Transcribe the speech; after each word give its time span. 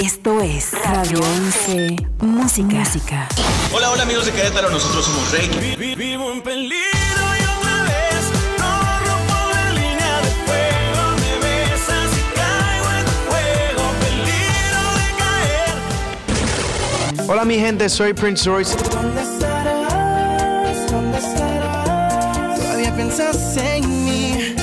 Esto 0.00 0.40
es 0.40 0.70
Radio 0.84 1.18
11 1.18 1.96
Música. 2.20 2.76
Música. 2.76 3.28
Hola, 3.72 3.90
hola 3.90 4.04
amigos 4.04 4.26
de 4.26 4.32
Querétaro, 4.32 4.70
nosotros 4.70 5.04
somos 5.04 5.32
Rey. 5.32 5.48
Vivo 5.96 6.30
en 6.30 6.40
peligro 6.40 6.76
y 6.76 7.42
otra 7.42 7.82
vez 7.82 8.30
no 8.60 8.70
rompo 9.06 9.34
la 9.52 9.72
línea 9.72 10.20
de 10.20 10.30
fuego. 10.46 11.02
Me 11.18 11.32
besas 11.44 12.10
y 12.16 12.22
caigo 12.36 12.88
en 12.96 13.04
tu 13.06 13.16
juego. 13.28 13.82
Peligro 14.00 14.82
de 15.00 15.08
caer. 17.18 17.28
Hola 17.28 17.44
mi 17.44 17.58
gente, 17.58 17.88
soy 17.88 18.14
Prince 18.14 18.48
Royce. 18.48 18.76
¿Dónde 18.76 19.22
estarás? 19.22 20.90
¿Dónde 20.92 21.18
estarás? 21.18 22.60
Todavía 22.60 22.94
piensas 22.94 23.56
en 23.56 24.04
mí. 24.04 24.54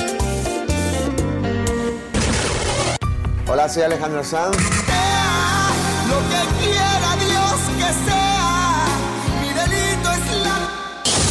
Hola, 3.46 3.68
soy 3.68 3.82
Alejandro 3.82 4.24
Sanz. 4.24 4.85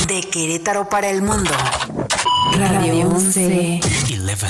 De 0.07 0.21
Querétaro 0.21 0.87
para 0.87 1.09
el 1.09 1.21
mundo. 1.21 1.49
Radio 2.57 3.09
11. 3.09 3.79
11, 3.81 4.21
11. 4.21 4.47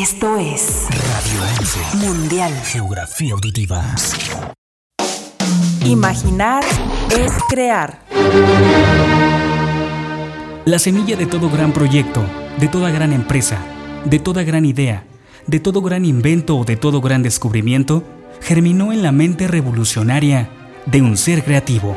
Esto 0.00 0.38
es 0.38 0.86
Radio 0.90 1.42
11. 1.60 1.96
Mundial. 2.06 2.52
Geografía 2.64 3.34
auditiva. 3.34 3.94
Imaginar 5.84 6.64
es 7.10 7.32
crear. 7.48 8.00
La 10.64 10.78
semilla 10.78 11.16
de 11.16 11.26
todo 11.26 11.50
gran 11.50 11.72
proyecto, 11.72 12.24
de 12.58 12.68
toda 12.68 12.90
gran 12.90 13.12
empresa, 13.12 13.58
de 14.04 14.18
toda 14.18 14.44
gran 14.44 14.64
idea, 14.64 15.04
de 15.46 15.60
todo 15.60 15.82
gran 15.82 16.04
invento 16.04 16.56
o 16.56 16.64
de 16.64 16.76
todo 16.76 17.00
gran 17.02 17.22
descubrimiento, 17.22 18.02
germinó 18.40 18.92
en 18.92 19.02
la 19.02 19.12
mente 19.12 19.46
revolucionaria 19.46 20.48
de 20.86 21.02
un 21.02 21.16
ser 21.16 21.44
creativo. 21.44 21.96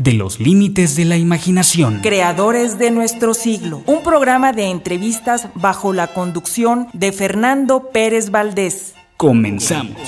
de 0.00 0.14
los 0.14 0.40
límites 0.40 0.96
de 0.96 1.04
la 1.04 1.16
imaginación. 1.16 2.00
Creadores 2.00 2.78
de 2.78 2.90
nuestro 2.90 3.34
siglo, 3.34 3.82
un 3.86 4.02
programa 4.02 4.52
de 4.52 4.64
entrevistas 4.64 5.48
bajo 5.54 5.92
la 5.92 6.08
conducción 6.08 6.88
de 6.94 7.12
Fernando 7.12 7.90
Pérez 7.92 8.30
Valdés. 8.30 8.94
Comenzamos. 9.16 9.98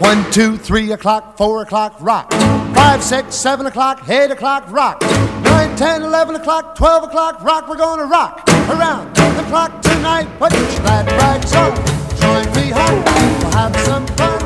One, 0.00 0.24
two, 0.32 0.56
three 0.56 0.90
o'clock, 0.92 1.36
four 1.36 1.62
o'clock, 1.62 2.00
rock. 2.00 2.32
Five, 2.74 3.02
six, 3.02 3.36
seven 3.36 3.66
o'clock, 3.66 4.02
eight 4.08 4.32
o'clock, 4.32 4.64
rock. 4.72 5.00
Nine, 5.44 5.76
ten, 5.76 6.02
eleven 6.02 6.34
o'clock, 6.34 6.74
twelve 6.74 7.04
o'clock, 7.04 7.44
rock. 7.44 7.68
We're 7.68 7.76
gonna 7.76 8.06
rock 8.06 8.42
around 8.68 9.14
the 9.14 9.44
clock 9.48 9.80
tonight. 9.82 10.26
Put 10.38 10.52
your 10.52 10.66
glad 10.80 11.06
rags 11.12 11.54
on. 11.54 11.74
Join 12.18 12.46
me 12.56 12.70
home. 12.70 13.04
We'll 13.04 13.52
have 13.52 13.76
some 13.84 14.06
fun 14.16 14.41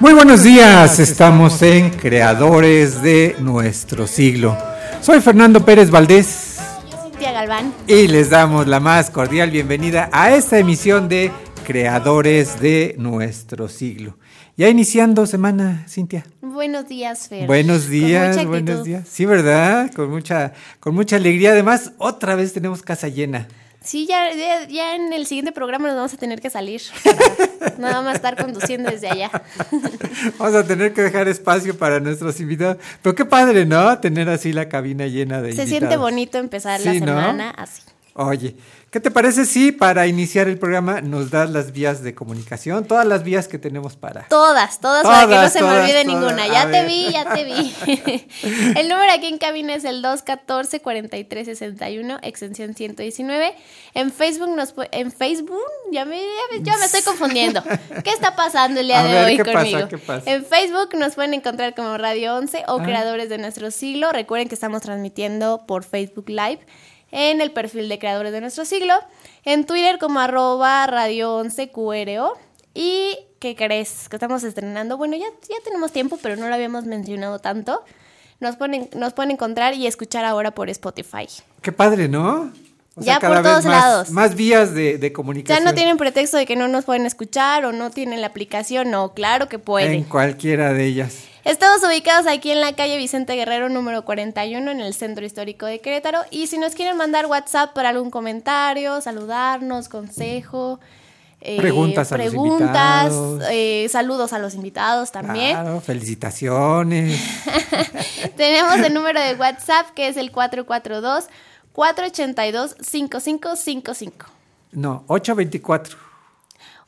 Muy 0.00 0.12
buenos 0.12 0.44
días, 0.44 1.00
estamos 1.00 1.60
en 1.62 1.90
Creadores 1.90 3.02
de 3.02 3.34
nuestro 3.40 4.06
siglo. 4.06 4.56
Soy 5.00 5.20
Fernando 5.20 5.64
Pérez 5.64 5.90
Valdés 5.90 6.58
Cintia 7.02 7.32
Galván. 7.32 7.72
y 7.88 8.06
les 8.06 8.30
damos 8.30 8.68
la 8.68 8.78
más 8.78 9.10
cordial 9.10 9.50
bienvenida 9.50 10.08
a 10.12 10.34
esta 10.34 10.58
emisión 10.58 11.08
de 11.08 11.32
Creadores 11.66 12.60
de 12.60 12.94
nuestro 12.98 13.68
siglo. 13.68 14.16
Ya 14.56 14.68
iniciando 14.68 15.26
semana, 15.26 15.84
Cintia. 15.88 16.24
Buenos 16.40 16.88
días, 16.88 17.28
Fer. 17.28 17.46
Buenos 17.46 17.88
días, 17.88 18.44
buenos 18.46 18.84
días. 18.84 19.06
Sí, 19.10 19.26
¿verdad? 19.26 19.90
Con 19.94 20.10
mucha, 20.10 20.52
con 20.80 20.94
mucha 20.94 21.16
alegría. 21.16 21.50
Además, 21.50 21.92
otra 21.98 22.34
vez 22.36 22.52
tenemos 22.52 22.82
casa 22.82 23.08
llena. 23.08 23.48
Sí, 23.88 24.06
ya, 24.06 24.34
ya, 24.34 24.68
ya 24.68 24.94
en 24.96 25.14
el 25.14 25.24
siguiente 25.26 25.50
programa 25.50 25.88
nos 25.88 25.96
vamos 25.96 26.12
a 26.12 26.18
tener 26.18 26.42
que 26.42 26.50
salir. 26.50 26.82
para 27.58 27.78
nada 27.78 28.02
más 28.02 28.16
estar 28.16 28.36
conduciendo 28.36 28.90
desde 28.90 29.08
allá. 29.08 29.30
Vamos 30.38 30.54
a 30.56 30.66
tener 30.66 30.92
que 30.92 31.00
dejar 31.00 31.26
espacio 31.26 31.74
para 31.78 31.98
nuestros 31.98 32.38
invitados. 32.38 32.76
Pero 33.00 33.14
qué 33.14 33.24
padre, 33.24 33.64
¿no? 33.64 33.98
Tener 33.98 34.28
así 34.28 34.52
la 34.52 34.68
cabina 34.68 35.06
llena 35.06 35.40
de 35.40 35.52
Se 35.54 35.62
invitados. 35.62 35.68
siente 35.70 35.96
bonito 35.96 36.36
empezar 36.36 36.78
la 36.80 36.92
semana 36.92 37.50
así. 37.50 37.80
Oye, 38.12 38.56
¿qué 38.90 39.00
te 39.00 39.10
parece 39.10 39.44
si 39.44 39.72
para 39.72 40.06
iniciar 40.06 40.48
el 40.48 40.58
programa 40.58 41.00
nos 41.00 41.30
das 41.30 41.50
las 41.50 41.72
vías 41.72 42.02
de 42.02 42.14
comunicación? 42.14 42.84
Todas 42.86 43.06
las 43.06 43.22
vías 43.22 43.48
que 43.48 43.58
tenemos 43.58 43.96
para... 43.96 44.26
Todas, 44.28 44.80
todas, 44.80 45.04
para 45.04 45.20
que 45.22 45.26
no 45.28 45.34
Todas, 45.36 45.52
se 45.52 45.62
me 45.62 45.68
olvide 45.70 46.04
todas. 46.04 46.06
ninguna. 46.06 46.46
Ya 46.48 46.70
te 46.70 46.84
vi, 46.86 47.10
ya 47.12 47.34
te 47.34 47.44
vi. 47.44 47.74
el 48.76 48.88
número 48.88 49.12
aquí 49.12 49.26
en 49.26 49.38
cabina 49.38 49.74
es 49.74 49.84
el 49.84 50.02
214-4361, 50.02 52.18
extensión 52.22 52.74
119. 52.74 53.54
En 53.94 54.12
Facebook 54.12 54.54
nos 54.54 54.74
en 54.90 55.12
Facebook, 55.12 55.62
ya 55.92 56.04
me, 56.04 56.20
ya 56.62 56.76
me, 56.76 56.84
estoy 56.84 57.02
confundiendo. 57.02 57.62
¿Qué 58.04 58.10
está 58.10 58.36
pasando 58.36 58.80
el 58.80 58.86
día 58.86 59.00
A 59.00 59.04
de 59.04 59.12
ver, 59.12 59.24
hoy 59.26 59.36
¿qué 59.36 59.44
pasa? 59.44 59.58
conmigo? 59.58 59.88
¿Qué 59.88 59.98
pasa? 59.98 60.30
En 60.30 60.44
Facebook 60.44 60.90
nos 60.96 61.14
pueden 61.14 61.34
encontrar 61.34 61.74
como 61.74 61.96
Radio 61.98 62.36
11 62.36 62.64
o 62.68 62.78
Ah. 62.78 62.82
Creadores 62.84 63.28
de 63.28 63.38
Nuestro 63.38 63.70
Siglo. 63.70 64.12
Recuerden 64.12 64.48
que 64.48 64.54
estamos 64.54 64.82
transmitiendo 64.82 65.64
por 65.66 65.84
Facebook 65.84 66.28
Live 66.28 66.60
en 67.10 67.40
el 67.40 67.50
perfil 67.52 67.88
de 67.88 67.98
Creadores 67.98 68.32
de 68.32 68.40
Nuestro 68.40 68.64
Siglo. 68.64 68.94
En 69.44 69.64
Twitter 69.66 69.98
como 69.98 70.20
arroba 70.20 70.86
Radio 70.86 71.34
11 71.36 71.70
QRO. 71.70 72.34
¿Y 72.74 73.18
qué 73.40 73.56
crees? 73.56 74.08
Que 74.08 74.16
estamos 74.16 74.42
estrenando. 74.44 74.96
Bueno, 74.96 75.16
ya, 75.16 75.26
ya 75.48 75.56
tenemos 75.64 75.92
tiempo, 75.92 76.18
pero 76.22 76.36
no 76.36 76.48
lo 76.48 76.54
habíamos 76.54 76.84
mencionado 76.84 77.38
tanto. 77.38 77.82
Nos 78.40 78.56
pueden, 78.56 78.88
nos 78.94 79.14
pueden 79.14 79.32
encontrar 79.32 79.74
y 79.74 79.86
escuchar 79.86 80.24
ahora 80.24 80.52
por 80.52 80.70
Spotify. 80.70 81.26
Qué 81.60 81.72
padre, 81.72 82.08
¿no? 82.08 82.52
O 82.94 83.00
Ya 83.00 83.14
por 83.20 83.30
cada 83.30 83.42
todos 83.42 83.56
vez 83.58 83.66
más, 83.66 83.82
lados. 83.84 84.10
Más 84.10 84.34
vías 84.34 84.74
de, 84.74 84.98
de 84.98 85.08
Ya 85.08 85.12
comunicación. 85.12 85.64
no 85.64 85.74
tienen 85.74 85.96
pretexto 85.96 86.36
de 86.36 86.46
que 86.46 86.56
no 86.56 86.68
nos 86.68 86.84
pueden 86.84 87.06
escuchar 87.06 87.64
o 87.64 87.72
no 87.72 87.90
tienen 87.90 88.20
la 88.20 88.28
aplicación. 88.28 88.90
No, 88.90 89.12
claro 89.14 89.48
que 89.48 89.58
pueden. 89.58 89.92
En 89.92 90.04
cualquiera 90.04 90.72
de 90.72 90.84
ellas. 90.84 91.24
Estamos 91.44 91.82
ubicados 91.84 92.26
aquí 92.26 92.50
en 92.50 92.60
la 92.60 92.74
calle 92.74 92.96
Vicente 92.96 93.34
Guerrero 93.34 93.68
número 93.68 94.04
41 94.04 94.70
en 94.70 94.80
el 94.80 94.92
centro 94.92 95.24
histórico 95.24 95.66
de 95.66 95.80
Querétaro 95.80 96.20
y 96.30 96.48
si 96.48 96.58
nos 96.58 96.74
quieren 96.74 96.96
mandar 96.96 97.26
WhatsApp 97.26 97.72
para 97.74 97.90
algún 97.90 98.10
comentario, 98.10 99.00
saludarnos, 99.00 99.88
consejo, 99.88 100.80
eh, 101.40 101.56
Preguntas 101.56 102.10
a 102.10 102.16
preguntas, 102.16 103.12
eh, 103.50 103.86
saludos 103.88 104.32
a 104.32 104.40
los 104.40 104.54
invitados 104.54 105.12
también. 105.12 105.52
Claro, 105.52 105.80
felicitaciones. 105.80 107.20
Tenemos 108.36 108.74
el 108.80 108.92
número 108.92 109.20
de 109.20 109.34
WhatsApp 109.34 109.90
que 109.94 110.08
es 110.08 110.16
el 110.16 110.32
442 110.32 111.28
482 111.72 112.76
5555. 112.80 114.26
No, 114.72 115.04
824. 115.06 115.96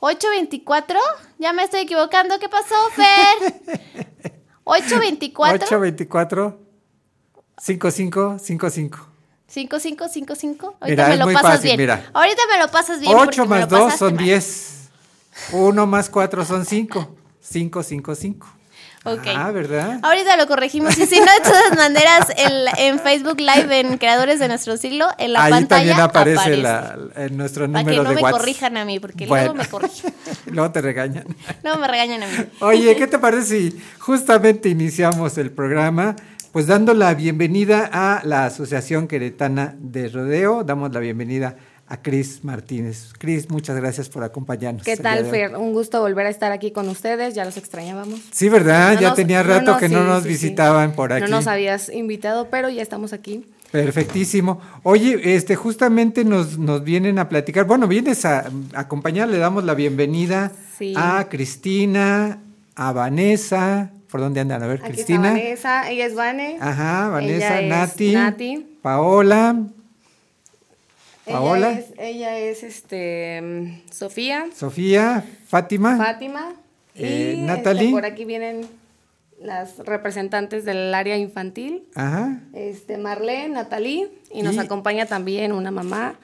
824, 0.00 0.98
ya 1.38 1.52
me 1.52 1.62
estoy 1.62 1.80
equivocando, 1.80 2.38
¿qué 2.40 2.48
pasó, 2.48 2.74
Fer? 2.96 4.00
824 4.70 5.66
824 5.66 6.58
5555. 7.58 9.06
5555. 9.46 10.76
Ahorita 10.80 10.86
Mira, 10.86 11.08
me 11.08 11.16
lo 11.16 11.24
pasas 11.26 11.42
fácil, 11.42 11.64
bien. 11.64 11.76
mira. 11.78 12.10
Ahorita 12.12 12.42
me 12.52 12.58
lo 12.58 12.70
pasas 12.70 13.00
bien. 13.00 13.12
8 13.12 13.24
porque 13.24 13.40
me 13.40 13.46
más 13.48 13.60
lo 13.60 13.66
2 13.66 13.78
pasaste 13.80 13.98
son 13.98 14.14
mal. 14.14 14.24
10. 14.24 14.90
1 15.52 15.86
más 15.86 16.10
4 16.10 16.44
son 16.44 16.64
5. 16.64 17.16
5, 17.40 17.82
5, 17.82 18.14
5. 18.14 18.46
Ok. 19.04 19.28
Ah, 19.34 19.50
¿verdad? 19.50 19.98
Ahorita 20.02 20.36
lo 20.36 20.46
corregimos. 20.46 20.96
Y 20.98 21.06
si 21.06 21.18
no, 21.20 21.24
de 21.24 21.40
todas 21.42 21.74
maneras, 21.76 22.28
en, 22.36 22.52
en 22.76 22.98
Facebook 22.98 23.40
Live, 23.40 23.80
en 23.80 23.96
Creadores 23.96 24.38
de 24.40 24.48
Nuestro 24.48 24.76
Siglo, 24.76 25.06
en 25.16 25.32
la 25.32 25.44
Ahí 25.44 25.50
pantalla 25.52 25.96
también 25.96 26.00
aparece, 26.00 26.38
aparece. 26.40 26.62
La, 26.62 26.98
en 27.16 27.36
nuestro 27.38 27.66
Para 27.70 27.82
número 27.82 28.02
que 28.02 28.04
no 28.04 28.08
de 28.10 28.16
me 28.16 28.22
WhatsApp. 28.22 28.40
corrijan 28.40 28.76
a 28.76 28.84
mí, 28.84 29.00
porque 29.00 29.26
Bueno. 29.26 29.44
luego 29.54 29.58
me 29.62 29.68
corrigen. 29.68 30.12
Luego 30.46 30.70
te 30.70 30.80
regañan. 30.82 31.24
Luego 31.62 31.78
me 31.78 31.88
regañan 31.88 32.22
a 32.22 32.26
mí. 32.26 32.32
Oye, 32.60 32.94
¿qué 32.96 33.06
te 33.06 33.18
parece 33.18 33.46
si 33.70 33.82
justamente 33.98 34.68
iniciamos 34.68 35.38
el 35.38 35.50
programa? 35.50 36.14
Pues 36.52 36.66
dando 36.66 36.92
la 36.94 37.14
bienvenida 37.14 37.88
a 37.92 38.20
la 38.24 38.44
Asociación 38.46 39.06
Queretana 39.08 39.76
de 39.78 40.08
Rodeo, 40.08 40.64
damos 40.64 40.92
la 40.92 40.98
bienvenida 41.00 41.48
a 41.48 41.54
Cris 41.98 42.44
Martínez. 42.44 43.12
Cris, 43.18 43.50
muchas 43.50 43.76
gracias 43.76 44.08
por 44.08 44.22
acompañarnos. 44.24 44.82
¿Qué 44.84 44.96
tal. 44.96 45.26
Fer? 45.26 45.56
Un 45.56 45.72
gusto 45.72 46.00
volver 46.00 46.26
a 46.26 46.30
estar 46.30 46.52
aquí 46.52 46.70
con 46.70 46.88
ustedes, 46.88 47.34
ya 47.34 47.44
los 47.44 47.56
extrañábamos. 47.56 48.20
Sí, 48.30 48.48
¿verdad? 48.48 48.94
No 48.94 49.00
ya 49.00 49.08
nos- 49.08 49.16
tenía 49.16 49.42
no 49.42 49.48
rato 49.48 49.76
que 49.78 49.88
no 49.88 50.04
nos 50.04 50.22
sí, 50.22 50.28
sí. 50.28 50.34
visitaban 50.46 50.92
por 50.92 51.12
aquí. 51.12 51.22
No 51.22 51.28
nos 51.36 51.46
habías 51.46 51.88
invitado, 51.88 52.48
pero 52.50 52.68
ya 52.68 52.82
estamos 52.82 53.12
aquí. 53.12 53.44
Perfectísimo. 53.72 54.60
Oye, 54.82 55.36
este, 55.36 55.54
justamente 55.56 56.24
nos, 56.24 56.58
nos 56.58 56.82
vienen 56.82 57.18
a 57.20 57.28
platicar. 57.28 57.66
Bueno, 57.66 57.86
vienes 57.86 58.24
a, 58.24 58.40
a 58.74 58.80
acompañar, 58.80 59.28
le 59.28 59.38
damos 59.38 59.62
la 59.64 59.74
bienvenida 59.74 60.52
a 60.96 61.26
Cristina, 61.28 62.38
a 62.74 62.92
Vanessa. 62.92 63.90
¿Por 64.10 64.20
dónde 64.20 64.40
andan? 64.40 64.62
A 64.62 64.66
ver, 64.66 64.80
Aquí 64.82 64.92
Cristina. 64.94 65.28
está 65.38 65.78
Vanessa, 65.78 65.90
ella 65.90 66.06
es 66.06 66.14
Vane. 66.16 66.56
Ajá, 66.60 67.08
Vanessa, 67.10 67.60
Ella 67.60 67.60
es 67.60 67.68
Nati, 67.68 68.12
Nati. 68.12 68.66
Paola, 71.32 71.70
Ella 71.72 71.78
es, 71.80 71.86
ella 71.98 72.38
es 72.38 72.62
este, 72.62 73.40
mm, 73.42 73.90
Sofía, 73.92 74.46
Sofía, 74.54 75.24
Fátima. 75.46 75.96
Fátima. 75.96 76.54
Eh, 76.94 77.34
y 77.38 77.40
Natalie. 77.42 77.82
este, 77.84 77.92
por 77.92 78.04
aquí 78.04 78.24
vienen 78.24 78.66
las 79.40 79.78
representantes 79.78 80.64
del 80.64 80.92
área 80.94 81.16
infantil. 81.16 81.84
Ajá. 81.94 82.40
Este, 82.52 82.98
Marlene, 82.98 83.48
Natalie. 83.54 84.08
Y 84.32 84.42
nos 84.42 84.56
Y- 84.56 84.58
acompaña 84.58 85.06
también 85.06 85.52
una 85.52 85.70
mamá 85.70 86.14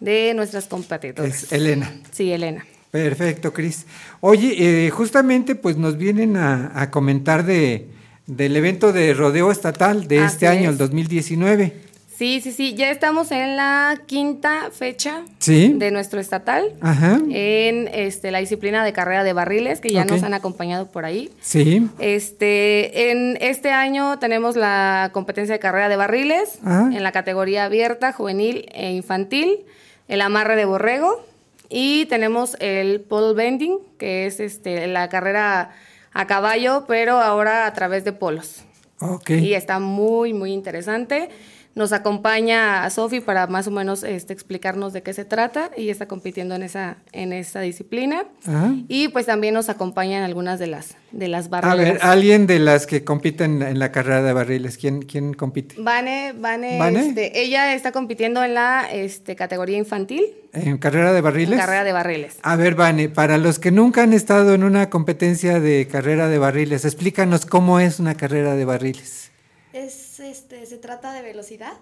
de 0.00 0.32
nuestras 0.34 0.66
competidoras. 0.66 1.44
Es 1.44 1.52
Elena. 1.52 1.92
Sí, 2.10 2.32
Elena. 2.32 2.64
Perfecto, 2.90 3.52
Cris. 3.52 3.86
Oye, 4.20 4.86
eh, 4.86 4.90
justamente 4.90 5.54
pues 5.56 5.76
nos 5.76 5.98
vienen 5.98 6.36
a, 6.36 6.70
a 6.80 6.90
comentar 6.90 7.44
de, 7.44 7.88
del 8.26 8.56
evento 8.56 8.92
de 8.92 9.12
rodeo 9.14 9.50
estatal 9.50 10.06
de 10.08 10.20
Así 10.20 10.34
este 10.34 10.46
año, 10.48 10.62
es. 10.64 10.68
el 10.70 10.78
2019. 10.78 11.72
Sí, 12.16 12.40
sí, 12.40 12.52
sí. 12.52 12.74
Ya 12.74 12.90
estamos 12.90 13.32
en 13.32 13.56
la 13.56 14.00
quinta 14.06 14.70
fecha 14.70 15.22
Sí. 15.38 15.72
de 15.76 15.90
nuestro 15.90 16.20
estatal. 16.20 16.72
Ajá. 16.80 17.18
En 17.30 17.88
este, 17.92 18.30
la 18.30 18.38
disciplina 18.38 18.84
de 18.84 18.92
carrera 18.92 19.24
de 19.24 19.32
barriles, 19.32 19.80
que 19.80 19.90
ya 19.90 20.04
nos 20.04 20.22
han 20.22 20.32
acompañado 20.32 20.86
por 20.92 21.04
ahí. 21.04 21.30
Sí. 21.40 21.88
Este, 21.98 23.10
en 23.10 23.36
este 23.40 23.72
año 23.72 24.18
tenemos 24.20 24.54
la 24.54 25.10
competencia 25.12 25.54
de 25.54 25.58
carrera 25.58 25.88
de 25.88 25.96
barriles 25.96 26.58
Ajá. 26.64 26.90
en 26.94 27.02
la 27.02 27.10
categoría 27.10 27.64
abierta, 27.64 28.12
juvenil 28.12 28.66
e 28.72 28.92
infantil, 28.92 29.64
el 30.06 30.20
amarre 30.20 30.54
de 30.54 30.66
borrego 30.66 31.24
y 31.68 32.06
tenemos 32.06 32.56
el 32.60 33.00
pole 33.00 33.34
bending, 33.34 33.78
que 33.98 34.26
es 34.26 34.38
este, 34.38 34.86
la 34.86 35.08
carrera 35.08 35.70
a 36.12 36.26
caballo, 36.28 36.84
pero 36.86 37.20
ahora 37.20 37.66
a 37.66 37.72
través 37.72 38.04
de 38.04 38.12
polos. 38.12 38.62
Ok. 39.00 39.30
Y 39.30 39.54
está 39.54 39.80
muy, 39.80 40.32
muy 40.32 40.52
interesante. 40.52 41.28
Nos 41.74 41.92
acompaña 41.92 42.84
a 42.84 42.90
Sofi 42.90 43.18
para 43.20 43.48
más 43.48 43.66
o 43.66 43.72
menos 43.72 44.04
este, 44.04 44.32
explicarnos 44.32 44.92
de 44.92 45.02
qué 45.02 45.12
se 45.12 45.24
trata. 45.24 45.70
Ella 45.76 45.90
está 45.90 46.06
compitiendo 46.06 46.54
en 46.54 46.62
esa, 46.62 46.98
en 47.10 47.32
esa 47.32 47.60
disciplina. 47.60 48.24
Ajá. 48.46 48.72
Y 48.86 49.08
pues 49.08 49.26
también 49.26 49.54
nos 49.54 49.68
acompañan 49.68 50.22
algunas 50.22 50.60
de 50.60 50.68
las, 50.68 50.94
de 51.10 51.26
las 51.26 51.46
A 51.46 51.48
barreras. 51.48 51.78
ver, 51.94 51.98
alguien 52.02 52.46
de 52.46 52.60
las 52.60 52.86
que 52.86 53.02
compiten 53.02 53.60
en 53.62 53.80
la 53.80 53.90
carrera 53.90 54.22
de 54.22 54.32
barriles, 54.32 54.78
¿quién, 54.78 55.02
quién 55.02 55.34
compite? 55.34 55.74
Vane, 55.78 56.32
Vane, 56.38 56.78
¿Vane? 56.78 57.08
este, 57.08 57.40
ella 57.42 57.74
está 57.74 57.90
compitiendo 57.90 58.44
en 58.44 58.54
la 58.54 58.86
este, 58.92 59.34
categoría 59.34 59.76
infantil, 59.76 60.24
¿En 60.52 60.78
carrera 60.78 61.10
de 61.12 61.18
en 61.18 61.24
barriles? 61.24 61.58
carrera 61.58 61.82
de 61.82 61.92
barriles. 61.92 62.36
A 62.42 62.54
ver, 62.54 62.76
Vane, 62.76 63.08
para 63.08 63.36
los 63.38 63.58
que 63.58 63.72
nunca 63.72 64.04
han 64.04 64.12
estado 64.12 64.54
en 64.54 64.62
una 64.62 64.88
competencia 64.90 65.58
de 65.58 65.88
carrera 65.90 66.28
de 66.28 66.38
barriles, 66.38 66.84
explícanos 66.84 67.44
cómo 67.46 67.80
es 67.80 67.98
una 67.98 68.14
carrera 68.14 68.54
de 68.54 68.64
barriles. 68.64 69.32
Es, 69.72 70.03
este, 70.24 70.66
se 70.66 70.76
trata 70.78 71.12
de 71.12 71.22
velocidad. 71.22 71.72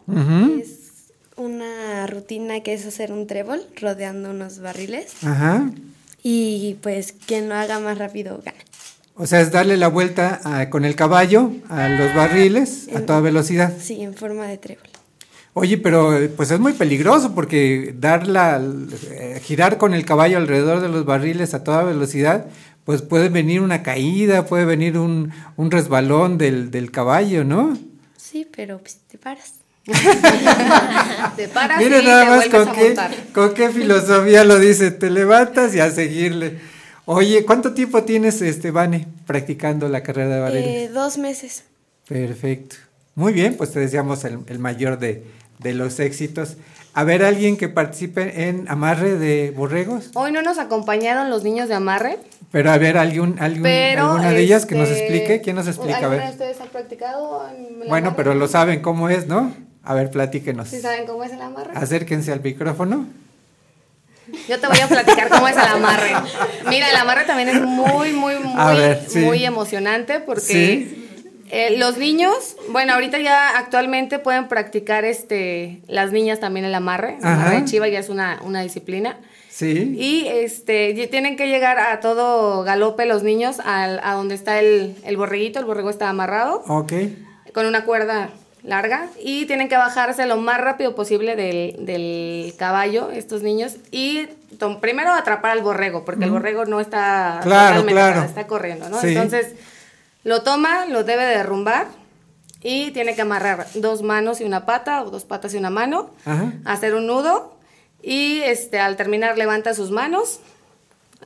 Es 0.60 0.90
una 1.36 2.06
rutina 2.06 2.60
que 2.60 2.74
es 2.74 2.84
hacer 2.86 3.12
un 3.12 3.26
trébol 3.26 3.62
rodeando 3.80 4.30
unos 4.30 4.58
barriles. 4.60 5.12
Ajá. 5.24 5.70
Y 6.22 6.76
pues 6.82 7.14
quien 7.26 7.48
lo 7.48 7.54
haga 7.54 7.78
más 7.80 7.98
rápido 7.98 8.40
gana. 8.44 8.58
O 9.14 9.26
sea, 9.26 9.40
es 9.40 9.50
darle 9.52 9.76
la 9.76 9.88
vuelta 9.88 10.40
a- 10.44 10.70
con 10.70 10.84
el 10.84 10.94
caballo 10.96 11.52
a 11.68 11.88
los 11.88 12.14
barriles 12.14 12.88
a 12.94 13.00
toda 13.02 13.20
velocidad. 13.20 13.72
Sí, 13.80 14.02
en 14.02 14.14
forma 14.14 14.46
de 14.46 14.58
trébol. 14.58 14.86
Oye, 15.54 15.76
pero 15.76 16.18
pues 16.36 16.50
es 16.50 16.58
muy 16.60 16.72
peligroso 16.72 17.34
porque 17.34 17.94
dar 17.98 18.26
la, 18.26 18.58
eh, 19.10 19.38
girar 19.44 19.76
con 19.76 19.92
el 19.92 20.06
caballo 20.06 20.38
alrededor 20.38 20.80
de 20.80 20.88
los 20.88 21.04
barriles 21.04 21.52
a 21.52 21.62
toda 21.62 21.82
velocidad, 21.82 22.46
pues 22.84 23.02
puede 23.02 23.28
venir 23.28 23.60
una 23.60 23.82
caída, 23.82 24.46
puede 24.46 24.64
venir 24.64 24.96
un, 24.96 25.30
un 25.56 25.70
resbalón 25.70 26.38
del, 26.38 26.70
del 26.70 26.90
caballo, 26.90 27.44
¿no? 27.44 27.76
Sí, 28.32 28.48
pero 28.56 28.78
pues 28.78 28.96
te 29.10 29.18
paras. 29.18 29.56
Te 31.36 31.48
paras 31.48 31.78
Mire 31.78 32.00
y 32.00 32.06
nada 32.06 32.24
te 32.24 32.30
más 32.30 32.48
con 32.48 32.68
a 32.68 32.72
qué, 32.72 32.96
con 33.34 33.52
qué 33.52 33.68
filosofía 33.68 34.44
lo 34.44 34.58
dice, 34.58 34.90
te 34.92 35.10
levantas 35.10 35.74
y 35.74 35.80
a 35.80 35.90
seguirle. 35.90 36.60
Oye, 37.04 37.44
¿cuánto 37.44 37.74
tiempo 37.74 38.04
tienes, 38.04 38.40
este, 38.40 38.70
Vane, 38.70 39.08
practicando 39.26 39.88
la 39.88 40.02
carrera 40.02 40.36
de 40.36 40.40
barriles? 40.40 40.66
Eh, 40.66 40.90
dos 40.94 41.18
meses. 41.18 41.64
Perfecto. 42.08 42.76
Muy 43.16 43.34
bien, 43.34 43.56
pues 43.56 43.72
te 43.72 43.80
deseamos 43.80 44.24
el, 44.24 44.38
el 44.46 44.58
mayor 44.60 44.98
de, 44.98 45.24
de 45.58 45.74
los 45.74 46.00
éxitos. 46.00 46.56
A 46.94 47.04
ver, 47.04 47.24
alguien 47.24 47.56
que 47.58 47.68
participe 47.68 48.48
en 48.48 48.70
amarre 48.70 49.18
de 49.18 49.50
borregos. 49.50 50.10
Hoy 50.14 50.32
no 50.32 50.40
nos 50.42 50.58
acompañaron 50.58 51.28
los 51.28 51.42
niños 51.42 51.68
de 51.68 51.74
amarre, 51.74 52.18
Pero 52.52 52.70
a 52.70 52.78
ver, 52.78 52.98
algún, 52.98 53.36
algún- 53.40 53.62
pero... 53.62 54.04
alguna 54.04 54.30
de 54.30 54.40
ellas 54.40 54.66
que 54.66 54.74
nos 54.74 54.88
este, 54.90 55.00
explique. 55.04 55.40
¿Quién 55.40 55.56
nos 55.56 55.66
explica? 55.66 55.94
A 55.94 55.98
¿Alguna 56.00 56.16
ver. 56.18 56.26
de 56.26 56.32
ustedes 56.32 56.60
han 56.60 56.68
practicado 56.68 57.48
en 57.48 57.82
el 57.82 57.88
Bueno, 57.88 58.14
pero 58.14 58.34
lo 58.34 58.46
saben 58.46 58.80
cómo 58.82 59.08
es, 59.08 59.26
¿no? 59.26 59.54
A 59.82 59.94
ver, 59.94 60.10
platíquenos. 60.10 60.68
¿Sí 60.68 60.80
saben 60.80 61.06
cómo 61.06 61.24
es 61.24 61.32
el 61.32 61.40
amarre? 61.40 61.70
Acérquense 61.74 62.30
al 62.30 62.40
micrófono. 62.42 63.06
Yo 64.48 64.58
te 64.60 64.66
voy 64.66 64.78
a 64.78 64.86
platicar 64.86 65.28
cómo 65.28 65.48
es 65.48 65.56
el 65.56 65.62
amarre. 65.62 66.12
Mira, 66.68 66.88
el 66.90 66.96
amarre 66.96 67.24
también 67.24 67.48
es 67.48 67.60
muy, 67.62 68.12
muy, 68.12 68.38
muy, 68.38 68.54
A 68.56 68.72
ver, 68.72 69.04
sí. 69.08 69.18
muy 69.18 69.44
emocionante 69.44 70.20
porque 70.20 70.40
Sí. 70.40 71.08
eh, 71.50 71.76
los 71.78 71.98
niños, 71.98 72.56
bueno, 72.70 72.94
ahorita 72.94 73.18
ya 73.18 73.58
actualmente 73.58 74.18
pueden 74.20 74.46
practicar 74.48 75.04
este, 75.04 75.82
las 75.88 76.12
niñas 76.12 76.38
también 76.38 76.64
el 76.64 76.74
amarre. 76.74 77.16
El 77.18 77.26
amarre 77.26 77.56
de 77.60 77.64
chiva 77.64 77.88
ya 77.88 77.98
es 77.98 78.08
una, 78.08 78.40
una 78.44 78.60
disciplina. 78.62 79.18
Sí. 79.62 79.94
Y 79.98 80.26
este, 80.28 80.92
tienen 81.10 81.36
que 81.36 81.48
llegar 81.48 81.78
a 81.78 82.00
todo 82.00 82.62
galope 82.64 83.06
los 83.06 83.22
niños 83.22 83.60
al- 83.64 84.00
a 84.02 84.14
donde 84.14 84.34
está 84.34 84.58
el, 84.60 84.96
el 85.04 85.16
borreguito. 85.16 85.58
El 85.60 85.64
borrego 85.64 85.88
está 85.90 86.08
amarrado 86.08 86.62
Ok. 86.68 86.92
con 87.54 87.66
una 87.66 87.84
cuerda 87.84 88.30
larga 88.64 89.08
y 89.22 89.46
tienen 89.46 89.68
que 89.68 89.76
bajarse 89.76 90.24
lo 90.26 90.36
más 90.36 90.60
rápido 90.60 90.94
posible 90.94 91.34
del, 91.36 91.84
del 91.84 92.54
caballo 92.56 93.10
estos 93.10 93.42
niños 93.42 93.76
y 93.90 94.26
tom- 94.58 94.78
primero 94.80 95.10
atrapar 95.12 95.50
al 95.50 95.62
borrego 95.62 96.04
porque 96.04 96.24
el 96.26 96.30
borrego 96.30 96.64
no 96.64 96.78
está 96.80 97.40
Claro, 97.42 97.84
claro. 97.84 98.22
está 98.22 98.46
corriendo, 98.46 98.88
¿no? 98.88 99.00
Sí. 99.00 99.08
Entonces 99.08 99.54
lo 100.22 100.42
toma, 100.42 100.86
lo 100.86 101.02
debe 101.02 101.24
de 101.24 101.36
derrumbar 101.38 101.88
y 102.62 102.92
tiene 102.92 103.16
que 103.16 103.22
amarrar 103.22 103.66
dos 103.74 104.02
manos 104.02 104.40
y 104.40 104.44
una 104.44 104.64
pata 104.64 105.02
o 105.02 105.10
dos 105.10 105.24
patas 105.24 105.52
y 105.54 105.56
una 105.56 105.70
mano, 105.70 106.10
Ajá. 106.24 106.52
hacer 106.64 106.94
un 106.94 107.08
nudo 107.08 107.56
y 108.02 108.40
este 108.40 108.78
al 108.80 108.96
terminar 108.96 109.38
levanta 109.38 109.74
sus 109.74 109.90
manos 109.90 110.40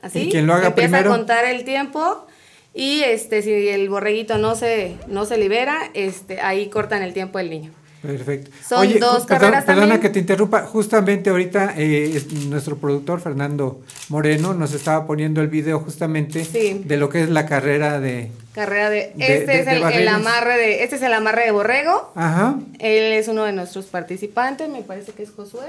así 0.01 0.19
Y 0.27 0.29
quien 0.31 0.47
lo 0.47 0.53
haga 0.53 0.67
empieza 0.67 0.89
primero. 0.89 1.13
a 1.13 1.17
contar 1.17 1.45
el 1.45 1.63
tiempo 1.65 2.25
y 2.73 3.01
este 3.01 3.41
si 3.41 3.51
el 3.69 3.89
borreguito 3.89 4.37
no 4.37 4.55
se 4.55 4.95
no 5.07 5.25
se 5.25 5.37
libera 5.37 5.89
este 5.93 6.41
ahí 6.41 6.69
cortan 6.69 7.01
el 7.01 7.13
tiempo 7.13 7.39
del 7.39 7.49
niño 7.49 7.71
Perfecto. 8.01 8.51
Son 8.67 8.87
dos 8.99 9.25
perdón- 9.25 9.27
carreras 9.27 9.65
Perdona 9.65 9.87
también. 9.87 10.01
que 10.01 10.09
te 10.09 10.19
interrumpa. 10.19 10.61
Justamente 10.63 11.29
ahorita 11.29 11.73
eh, 11.77 12.11
es- 12.15 12.31
nuestro 12.45 12.77
productor 12.77 13.19
Fernando 13.21 13.81
Moreno 14.09 14.53
nos 14.53 14.73
estaba 14.73 15.05
poniendo 15.07 15.41
el 15.41 15.47
video 15.47 15.79
justamente 15.79 16.45
Sí. 16.45 16.81
de 16.85 16.97
lo 16.97 17.09
que 17.09 17.23
es 17.23 17.29
la 17.29 17.45
carrera 17.45 17.99
de... 17.99 18.31
carrera 18.53 18.89
de, 18.89 19.13
De- 19.15 19.37
este 19.39 19.51
de- 19.51 19.59
es 19.59 19.65
de 19.65 20.01
el, 20.01 20.07
amarre 20.07 20.57
de 20.57 20.83
este 20.83 20.95
es 20.97 21.01
el 21.01 21.13
amarre 21.13 21.45
de 21.45 21.51
borrego 21.51 22.11
Ajá. 22.15 22.55
él 22.79 23.13
es 23.13 23.27
uno 23.27 23.43
de 23.45 23.53
nuestros 23.53 23.85
participantes 23.85 24.69
me 24.69 24.81
parece 24.81 25.11
que 25.11 25.23
es 25.23 25.31
Josué 25.31 25.67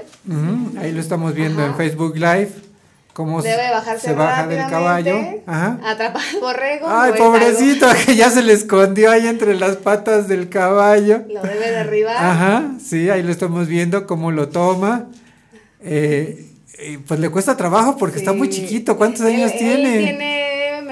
Ahí 0.79 0.91
lo 0.91 0.99
estamos 0.99 1.33
viendo 1.33 1.63
en. 1.65 1.75
Facebook 1.75 2.15
Live. 2.15 2.51
Cómo 3.13 3.41
debe 3.41 3.65
se- 3.65 3.71
bajarse 3.71 4.07
se 4.07 4.13
baja 4.13 4.47
del 4.47 4.65
caballo. 4.67 5.17
Ajá. 5.45 5.79
atrapar 5.83 6.21
al 6.33 6.39
borrego 6.39 6.87
Ay, 6.89 7.13
pobrecito, 7.17 7.87
que 8.05 8.15
ya 8.15 8.29
se 8.29 8.41
le 8.43 8.53
escondió 8.53 9.11
ahí 9.11 9.27
entre 9.27 9.55
las 9.55 9.75
patas 9.77 10.27
del 10.27 10.47
caballo. 10.49 11.23
lo 11.27 11.41
debe 11.41 11.71
derribar 11.71 12.15
Ajá, 12.15 12.71
sí, 12.83 13.09
ahí 13.09 13.21
lo 13.23 13.31
estamos 13.31 13.67
viendo 13.67 14.07
cómo 14.07 14.31
lo 14.31 14.49
toma. 14.49 15.07
Eh, 15.81 16.45
pues 17.07 17.19
le 17.19 17.29
cuesta 17.29 17.57
trabajo 17.57 17.97
porque 17.97 18.19
está 18.19 18.31
muy 18.31 18.49
chiquito. 18.49 18.95
¿Cuántos 18.97 19.21
años 19.25 19.51
él 19.51 19.57
tiene? 19.59 19.97
tiene 19.99 20.48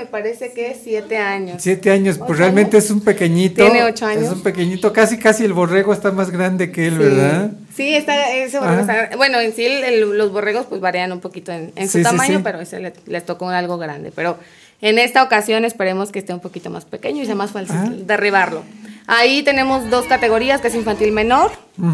parece 0.08 0.52
que 0.54 0.76
siete 0.82 1.18
años 1.18 1.58
Siete 1.62 1.92
años, 1.92 2.18
pues 2.18 2.32
¿Ocho 2.32 2.40
realmente 2.40 2.78
años? 2.78 2.86
es 2.86 2.92
un 2.92 3.02
pequeñito. 3.02 3.64
Tiene 3.64 3.84
ocho 3.84 4.06
años. 4.06 4.24
Es 4.24 4.32
un 4.32 4.42
pequeñito, 4.44 4.92
casi 4.94 5.18
casi 5.18 5.44
el 5.46 5.54
borrego 5.54 5.94
está 5.94 6.12
más 6.12 6.32
grande 6.32 6.72
que 6.72 6.88
él, 6.88 6.94
Sí. 6.94 7.00
¿verdad? 7.00 7.52
Sí, 7.76 7.94
está, 7.96 8.34
ese 8.36 8.60
borrego 8.60 8.82
Ajá. 8.84 9.04
está- 9.04 9.18
bueno, 9.18 9.40
en 9.40 9.54
sí 9.54 9.66
el- 9.66 10.18
los 10.18 10.32
borregos 10.32 10.66
pues 10.68 10.82
varían 10.82 11.12
un 11.12 11.20
poquito 11.20 11.52
en, 11.52 11.72
en 11.76 11.88
su 11.90 12.00
Sí, 12.00 12.04
tamaño, 12.04 12.38
sí. 12.38 12.44
pero 12.44 12.60
ese 12.60 12.80
le- 12.80 12.94
les 13.06 13.26
tocó 13.26 13.50
algo 13.50 13.78
grande. 13.78 14.12
Pero 14.16 14.38
en 14.82 15.00
esta 15.00 15.22
ocasión 15.24 15.66
esperemos 15.66 16.12
que 16.12 16.20
esté 16.20 16.34
un 16.34 16.40
poquito 16.40 16.70
más 16.70 16.86
pequeño 16.86 17.22
y 17.22 17.26
sea 17.26 17.36
más 17.36 17.52
fácil 17.52 17.72
Ajá. 17.76 17.92
derribarlo. 17.96 18.64
Ahí 19.08 19.42
tenemos 19.44 19.90
dos 19.90 20.06
categorías, 20.06 20.60
que 20.60 20.68
es 20.68 20.76
infantil 20.76 21.12
menor 21.14 21.52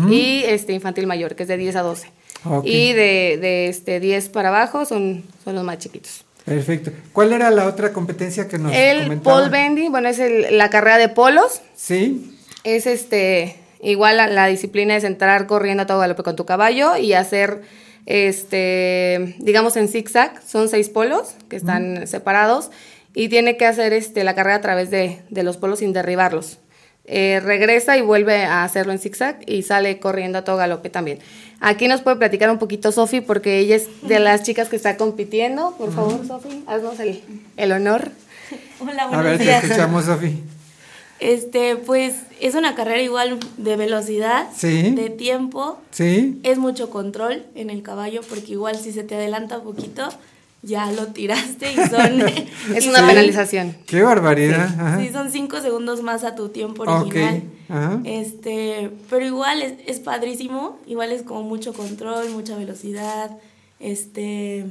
y 0.09 0.43
este 0.47 0.73
infantil 0.73 1.05
mayor, 1.05 1.35
que 1.35 1.43
es 1.43 1.49
de 1.49 1.57
10 1.57 1.75
a 1.75 1.81
12. 1.81 2.07
Ok. 2.45 2.65
Y 2.65 2.91
de, 2.93 3.37
de 3.39 3.67
este 3.69 3.99
10 3.99 4.29
para 4.29 4.49
abajo 4.49 4.85
son, 4.85 5.23
son 5.43 5.55
los 5.55 5.63
más 5.63 5.77
chiquitos. 5.77 6.25
Perfecto. 6.45 6.91
¿Cuál 7.13 7.31
era 7.33 7.49
la 7.51 7.65
otra 7.67 7.93
competencia 7.93 8.47
que 8.47 8.57
nos 8.57 8.73
El 8.75 9.03
comentaba? 9.03 9.37
pole 9.37 9.49
bending, 9.49 9.91
bueno, 9.91 10.09
es 10.09 10.19
el- 10.19 10.57
la 10.57 10.69
carrera 10.69 10.97
de 10.97 11.09
polos. 11.09 11.61
Sí. 11.75 12.37
Es 12.63 12.85
este 12.85 13.55
igual 13.81 14.17
la, 14.17 14.27
la 14.27 14.47
disciplina 14.47 14.95
es 14.95 15.03
entrar 15.03 15.45
corriendo 15.47 15.83
a 15.83 15.85
todo 15.85 15.99
galope 15.99 16.23
con 16.23 16.35
tu 16.35 16.45
caballo 16.45 16.95
y 16.97 17.13
hacer 17.13 17.61
este 18.05 19.35
digamos 19.39 19.75
en 19.77 19.87
zigzag, 19.87 20.41
son 20.45 20.69
seis 20.69 20.89
polos 20.89 21.35
que 21.49 21.55
están 21.55 22.07
separados 22.07 22.71
y 23.13 23.29
tiene 23.29 23.57
que 23.57 23.65
hacer 23.65 23.93
este 23.93 24.23
la 24.23 24.35
carrera 24.35 24.55
a 24.57 24.61
través 24.61 24.89
de, 24.89 25.21
de 25.29 25.43
los 25.43 25.57
polos 25.57 25.79
sin 25.79 25.93
derribarlos. 25.93 26.59
Eh, 27.05 27.41
regresa 27.43 27.97
y 27.97 28.01
vuelve 28.01 28.45
a 28.45 28.63
hacerlo 28.63 28.93
en 28.93 28.99
zigzag 28.99 29.39
y 29.45 29.63
sale 29.63 29.99
corriendo 29.99 30.37
a 30.37 30.43
todo 30.43 30.55
galope 30.57 30.89
también. 30.89 31.19
Aquí 31.59 31.87
nos 31.89 32.01
puede 32.01 32.15
platicar 32.17 32.49
un 32.49 32.59
poquito 32.59 32.91
Sofi 32.93 33.19
porque 33.21 33.59
ella 33.59 33.75
es 33.75 33.87
de 34.03 34.19
las 34.19 34.43
chicas 34.43 34.69
que 34.69 34.75
está 34.77 34.95
compitiendo. 34.95 35.75
Por 35.77 35.93
favor, 35.93 36.25
Sofi, 36.25 36.63
haznos 36.65 36.99
el, 37.01 37.21
el 37.57 37.71
honor. 37.73 38.09
Hola, 38.79 39.03
A 39.03 39.07
buenos 39.07 39.23
ver, 39.25 39.37
te 39.37 39.43
días. 39.43 39.63
escuchamos, 39.63 40.05
Sofi. 40.05 40.41
Este, 41.19 41.75
pues 41.77 42.15
es 42.41 42.55
una 42.55 42.75
carrera 42.75 43.01
igual 43.01 43.39
de 43.57 43.75
velocidad, 43.77 44.47
Sí. 44.55 44.91
de 44.91 45.09
tiempo. 45.09 45.79
Sí. 45.91 46.39
Es 46.43 46.57
mucho 46.57 46.89
control 46.89 47.45
en 47.55 47.69
el 47.69 47.81
caballo 47.81 48.21
porque 48.27 48.53
igual 48.53 48.77
si 48.77 48.91
se 48.91 49.03
te 49.03 49.15
adelanta 49.15 49.59
un 49.59 49.63
poquito, 49.63 50.09
ya 50.63 50.91
lo 50.91 51.07
tiraste 51.07 51.71
y 51.73 51.75
son... 51.75 52.23
Es 52.75 52.87
una 52.87 53.05
penalización. 53.05 53.75
Qué 53.85 54.01
barbaridad. 54.01 54.63
Ajá. 54.79 54.99
Sí, 54.99 55.09
son 55.11 55.29
cinco 55.29 55.59
segundos 55.61 56.01
más 56.01 56.23
a 56.23 56.35
tu 56.35 56.49
tiempo 56.49 56.83
original. 56.83 57.43
ajá. 57.69 57.99
Este, 58.05 58.89
pero 59.09 59.25
igual 59.25 59.61
es, 59.61 59.73
es 59.85 59.99
padrísimo, 59.99 60.79
igual 60.87 61.11
es 61.11 61.23
como 61.23 61.43
mucho 61.43 61.73
control, 61.73 62.29
mucha 62.29 62.55
velocidad, 62.55 63.31
este, 63.79 64.65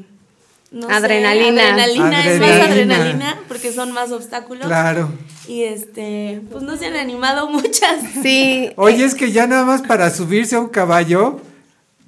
no 0.70 0.86
sé, 0.88 0.94
Adrenalina. 0.94 1.74
adrenalina, 1.74 2.26
es 2.26 2.40
más 2.40 2.50
Adrenalina. 2.50 2.94
adrenalina 2.96 3.40
porque 3.46 3.72
son 3.72 3.92
más 3.92 4.10
obstáculos. 4.10 4.66
Claro. 4.66 5.10
Y 5.46 5.64
este, 5.64 6.40
pues 6.50 6.62
no 6.62 6.76
se 6.78 6.86
han 6.86 6.96
animado 6.96 7.50
muchas. 7.50 8.00
Sí. 8.22 8.70
Oye, 8.76 9.04
es 9.04 9.14
que 9.14 9.30
ya 9.32 9.46
nada 9.46 9.64
más 9.66 9.82
para 9.82 10.08
subirse 10.10 10.56
a 10.56 10.60
un 10.60 10.68
caballo 10.68 11.40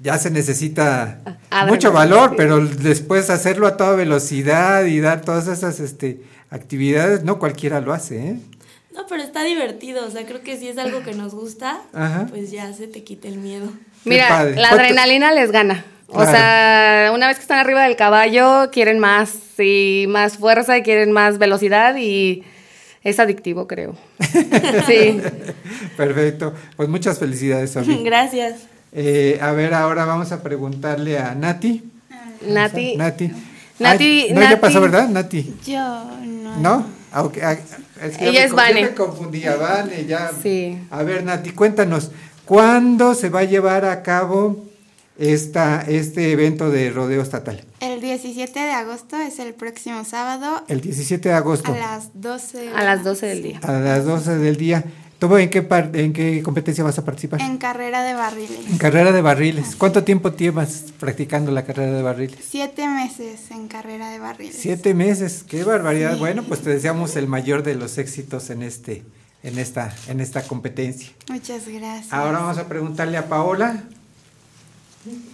ya 0.04 0.18
se 0.18 0.30
necesita 0.30 1.18
Adrenalina, 1.50 1.66
mucho 1.66 1.90
valor, 1.92 2.34
pero 2.36 2.64
después 2.64 3.30
hacerlo 3.30 3.66
a 3.66 3.76
toda 3.76 3.96
velocidad 3.96 4.84
y 4.84 5.00
dar 5.00 5.22
todas 5.22 5.48
esas 5.48 5.80
este, 5.80 6.20
actividades, 6.50 7.24
no 7.24 7.38
cualquiera 7.40 7.80
lo 7.80 7.92
hace, 7.92 8.18
¿eh? 8.28 8.36
No, 8.94 9.06
pero 9.08 9.22
está 9.22 9.42
divertido, 9.42 10.06
o 10.06 10.10
sea, 10.10 10.24
creo 10.26 10.42
que 10.42 10.56
si 10.58 10.68
es 10.68 10.78
algo 10.78 11.02
que 11.02 11.14
nos 11.14 11.34
gusta, 11.34 11.80
Ajá. 11.94 12.26
pues 12.30 12.50
ya 12.52 12.72
se 12.74 12.86
te 12.86 13.02
quita 13.02 13.26
el 13.28 13.38
miedo. 13.38 13.72
Mira, 14.04 14.44
la 14.44 14.54
¿Cuánto- 14.54 14.76
adrenalina 14.76 15.32
les 15.32 15.50
gana. 15.50 15.84
O 16.06 16.12
Claro. 16.18 16.30
sea, 16.30 17.10
una 17.14 17.26
vez 17.26 17.38
que 17.38 17.42
están 17.42 17.58
arriba 17.58 17.82
del 17.84 17.96
caballo, 17.96 18.70
quieren 18.70 18.98
más 19.00 19.32
y 19.58 20.04
más 20.08 20.36
fuerza 20.36 20.76
y 20.78 20.82
quieren 20.82 21.10
más 21.12 21.38
velocidad 21.38 21.96
y 21.96 22.44
es 23.02 23.18
adictivo, 23.18 23.66
creo. 23.66 23.96
Sí. 24.86 25.20
Perfecto. 25.96 26.54
Pues 26.76 26.88
muchas 26.88 27.18
felicidades, 27.18 27.72
Sofi. 27.72 27.96
Gracias. 28.04 28.66
Eh, 28.94 29.38
a 29.42 29.50
ver, 29.52 29.74
ahora 29.74 30.04
vamos 30.04 30.30
a 30.32 30.42
preguntarle 30.42 31.18
a 31.18 31.34
Nati. 31.34 31.82
Nati. 32.46 32.96
Nati. 32.96 33.32
Nati- 33.80 34.26
Ay, 34.28 34.32
no, 34.32 34.40
ya 34.40 34.50
Nati. 34.50 34.60
pasó, 34.60 34.80
¿verdad, 34.80 35.08
Nati? 35.08 35.54
Yo 35.66 36.04
no. 36.24 36.56
¿No? 36.58 36.86
Ah, 37.10 37.22
ok, 37.24 37.38
ah, 37.42 37.52
es 38.02 38.16
que 38.16 38.24
ya 38.26 38.30
Ella 38.30 38.40
me 38.40 38.44
es 38.44 38.50
ya 38.50 38.56
Vane. 38.56 38.82
me 38.82 38.94
confundía, 38.94 39.56
Vane, 39.56 40.04
ya. 40.06 40.30
Sí. 40.42 40.78
A 40.90 41.02
ver, 41.02 41.24
Nati, 41.24 41.50
cuéntanos, 41.50 42.10
¿cuándo 42.44 43.14
se 43.14 43.30
va 43.30 43.40
a 43.40 43.44
llevar 43.44 43.84
a 43.84 44.02
cabo 44.02 44.64
esta, 45.18 45.82
este 45.88 46.30
evento 46.32 46.70
de 46.70 46.90
rodeo 46.90 47.22
estatal? 47.22 47.64
El 47.80 48.00
17 48.00 48.58
de 48.60 48.70
agosto 48.72 49.16
es 49.16 49.38
el 49.40 49.54
próximo 49.54 50.04
sábado 50.04 50.62
El 50.68 50.80
17 50.80 51.28
de 51.30 51.34
agosto, 51.34 51.72
a 51.72 51.76
las 51.76 52.10
12 52.14 52.70
A 52.74 52.84
las 52.84 53.02
12 53.04 53.26
del 53.26 53.42
día. 53.42 53.60
a 53.62 53.72
las 53.72 54.04
12 54.04 54.36
del 54.38 54.56
día. 54.56 54.84
¿Tú 55.26 55.36
en 55.38 55.48
qué, 55.48 55.62
par- 55.62 55.90
en 55.94 56.12
qué 56.12 56.42
competencia 56.42 56.84
vas 56.84 56.98
a 56.98 57.04
participar? 57.04 57.40
en 57.40 57.56
carrera 57.56 58.02
de 58.02 58.12
barriles. 58.14 58.58
En 58.70 58.76
carrera 58.76 59.10
de 59.10 59.22
barriles. 59.22 59.74
¿Cuánto 59.76 60.04
tiempo 60.04 60.34
llevas 60.36 60.84
practicando 61.00 61.50
la 61.50 61.64
carrera 61.64 61.92
de 61.92 62.02
barriles? 62.02 62.38
Siete 62.46 62.86
meses 62.88 63.50
en 63.50 63.68
carrera 63.68 64.10
de 64.10 64.18
barriles. 64.18 64.56
Siete 64.58 64.92
meses, 64.92 65.42
qué 65.48 65.64
barbaridad. 65.64 66.18
Bueno, 66.18 66.42
pues 66.42 66.60
te 66.60 66.68
deseamos 66.70 67.16
el 67.16 67.26
mayor 67.26 67.62
de 67.62 67.74
los 67.74 67.96
éxitos 67.96 68.50
en 68.50 68.62
este, 68.62 69.02
en 69.42 69.58
esta, 69.58 69.94
en 70.08 70.20
esta 70.20 70.42
competencia. 70.42 71.08
Muchas 71.30 71.66
gracias. 71.68 72.12
Ahora 72.12 72.40
vamos 72.40 72.58
a 72.58 72.68
preguntarle 72.68 73.16
a 73.16 73.26
Paola. 73.28 73.84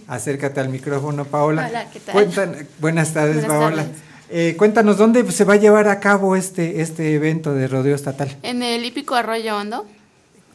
Acércate 0.07 0.59
al 0.59 0.69
micrófono, 0.69 1.25
Paola. 1.25 1.67
Hola, 1.69 1.89
¿qué 1.91 1.99
tal? 1.99 2.13
Cuentan- 2.15 2.67
buenas 2.79 3.13
tardes, 3.13 3.35
Buenas 3.45 3.49
Paola. 3.51 3.83
tardes. 3.83 3.97
Eh, 4.33 4.55
cuéntanos 4.57 4.97
dónde 4.97 5.29
se 5.31 5.43
va 5.43 5.53
a 5.55 5.57
llevar 5.57 5.87
a 5.89 5.99
cabo 5.99 6.35
este, 6.35 6.81
este 6.81 7.13
evento 7.15 7.53
de 7.53 7.67
rodeo 7.67 7.95
estatal. 7.95 8.35
En 8.43 8.63
el 8.63 8.85
hípico 8.85 9.15
Arroyo 9.15 9.57
Hondo. 9.57 9.85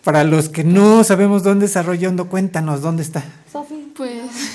Para 0.02 0.22
los 0.24 0.48
que 0.48 0.62
no 0.64 1.02
sabemos 1.04 1.42
dónde 1.42 1.66
es 1.66 1.76
Arroyo 1.76 2.08
Hondo, 2.08 2.28
cuéntanos 2.28 2.80
dónde 2.80 3.02
está. 3.02 3.24
Sofi, 3.52 3.92
Pues 3.96 4.12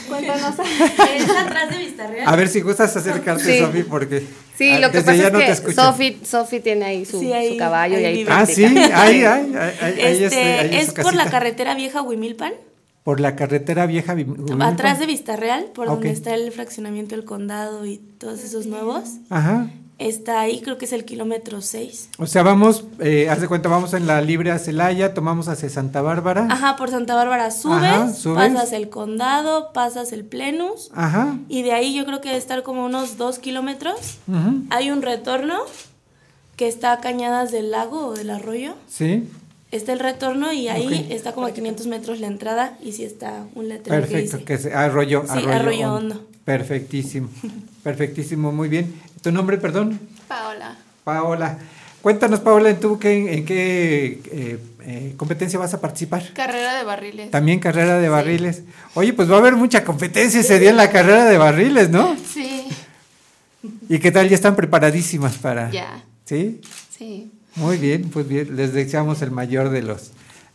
cuéntanos. 0.08 0.56
Es 1.16 1.30
atrás 1.30 1.70
de 1.70 1.78
Vista 1.78 2.08
Real. 2.08 2.28
A 2.28 2.36
ver 2.36 2.48
si 2.48 2.62
gustas 2.62 2.96
acercarte, 2.96 3.44
Sí. 3.44 3.60
Sofi, 3.60 3.84
porque 3.84 4.24
Sí, 4.58 4.72
ah, 4.72 4.80
lo 4.80 4.92
que 4.92 4.98
desde 5.02 5.06
pasa 5.12 5.12
allá 5.12 5.28
es 5.28 5.34
no 5.34 5.40
te 5.40 5.66
que. 5.68 5.74
Sofi, 5.74 6.20
Sofi 6.26 6.60
tiene 6.62 6.86
ahí 6.86 7.06
su, 7.06 7.20
Sí, 7.20 7.34
ahí- 7.34 7.52
su 7.52 7.58
caballo 7.58 7.98
ahí 7.98 8.04
y 8.04 8.06
ahí. 8.06 8.26
Ah, 8.30 8.46
sí, 8.46 8.64
ahí, 8.66 8.78
ahí, 8.94 9.24
ahí, 9.26 9.56
ahí 9.82 9.96
es, 10.00 10.22
Este, 10.22 10.38
ahí 10.60 10.76
es 10.78 10.88
es 10.90 10.94
su 10.96 11.02
por 11.02 11.14
la 11.16 11.30
carretera 11.30 11.76
vieja 11.76 12.02
Huimilpan, 12.02 12.54
Por 13.04 13.20
la 13.20 13.36
carretera 13.36 13.86
vieja. 13.88 14.16
Atrás 14.62 15.00
de 15.00 15.08
Vista 15.08 15.36
Real, 15.36 15.66
por 15.74 15.88
donde 15.88 16.12
está 16.12 16.36
el 16.36 16.52
fraccionamiento 16.52 17.16
del 17.16 17.26
condado 17.26 17.86
y 17.86 17.98
todos 17.98 18.44
esos 18.44 18.68
nuevos. 18.68 19.04
Ajá. 19.30 19.68
Está 19.98 20.42
ahí, 20.42 20.62
creo 20.62 20.80
que 20.80 20.86
es 20.86 20.94
el 20.94 21.06
kilómetro 21.06 21.62
6. 21.62 22.10
O 22.18 22.26
sea, 22.26 22.42
vamos, 22.42 22.86
eh, 23.00 23.30
haz 23.30 23.40
de 23.40 23.48
cuenta, 23.48 23.70
vamos 23.70 23.94
en 23.94 24.08
la 24.08 24.20
libre 24.22 24.50
a 24.50 24.58
Celaya, 24.58 25.14
tomamos 25.14 25.48
hacia 25.48 25.70
Santa 25.70 26.02
Bárbara. 26.02 26.48
Ajá, 26.50 26.76
por 26.76 26.90
Santa 26.90 27.14
Bárbara 27.14 27.52
subes, 27.52 27.84
Ajá, 27.84 28.12
subes. 28.14 28.52
pasas 28.52 28.72
el 28.74 28.90
condado, 28.90 29.72
pasas 29.74 30.12
el 30.12 30.26
plenus. 30.26 30.90
Ajá. 30.96 31.38
Y 31.50 31.62
de 31.62 31.74
ahí 31.74 31.94
yo 31.96 32.04
creo 32.06 32.20
que 32.20 32.30
debe 32.30 32.40
estar 32.40 32.64
como 32.64 32.84
unos 32.86 33.18
dos 33.18 33.38
kilómetros. 33.38 34.18
ujú, 34.28 34.64
Hay 34.72 34.90
un 34.90 35.04
retorno 35.04 35.60
que 36.56 36.68
está 36.68 36.94
a 36.94 37.00
Cañadas 37.00 37.52
del 37.52 37.70
Lago 37.72 38.08
o 38.08 38.14
del 38.14 38.32
arroyo. 38.32 38.74
Sí, 38.88 39.30
Está 39.72 39.94
el 39.94 40.00
retorno 40.00 40.52
y 40.52 40.68
ahí 40.68 41.08
está 41.10 41.32
como 41.32 41.48
a 41.48 41.52
500 41.54 41.88
metros 41.88 42.20
la 42.20 42.28
entrada 42.28 42.78
y 42.84 42.92
sí 42.92 43.06
está 43.06 43.46
un 43.56 43.70
letrero 43.70 44.02
perfecto. 44.02 44.40
que 44.40 44.44
Que 44.46 44.58
dice. 44.58 44.70
se, 44.70 44.76
arroyo, 44.76 45.24
Sí, 45.26 45.40
Arroyo 45.48 45.94
Hondo. 45.94 46.28
Perfectísimo, 46.44 47.30
perfectísimo, 47.84 48.52
muy 48.52 48.68
bien. 48.68 48.94
¿Tu 49.22 49.32
nombre, 49.32 49.58
perdón? 49.58 50.00
Paola. 50.28 50.78
Paola. 51.04 51.58
Cuéntanos, 52.02 52.40
Paola, 52.40 52.72
¿en 52.72 52.80
tú 52.80 52.98
qué, 52.98 53.36
en 53.36 53.46
qué 53.46 54.20
eh, 54.32 54.60
eh, 54.84 55.14
competencia 55.16 55.60
vas 55.60 55.74
a 55.76 55.80
participar? 55.80 56.34
Carrera 56.34 56.76
de 56.76 56.84
barriles. 56.84 57.30
También 57.32 57.60
carrera 57.60 58.00
de 58.00 58.10
barriles. 58.10 58.64
Oye, 58.96 59.14
pues 59.14 59.30
va 59.30 59.36
a 59.36 59.40
haber 59.40 59.56
mucha 59.56 59.84
competencia 59.84 60.40
ese 60.40 60.60
día 60.60 60.72
en 60.72 60.78
la 60.78 60.90
carrera 60.90 61.26
de 61.26 61.38
barriles, 61.38 61.90
¿no? 61.92 62.16
Sí, 62.34 62.68
¿Y 63.88 64.00
qué 64.00 64.12
tal? 64.12 64.28
¿Ya 64.28 64.36
están 64.36 64.56
preparadísimas 64.56 65.38
para...? 65.38 65.70
ya. 65.70 66.04
¿Sí? 66.26 66.62
Sí. 66.98 67.32
Muy 67.56 67.78
bien, 67.78 68.10
pues 68.10 68.28
bien, 68.28 68.56
les 68.56 68.74
deseamos 68.74 69.22
el 69.22 69.32
mayor 69.32 69.70
de 69.70 69.82
los 69.82 70.12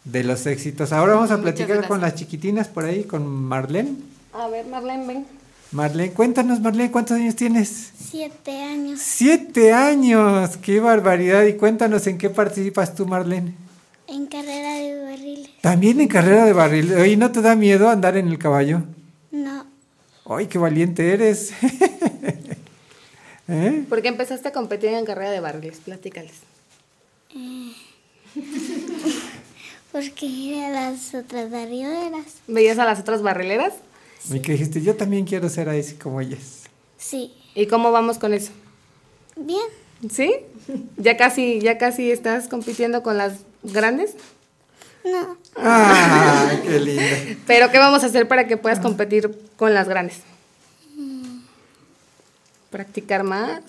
de 0.07 0.25
los 0.25 0.47
éxitos. 0.47 0.93
Ahora 0.93 1.15
vamos 1.15 1.31
a 1.31 1.41
platicar 1.41 1.87
con 1.87 2.01
las 2.01 2.15
chiquitinas 2.15 2.69
por 2.69 2.85
ahí, 2.85 3.05
con 3.05 3.27
Marlene. 3.27 3.97
A 4.33 4.49
ver, 4.49 4.67
Marlene, 4.67 5.07
ven. 5.07 5.27
Marlene, 5.73 6.13
cuéntanos, 6.13 6.61
Marlene, 6.61 6.93
¿cuántos 6.93 7.17
años 7.17 7.35
tienes? 7.35 7.93
Siete 7.99 8.63
años. 8.63 9.01
Siete 9.03 9.73
años, 9.73 10.57
qué 10.59 10.79
barbaridad. 10.81 11.45
Y 11.45 11.55
cuéntanos 11.55 12.07
en 12.07 12.19
qué 12.19 12.31
participas 12.31 12.95
tú, 12.95 13.07
Marlene. 13.07 13.55
En 14.07 14.27
carrera 14.27 14.75
de 14.75 15.03
barriles. 15.03 15.51
También 15.61 16.01
en 16.01 16.07
carrera 16.09 16.45
de 16.45 16.53
barril. 16.53 16.95
Oye, 16.95 17.17
¿no 17.17 17.33
te 17.33 17.43
da 17.43 17.57
miedo 17.57 17.91
andar 17.91 18.17
en 18.17 18.29
el 18.29 18.39
caballo? 18.39 18.83
No. 19.33 19.67
Ay, 20.27 20.47
qué 20.47 20.59
valiente 20.59 21.13
eres. 21.13 21.53
¿Eh? 23.49 23.85
¿Por 23.89 24.03
qué 24.03 24.09
empezaste 24.09 24.49
a 24.49 24.53
competir 24.53 24.91
en 24.91 25.05
carrera 25.05 25.33
de 25.33 25.41
barriles? 25.41 25.79
Platícales. 25.79 26.35
Eh, 27.37 27.73
porque 29.93 30.59
era 30.59 30.71
las 30.71 31.15
otras 31.15 31.51
barrileras. 31.51 32.27
¿Veías 32.47 32.79
a 32.79 32.85
las 32.85 33.01
otras 33.01 33.23
barrileras? 33.23 33.75
Y 34.31 34.41
que 34.41 34.53
dijiste, 34.53 34.83
yo 34.83 34.97
también 34.97 35.25
quiero 35.25 35.49
ser 35.49 35.69
así 35.69 35.95
como 35.95 36.21
ellas. 36.21 36.65
Sí. 36.99 37.33
¿Y 37.55 37.67
cómo 37.67 37.93
vamos 37.93 38.19
con 38.19 38.35
eso? 38.35 38.51
Bien. 39.37 39.63
¿Sí? 40.11 40.35
¿Ya 40.97 41.17
casi, 41.17 41.61
ya 41.61 41.79
casi 41.79 42.11
estás 42.11 42.49
compitiendo 42.49 43.03
con 43.03 43.17
las 43.17 43.39
grandes? 43.63 44.15
No. 45.05 45.37
¡Ah, 45.57 46.53
qué 46.65 46.81
lindo! 46.81 47.03
¿Pero 47.47 47.71
qué 47.71 47.79
vamos 47.79 48.03
a 48.03 48.07
hacer 48.07 48.27
para 48.27 48.47
que 48.49 48.57
puedas 48.57 48.81
competir 48.81 49.39
con 49.57 49.73
las 49.73 49.89
grandes? 49.89 50.19
¿Practicar 52.71 53.23
más? 53.23 53.63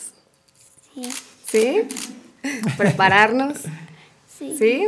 Sí. 0.95 1.09
¿Sí? 1.49 1.81
¿Prepararnos? 2.77 3.57
Sí. 4.37 4.55
¿Sí? 4.57 4.87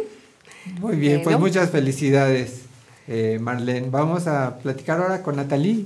Muy 0.80 0.96
bien, 0.98 1.22
pues 1.24 1.40
muchas 1.40 1.70
felicidades. 1.70 2.62
eh, 3.08 3.40
Marlene. 3.42 3.90
Vamos 3.90 4.28
a 4.28 4.58
platicar 4.60 5.00
ahora 5.02 5.24
con 5.24 5.36
Natalie. 5.36 5.86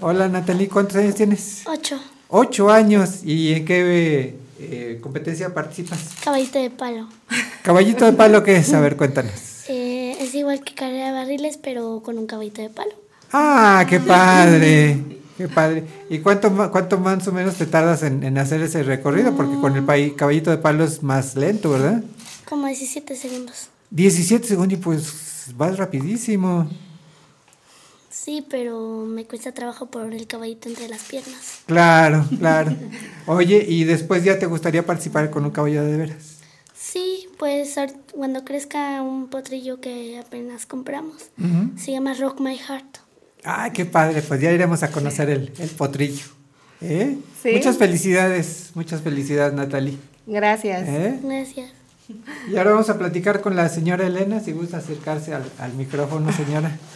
Hola 0.00 0.28
Natalie, 0.28 0.68
¿cuántos 0.68 0.96
años 0.96 1.14
tienes? 1.14 1.62
Ocho. 1.66 2.00
Ocho 2.28 2.70
años. 2.70 3.24
¿Y 3.24 3.52
en 3.52 3.64
qué 3.64 4.34
eh, 4.60 4.98
competencia 5.00 5.52
participas? 5.54 5.98
Caballito 6.24 6.58
de 6.60 6.70
palo. 6.70 7.08
¿Caballito 7.62 8.04
de 8.04 8.12
palo 8.12 8.42
qué 8.42 8.56
es? 8.56 8.72
A 8.74 8.80
ver, 8.80 8.96
cuéntanos. 8.98 9.32
Eh, 9.68 10.16
es 10.20 10.34
igual 10.34 10.62
que 10.62 10.74
carrera 10.74 11.06
de 11.06 11.12
barriles, 11.12 11.58
pero 11.58 12.00
con 12.04 12.18
un 12.18 12.26
caballito 12.26 12.62
de 12.62 12.70
palo. 12.70 12.92
Ah, 13.32 13.84
qué 13.88 14.00
padre. 14.00 14.96
Qué 15.38 15.48
padre. 15.48 15.84
¿Y 16.10 16.18
cuánto, 16.18 16.52
cuánto 16.70 16.98
más 16.98 17.26
o 17.28 17.32
menos 17.32 17.54
te 17.54 17.64
tardas 17.64 18.02
en, 18.02 18.22
en 18.24 18.36
hacer 18.36 18.60
ese 18.60 18.82
recorrido? 18.82 19.34
Porque 19.36 19.56
con 19.60 19.74
el 19.76 19.84
paí- 19.84 20.10
caballito 20.14 20.50
de 20.50 20.58
palo 20.58 20.84
es 20.84 21.02
más 21.02 21.34
lento, 21.36 21.70
¿verdad? 21.70 22.02
Como 22.46 22.66
17 22.66 23.16
segundos. 23.16 23.68
17 23.90 24.46
segundos 24.46 24.78
y 24.78 24.82
pues 24.82 25.52
vas 25.56 25.78
rapidísimo. 25.78 26.68
Sí, 28.10 28.44
pero 28.50 29.04
me 29.06 29.24
cuesta 29.26 29.52
trabajo 29.52 29.86
por 29.86 30.12
el 30.12 30.26
caballito 30.26 30.68
entre 30.68 30.88
las 30.88 31.02
piernas. 31.04 31.60
Claro, 31.66 32.24
claro. 32.38 32.74
Oye, 33.26 33.64
¿y 33.68 33.84
después 33.84 34.24
ya 34.24 34.38
te 34.38 34.46
gustaría 34.46 34.84
participar 34.84 35.30
con 35.30 35.44
un 35.44 35.50
caballo 35.50 35.84
de 35.84 35.96
veras? 35.96 36.34
Sí, 36.74 37.28
pues 37.38 37.76
cuando 38.12 38.44
crezca 38.44 39.02
un 39.02 39.28
potrillo 39.28 39.80
que 39.80 40.18
apenas 40.18 40.66
compramos. 40.66 41.26
Se 41.76 41.92
llama 41.92 42.14
Rock 42.14 42.40
My 42.40 42.56
Heart. 42.56 42.98
Ay, 43.44 43.70
qué 43.72 43.84
padre, 43.84 44.22
pues 44.22 44.40
ya 44.40 44.50
iremos 44.52 44.82
a 44.82 44.90
conocer 44.90 45.30
el, 45.30 45.52
el 45.58 45.70
potrillo. 45.70 46.24
¿Eh? 46.80 47.18
Sí. 47.42 47.52
Muchas 47.52 47.76
felicidades, 47.76 48.70
muchas 48.74 49.02
felicidades, 49.02 49.54
Natalie. 49.54 49.98
Gracias. 50.26 50.86
¿Eh? 50.88 51.18
Gracias. 51.22 51.70
Y 52.50 52.56
ahora 52.56 52.70
vamos 52.72 52.88
a 52.88 52.98
platicar 52.98 53.40
con 53.40 53.54
la 53.54 53.68
señora 53.68 54.06
Elena, 54.06 54.40
si 54.40 54.52
gusta 54.52 54.78
acercarse 54.78 55.34
al, 55.34 55.44
al 55.58 55.74
micrófono, 55.74 56.32
señora. 56.32 56.76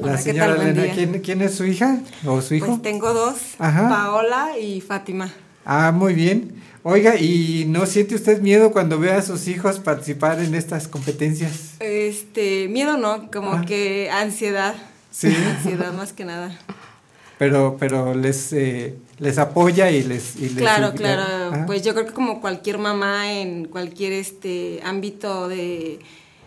La 0.00 0.02
Hola, 0.02 0.16
¿qué 0.16 0.22
señora 0.22 0.56
Elena. 0.56 0.92
¿quién, 0.92 1.20
quién 1.20 1.40
es 1.40 1.54
su 1.54 1.64
hija 1.64 2.00
o 2.26 2.40
su 2.42 2.54
hijo? 2.54 2.66
Pues 2.66 2.82
tengo 2.82 3.14
dos, 3.14 3.36
Ajá. 3.58 3.88
Paola 3.88 4.58
y 4.58 4.80
Fátima. 4.80 5.32
Ah, 5.64 5.92
muy 5.92 6.14
bien. 6.14 6.62
Oiga, 6.82 7.16
¿y 7.16 7.64
no 7.66 7.86
siente 7.86 8.14
usted 8.14 8.40
miedo 8.42 8.70
cuando 8.72 8.98
ve 8.98 9.10
a 9.12 9.22
sus 9.22 9.48
hijos 9.48 9.78
participar 9.80 10.38
en 10.40 10.54
estas 10.54 10.86
competencias? 10.86 11.74
Este, 11.80 12.68
miedo 12.68 12.98
no, 12.98 13.30
como 13.30 13.52
Ah. 13.54 13.64
que 13.66 14.10
ansiedad. 14.10 14.74
Sí. 15.10 15.28
Ansiedad 15.56 15.92
más 15.94 16.12
que 16.12 16.24
nada. 16.26 16.58
Pero, 17.38 17.76
pero 17.80 18.14
les, 18.14 18.52
eh, 18.52 18.96
les 19.18 19.38
apoya 19.38 19.90
y 19.90 20.02
les... 20.02 20.36
y 20.36 20.50
les- 20.50 20.56
Claro, 20.58 20.92
y- 20.94 20.96
claro. 20.98 21.22
Ah, 21.52 21.62
Pues 21.66 21.82
yo 21.82 21.94
creo 21.94 22.06
que 22.06 22.12
como 22.12 22.40
cualquier 22.40 22.78
mamá 22.78 23.32
en 23.32 23.64
cualquier 23.66 24.12
este 24.12 24.80
ámbito 24.84 25.48
de 25.48 26.00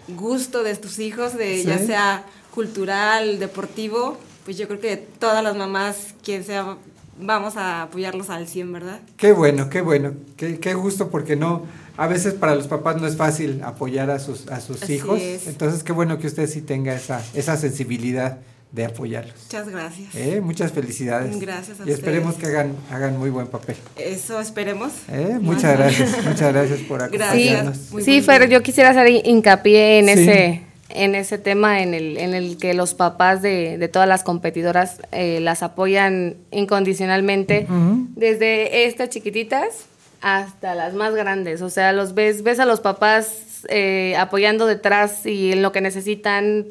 gusto 0.10 0.64
de 0.64 0.76
tus 0.76 1.00
hijos, 1.00 1.36
de 1.36 1.64
ya 1.64 1.80
sea 1.80 2.24
cultural, 2.54 3.40
deportivo, 3.40 4.18
pues 4.46 4.58
yo 4.58 4.68
creo 4.68 4.80
que 4.80 4.98
todas 4.98 5.44
las 5.44 5.56
mamás, 5.58 6.14
quien 6.24 6.44
sea, 6.44 6.78
vamos 7.20 7.58
a 7.58 7.84
apoyarlos 7.84 8.30
al 8.30 8.48
100, 8.48 8.74
¿verdad? 8.74 9.00
Qué 9.18 9.32
bueno, 9.32 9.70
qué 9.70 9.82
bueno, 9.82 10.14
qué, 10.36 10.60
qué 10.60 10.74
gusto 10.74 11.10
porque 11.10 11.36
no, 11.36 11.64
a 11.98 12.08
veces 12.08 12.34
para 12.34 12.56
los 12.56 12.68
papás 12.68 12.98
no 13.02 13.08
es 13.08 13.16
fácil 13.18 13.62
apoyar 13.64 14.10
a 14.12 14.20
sus, 14.20 14.48
a 14.50 14.60
sus 14.62 14.84
Así 14.84 14.94
hijos, 14.96 15.20
es. 15.22 15.48
entonces 15.48 15.84
qué 15.84 15.92
bueno 15.94 16.18
que 16.20 16.28
usted 16.28 16.48
sí 16.48 16.62
tenga 16.62 16.94
esa, 16.96 17.22
esa 17.34 17.58
sensibilidad 17.58 18.38
de 18.72 18.84
apoyarlos. 18.86 19.34
Muchas 19.46 19.70
gracias. 19.70 20.14
¿Eh? 20.16 20.42
Muchas 20.44 20.74
felicidades. 20.74 21.40
Gracias 21.40 21.80
a 21.80 21.88
Y 21.88 21.92
esperemos 21.92 22.36
ustedes. 22.36 22.54
que 22.54 22.58
hagan, 22.60 22.76
hagan 22.92 23.18
muy 23.18 23.30
buen 23.30 23.48
papel. 23.48 23.78
Eso 23.96 24.42
esperemos. 24.42 24.92
¿Eh? 25.10 25.38
Muchas 25.42 25.78
gracias, 25.78 26.12
muchas 26.26 26.54
gracias 26.54 26.80
por 26.82 27.02
acompañarnos. 27.04 27.78
Sí, 28.04 28.22
Fer, 28.22 28.50
yo 28.50 28.62
quisiera 28.62 28.90
hacer 28.90 29.08
hincapié 29.26 30.00
en 30.00 30.06
Sí. 30.08 30.12
ese 30.12 30.62
en 30.90 31.16
ese 31.16 31.38
tema 31.38 31.82
en 31.82 31.94
el, 31.94 32.18
en 32.18 32.34
el 32.34 32.58
que 32.58 32.74
los 32.74 32.94
papás 32.94 33.42
de, 33.42 33.78
de 33.78 33.88
todas 33.88 34.08
las 34.08 34.24
competidoras 34.24 35.02
eh, 35.12 35.40
las 35.42 35.64
apoyan 35.64 36.38
incondicionalmente 36.52 37.68
desde 38.16 38.86
estas 38.86 39.10
chiquititas 39.10 39.86
hasta 40.22 40.76
las 40.76 40.94
más 40.94 41.14
grandes. 41.14 41.62
O 41.62 41.70
sea, 41.70 41.92
los 41.94 42.14
ves, 42.14 42.44
ves 42.44 42.60
a 42.60 42.66
los 42.66 42.80
papás 42.80 43.66
eh, 43.70 44.16
apoyando 44.18 44.66
detrás 44.66 45.26
y 45.26 45.52
en 45.52 45.62
lo 45.62 45.72
que 45.72 45.82
necesitan, 45.82 46.66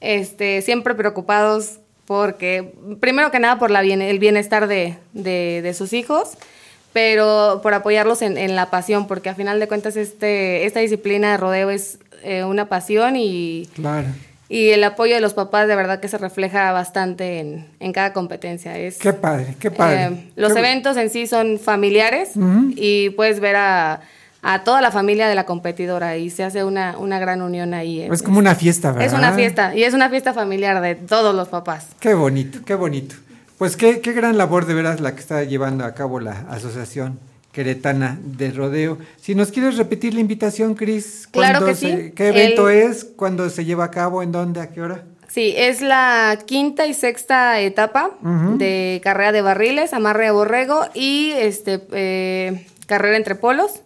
este, 0.00 0.62
siempre 0.62 0.94
preocupados 0.94 1.78
porque, 2.04 2.74
primero 3.00 3.30
que 3.30 3.38
nada, 3.38 3.58
por 3.58 3.70
la 3.70 3.80
bien, 3.80 4.02
el 4.02 4.18
bienestar 4.18 4.66
de, 4.66 4.96
de, 5.12 5.60
de 5.62 5.72
sus 5.72 5.92
hijos, 5.92 6.32
pero 6.92 7.60
por 7.62 7.72
apoyarlos 7.74 8.20
en, 8.22 8.36
en 8.36 8.56
la 8.56 8.70
pasión, 8.70 9.06
porque 9.06 9.30
a 9.30 9.34
final 9.34 9.60
de 9.60 9.68
cuentas 9.68 9.96
este, 9.96 10.66
esta 10.66 10.80
disciplina 10.80 11.30
de 11.30 11.36
rodeo 11.38 11.70
es 11.70 11.98
eh, 12.24 12.44
una 12.44 12.68
pasión 12.68 13.16
y, 13.16 13.68
Claro. 13.74 14.08
y 14.48 14.68
el 14.70 14.82
apoyo 14.84 15.14
de 15.14 15.20
los 15.20 15.34
papás 15.34 15.66
de 15.68 15.76
verdad 15.76 16.00
que 16.00 16.08
se 16.08 16.18
refleja 16.18 16.72
bastante 16.72 17.40
en, 17.40 17.66
en 17.80 17.92
cada 17.92 18.12
competencia. 18.12 18.76
Es, 18.78 18.98
Qué 18.98 19.12
padre, 19.12 19.54
qué 19.58 19.70
padre. 19.70 20.04
eh, 20.04 20.30
los 20.36 20.52
Qué- 20.52 20.58
eventos 20.58 20.96
en 20.96 21.10
sí 21.10 21.26
son 21.26 21.58
familiares 21.58 22.30
y 22.76 23.10
puedes 23.10 23.40
ver 23.40 23.56
a, 23.56 24.00
a 24.42 24.64
toda 24.64 24.80
la 24.80 24.90
familia 24.90 25.28
de 25.28 25.34
la 25.34 25.46
competidora 25.46 26.16
y 26.16 26.28
se 26.30 26.44
hace 26.44 26.64
una, 26.64 26.98
una 26.98 27.18
gran 27.18 27.42
unión 27.42 27.74
ahí. 27.74 28.02
Es 28.02 28.22
como 28.22 28.38
una 28.40 28.54
fiesta, 28.54 28.90
¿verdad? 28.92 29.06
Es 29.06 29.12
una 29.12 29.32
fiesta 29.32 29.74
y 29.74 29.84
es 29.84 29.94
una 29.94 30.10
fiesta 30.10 30.32
familiar 30.34 30.80
de 30.80 30.94
todos 30.96 31.34
los 31.34 31.48
papás. 31.48 31.86
Qué 32.00 32.14
bonito, 32.14 32.58
qué 32.64 32.74
bonito. 32.74 33.14
Pues 33.58 33.76
qué, 33.76 34.00
qué 34.00 34.12
gran 34.12 34.36
labor 34.36 34.66
de 34.66 34.74
veras 34.74 35.00
la 35.00 35.14
que 35.14 35.20
está 35.20 35.44
llevando 35.44 35.84
a 35.84 35.94
cabo 35.94 36.18
la 36.18 36.32
Asociación 36.50 37.20
Queretana 37.52 38.18
de 38.24 38.50
Rodeo. 38.50 38.98
Si 39.20 39.34
nos 39.34 39.52
quieres 39.52 39.76
repetir 39.76 40.14
la 40.14 40.20
invitación, 40.20 40.74
Cris. 40.74 41.28
Claro 41.30 41.58
¿cuándo 41.60 41.66
que 41.66 41.74
se- 41.74 42.04
sí. 42.06 42.12
¿Qué 42.12 42.28
evento 42.28 42.68
El- 42.68 42.78
es? 42.90 43.04
¿Cuándo 43.04 43.48
se 43.50 43.64
lleva 43.64 43.84
a 43.84 43.90
cabo? 43.90 44.22
¿En 44.22 44.32
dónde? 44.32 44.60
¿A 44.60 44.70
qué 44.70 44.80
hora? 44.80 45.04
Sí, 45.28 45.54
es 45.56 45.80
la 45.80 46.38
quinta 46.46 46.86
y 46.86 46.92
sexta 46.94 47.58
etapa 47.60 48.10
de 48.58 49.00
carrera 49.02 49.32
de 49.32 49.40
barriles, 49.40 49.94
amarre 49.94 50.24
de 50.26 50.30
borrego 50.30 50.80
y 50.94 51.30
este 51.36 51.80
eh, 51.92 52.66
carrera 52.86 53.16
entre 53.16 53.34
polos. 53.34 53.80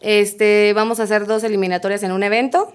Este, 0.00 0.72
vamos 0.74 1.00
a 1.00 1.04
hacer 1.04 1.26
dos 1.26 1.44
eliminatorias 1.44 2.02
en 2.02 2.12
un 2.12 2.22
evento. 2.22 2.72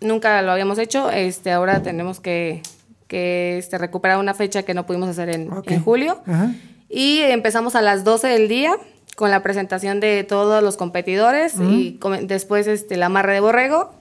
Nunca 0.00 0.40
lo 0.42 0.50
habíamos 0.52 0.78
hecho. 0.78 1.10
Este, 1.10 1.52
ahora 1.52 1.82
tenemos 1.82 2.20
que, 2.20 2.62
que 3.06 3.58
este, 3.58 3.76
recuperar 3.76 4.18
una 4.18 4.32
fecha 4.34 4.62
que 4.62 4.72
no 4.74 4.86
pudimos 4.86 5.08
hacer 5.10 5.28
en, 5.28 5.50
julio. 5.82 6.22
Y 6.88 7.18
empezamos 7.20 7.74
a 7.74 7.82
las 7.82 8.02
12 8.04 8.28
del 8.28 8.48
día 8.48 8.74
con 9.16 9.30
la 9.30 9.42
presentación 9.42 10.00
de 10.00 10.24
todos 10.24 10.62
los 10.62 10.76
competidores 10.76 11.54
Ujú. 11.54 11.64
y 11.70 11.98
come- 11.98 12.22
después 12.22 12.66
este, 12.66 12.94
el 12.94 13.02
amarre 13.02 13.34
de 13.34 13.40
borrego. 13.40 13.92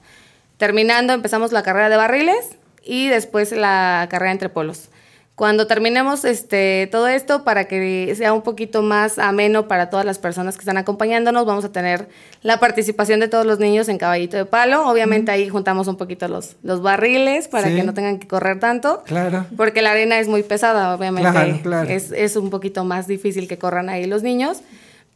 Terminando 0.58 1.14
empezamos 1.14 1.52
la 1.52 1.64
carrera 1.64 1.90
de 1.90 1.98
barriles 1.98 2.50
y 2.84 3.08
después 3.08 3.52
la 3.52 4.08
carrera 4.10 4.32
entre 4.32 4.50
polos. 4.50 4.90
Cuando 5.34 5.66
terminemos 5.66 6.24
este, 6.24 6.88
todo 6.92 7.08
esto, 7.08 7.44
para 7.44 7.64
que 7.64 8.14
sea 8.16 8.32
un 8.32 8.44
poquito 8.44 8.84
más 8.84 9.18
ameno 9.18 9.68
para 9.68 9.90
todas 9.90 10.06
las 10.06 10.20
personas 10.20 10.56
que 10.56 10.60
están 10.62 10.78
acompañándonos, 10.78 11.46
vamos 11.48 11.66
a 11.66 11.72
tener 11.72 12.10
la 12.44 12.60
participación 12.60 13.20
de 13.20 13.28
todos 13.28 13.46
los 13.46 13.58
niños 13.58 13.90
en 13.90 13.98
caballito 13.98 14.38
de 14.38 14.46
palo. 14.46 14.88
Obviamente 14.88 15.32
ahí 15.32 15.50
juntamos 15.50 15.88
un 15.88 15.96
poquito 15.98 16.28
los, 16.28 16.58
los 16.62 16.84
barriles 16.84 17.48
para 17.48 17.70
Sí. 17.70 17.76
que 17.76 17.82
no 17.84 17.96
tengan 17.96 18.20
que 18.20 18.28
correr 18.28 18.60
tanto. 18.60 19.02
Claro. 19.08 19.48
Porque 19.58 19.82
la 19.82 19.92
arena 19.92 20.20
es 20.20 20.28
muy 20.28 20.44
pesada, 20.44 20.94
obviamente. 20.94 21.32
Claro, 21.32 21.60
claro. 21.64 21.90
Es, 21.90 22.12
es 22.12 22.36
un 22.36 22.52
poquito 22.52 22.84
más 22.84 23.08
difícil 23.08 23.48
que 23.48 23.58
corran 23.58 23.90
ahí 23.90 24.06
los 24.06 24.22
niños. 24.22 24.60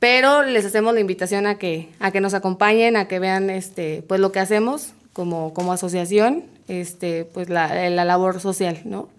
Pero 0.06 0.44
les 0.44 0.64
hacemos 0.64 0.94
la 0.94 1.00
invitación 1.00 1.48
a 1.48 1.58
que, 1.58 1.90
a 2.00 2.12
que 2.12 2.22
nos 2.22 2.36
acompañen, 2.36 2.96
a 2.96 3.08
que 3.08 3.18
vean 3.18 3.50
este, 3.50 4.04
pues 4.08 4.22
lo 4.22 4.32
que 4.32 4.40
hacemos 4.40 4.94
como, 5.14 5.52
como 5.56 5.74
asociación, 5.74 6.44
este, 6.68 7.26
pues 7.26 7.50
la, 7.50 7.90
la 7.90 8.06
labor 8.06 8.40
social, 8.40 8.82
¿no? 8.86 9.10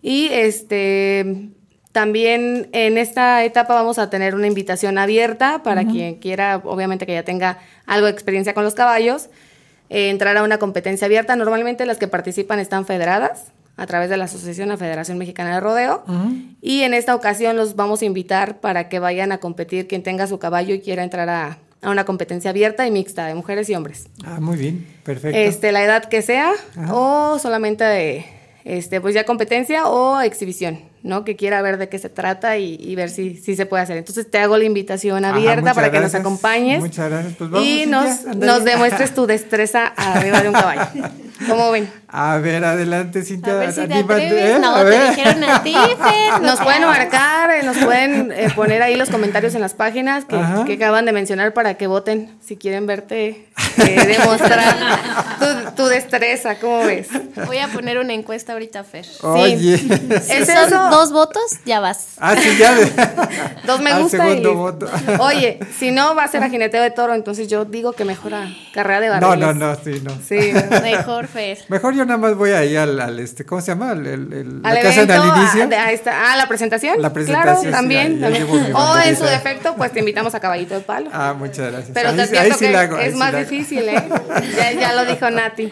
Y 0.00 0.28
este 0.28 1.50
también 1.92 2.70
en 2.72 2.96
esta 2.96 3.44
etapa 3.44 3.74
vamos 3.74 3.98
a 3.98 4.08
tener 4.08 4.34
una 4.34 4.46
invitación 4.46 4.96
abierta 4.96 5.62
para 5.62 5.84
quien 5.84 6.14
quiera, 6.14 6.62
obviamente 6.64 7.04
que 7.04 7.12
ya 7.12 7.24
tenga 7.24 7.58
algo 7.84 8.06
de 8.06 8.12
experiencia 8.12 8.54
con 8.54 8.64
los 8.64 8.72
caballos, 8.72 9.28
eh, 9.90 10.08
entrar 10.08 10.34
a 10.38 10.44
una 10.44 10.56
competencia 10.56 11.04
abierta. 11.04 11.36
Normalmente 11.36 11.84
las 11.84 11.98
que 11.98 12.08
participan 12.08 12.58
están 12.58 12.86
federadas 12.86 13.52
a 13.76 13.86
través 13.86 14.10
de 14.10 14.16
la 14.16 14.24
Asociación, 14.24 14.68
la 14.68 14.76
Federación 14.76 15.18
Mexicana 15.18 15.54
de 15.54 15.60
Rodeo. 15.60 16.04
Y 16.60 16.82
en 16.82 16.94
esta 16.94 17.14
ocasión 17.14 17.56
los 17.56 17.76
vamos 17.76 18.02
a 18.02 18.04
invitar 18.04 18.60
para 18.60 18.88
que 18.88 18.98
vayan 18.98 19.32
a 19.32 19.38
competir 19.38 19.88
quien 19.88 20.02
tenga 20.02 20.26
su 20.26 20.38
caballo 20.38 20.74
y 20.74 20.80
quiera 20.80 21.02
entrar 21.02 21.28
a, 21.28 21.58
a 21.80 21.90
una 21.90 22.04
competencia 22.04 22.50
abierta 22.50 22.86
y 22.86 22.90
mixta 22.90 23.26
de 23.26 23.34
mujeres 23.34 23.68
y 23.68 23.74
hombres. 23.74 24.08
Ah, 24.24 24.38
muy 24.40 24.56
bien, 24.56 24.86
perfecto. 25.04 25.36
Este, 25.36 25.72
la 25.72 25.82
edad 25.82 26.04
que 26.04 26.22
sea 26.22 26.52
o 26.90 27.38
solamente 27.40 27.84
de, 27.84 28.24
este, 28.64 29.00
pues 29.00 29.14
ya 29.14 29.24
competencia 29.24 29.88
o 29.88 30.20
exhibición, 30.20 30.80
¿no? 31.02 31.24
Que 31.24 31.34
quiera 31.34 31.60
ver 31.62 31.78
de 31.78 31.88
qué 31.88 31.98
se 31.98 32.08
trata 32.08 32.58
y, 32.58 32.76
y 32.80 32.94
ver 32.94 33.10
si, 33.10 33.36
si 33.36 33.56
se 33.56 33.66
puede 33.66 33.82
hacer. 33.82 33.96
Entonces 33.96 34.30
te 34.30 34.38
hago 34.38 34.56
la 34.56 34.64
invitación 34.64 35.24
abierta 35.24 35.74
para 35.74 35.90
que 35.90 35.98
nos 35.98 36.14
acompañes 36.14 36.80
Muchas 36.80 37.10
gracias. 37.10 37.34
Pues 37.34 37.50
vamos, 37.50 37.66
y 37.66 37.86
nos, 37.86 38.24
nos 38.36 38.64
demuestres 38.64 39.12
tu 39.12 39.26
destreza 39.26 39.86
arriba 39.86 40.40
de 40.42 40.48
un 40.48 40.54
caballo. 40.54 40.90
¿Cómo 41.48 41.70
ven? 41.70 41.90
A 42.08 42.36
ver, 42.38 42.64
adelante, 42.64 43.22
Cintia. 43.24 43.52
A 43.54 43.56
ver 43.56 43.72
si 43.72 43.86
te 43.86 43.94
atreves. 43.94 44.32
¿eh? 44.32 44.58
No, 44.60 44.74
A 44.76 44.78
te 44.80 44.90
ver. 44.90 45.10
dijeron 45.10 45.44
a 45.44 45.62
ti, 45.62 45.74
Fer. 45.74 46.42
Nos 46.42 46.60
pueden 46.60 46.82
marcar, 46.82 47.50
eh, 47.50 47.62
nos 47.62 47.76
pueden 47.78 48.32
eh, 48.32 48.48
poner 48.54 48.82
ahí 48.82 48.96
los 48.96 49.08
comentarios 49.08 49.54
en 49.54 49.60
las 49.62 49.74
páginas 49.74 50.24
que, 50.26 50.36
acaban 50.74 51.04
de 51.06 51.12
mencionar 51.12 51.54
para 51.54 51.74
que 51.74 51.86
voten 51.86 52.36
si 52.44 52.56
quieren 52.56 52.86
verte 52.86 53.48
eh, 53.78 54.06
demostrar 54.06 54.98
tu, 55.38 55.82
tu 55.82 55.86
destreza, 55.86 56.56
¿cómo 56.56 56.84
ves? 56.84 57.08
Voy 57.46 57.58
a 57.58 57.68
poner 57.68 57.98
una 57.98 58.12
encuesta 58.12 58.52
ahorita, 58.52 58.84
Fer. 58.84 59.06
Oye. 59.22 59.78
Si 59.78 59.88
¿Es 60.32 60.46
son 60.46 60.56
eso? 60.66 60.88
dos 60.90 61.12
votos, 61.12 61.42
ya 61.64 61.80
vas. 61.80 62.08
Ah, 62.18 62.34
sí, 62.36 62.56
ya. 62.58 62.74
de- 62.74 62.92
Dos 63.64 63.80
me 63.80 63.90
Al 63.92 64.02
gusta 64.02 64.18
segundo 64.18 64.54
voto. 64.54 64.90
Oye, 65.20 65.58
si 65.78 65.90
no 65.92 66.14
va 66.14 66.24
a 66.24 66.28
ser 66.28 66.42
a 66.42 66.50
jineteo 66.50 66.82
de 66.82 66.90
toro, 66.90 67.14
entonces 67.14 67.48
yo 67.48 67.64
digo 67.64 67.92
que 67.92 68.04
mejora 68.04 68.48
carrera 68.74 69.00
de 69.00 69.08
No, 69.20 69.28
barriles. 69.28 69.56
no, 69.56 69.68
no, 69.68 69.76
sí, 69.82 70.02
no. 70.04 70.12
Sí. 70.28 70.52
Mejor, 70.82 71.26
Fer. 71.32 71.58
Mejor 71.68 71.94
yo 71.94 72.04
nada 72.04 72.18
más 72.18 72.34
voy 72.36 72.50
ahí 72.50 72.76
al, 72.76 73.00
al 73.00 73.18
este, 73.20 73.44
¿cómo 73.44 73.60
se 73.60 73.68
llama? 73.72 73.92
El, 73.92 74.06
el- 74.06 74.32
el- 74.32 74.60
Al 74.64 74.76
evento, 74.76 75.12
al 75.12 75.38
inicio. 75.38 75.68
a- 75.78 75.84
ahí 75.86 75.94
está. 75.94 76.32
Ah, 76.32 76.36
la 76.36 76.46
presentación. 76.48 77.00
La 77.00 77.12
presentación, 77.12 77.62
Claro, 77.62 77.76
también. 77.76 78.20
también. 78.20 78.44
O 78.52 78.56
en 78.66 78.72
banderita. 78.74 79.16
su 79.18 79.24
defecto, 79.24 79.74
pues 79.76 79.92
te 79.92 80.00
invitamos 80.00 80.34
a 80.34 80.40
Caballito 80.40 80.74
de 80.74 80.80
Palo. 80.80 81.10
Ah, 81.12 81.34
muchas 81.36 81.70
gracias. 81.72 81.90
Pero 81.94 82.10
Ahí 82.10 82.16
te 82.16 82.22
advierto 82.22 82.58
sí 82.58 82.66
que 82.66 82.76
hago, 82.76 82.98
es 82.98 83.12
sí 83.12 83.18
más 83.18 83.36
difícil, 83.36 83.88
¿eh? 83.88 84.02
Ya, 84.56 84.72
ya 84.72 84.92
lo 84.94 85.04
dijo 85.10 85.30
Nati. 85.30 85.68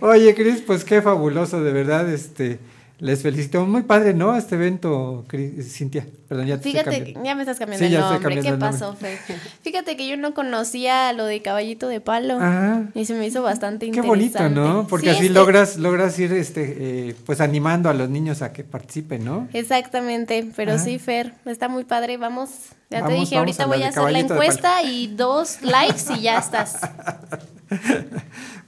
Oye, 0.00 0.34
Cris, 0.34 0.62
pues 0.66 0.84
qué 0.84 1.02
fabuloso, 1.02 1.62
de 1.62 1.72
verdad, 1.72 2.08
este, 2.08 2.58
les 2.98 3.22
felicito. 3.22 3.64
Muy 3.66 3.82
padre, 3.82 4.14
¿no? 4.14 4.36
Este 4.36 4.54
evento, 4.54 5.24
Cintia. 5.62 6.06
Perdón, 6.28 6.46
ya 6.46 6.56
te 6.56 6.62
Fíjate, 6.64 7.14
ya 7.22 7.34
me 7.36 7.42
estás 7.42 7.58
cambiando 7.58 7.86
Sí, 7.86 7.92
ya 7.92 7.98
el 7.98 8.04
nombre. 8.04 8.18
¿Qué 8.18 8.34
cambiando 8.34 8.66
el 8.66 8.72
pasó, 8.72 8.94
Fer? 8.94 9.18
Fíjate 9.62 9.96
que 9.96 10.08
yo 10.08 10.16
no 10.16 10.34
conocía 10.34 11.12
lo 11.12 11.24
de 11.24 11.40
caballito 11.42 11.86
de 11.88 12.00
palo. 12.00 12.38
Ajá. 12.40 12.84
Y 12.94 13.04
se 13.04 13.14
me 13.14 13.26
hizo 13.26 13.42
bastante 13.42 13.86
Qué 13.90 13.98
interesante. 13.98 14.38
bonito, 14.38 14.48
¿no? 14.48 14.86
Porque 14.88 15.10
Sí, 15.12 15.16
así 15.18 15.28
logras, 15.28 15.76
logras 15.76 16.18
ir, 16.18 16.32
este, 16.32 17.08
eh, 17.10 17.14
pues 17.26 17.40
animando 17.40 17.88
a 17.90 17.94
los 17.94 18.08
niños 18.08 18.42
a 18.42 18.52
que 18.52 18.64
participen, 18.64 19.24
¿no? 19.24 19.46
Exactamente, 19.52 20.50
pero 20.56 20.72
Ah. 20.72 20.78
sí, 20.78 20.98
Fer, 20.98 21.34
está 21.44 21.68
muy 21.68 21.84
padre. 21.84 22.16
Vamos, 22.16 22.50
ya 22.90 23.06
te 23.06 23.12
dije, 23.12 23.36
ahorita 23.36 23.66
voy 23.66 23.82
a 23.84 23.88
hacer 23.90 24.10
la 24.10 24.18
encuesta 24.18 24.82
y 24.82 25.06
dos 25.08 25.62
likes 25.62 26.12
y 26.18 26.22
ya 26.22 26.38
estás. 26.38 26.78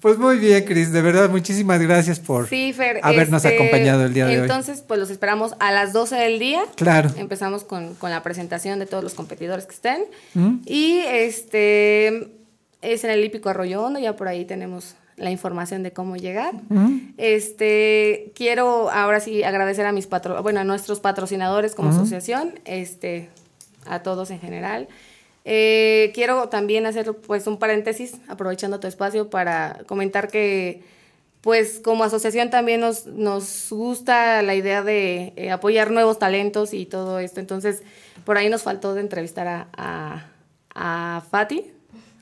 Pues 0.00 0.16
muy 0.16 0.38
bien, 0.38 0.64
Cris, 0.64 0.92
de 0.92 1.02
verdad, 1.02 1.28
muchísimas 1.28 1.80
gracias 1.80 2.20
por 2.20 2.48
Sí, 2.48 2.72
Fer. 2.72 3.00
habernos 3.02 3.44
este, 3.44 3.56
acompañado 3.56 4.04
el 4.04 4.14
día 4.14 4.26
de 4.26 4.36
hoy. 4.36 4.42
Entonces, 4.42 4.84
pues 4.86 5.00
los 5.00 5.10
esperamos 5.10 5.54
a 5.58 5.72
las 5.72 5.92
12 5.92 6.14
del 6.14 6.38
día. 6.38 6.62
Claro. 6.76 7.10
Empezamos 7.16 7.64
con, 7.64 7.94
con 7.96 8.10
la 8.10 8.22
presentación 8.22 8.78
de 8.78 8.86
todos 8.86 9.02
los 9.02 9.14
competidores 9.14 9.66
que 9.66 9.74
estén. 9.74 10.04
¿Mm? 10.34 10.58
Y 10.66 10.98
este 11.04 12.28
es 12.80 13.04
en 13.04 13.10
el 13.10 13.24
Hípico 13.24 13.48
Arroyo 13.48 13.82
Hondo, 13.82 13.98
ya 13.98 14.14
por 14.14 14.28
ahí 14.28 14.44
tenemos 14.44 14.94
la 15.16 15.30
información 15.30 15.82
de 15.82 15.92
cómo 15.92 16.16
llegar. 16.16 16.54
¿Mm? 16.68 17.14
Este, 17.16 18.32
quiero 18.36 18.90
ahora 18.90 19.18
sí 19.20 19.42
agradecer 19.42 19.84
a 19.86 19.92
mis 19.92 20.06
patro, 20.06 20.40
bueno, 20.42 20.60
a 20.60 20.64
nuestros 20.64 21.00
patrocinadores 21.00 21.74
como 21.74 21.90
asociación, 21.90 22.60
este, 22.64 23.30
a 23.84 24.02
todos 24.02 24.30
en 24.30 24.38
general. 24.38 24.88
Eh, 25.50 26.12
quiero 26.14 26.50
también 26.50 26.84
hacer 26.84 27.14
pues 27.14 27.46
un 27.46 27.58
paréntesis, 27.58 28.12
aprovechando 28.28 28.80
tu 28.80 28.86
espacio, 28.86 29.30
para 29.30 29.78
comentar 29.86 30.28
que 30.28 30.82
pues 31.40 31.80
como 31.82 32.04
asociación 32.04 32.50
también 32.50 32.80
nos, 32.80 33.06
nos 33.06 33.68
gusta 33.70 34.42
la 34.42 34.54
idea 34.54 34.82
de 34.82 35.32
eh, 35.36 35.50
apoyar 35.50 35.90
nuevos 35.90 36.18
talentos 36.18 36.74
y 36.74 36.84
todo 36.84 37.18
esto. 37.18 37.40
Entonces, 37.40 37.82
por 38.26 38.36
ahí 38.36 38.50
nos 38.50 38.62
faltó 38.62 38.92
de 38.92 39.00
entrevistar 39.00 39.46
a, 39.48 39.68
a, 39.74 40.26
a 40.74 41.22
Fati, 41.30 41.64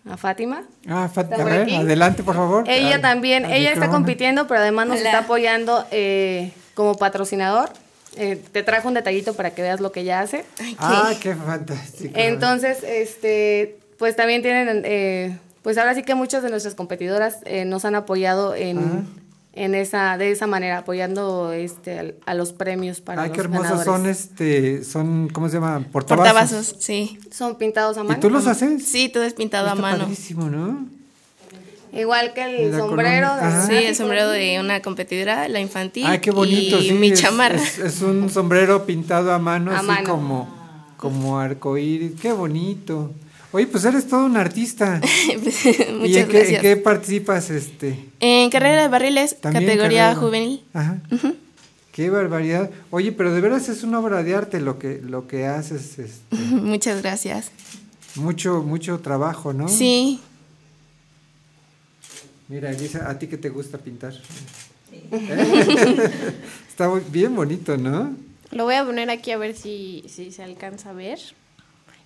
a 0.09 0.17
Fátima. 0.17 0.63
Ah, 0.87 1.09
Fat- 1.13 1.25
¿Está 1.25 1.35
a 1.35 1.39
por 1.39 1.51
ver, 1.51 1.63
aquí? 1.63 1.75
adelante, 1.75 2.23
por 2.23 2.37
favor. 2.37 2.65
Ella 2.69 2.97
Al- 2.97 3.01
también, 3.01 3.45
al 3.47 3.55
ella 3.55 3.73
está 3.73 3.89
compitiendo, 3.91 4.47
pero 4.47 4.61
además 4.61 4.87
nos 4.87 5.01
Hola. 5.01 5.09
está 5.09 5.19
apoyando 5.25 5.85
eh, 5.91 6.53
como 6.75 6.95
patrocinador. 6.97 7.71
Eh, 8.17 8.43
te 8.53 8.63
trajo 8.63 8.89
un 8.89 8.95
detallito 8.95 9.35
para 9.35 9.51
que 9.51 9.63
veas 9.63 9.81
lo 9.81 9.93
que 9.93 10.01
ella 10.01 10.21
hace. 10.21 10.45
Ah, 10.79 11.13
qué 11.21 11.35
fantástico. 11.35 12.15
Entonces, 12.17 12.83
este, 12.83 13.79
pues 13.99 14.17
también 14.17 14.43
tienen, 14.43 14.83
eh, 14.85 15.39
pues 15.63 15.77
ahora 15.79 15.95
sí 15.95 16.03
que 16.03 16.15
muchas 16.15 16.43
de 16.43 16.51
nuestras 16.51 16.75
competidoras 16.75 17.39
eh, 17.45 17.65
nos 17.65 17.85
han 17.85 17.95
apoyado 17.95 18.55
en, 18.55 18.79
Ah. 18.79 19.03
en 19.53 19.75
esa, 19.75 20.17
de 20.19 20.31
esa 20.31 20.47
manera, 20.47 20.79
apoyando 20.79 21.53
este 21.53 21.99
al- 21.99 22.15
a, 22.27 22.35
los 22.35 22.53
premios 22.53 23.01
para 23.01 23.23
Ay, 23.23 23.29
los 23.29 23.35
qué 23.37 23.41
hermosos 23.43 23.65
ganadores. 23.85 23.87
son, 23.87 24.07
este, 24.07 24.85
son, 24.85 25.29
¿cómo 25.29 25.49
se 25.49 25.55
llama? 25.55 25.85
Portavasos. 25.93 26.33
Portavasos, 26.33 26.77
sí. 26.79 27.19
Son 27.31 27.57
pintados 27.57 27.97
a 27.99 28.03
mano. 28.03 28.17
¿Y 28.19 28.21
tú 28.21 28.31
los 28.31 28.47
haces? 28.47 28.85
Sí, 28.87 29.09
todo 29.09 29.25
es 29.25 29.35
pintado 29.35 29.67
a 29.67 29.71
Está 29.71 29.83
mano. 29.83 29.99
padrísimo, 30.05 30.49
¿no? 30.51 30.87
Igual 31.99 32.33
que 32.35 32.45
el 32.65 32.71
la 32.73 32.79
sombrero. 32.79 33.35
de- 33.37 33.41
Ajá. 33.43 33.67
Sí, 33.67 33.75
el 33.75 33.95
sombrero 33.97 34.29
de 34.31 34.61
una 34.61 34.81
competidora, 34.83 35.49
la 35.49 35.61
infantil. 35.61 36.05
Ay, 36.07 36.19
qué 36.21 36.31
bonito, 36.31 36.79
y 36.79 36.89
sí. 36.89 36.93
mi 36.95 37.13
chamarra. 37.13 37.57
Es, 37.63 37.79
es 37.79 38.03
un 38.03 38.29
sombrero 38.31 38.85
pintado 38.87 39.33
a 39.33 39.39
mano, 39.39 39.71
A 39.73 39.79
así 39.79 39.87
mano. 39.87 40.09
como, 40.11 40.55
como 40.97 41.39
arcoíris. 41.39 42.13
Qué 42.21 42.33
bonito. 42.33 43.13
Oye, 43.53 43.67
pues 43.69 43.85
eres 43.85 44.07
todo 44.09 44.27
un 44.27 44.37
artista. 44.37 45.01
Muchas 45.01 45.55
¿Y 46.09 46.17
en 46.19 46.27
qué, 46.29 46.39
gracias. 46.39 46.49
en 46.57 46.61
qué 46.63 46.77
participas, 46.77 47.49
este? 47.51 48.05
En 48.21 48.51
carrera 48.51 48.83
de 48.83 48.89
barriles, 48.89 49.37
categoría 49.41 50.09
carrera. 50.09 50.15
juvenil. 50.17 50.65
Ajá. 50.75 50.99
Qué 51.93 52.11
barbaridad. 52.11 52.69
Oye, 52.91 53.13
pero 53.13 53.33
de 53.33 53.41
veras 53.41 53.71
es 53.71 53.83
una 53.83 54.01
obra 54.01 54.23
de 54.23 54.35
arte 54.35 54.61
lo 54.61 54.79
que, 54.79 55.01
lo 55.03 55.27
que 55.27 55.47
haces, 55.47 55.99
es 55.99 56.21
Muchas 56.51 57.01
gracias. 57.01 57.51
mucho, 58.17 58.63
mucho 58.63 58.99
trabajo, 58.99 59.55
¿no? 59.55 59.69
Sí. 59.69 60.21
Mira, 62.49 62.71
Elisa, 62.71 63.11
¿a 63.11 63.19
ti 63.19 63.27
que 63.27 63.39
te 63.39 63.49
gusta 63.49 63.79
pintar? 63.79 64.15
¿Eh? 64.93 65.09
Está 66.69 66.89
muy- 66.89 67.03
bien 67.11 67.35
bonito, 67.35 67.77
¿no? 67.77 68.15
Lo 68.53 68.65
voy 68.65 68.75
a 68.77 68.85
poner 68.85 69.11
aquí 69.11 69.33
a 69.33 69.39
ver 69.39 69.57
si, 69.57 70.05
si 70.09 70.31
se 70.31 70.43
alcanza 70.43 70.91
a 70.91 70.93
ver. 70.93 71.19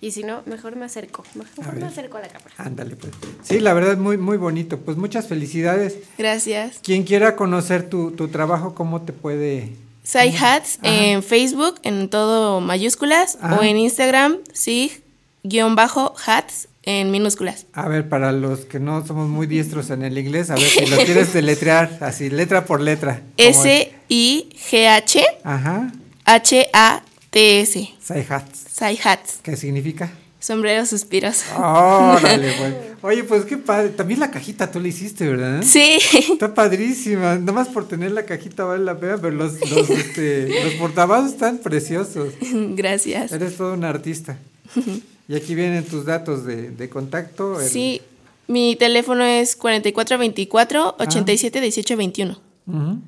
Y 0.03 0.09
si 0.11 0.23
no, 0.23 0.41
mejor 0.47 0.75
me 0.75 0.85
acerco. 0.85 1.23
Mejor 1.35 1.75
me 1.75 1.85
acerco 1.85 2.17
a 2.17 2.21
la 2.21 2.27
cámara. 2.27 2.51
Ándale, 2.57 2.95
pues. 2.95 3.13
Sí, 3.43 3.59
la 3.59 3.75
verdad, 3.75 3.97
muy, 3.97 4.17
muy 4.17 4.37
bonito. 4.37 4.79
Pues 4.79 4.97
muchas 4.97 5.27
felicidades. 5.27 5.97
Gracias. 6.17 6.79
Quien 6.81 7.03
quiera 7.03 7.35
conocer 7.35 7.87
tu, 7.87 8.09
tu 8.11 8.27
trabajo, 8.29 8.73
¿cómo 8.73 9.03
te 9.03 9.13
puede...? 9.13 9.73
Sai 10.03 10.35
Hats 10.35 10.79
en 10.81 11.21
Facebook, 11.21 11.75
en 11.83 12.09
todo 12.09 12.59
mayúsculas, 12.59 13.37
Ajá. 13.39 13.59
o 13.59 13.63
en 13.63 13.77
Instagram, 13.77 14.37
sig-hats 14.51 16.67
en 16.83 17.11
minúsculas. 17.11 17.65
A 17.73 17.87
ver, 17.87 18.09
para 18.09 18.31
los 18.31 18.61
que 18.61 18.79
no 18.79 19.05
somos 19.05 19.29
muy 19.29 19.47
diestros 19.47 19.89
en 19.89 20.03
el 20.03 20.17
inglés, 20.17 20.49
a 20.49 20.55
ver 20.55 20.63
si 20.63 20.85
lo 20.87 20.97
quieres 20.97 21.33
deletrear, 21.33 21.97
así, 22.01 22.29
letra 22.29 22.65
por 22.65 22.81
letra. 22.81 23.21
S-I-G-H 23.37 25.23
Ajá, 25.43 25.91
H-A-T-S. 26.25 27.89
Sai 28.01 28.25
Hats. 28.29 28.65
Sai 28.71 28.99
Hats. 29.03 29.39
¿Qué 29.43 29.55
significa? 29.55 30.11
Sombrero 30.39 30.85
suspiros. 30.87 31.43
Órale, 31.55 32.51
pues. 32.57 32.73
Oye, 33.03 33.23
pues 33.23 33.45
qué 33.45 33.57
padre. 33.57 33.89
También 33.89 34.19
la 34.19 34.31
cajita 34.31 34.71
tú 34.71 34.79
la 34.79 34.87
hiciste, 34.87 35.27
¿verdad? 35.27 35.61
Sí. 35.63 35.99
Está 36.31 36.55
padrísima. 36.55 37.35
Nomás 37.35 37.67
por 37.67 37.87
tener 37.87 38.11
la 38.11 38.25
cajita 38.25 38.63
vale 38.63 38.83
la 38.83 38.99
pena, 38.99 39.17
pero 39.17 39.35
los, 39.35 39.59
los, 39.69 39.87
este, 39.91 40.63
los 40.63 40.73
portavasos 40.75 41.33
están 41.33 41.59
preciosos. 41.59 42.33
Gracias. 42.41 43.31
Eres 43.31 43.55
todo 43.55 43.75
un 43.75 43.83
artista. 43.83 44.39
Y 45.31 45.35
aquí 45.35 45.55
vienen 45.55 45.85
tus 45.85 46.05
datos 46.05 46.43
de, 46.45 46.71
de 46.71 46.89
contacto. 46.89 47.61
el- 47.61 47.69
Sí, 47.69 48.01
mi 48.47 48.75
teléfono 48.75 49.23
es 49.23 49.57
4424-871821. 49.57 52.37
Ujú. 52.67 52.99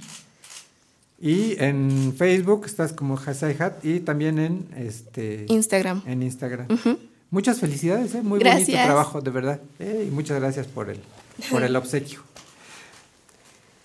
Y 1.22 1.56
en 1.62 2.14
Facebook 2.18 2.64
estás 2.66 2.94
como 2.94 3.18
Hasai 3.18 3.56
Hat 3.62 3.84
y 3.84 4.00
también 4.00 4.40
en 4.40 4.66
este 4.78 5.46
Instagram. 5.50 6.02
En 6.06 6.24
Instagram. 6.24 6.68
Muchas 7.30 7.60
felicidades, 7.60 8.16
¿eh? 8.16 8.22
muy 8.22 8.40
bonito 8.40 8.56
Gracias. 8.56 8.86
trabajo, 8.86 9.20
de 9.22 9.32
verdad. 9.32 9.60
¿eh? 9.80 10.06
Y 10.08 10.12
muchas 10.12 10.40
gracias 10.40 10.66
por 10.68 10.90
el, 10.90 11.00
por 11.50 11.64
el 11.64 11.76
obsequio. 11.76 12.22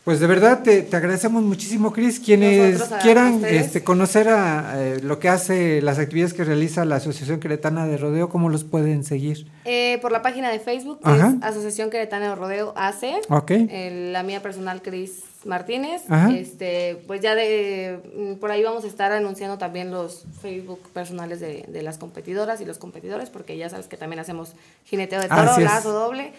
Pues 0.04 0.20
de 0.20 0.26
verdad 0.26 0.62
te, 0.62 0.82
te 0.82 0.96
agradecemos 0.96 1.42
muchísimo, 1.42 1.92
Cris. 1.92 2.18
Quienes 2.18 2.78
Nosotros 2.78 3.02
quieran 3.02 3.44
este, 3.44 3.84
conocer 3.84 4.28
a, 4.28 4.74
eh, 4.82 5.00
lo 5.02 5.18
que 5.18 5.28
hace, 5.28 5.82
las 5.82 5.98
actividades 5.98 6.32
que 6.32 6.44
realiza 6.44 6.86
la 6.86 6.96
Asociación 6.96 7.40
Queretana 7.40 7.86
de 7.86 7.98
Rodeo, 7.98 8.30
¿cómo 8.30 8.48
los 8.48 8.64
pueden 8.64 9.04
seguir? 9.04 9.50
Eh, 9.66 9.98
por 10.00 10.10
la 10.10 10.22
página 10.22 10.50
de 10.50 10.60
Facebook, 10.60 11.00
que 11.04 11.10
es 11.10 11.22
Asociación 11.42 11.90
Queretana 11.90 12.30
de 12.30 12.34
Rodeo 12.36 12.72
AC. 12.74 13.20
Ok. 13.28 13.50
Eh, 13.50 14.08
la 14.10 14.22
mía 14.22 14.40
personal, 14.40 14.80
Cris 14.80 15.24
Martínez. 15.44 16.02
Ajá. 16.08 16.34
Este, 16.34 17.02
pues 17.06 17.20
ya 17.20 17.34
de 17.34 18.00
mm, 18.16 18.40
por 18.40 18.50
ahí 18.50 18.62
vamos 18.62 18.84
a 18.84 18.86
estar 18.86 19.12
anunciando 19.12 19.58
también 19.58 19.90
los 19.90 20.24
Facebook 20.40 20.80
personales 20.94 21.40
de, 21.40 21.66
de 21.68 21.82
las 21.82 21.98
competidoras 21.98 22.62
y 22.62 22.64
los 22.64 22.78
competidores, 22.78 23.28
porque 23.28 23.58
ya 23.58 23.68
sabes 23.68 23.88
que 23.88 23.98
también 23.98 24.20
hacemos 24.20 24.54
jineteo 24.84 25.20
de 25.20 25.28
toro, 25.28 25.58
lazo 25.58 25.92
doble 25.92 26.32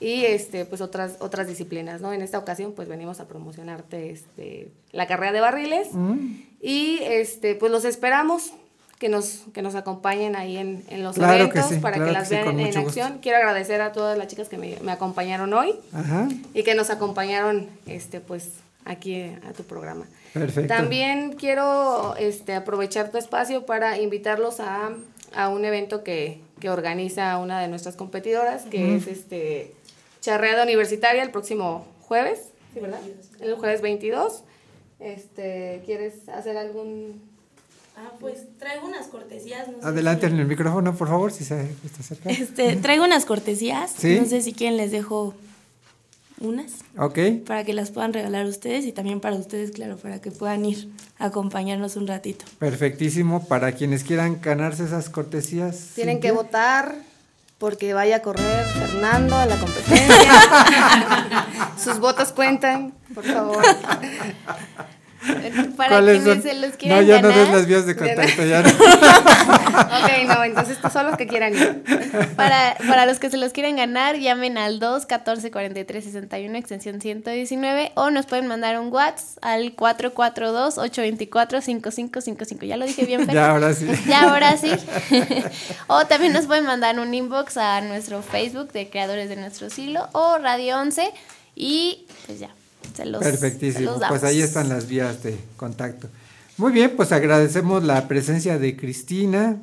y 0.00 0.24
este 0.24 0.64
pues 0.64 0.80
otras 0.80 1.16
otras 1.20 1.46
disciplinas, 1.46 2.00
¿no? 2.00 2.12
En 2.12 2.22
esta 2.22 2.38
ocasión 2.38 2.72
pues 2.72 2.88
venimos 2.88 3.20
a 3.20 3.28
promocionarte 3.28 4.10
este 4.10 4.68
la 4.92 5.06
carrera 5.06 5.32
de 5.32 5.40
barriles 5.40 5.88
Mm. 5.92 6.36
y 6.62 6.98
este 7.02 7.54
pues 7.54 7.70
los 7.70 7.84
esperamos 7.84 8.52
que 8.98 9.08
nos, 9.08 9.44
que 9.54 9.62
nos 9.62 9.74
acompañen 9.76 10.36
ahí 10.36 10.58
en, 10.58 10.84
en 10.90 11.02
los 11.02 11.14
Claro 11.16 11.32
que 11.50 11.58
eventos 11.58 11.70
sí, 11.74 11.78
para 11.80 11.96
claro 11.96 12.08
que 12.10 12.12
que 12.12 12.18
las 12.18 12.28
sí, 12.28 12.34
vean 12.34 12.44
con 12.46 12.60
en 12.60 12.66
gusto. 12.66 12.80
acción. 12.80 13.18
Quiero 13.22 13.38
agradecer 13.38 13.80
a 13.80 13.92
todas 13.92 14.18
las 14.18 14.26
chicas 14.26 14.48
que 14.50 14.58
me, 14.58 14.76
me 14.82 14.92
acompañaron 14.92 15.54
hoy 15.54 15.74
Ajá. 15.94 16.28
y 16.52 16.62
que 16.64 16.74
nos 16.74 16.90
acompañaron 16.90 17.68
este 17.86 18.20
pues 18.20 18.50
aquí 18.84 19.22
a 19.22 19.52
tu 19.56 19.62
programa. 19.64 20.06
Perfecto. 20.34 20.72
También 20.74 21.32
quiero 21.32 22.14
este, 22.16 22.54
aprovechar 22.54 23.10
tu 23.10 23.16
espacio 23.16 23.64
para 23.64 23.98
invitarlos 23.98 24.60
a, 24.60 24.90
a 25.34 25.48
un 25.48 25.64
evento 25.64 26.04
que, 26.04 26.40
que 26.60 26.68
organiza 26.68 27.38
una 27.38 27.58
de 27.60 27.68
nuestras 27.68 27.96
competidoras, 27.96 28.64
que 28.64 28.84
Ujú. 28.84 28.94
es 28.96 29.06
este 29.06 29.74
Charreada 30.20 30.64
Universitaria 30.64 31.22
el 31.22 31.30
próximo 31.30 31.86
jueves, 32.02 32.38
¿sí, 32.74 32.80
verdad? 32.80 33.00
El 33.40 33.54
jueves 33.54 33.80
22. 33.80 34.42
Este, 34.98 35.82
¿Quieres 35.86 36.28
hacer 36.28 36.56
algún 36.56 37.28
Ah, 37.96 38.12
pues 38.18 38.46
traigo 38.58 38.86
unas 38.86 39.08
cortesías. 39.08 39.68
No 39.68 39.86
Adelante 39.86 40.26
si- 40.26 40.32
en 40.32 40.40
el 40.40 40.46
micrófono, 40.46 40.94
por 40.96 41.08
favor, 41.08 41.32
si 41.32 41.44
se 41.44 41.60
está 41.84 42.02
cerca. 42.02 42.30
Este, 42.30 42.76
traigo 42.76 43.04
unas 43.04 43.26
cortesías. 43.26 43.90
Sí. 43.96 44.18
No 44.18 44.24
sé 44.26 44.40
si 44.40 44.54
quieren 44.54 44.78
les 44.78 44.90
dejo 44.90 45.34
unas 46.40 46.72
Ok, 46.96 47.18
para 47.46 47.64
que 47.64 47.74
las 47.74 47.90
puedan 47.90 48.14
regalar 48.14 48.46
ustedes 48.46 48.86
y 48.86 48.92
también 48.92 49.20
para 49.20 49.36
ustedes, 49.36 49.72
claro, 49.72 49.98
para 49.98 50.18
que 50.22 50.30
puedan 50.30 50.64
ir 50.64 50.88
a 51.18 51.26
acompañarnos 51.26 51.96
un 51.96 52.06
ratito. 52.06 52.46
perfectísimo. 52.58 53.46
Para 53.46 53.72
quienes 53.72 54.02
quieran 54.04 54.40
ganarse 54.40 54.84
esas 54.84 55.10
cortesías. 55.10 55.88
Tienen 55.94 56.20
que 56.20 56.32
votar 56.32 56.94
porque 57.60 57.92
vaya 57.92 58.16
a 58.16 58.22
correr 58.22 58.66
Fernando 58.66 59.36
a 59.36 59.44
la 59.44 59.56
competencia. 59.56 60.32
Sus 61.76 62.00
votos 62.00 62.32
cuentan, 62.32 62.94
por 63.14 63.22
favor. 63.22 63.62
Para 65.76 65.90
¿Cuáles 65.90 66.22
quienes 66.22 66.42
son? 66.42 66.50
se 66.50 66.54
los 66.58 66.70
No, 66.72 66.76
quieran 66.78 67.06
ya 67.06 67.20
no 67.22 67.28
des 67.28 67.36
ganar. 67.36 67.54
las 67.54 67.66
vías 67.66 67.86
de 67.86 67.96
contacto, 67.96 68.44
ya 68.44 68.62
no. 68.62 68.68
ok, 68.70 70.26
no, 70.26 70.44
entonces 70.44 70.76
estos 70.76 70.92
son 70.92 71.06
los 71.06 71.16
que 71.16 71.26
quieran 71.26 71.54
ir. 71.54 71.82
Para, 72.36 72.76
para 72.88 73.06
los 73.06 73.18
que 73.18 73.28
se 73.30 73.36
los 73.36 73.52
quieren 73.52 73.76
ganar, 73.76 74.16
llamen 74.16 74.56
al 74.58 74.78
2 74.80 75.06
14 75.06 75.50
43 75.50 76.04
61 76.04 76.56
extensión 76.58 77.00
119 77.00 77.92
o 77.94 78.10
nos 78.10 78.26
pueden 78.26 78.46
mandar 78.46 78.78
un 78.80 78.92
WhatsApp 78.92 79.38
al 79.42 79.72
442 79.74 80.78
824 80.78 81.60
5555. 81.60 82.64
Ya 82.66 82.76
lo 82.76 82.86
dije 82.86 83.04
bien, 83.04 83.20
Fer? 83.26 83.34
Ya, 83.34 83.50
ahora 83.50 83.74
sí. 83.74 83.86
Ya 84.06 84.22
ahora 84.30 84.56
sí. 84.56 84.70
o 85.86 86.06
también 86.06 86.32
nos 86.32 86.46
pueden 86.46 86.64
mandar 86.64 86.98
un 86.98 87.12
inbox 87.12 87.56
a 87.56 87.80
nuestro 87.82 88.22
Facebook 88.22 88.72
de 88.72 88.88
Creadores 88.88 89.28
de 89.28 89.36
Nuestro 89.36 89.70
Siglo 89.70 90.08
o 90.12 90.38
Radio 90.38 90.78
11 90.78 91.10
y 91.54 92.06
pues 92.26 92.38
ya, 92.40 92.48
se 92.94 93.04
los, 93.06 93.22
se 93.22 93.30
Perfectísimo. 93.30 93.92
Pues 94.08 94.24
ahí 94.24 94.40
están 94.42 94.68
las 94.68 94.88
vías 94.88 95.22
de 95.22 95.36
contacto. 95.56 96.08
Muy 96.56 96.72
bien, 96.72 96.92
pues 96.96 97.12
agradecemos 97.12 97.84
la 97.84 98.06
presencia 98.08 98.58
de 98.58 98.76
Cristina, 98.76 99.56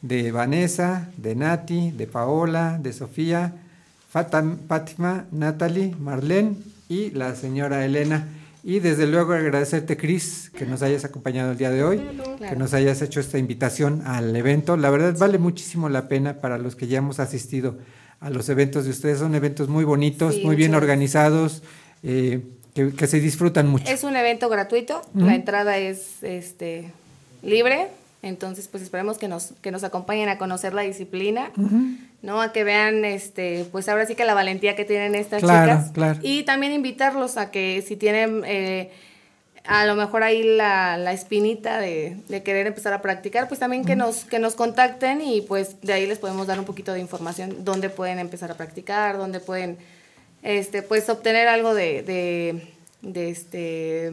de 0.00 0.32
Vanessa, 0.32 1.10
de 1.16 1.34
Nati, 1.34 1.90
de 1.90 2.06
Paola, 2.06 2.78
de 2.82 2.92
Sofía, 2.92 3.54
Fatam- 4.12 4.58
Fátima, 4.68 5.26
Natalie, 5.30 5.94
Marlene 5.98 6.56
y 6.88 7.10
la 7.10 7.34
señora 7.36 7.84
Elena. 7.84 8.28
Y 8.64 8.78
desde 8.78 9.06
luego 9.08 9.32
agradecerte, 9.32 9.96
Cris, 9.96 10.50
que 10.56 10.66
nos 10.66 10.82
hayas 10.82 11.04
acompañado 11.04 11.50
el 11.52 11.58
día 11.58 11.70
de 11.70 11.82
hoy, 11.82 12.00
que 12.48 12.54
nos 12.56 12.74
hayas 12.74 13.02
hecho 13.02 13.18
esta 13.18 13.36
invitación 13.38 14.02
al 14.06 14.34
evento. 14.36 14.76
La 14.76 14.88
verdad 14.90 15.16
vale 15.18 15.38
muchísimo 15.38 15.88
la 15.88 16.06
pena 16.08 16.34
para 16.40 16.58
los 16.58 16.76
que 16.76 16.86
ya 16.86 16.98
hemos 16.98 17.18
asistido 17.18 17.76
a 18.20 18.30
los 18.30 18.48
eventos 18.48 18.84
de 18.84 18.90
ustedes. 18.90 19.18
Son 19.18 19.34
eventos 19.34 19.68
muy 19.68 19.82
bonitos, 19.84 20.34
Sí, 20.36 20.44
muy 20.44 20.54
bien 20.54 20.76
organizados, 20.76 21.62
eh, 22.02 22.40
que, 22.74 22.92
que 22.94 23.06
se 23.06 23.20
disfrutan 23.20 23.68
mucho. 23.68 23.84
Es 23.90 24.02
un 24.04 24.16
evento 24.16 24.48
gratuito, 24.48 25.02
la 25.14 25.34
entrada 25.34 25.76
es 25.78 26.22
este 26.22 26.90
libre, 27.42 27.88
entonces 28.22 28.68
pues 28.68 28.82
esperemos 28.82 29.18
que 29.18 29.28
nos, 29.28 29.52
que 29.62 29.70
nos 29.70 29.84
acompañen 29.84 30.28
a 30.28 30.38
conocer 30.38 30.72
la 30.74 30.82
disciplina. 30.82 31.50
¿no? 32.22 32.40
A 32.40 32.52
que 32.52 32.62
vean 32.62 33.04
este, 33.04 33.66
pues 33.72 33.88
ahora 33.88 34.06
sí 34.06 34.14
que 34.14 34.24
la 34.24 34.34
valentía 34.34 34.76
que 34.76 34.84
tienen 34.84 35.16
estas 35.16 35.42
Claro, 35.42 35.72
chicas. 35.72 35.90
claro. 35.92 36.18
Y 36.22 36.44
también 36.44 36.72
invitarlos 36.72 37.36
a 37.36 37.50
que 37.50 37.82
si 37.84 37.96
tienen 37.96 38.44
eh, 38.46 38.92
a 39.64 39.86
lo 39.86 39.96
mejor 39.96 40.22
ahí 40.22 40.44
la, 40.44 40.96
la 40.98 41.12
espinita 41.12 41.78
de, 41.78 42.16
de 42.28 42.42
querer 42.44 42.68
empezar 42.68 42.92
a 42.92 43.02
practicar, 43.02 43.48
pues 43.48 43.58
también 43.58 43.84
que 43.84 43.96
nos, 43.96 44.24
que 44.24 44.38
nos 44.38 44.54
contacten 44.54 45.20
y 45.20 45.40
pues 45.40 45.80
de 45.82 45.92
ahí 45.92 46.06
les 46.06 46.18
podemos 46.20 46.46
dar 46.46 46.60
un 46.60 46.64
poquito 46.64 46.92
de 46.92 47.00
información 47.00 47.64
dónde 47.64 47.90
pueden 47.90 48.20
empezar 48.20 48.52
a 48.52 48.54
practicar, 48.54 49.18
dónde 49.18 49.40
pueden 49.40 49.76
este, 50.42 50.82
pues 50.82 51.08
obtener 51.08 51.48
algo 51.48 51.74
de, 51.74 52.02
de, 52.02 52.68
de 53.02 53.28
este 53.30 54.12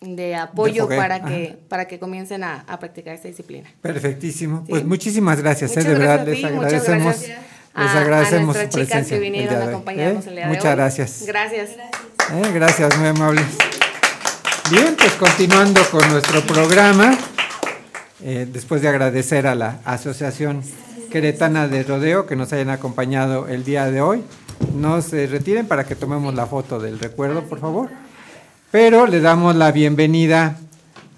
de 0.00 0.34
apoyo 0.36 0.86
para 0.88 1.16
ajá. 1.16 1.26
que 1.28 1.58
para 1.68 1.88
que 1.88 1.98
comiencen 1.98 2.44
a, 2.44 2.64
a 2.68 2.78
practicar 2.78 3.14
esta 3.14 3.28
disciplina. 3.28 3.68
Perfectísimo. 3.82 4.62
Sí. 4.66 4.70
Pues 4.70 4.84
muchísimas 4.84 5.40
gracias, 5.40 5.70
Muchas 5.70 5.84
eh, 5.84 5.88
de 5.88 5.94
verdad 5.94 6.24
gracias 6.26 6.44
a 6.44 6.48
les 6.50 6.56
muchas 6.56 6.72
agradecemos. 6.88 7.04
gracias 7.16 7.38
Les 7.76 7.86
a- 7.86 7.92
a 7.92 8.00
agradecemos 8.00 8.56
nuestras 8.56 8.72
su 8.72 8.78
chicas 8.80 8.88
presencia 8.88 9.16
que 9.16 9.22
vinieron 9.22 9.62
a 9.62 9.64
acompañarnos 9.68 10.26
¿eh? 10.26 10.28
el 10.28 10.34
día 10.36 10.44
de 10.44 10.48
Muchas 10.50 10.64
hoy. 10.66 10.70
gracias. 10.76 11.24
Gracias. 11.26 11.70
Eh, 11.70 12.50
Gracias, 12.54 12.98
muy 12.98 13.08
amables. 13.08 13.44
Bien, 14.70 14.96
pues 14.98 15.12
continuando 15.12 15.80
con 15.90 16.08
nuestro 16.10 16.40
programa, 16.42 17.16
eh, 18.22 18.46
después 18.52 18.82
de 18.82 18.88
agradecer 18.88 19.46
a 19.46 19.54
la 19.54 19.80
Asociación 19.84 20.62
Queretana 21.10 21.68
de 21.68 21.82
Rodeo 21.84 22.26
que 22.26 22.34
nos 22.36 22.52
hayan 22.52 22.70
acompañado 22.70 23.46
el 23.48 23.64
día 23.64 23.90
de 23.90 24.00
hoy, 24.00 24.24
no 24.74 25.02
se 25.02 25.26
retiren 25.26 25.66
para 25.66 25.84
que 25.84 25.94
tomemos 25.94 26.34
la 26.34 26.46
foto 26.46 26.78
del 26.78 26.98
recuerdo, 26.98 27.42
por 27.44 27.60
favor. 27.60 27.90
Pero 28.70 29.06
le 29.06 29.20
damos 29.20 29.54
la 29.56 29.72
bienvenida 29.72 30.58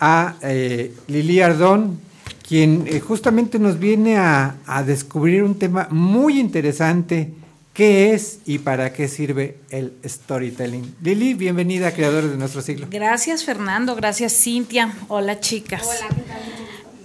a 0.01 0.37
eh, 0.43 0.95
Lili 1.07 1.41
Ardón, 1.41 2.01
quien 2.47 2.85
eh, 2.87 3.01
justamente 3.01 3.59
nos 3.59 3.79
viene 3.79 4.17
a, 4.17 4.57
a 4.67 4.83
descubrir 4.83 5.43
un 5.43 5.59
tema 5.59 5.89
muy 5.91 6.39
interesante, 6.39 7.33
qué 7.75 8.13
es 8.13 8.41
y 8.45 8.59
para 8.59 8.93
qué 8.93 9.09
sirve 9.09 9.59
el 9.71 9.93
storytelling. 10.05 10.97
Lili, 11.03 11.35
bienvenida 11.35 11.89
a 11.89 11.93
Creadores 11.93 12.31
de 12.31 12.37
Nuestro 12.37 12.61
Siglo. 12.61 12.87
Gracias 12.91 13.45
Fernando, 13.45 13.95
gracias 13.95 14.33
Cintia. 14.33 14.93
Hola 15.09 15.41
chicas. 15.41 15.89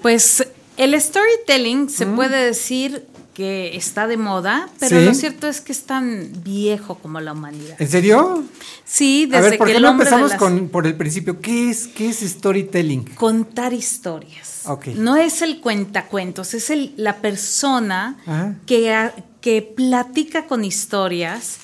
Pues 0.02 0.48
el 0.78 1.00
storytelling 1.00 1.90
se 1.90 2.06
puede 2.08 2.44
decir 2.44 3.06
que 3.34 3.76
está 3.76 4.06
de 4.08 4.16
moda, 4.18 4.70
pero 4.80 5.00
Sí. 5.00 5.06
lo 5.06 5.14
cierto 5.16 5.48
es 5.48 5.60
que 5.60 5.72
es 5.72 5.84
tan 5.84 6.32
viejo 6.44 6.96
como 7.00 7.20
la 7.20 7.32
humanidad. 7.34 7.76
¿En 7.82 7.88
serio? 7.88 8.44
Sí, 8.86 9.28
a 9.32 9.38
desde 9.38 9.50
ver, 9.52 9.58
¿por 9.58 9.68
que 9.68 9.74
qué 9.74 9.78
el 9.78 9.84
no 9.84 9.90
empezamos 9.92 10.30
las- 10.32 10.40
con, 10.40 10.70
por 10.70 10.86
el 10.86 10.96
principio? 10.96 11.42
¿Qué 11.42 11.70
es, 11.72 11.88
qué 11.88 12.10
es 12.10 12.20
storytelling? 12.20 13.06
contar 13.16 13.74
historias. 13.74 14.62
Ok. 14.66 14.88
No 14.96 15.16
es 15.16 15.42
el 15.42 15.60
cuentacuentos, 15.62 16.54
es 16.54 16.70
el, 16.70 16.94
la 16.96 17.18
persona 17.22 18.18
Ajá. 18.26 18.56
que, 18.68 19.10
que 19.42 19.62
platica 19.64 20.46
con 20.46 20.64
historias 20.64 21.58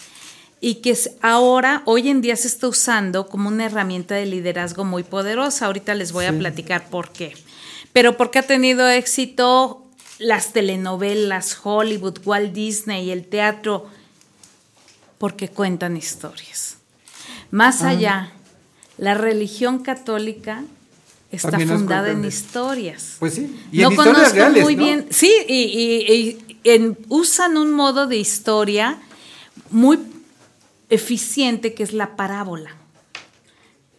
y 0.62 0.76
que 0.76 0.90
es- 0.92 1.12
ahora, 1.22 1.84
hoy 1.86 2.10
en 2.10 2.22
día 2.22 2.36
se 2.36 2.48
está 2.48 2.68
usando 2.68 3.28
como 3.28 3.48
una 3.50 3.66
herramienta 3.66 4.16
de 4.16 4.26
liderazgo 4.26 4.84
muy 4.86 5.04
poderosa. 5.04 5.68
Ahorita 5.68 5.94
les 5.94 6.12
voy 6.12 6.26
a 6.26 6.38
platicar 6.38 6.90
por 6.90 7.12
qué. 7.12 7.34
Pero 7.94 8.18
porque 8.18 8.40
ha 8.40 8.44
tenido 8.44 8.88
éxito 8.90 9.86
las 10.20 10.54
telenovelas, 10.54 11.58
Hollywood, 11.64 12.20
Walt 12.26 12.54
Disney, 12.54 13.10
el 13.12 13.26
teatro, 13.26 13.88
porque 15.18 15.50
cuentan 15.50 15.98
historias. 15.98 16.78
Más 17.52 17.82
Ah. 17.82 17.90
allá, 17.90 18.32
la 18.98 19.14
religión 19.16 19.80
católica 19.80 20.64
está 21.32 21.52
También 21.52 21.70
fundada 21.70 22.12
en 22.12 22.26
historias. 22.26 23.16
Pues 23.20 23.36
sí. 23.36 23.56
Y 23.72 23.80
no 23.80 23.88
en 23.88 23.92
historias 23.94 24.16
conozco 24.18 24.36
reales, 24.36 24.64
muy 24.64 24.76
¿no? 24.76 24.84
bien. 24.84 25.08
Sí, 25.10 25.32
y, 25.48 25.54
y- 25.54 26.14
y 26.14 26.58
en- 26.64 26.98
usan 27.10 27.58
un 27.58 27.72
modo 27.72 28.08
de 28.08 28.18
historia 28.18 29.00
muy 29.72 30.00
eficiente 30.90 31.74
que 31.74 31.84
es 31.84 31.94
la 31.94 32.16
parábola. 32.16 32.72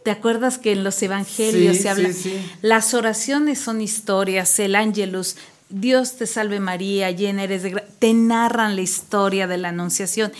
¿Te 0.04 0.10
acuerdas 0.10 0.58
que 0.58 0.72
en 0.72 0.82
los 0.82 1.00
evangelios 1.02 1.76
Sí, 1.76 1.82
se 1.82 1.88
habla? 1.88 2.08
sí, 2.12 2.22
sí. 2.30 2.50
Las 2.62 2.94
oraciones 2.94 3.58
son 3.58 3.80
historias, 3.80 4.58
el 4.58 4.74
ángelus, 4.74 5.36
Dios 5.70 6.16
te 6.16 6.26
salve 6.26 6.60
María, 6.60 7.10
llena 7.10 7.44
eres 7.44 7.62
de 7.62 7.72
gra-", 7.72 7.84
te 7.98 8.12
narran 8.12 8.76
la 8.76 8.82
historia 8.82 9.46
de 9.46 9.56
la 9.56 9.70
anunciación. 9.70 10.32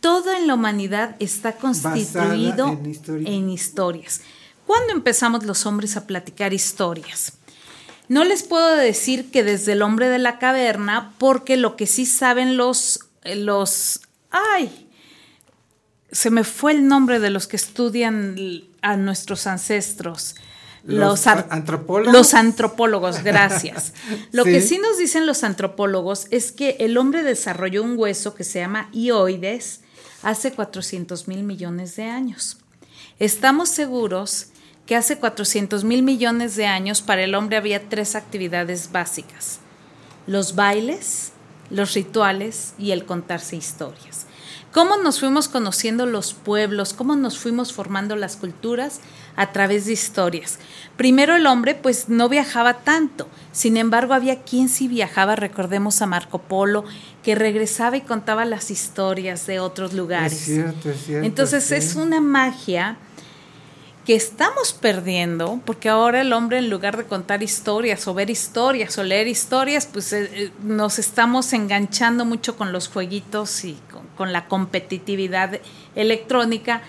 Todo 0.00 0.32
en 0.32 0.46
la 0.46 0.54
humanidad 0.54 1.16
está 1.18 1.52
constituido 1.52 2.68
en 2.68 2.86
historia. 2.86 3.28
en 3.28 3.50
historias. 3.50 4.20
¿Cuándo 4.66 4.92
empezamos 4.92 5.44
los 5.44 5.66
hombres 5.66 5.96
a 5.96 6.06
platicar 6.06 6.52
historias? 6.52 7.32
No 8.08 8.24
les 8.24 8.42
puedo 8.42 8.76
decir 8.76 9.30
que 9.30 9.42
desde 9.42 9.72
el 9.72 9.82
hombre 9.82 10.08
de 10.08 10.18
la 10.18 10.38
caverna, 10.38 11.14
porque 11.18 11.56
lo 11.56 11.76
que 11.76 11.86
sí 11.86 12.06
saben 12.06 12.56
los, 12.56 13.00
eh, 13.24 13.36
los, 13.36 14.00
ay, 14.30 14.88
se 16.10 16.30
me 16.30 16.44
fue 16.44 16.72
el 16.72 16.86
nombre 16.86 17.20
de 17.20 17.30
los 17.30 17.46
que 17.46 17.56
estudian 17.56 18.36
a 18.80 18.96
nuestros 18.96 19.46
ancestros. 19.46 20.36
Los 20.88 21.26
antropólogos. 21.26 22.12
Los 22.12 22.34
antropólogos, 22.34 23.22
gracias. 23.22 23.92
Lo 24.32 24.44
que 24.44 24.60
Sí. 24.62 24.78
nos 24.78 24.96
dicen 24.96 25.26
los 25.26 25.44
antropólogos 25.44 26.26
es 26.30 26.50
que 26.50 26.76
el 26.80 26.96
hombre 26.96 27.22
desarrolló 27.22 27.82
un 27.82 27.98
hueso 27.98 28.34
que 28.34 28.42
se 28.44 28.60
llama 28.60 28.88
ioides 28.92 29.80
hace 30.22 30.52
400 30.52 31.28
mil 31.28 31.42
millones 31.42 31.94
de 31.96 32.04
años. 32.04 32.56
Estamos 33.18 33.68
seguros 33.68 34.46
que 34.86 34.96
hace 34.96 35.18
400 35.18 35.84
mil 35.84 36.02
millones 36.02 36.56
de 36.56 36.66
años 36.66 37.02
para 37.02 37.22
el 37.22 37.34
hombre 37.34 37.58
había 37.58 37.88
tres 37.90 38.14
actividades 38.14 38.90
básicas, 38.90 39.58
los 40.26 40.54
bailes, 40.54 41.32
los 41.70 41.92
rituales 41.92 42.72
y 42.78 42.92
el 42.92 43.04
contarse 43.04 43.56
historias. 43.56 44.24
¿Cómo 44.72 44.96
nos 44.96 45.20
fuimos 45.20 45.48
conociendo 45.48 46.06
los 46.06 46.32
pueblos? 46.34 46.92
¿Cómo 46.94 47.16
nos 47.16 47.38
fuimos 47.38 47.72
formando 47.72 48.16
las 48.16 48.36
culturas? 48.36 49.00
A 49.40 49.52
través 49.52 49.86
de 49.86 49.92
historias. 49.92 50.58
Primero 50.96 51.36
el 51.36 51.46
hombre 51.46 51.76
pues 51.76 52.08
no 52.08 52.28
viajaba 52.28 52.78
tanto, 52.78 53.28
sin 53.52 53.76
embargo 53.76 54.14
había 54.14 54.42
quien 54.42 54.68
sí 54.68 54.88
viajaba, 54.88 55.36
recordemos 55.36 56.02
a 56.02 56.06
Marco 56.06 56.40
Polo, 56.40 56.84
que 57.22 57.36
regresaba 57.36 57.96
y 57.96 58.00
contaba 58.00 58.44
las 58.44 58.72
historias 58.72 59.46
de 59.46 59.60
otros 59.60 59.92
lugares. 59.92 60.32
Es 60.32 60.44
cierto, 60.44 60.90
es 60.90 61.04
cierto. 61.04 61.24
Entonces 61.24 61.64
sí. 61.64 61.76
es 61.76 61.94
una 61.94 62.20
magia 62.20 62.96
que 64.08 64.16
estamos 64.16 64.72
perdiendo, 64.72 65.60
porque 65.66 65.90
ahora 65.90 66.22
el 66.22 66.32
hombre 66.32 66.56
en 66.56 66.70
lugar 66.70 66.96
de 66.96 67.04
contar 67.04 67.42
historias 67.42 68.08
o 68.08 68.14
ver 68.14 68.30
historias 68.30 68.96
o 68.96 69.04
leer 69.04 69.28
historias, 69.28 69.86
pues 69.86 70.12
eh, 70.14 70.30
eh, 70.32 70.50
nos 70.62 70.98
estamos 70.98 71.52
enganchando 71.52 72.24
mucho 72.24 72.56
con 72.56 72.72
los 72.72 72.88
jueguitos 72.88 73.64
y 73.66 73.78
con, 73.92 74.06
con 74.16 74.32
la 74.32 74.48
competitividad 74.48 75.60
electrónica, 75.94 76.80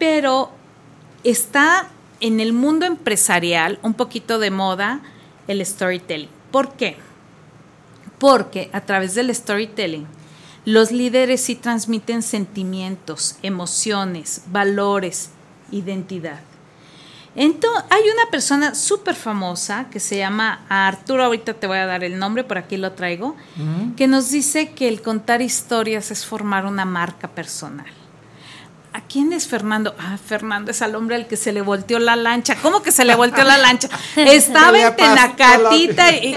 pero 0.00 0.50
está 1.22 1.90
en 2.24 2.40
el 2.40 2.54
mundo 2.54 2.86
empresarial 2.86 3.78
un 3.82 3.92
poquito 3.92 4.38
de 4.38 4.50
moda 4.50 5.02
el 5.46 5.64
storytelling. 5.64 6.30
¿Por 6.50 6.72
qué? 6.72 6.96
Porque 8.18 8.70
a 8.72 8.80
través 8.80 9.14
del 9.14 9.34
storytelling 9.34 10.06
los 10.64 10.90
líderes 10.90 11.42
sí 11.42 11.54
transmiten 11.54 12.22
sentimientos, 12.22 13.36
emociones, 13.42 14.44
valores, 14.46 15.32
identidad. 15.70 16.40
Entonces, 17.36 17.84
hay 17.90 18.04
una 18.04 18.30
persona 18.30 18.74
súper 18.74 19.16
famosa 19.16 19.90
que 19.90 20.00
se 20.00 20.16
llama 20.16 20.64
Arturo, 20.70 21.24
ahorita 21.24 21.52
te 21.52 21.66
voy 21.66 21.76
a 21.76 21.84
dar 21.84 22.04
el 22.04 22.18
nombre, 22.18 22.42
por 22.42 22.56
aquí 22.56 22.78
lo 22.78 22.92
traigo, 22.92 23.36
que 23.98 24.06
nos 24.06 24.30
dice 24.30 24.70
que 24.70 24.88
el 24.88 25.02
contar 25.02 25.42
historias 25.42 26.10
es 26.10 26.24
formar 26.24 26.64
una 26.64 26.86
marca 26.86 27.28
personal. 27.28 27.92
¿A 28.94 29.00
quién 29.00 29.32
es 29.32 29.48
Fernando? 29.48 29.92
Ah, 29.98 30.16
Fernando 30.24 30.70
es 30.70 30.80
al 30.80 30.94
hombre 30.94 31.16
al 31.16 31.26
que 31.26 31.36
se 31.36 31.50
le 31.52 31.62
volteó 31.62 31.98
la 31.98 32.14
lancha. 32.14 32.54
¿Cómo 32.62 32.80
que 32.80 32.92
se 32.92 33.04
le 33.04 33.16
volteó 33.16 33.42
la 33.42 33.58
lancha? 33.58 33.88
Estaba 34.16 34.78
en 34.80 34.94
Tenacatita 34.94 36.12
y... 36.12 36.36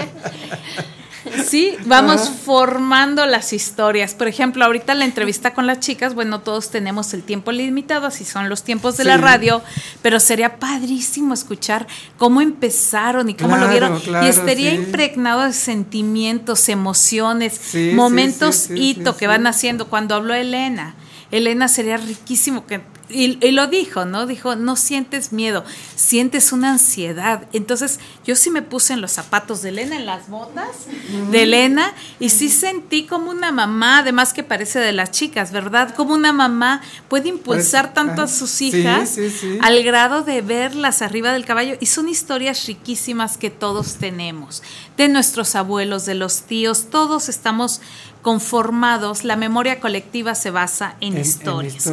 Sí, 1.46 1.76
vamos 1.84 2.22
Ajá. 2.22 2.32
formando 2.44 3.26
las 3.26 3.52
historias. 3.52 4.14
Por 4.14 4.26
ejemplo, 4.26 4.64
ahorita 4.64 4.94
la 4.94 5.04
entrevista 5.04 5.54
con 5.54 5.68
las 5.68 5.78
chicas, 5.78 6.14
bueno, 6.14 6.40
todos 6.40 6.70
tenemos 6.70 7.14
el 7.14 7.22
tiempo 7.22 7.52
limitado, 7.52 8.08
así 8.08 8.24
son 8.24 8.48
los 8.48 8.64
tiempos 8.64 8.96
de 8.96 9.04
la 9.04 9.18
radio, 9.18 9.62
pero 10.02 10.18
sería 10.18 10.56
padrísimo 10.56 11.34
escuchar 11.34 11.86
cómo 12.16 12.40
empezaron 12.40 13.28
y 13.28 13.34
cómo 13.34 13.56
lo 13.56 13.68
vieron. 13.68 14.00
claro, 14.00 14.26
y 14.26 14.30
estaría 14.30 14.70
sí. 14.70 14.78
impregnado 14.78 15.42
de 15.42 15.52
sentimientos, 15.52 16.68
emociones, 16.68 17.60
Sí, 17.62 17.92
momentos 17.94 18.68
hito 18.74 19.16
que 19.16 19.28
van 19.28 19.46
haciendo. 19.46 19.86
Cuando 19.86 20.16
habló 20.16 20.34
Elena, 20.34 20.96
Elena 21.30 21.68
sería 21.68 21.96
riquísimo 21.96 22.66
que 22.66 22.80
y, 23.10 23.44
y 23.44 23.52
lo 23.52 23.66
dijo, 23.68 24.04
¿no? 24.04 24.26
Dijo, 24.26 24.54
no 24.56 24.76
sientes 24.76 25.32
miedo, 25.32 25.64
sientes 25.96 26.52
una 26.52 26.72
ansiedad. 26.72 27.46
Entonces, 27.52 28.00
yo 28.26 28.36
sí 28.36 28.50
me 28.50 28.62
puse 28.62 28.92
en 28.92 29.00
los 29.00 29.12
zapatos 29.12 29.62
de 29.62 29.70
Elena, 29.70 29.96
en 29.96 30.06
las 30.06 30.28
botas 30.28 30.86
de 31.30 31.42
Elena, 31.42 31.94
y 32.20 32.28
sí 32.30 32.50
sentí 32.50 33.06
como 33.06 33.30
una 33.30 33.50
mamá, 33.50 34.00
además 34.00 34.32
que 34.34 34.42
parece 34.42 34.78
de 34.78 34.92
las 34.92 35.10
chicas, 35.10 35.52
¿verdad? 35.52 35.94
Como 35.94 36.14
una 36.14 36.32
mamá 36.32 36.82
puede 37.08 37.28
impulsar 37.30 37.92
Parece- 37.92 37.94
tanto 37.94 38.22
a 38.22 38.24
ah, 38.24 38.28
sus 38.28 38.50
sí, 38.50 38.68
hijas 38.68 39.08
sí, 39.08 39.30
sí. 39.30 39.58
al 39.62 39.82
grado 39.82 40.22
de 40.22 40.42
verlas 40.42 41.00
arriba 41.02 41.32
del 41.32 41.44
caballo. 41.44 41.76
Y 41.80 41.86
son 41.86 42.08
historias 42.08 42.66
riquísimas 42.66 43.38
que 43.38 43.50
todos 43.50 43.94
tenemos, 43.94 44.62
de 44.96 45.08
nuestros 45.08 45.54
abuelos, 45.54 46.04
de 46.04 46.14
los 46.14 46.42
tíos, 46.42 46.90
todos 46.90 47.28
estamos 47.28 47.80
conformados, 48.22 49.24
la 49.24 49.36
memoria 49.36 49.80
colectiva 49.80 50.34
se 50.34 50.50
basa 50.50 50.96
en, 51.00 51.12
En- 51.12 51.18
en 51.18 51.22
historias. 51.22 51.84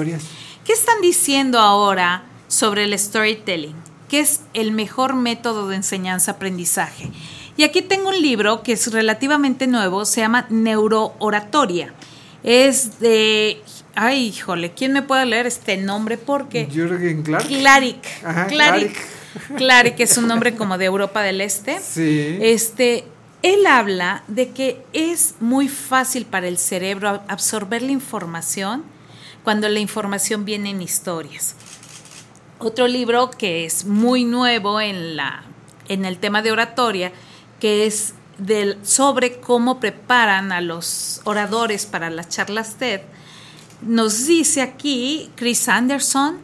¿Qué 0.65 0.73
están 0.73 0.99
diciendo 1.01 1.59
ahora 1.59 2.23
sobre 2.47 2.83
el 2.85 2.97
storytelling? 2.97 3.75
¿Qué 4.09 4.19
es 4.19 4.41
el 4.53 4.71
mejor 4.71 5.15
método 5.15 5.67
de 5.67 5.75
enseñanza-aprendizaje? 5.77 7.09
Y 7.57 7.63
aquí 7.63 7.81
tengo 7.81 8.09
un 8.09 8.21
libro 8.21 8.63
que 8.63 8.73
es 8.73 8.91
relativamente 8.91 9.67
nuevo, 9.67 10.05
se 10.05 10.21
llama 10.21 10.45
Neurooratoria. 10.49 11.93
Es 12.43 12.99
de... 12.99 13.61
Ay, 13.95 14.27
híjole, 14.27 14.73
¿quién 14.73 14.91
me 14.91 15.01
puede 15.01 15.25
leer 15.25 15.45
este 15.47 15.77
nombre? 15.77 16.17
Porque... 16.17 16.67
Jürgen 16.71 17.23
Clark. 17.23 17.47
Claric. 17.47 18.05
Ajá, 18.23 18.47
Claric. 18.47 18.95
Claric 19.57 19.99
es 19.99 20.17
un 20.17 20.27
nombre 20.27 20.55
como 20.55 20.77
de 20.77 20.85
Europa 20.85 21.21
del 21.21 21.41
Este. 21.41 21.79
Sí. 21.79 22.37
Este, 22.41 23.05
él 23.53 23.65
habla 23.67 24.23
de 24.27 24.49
que 24.49 24.83
es 24.93 25.35
muy 25.39 25.67
fácil 25.67 26.25
para 26.25 26.47
el 26.47 26.57
cerebro 26.57 27.09
ab- 27.09 27.21
absorber 27.27 27.81
la 27.81 27.91
información 27.91 28.83
cuando 29.43 29.69
la 29.69 29.79
información 29.79 30.45
viene 30.45 30.71
en 30.71 30.81
historias. 30.81 31.55
Otro 32.57 32.87
libro 32.87 33.29
que 33.29 33.65
es 33.65 33.85
muy 33.85 34.23
nuevo 34.25 34.81
en, 34.81 35.15
la, 35.15 35.43
en 35.87 36.05
el 36.05 36.17
tema 36.17 36.41
de 36.41 36.51
oratoria, 36.51 37.11
que 37.59 37.85
es 37.85 38.15
del, 38.39 38.79
sobre 38.83 39.39
cómo 39.39 39.79
preparan 39.79 40.51
a 40.51 40.61
los 40.61 41.21
oradores 41.25 41.85
para 41.85 42.09
las 42.09 42.29
charlas 42.29 42.75
TED, 42.75 43.01
nos 43.81 44.25
dice 44.25 44.61
aquí 44.61 45.29
Chris 45.35 45.69
Anderson 45.69 46.39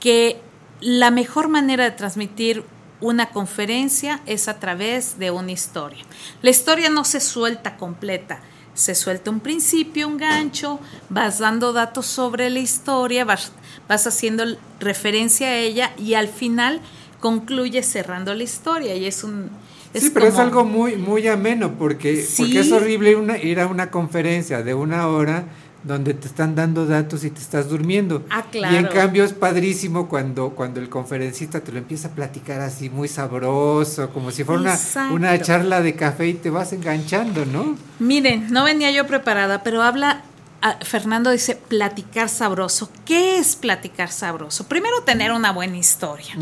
que 0.00 0.40
la 0.80 1.10
mejor 1.10 1.48
manera 1.48 1.84
de 1.84 1.92
transmitir 1.92 2.64
una 3.04 3.30
conferencia 3.30 4.20
es 4.26 4.48
a 4.48 4.58
través 4.58 5.18
de 5.18 5.30
una 5.30 5.52
historia. 5.52 6.02
La 6.42 6.50
historia 6.50 6.88
no 6.88 7.04
se 7.04 7.20
suelta 7.20 7.76
completa, 7.76 8.40
se 8.72 8.94
suelta 8.94 9.30
un 9.30 9.40
principio, 9.40 10.08
un 10.08 10.16
gancho, 10.16 10.80
vas 11.10 11.38
dando 11.38 11.72
datos 11.72 12.06
sobre 12.06 12.48
la 12.50 12.60
historia, 12.60 13.24
vas, 13.24 13.52
vas 13.88 14.06
haciendo 14.06 14.44
referencia 14.80 15.48
a 15.48 15.56
ella 15.56 15.92
y 15.98 16.14
al 16.14 16.28
final 16.28 16.80
concluye 17.20 17.82
cerrando 17.82 18.34
la 18.34 18.42
historia 18.42 18.94
y 18.96 19.06
es 19.06 19.22
un... 19.22 19.50
sí, 19.94 20.10
pero 20.12 20.26
es 20.26 20.38
algo 20.38 20.64
muy, 20.64 20.96
muy 20.96 21.28
ameno 21.28 21.74
porque, 21.78 22.22
Sí. 22.22 22.42
porque 22.42 22.60
es 22.60 22.72
horrible 22.72 23.16
una- 23.16 23.38
ir 23.38 23.60
a 23.60 23.66
una 23.66 23.90
conferencia 23.90 24.62
de 24.62 24.74
una 24.74 25.08
hora 25.08 25.44
donde 25.84 26.14
te 26.14 26.26
están 26.26 26.54
dando 26.54 26.86
datos 26.86 27.24
y 27.24 27.30
te 27.30 27.40
estás 27.40 27.68
durmiendo. 27.68 28.24
Ah, 28.30 28.44
Y 28.52 28.56
en 28.56 28.62
claro. 28.62 28.88
cambio 28.90 29.22
es 29.24 29.34
padrísimo 29.34 30.08
cuando, 30.08 30.50
cuando 30.50 30.80
el 30.80 30.88
conferencista 30.88 31.60
te 31.60 31.72
lo 31.72 31.78
empieza 31.78 32.08
a 32.08 32.10
platicar 32.12 32.60
así 32.62 32.88
muy 32.88 33.06
sabroso, 33.06 34.08
como 34.10 34.30
si 34.30 34.44
fuera 34.44 34.62
una, 34.62 34.78
una 35.12 35.40
charla 35.40 35.82
de 35.82 35.94
café 35.94 36.28
y 36.28 36.34
te 36.34 36.48
vas 36.50 36.72
enganchando, 36.72 37.44
¿no? 37.44 37.76
Miren, 37.98 38.50
no 38.50 38.64
venía 38.64 38.90
yo 38.90 39.06
preparada, 39.06 39.62
pero 39.62 39.82
habla, 39.82 40.22
ah, 40.62 40.78
Fernando 40.82 41.30
dice 41.30 41.54
platicar 41.54 42.30
sabroso. 42.30 42.90
¿Qué 43.04 43.36
es 43.38 43.54
platicar 43.54 44.10
sabroso? 44.10 44.66
Primero 44.66 45.02
tener 45.02 45.32
una 45.32 45.52
buena 45.52 45.76
historia 45.76 46.34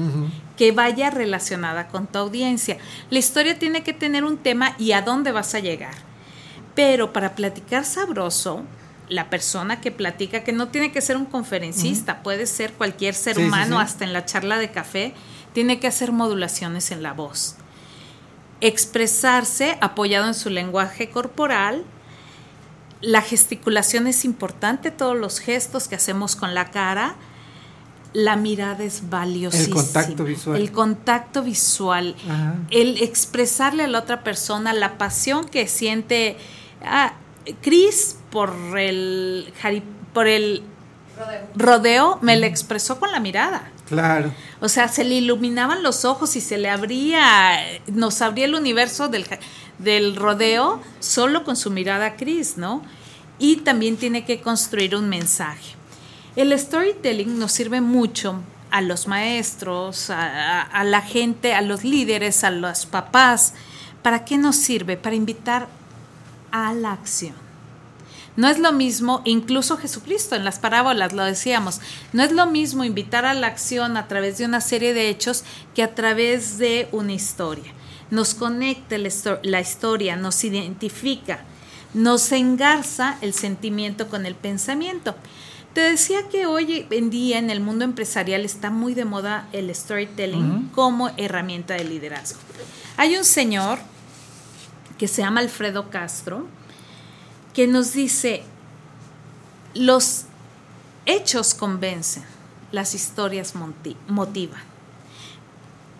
que 0.57 0.71
vaya 0.71 1.11
relacionada 1.11 1.89
con 1.89 2.07
tu 2.07 2.19
audiencia. 2.19 2.79
La 3.11 3.19
historia 3.19 3.59
tiene 3.59 3.83
que 3.83 3.93
tener 3.93 4.23
un 4.23 4.37
tema 4.39 4.77
y 4.79 4.93
a 4.93 5.03
dónde 5.03 5.33
vas 5.33 5.55
a 5.57 5.59
llegar. 5.59 5.95
Pero 6.77 7.13
para 7.13 7.35
platicar 7.35 7.85
sabroso, 7.85 8.63
la 9.13 9.29
persona 9.31 9.81
que 9.81 9.91
platica, 9.91 10.43
que 10.43 10.53
no 10.53 10.69
tiene 10.69 10.91
que 10.91 11.01
ser 11.01 11.17
un 11.17 11.27
conferencista, 11.27 12.23
puede 12.23 12.47
ser 12.47 12.73
cualquier 12.73 13.15
ser 13.15 13.37
Sí, 13.37 13.43
humano, 13.45 13.77
sí. 13.79 13.83
hasta 13.85 14.05
en 14.05 14.13
la 14.13 14.25
charla 14.25 14.59
de 14.59 14.71
café, 14.71 15.15
tiene 15.53 15.79
que 15.79 15.87
hacer 15.87 16.13
modulaciones 16.13 16.91
en 16.91 17.03
la 17.03 17.13
voz. 17.13 17.57
Expresarse 18.61 19.77
apoyado 19.81 20.29
en 20.29 20.35
su 20.35 20.49
lenguaje 20.49 21.11
corporal. 21.11 21.85
La 23.01 23.21
gesticulación 23.21 24.07
es 24.07 24.25
importante, 24.25 24.91
todos 24.91 25.17
los 25.17 25.41
gestos 25.41 25.89
que 25.89 25.97
hacemos 25.97 26.37
con 26.37 26.55
la 26.55 26.71
cara. 26.71 27.17
La 28.13 28.37
mirada 28.37 28.85
es 28.85 29.11
valiosísima. 29.11 29.81
El 29.81 29.85
contacto 29.85 30.25
visual. 30.25 30.61
El 30.61 30.71
contacto 30.73 31.43
visual. 31.43 32.15
Ajá. 32.29 32.55
El 32.71 33.03
expresarle 33.03 33.85
a 33.85 33.89
la 33.89 33.99
otra 33.99 34.23
persona 34.23 34.73
la 34.73 34.97
pasión 34.97 35.49
que 35.49 35.67
siente 35.67 36.37
ah, 36.85 37.15
Chris 37.63 38.17
por 38.33 38.53
el, 38.77 39.53
por 40.13 40.27
el 40.27 40.63
rodeo, 41.55 42.19
me 42.23 42.37
la 42.37 42.47
expresó 42.47 42.99
con 42.99 43.13
la 43.13 43.21
mirada. 43.21 43.71
Claro. 43.89 44.33
O 44.61 44.69
sea, 44.69 44.89
se 44.89 45.05
le 45.05 45.15
iluminaban 45.17 45.83
los 45.83 46.05
ojos 46.05 46.35
y 46.37 46.41
se 46.41 46.57
le 46.59 46.69
abría, 46.71 47.61
nos 47.89 48.23
abría 48.23 48.47
el 48.47 48.55
universo 48.55 49.09
del, 49.09 49.27
del 49.79 50.17
rodeo 50.17 50.81
solo 50.99 51.45
con 51.45 51.57
su 51.57 51.71
mirada 51.71 52.07
a 52.07 52.17
Chris, 52.17 52.57
¿no? 52.57 52.83
Y 53.39 53.57
también 53.57 53.97
tiene 53.97 54.25
que 54.25 54.41
construir 54.41 54.97
un 54.97 55.09
mensaje. 55.09 55.75
El 56.37 56.59
storytelling 56.59 57.39
nos 57.39 57.53
sirve 57.53 57.81
mucho 57.83 58.37
a 58.71 58.81
los 58.81 59.07
maestros, 59.07 60.09
a, 60.09 60.61
a- 60.61 60.63
a 60.63 60.85
la 60.85 61.03
gente, 61.03 61.53
a 61.55 61.61
los 61.61 61.85
líderes, 61.85 62.43
a 62.45 62.51
los 62.51 62.87
papás. 62.87 63.53
¿Para 64.03 64.25
qué 64.25 64.39
nos 64.39 64.57
sirve? 64.57 64.97
Para 64.97 65.15
invitar 65.15 65.69
a 66.51 66.73
la 66.73 66.93
acción. 66.93 67.35
No 68.37 68.49
es 68.49 68.59
lo 68.59 68.73
mismo, 68.73 69.21
incluso 69.25 69.77
Jesucristo 69.77 70.35
en 70.37 70.45
las 70.45 70.59
parábolas 70.59 71.13
lo 71.13 71.23
decíamos, 71.25 71.81
no 72.15 72.23
es 72.23 72.33
lo 72.33 72.47
mismo 72.47 72.83
invitar 72.83 73.27
a 73.27 73.35
la 73.35 73.47
acción 73.49 73.97
a 73.97 74.09
través 74.09 74.39
de 74.39 74.47
una 74.47 74.61
serie 74.63 74.95
de 74.95 75.09
hechos 75.11 75.45
que 75.75 75.83
a 75.83 75.95
través 75.95 76.57
de 76.59 76.89
una 76.93 77.13
historia. 77.13 77.73
Nos 78.11 78.35
conecta 78.35 78.97
la, 78.99 79.09
histo- 79.09 79.41
la 79.43 79.61
historia, 79.61 80.17
nos 80.17 80.43
identifica, 80.45 81.41
nos 81.95 82.33
engarza 82.33 83.19
el 83.21 83.35
sentimiento 83.35 84.09
con 84.09 84.25
el 84.25 84.35
pensamiento. 84.35 85.15
Te 85.75 85.81
decía 85.81 86.29
que 86.31 86.45
hoy 86.47 86.87
en 86.91 87.09
día 87.11 87.39
en 87.39 87.49
el 87.51 87.61
mundo 87.61 87.85
empresarial 87.85 88.45
está 88.45 88.71
muy 88.71 88.93
de 88.95 89.07
moda 89.07 89.49
el 89.53 89.75
storytelling 89.75 90.71
como 90.75 91.11
herramienta 91.17 91.75
de 91.75 91.85
liderazgo. 91.85 92.39
Hay 92.99 93.17
un 93.17 93.25
señor 93.25 93.79
que 94.99 95.09
se 95.09 95.23
llama 95.23 95.41
Alfredo 95.41 95.89
Castro 95.91 96.47
que 97.55 97.67
nos 97.67 97.93
dice, 97.93 98.43
los 99.75 100.25
hechos 101.07 101.55
convencen, 101.55 102.25
las 102.71 102.95
historias 102.95 103.55
motivan. 104.09 104.63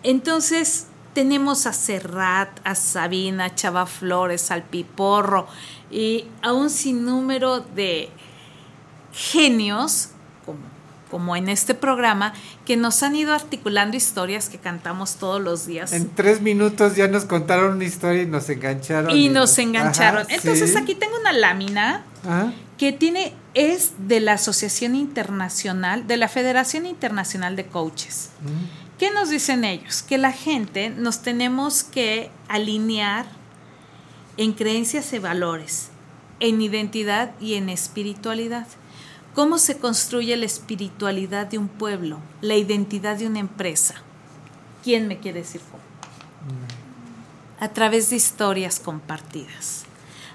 Entonces 0.03 0.87
tenemos 1.13 1.65
a 1.67 1.73
Serrat, 1.73 2.59
a 2.63 2.75
Sabina, 2.75 3.45
a 3.45 3.55
Chava 3.55 3.85
Flores, 3.85 4.51
al 4.51 4.63
Piporro 4.63 5.47
y 5.91 6.25
a 6.41 6.53
un 6.53 6.69
sinnúmero 6.69 7.59
de 7.59 8.09
genios, 9.13 10.09
como, 10.45 10.61
como 11.13 11.35
en 11.35 11.47
este 11.47 11.75
programa, 11.75 12.33
que 12.65 12.75
nos 12.75 13.03
han 13.03 13.15
ido 13.15 13.35
articulando 13.35 13.95
historias 13.95 14.49
que 14.49 14.57
cantamos 14.57 15.17
todos 15.17 15.39
los 15.39 15.67
días. 15.67 15.93
En 15.93 16.09
tres 16.09 16.41
minutos 16.41 16.95
ya 16.95 17.07
nos 17.07 17.25
contaron 17.25 17.73
una 17.75 17.83
historia 17.83 18.23
y 18.23 18.25
nos 18.25 18.49
engancharon. 18.49 19.11
y 19.15 19.29
nos 19.29 19.55
engancharon. 19.59 20.23
Ajá, 20.23 20.33
Entonces 20.33 20.71
sí. 20.71 20.75
aquí 20.75 20.95
tengo 20.95 21.15
una 21.19 21.31
lámina 21.31 22.03
Ajá. 22.23 22.51
que 22.79 22.93
tiene, 22.93 23.31
es 23.53 23.91
de 23.99 24.21
la 24.21 24.33
Asociación 24.33 24.95
Internacional, 24.95 26.07
de 26.07 26.17
la 26.17 26.27
Federación 26.27 26.87
Internacional 26.87 27.55
de 27.55 27.67
Coaches. 27.67 28.31
¿Qué 28.97 29.11
nos 29.11 29.29
dicen 29.29 29.65
ellos? 29.65 30.01
Que 30.01 30.17
la 30.17 30.31
gente 30.31 30.89
nos 30.89 31.21
tenemos 31.21 31.83
que 31.83 32.31
alinear 32.47 33.27
en 34.37 34.53
creencias 34.53 35.13
y 35.13 35.19
valores, 35.19 35.89
en 36.39 36.59
identidad 36.59 37.33
y 37.39 37.53
en 37.53 37.69
espiritualidad. 37.69 38.65
¿Cómo 39.33 39.57
se 39.57 39.79
construye 39.79 40.37
la 40.37 40.45
espiritualidad 40.45 41.47
de 41.47 41.57
un 41.57 41.67
pueblo, 41.67 42.19
la 42.41 42.55
identidad 42.55 43.17
de 43.17 43.25
una 43.25 43.39
empresa? 43.39 43.95
¿Quién 44.83 45.07
me 45.07 45.19
quiere 45.19 45.39
decir 45.39 45.61
cómo? 45.71 45.81
A 47.59 47.69
través 47.69 48.11
de 48.11 48.15
historias 48.15 48.79
compartidas. 48.79 49.85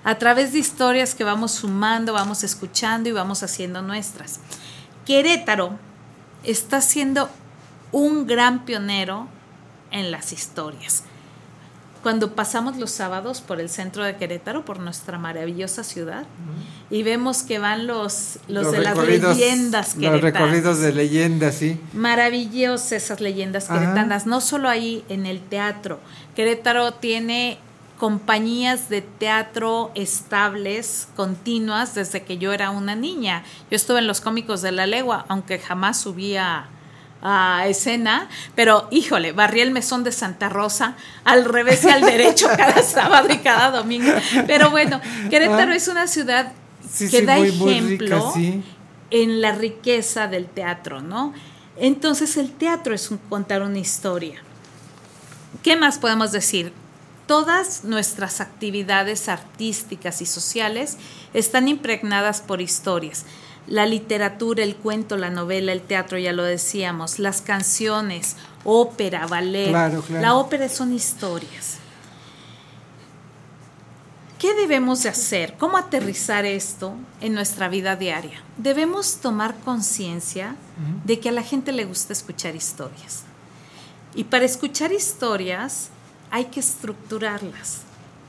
A 0.03 0.18
través 0.18 0.53
de 0.53 0.59
historias 0.59 1.14
que 1.14 1.22
vamos 1.22 1.53
sumando, 1.53 2.12
vamos 2.12 2.42
escuchando 2.42 3.09
y 3.09 3.12
vamos 3.12 3.44
haciendo 3.44 3.82
nuestras. 3.82 4.40
Querétaro 5.07 5.78
está 6.42 6.80
siendo 6.80 7.28
un 7.92 8.26
gran 8.26 8.64
pionero 8.64 9.28
en 9.90 10.11
las 10.11 10.32
historias. 10.32 11.05
Cuando 12.03 12.34
pasamos 12.34 12.76
los 12.76 12.90
sábados 12.90 13.40
por 13.40 13.61
el 13.61 13.68
centro 13.68 14.05
de 14.05 14.16
Querétaro, 14.16 14.64
por 14.64 14.78
nuestra 14.78 15.18
maravillosa 15.18 15.82
ciudad, 15.82 16.26
y 16.90 17.03
vemos 17.03 17.42
que 17.42 17.59
van 17.59 17.86
los, 17.86 18.38
los, 18.49 18.70
de 18.72 18.80
las 18.80 18.96
leyendas 18.96 19.96
Los 19.96 20.05
queretanas. 20.05 20.22
recorridos 20.22 20.78
de 20.80 20.92
leyendas, 20.92 21.55
sí. 21.57 21.80
Maravillosas 21.92 22.92
esas 22.92 23.20
leyendas 23.20 23.68
Ajá. 23.68 23.80
queretanas, 23.80 24.26
no 24.26 24.40
solo 24.40 24.68
ahí 24.68 25.05
en 25.09 25.26
el 25.26 25.40
teatro. 25.40 25.99
Querétaro 26.36 26.92
tiene 26.92 27.59
compañías 27.99 28.88
de 28.88 29.03
teatro 29.03 29.90
estables, 29.94 31.09
continuas, 31.16 31.94
desde 31.94 32.22
que 32.22 32.38
yo 32.38 32.53
era 32.53 32.70
una 32.70 32.94
niña. 32.94 33.42
Yo 33.70 33.76
estuve 33.76 33.99
en 33.99 34.07
los 34.07 34.20
cómicos 34.20 34.62
de 34.62 34.70
la 34.72 34.86
legua, 34.86 35.26
aunque 35.28 35.59
jamás 35.59 36.01
subía 36.01 36.68
a 37.23 37.64
escena, 37.66 38.29
pero 38.55 38.87
híjole, 38.91 39.33
barrí 39.33 39.61
el 39.61 39.71
mesón 39.73 40.05
de 40.05 40.12
Santa 40.12 40.49
Rosa 40.49 40.95
al 41.25 41.45
revés 41.45 41.83
y 41.85 41.89
al 41.89 42.03
derecho 42.03 42.47
cada 42.57 42.83
sábado 42.83 43.29
y 43.33 43.39
cada 43.39 43.71
domingo. 43.71 44.12
Pero 44.47 44.71
bueno, 44.71 45.01
Querétaro 45.31 45.73
Ah. 45.73 45.77
es 45.77 45.89
una 45.89 46.07
ciudad 46.07 46.53
Sí, 46.91 47.11
que 47.11 47.21
sí, 47.21 47.27
da 47.27 47.37
muy, 47.37 47.53
muy 47.53 47.73
ejemplo 47.73 48.16
rica, 48.16 48.31
sí. 48.35 48.62
en 49.11 49.41
la 49.41 49.53
riqueza 49.53 50.27
del 50.29 50.47
teatro, 50.47 51.01
¿no? 51.03 51.35
Entonces 51.77 52.37
el 52.37 52.51
teatro 52.53 52.95
es 52.95 53.11
un- 53.11 53.19
contar 53.19 53.62
una 53.62 53.79
historia. 53.79 54.41
¿Qué 55.62 55.77
más 55.77 55.99
podemos 55.99 56.33
decir? 56.33 56.73
Todas 57.27 57.85
nuestras 57.85 58.41
actividades 58.41 59.29
artísticas 59.29 60.23
y 60.23 60.27
sociales 60.27 60.97
están 61.35 61.69
impregnadas 61.69 62.41
por 62.41 62.61
historias. 62.62 63.27
La 63.69 63.85
literatura, 63.87 64.62
el 64.64 64.77
cuento, 64.77 65.16
la 65.16 65.29
novela, 65.31 65.73
el 65.73 65.83
teatro, 65.83 66.16
ya 66.19 66.33
lo 66.33 66.43
decíamos, 66.43 67.19
las 67.19 67.43
canciones, 67.43 68.37
ópera, 68.64 69.27
ballet. 69.27 69.69
Claro, 69.69 70.01
claro. 70.03 70.23
La 70.23 70.35
ópera 70.37 70.69
son 70.69 70.93
historias. 70.95 71.79
¿Qué 74.39 74.55
debemos 74.55 75.03
de 75.03 75.09
hacer? 75.09 75.57
¿Cómo 75.59 75.77
aterrizar 75.77 76.45
esto 76.47 76.95
en 77.21 77.35
nuestra 77.35 77.69
vida 77.69 77.97
diaria? 77.97 78.41
Debemos 78.57 79.16
tomar 79.16 79.57
conciencia 79.64 80.55
de 81.05 81.19
que 81.19 81.29
a 81.29 81.33
la 81.33 81.43
gente 81.43 81.73
le 81.73 81.85
gusta 81.85 82.12
escuchar 82.12 82.55
historias. 82.55 83.25
Y 84.14 84.25
para 84.25 84.45
escuchar 84.45 84.93
historias 84.93 85.89
hay 86.31 86.47
que 86.47 86.61
estructurarlas. 86.61 87.79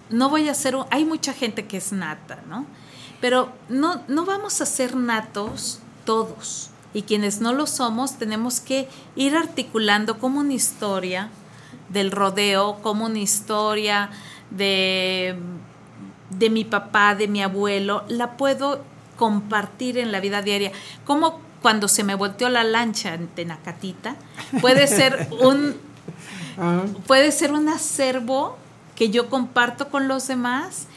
No 0.10 0.30
voy 0.30 0.48
a 0.50 0.52
hacer, 0.52 0.76
un- 0.76 0.86
hay 0.90 1.06
mucha 1.06 1.32
gente 1.34 1.68
que 1.68 1.78
es 1.78 1.92
nata, 1.92 2.40
¿no? 2.50 2.66
Pero 3.22 3.52
no, 3.68 4.02
no 4.08 4.26
vamos 4.26 4.62
a 4.62 4.66
ser 4.66 4.96
natos 4.96 5.80
todos. 6.06 6.70
Y 6.94 7.04
quienes 7.04 7.40
no 7.42 7.54
lo 7.54 7.68
somos 7.68 8.18
tenemos 8.18 8.60
que 8.60 8.88
ir 9.16 9.36
articulando 9.36 10.18
como 10.18 10.40
una 10.40 10.54
historia 10.54 11.30
del 11.90 12.12
rodeo, 12.12 12.80
como 12.82 13.06
una 13.06 13.20
historia 13.20 14.10
de, 14.50 15.36
de 16.30 16.50
mi 16.50 16.64
papá, 16.64 17.16
de 17.16 17.28
mi 17.28 17.44
abuelo, 17.44 18.04
la 18.08 18.38
puedo 18.38 18.84
compartir 19.18 19.98
en 19.98 20.12
la 20.12 20.20
vida 20.20 20.42
diaria. 20.42 20.72
Como 21.06 21.42
cuando 21.62 21.88
se 21.88 22.04
me 22.04 22.16
volteó 22.16 22.50
la 22.50 22.64
lancha 22.64 23.14
en 23.14 23.28
Tenacatita, 23.28 24.16
puede 24.62 24.88
ser 24.88 25.30
un, 25.42 25.76
puede 27.08 27.32
ser 27.32 27.52
un 27.52 27.70
acervo 27.70 28.58
que 28.96 29.10
yo 29.10 29.30
comparto 29.30 29.90
con 29.90 30.08
los 30.08 30.28
demás 30.28 30.88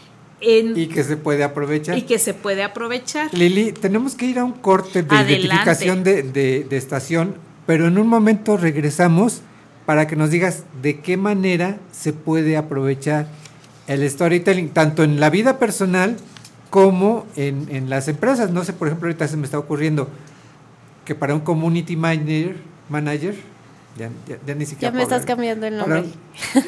en- 0.43 0.77
Y 0.77 0.87
que 0.89 1.05
se 1.05 1.17
puede 1.17 1.45
aprovechar. 1.45 1.97
y 1.97 2.03
que 2.03 2.19
se 2.19 2.35
puede 2.35 2.63
aprovechar. 2.63 3.33
Lili, 3.33 3.73
tenemos 3.73 4.15
que 4.15 4.27
ir 4.27 4.39
a 4.39 4.45
un 4.45 4.53
corte 4.53 5.03
de 5.03 5.15
Adelante. 5.17 5.33
identificación 5.47 6.05
de, 6.05 6.23
de- 6.23 6.67
de 6.69 6.77
estación, 6.77 7.37
pero 7.67 7.87
en 7.87 7.97
un 7.99 8.07
momento 8.09 8.57
regresamos 8.57 9.43
para 9.87 10.07
que 10.07 10.17
nos 10.17 10.31
digas 10.31 10.65
de 10.83 11.01
qué 11.01 11.17
manera 11.17 11.79
se 11.93 12.13
puede 12.13 12.57
aprovechar 12.57 13.29
el 13.87 14.09
storytelling, 14.09 14.69
tanto 14.71 15.03
en 15.05 15.19
la 15.21 15.29
vida 15.31 15.59
personal 15.59 16.17
como 16.71 17.27
en, 17.37 17.67
en 17.71 17.91
las 17.91 18.09
empresas. 18.09 18.51
No 18.51 18.65
sé, 18.65 18.73
por 18.73 18.89
ejemplo, 18.89 19.09
ahorita 19.09 19.27
se 19.29 19.37
me 19.37 19.45
está 19.45 19.59
ocurriendo 19.59 20.09
que 21.05 21.15
para 21.15 21.35
un 21.35 21.41
community 21.41 21.97
manager, 21.97 22.57
manager 22.89 23.35
ya, 23.99 24.09
ya- 24.29 24.39
ya 24.47 24.55
ni 24.55 24.65
siquiera 24.67 24.91
Ya 24.93 24.97
me 24.97 25.03
estás 25.03 25.23
hablar. 25.23 25.27
cambiando 25.37 25.67
el 25.67 25.77
nombre. 25.77 26.05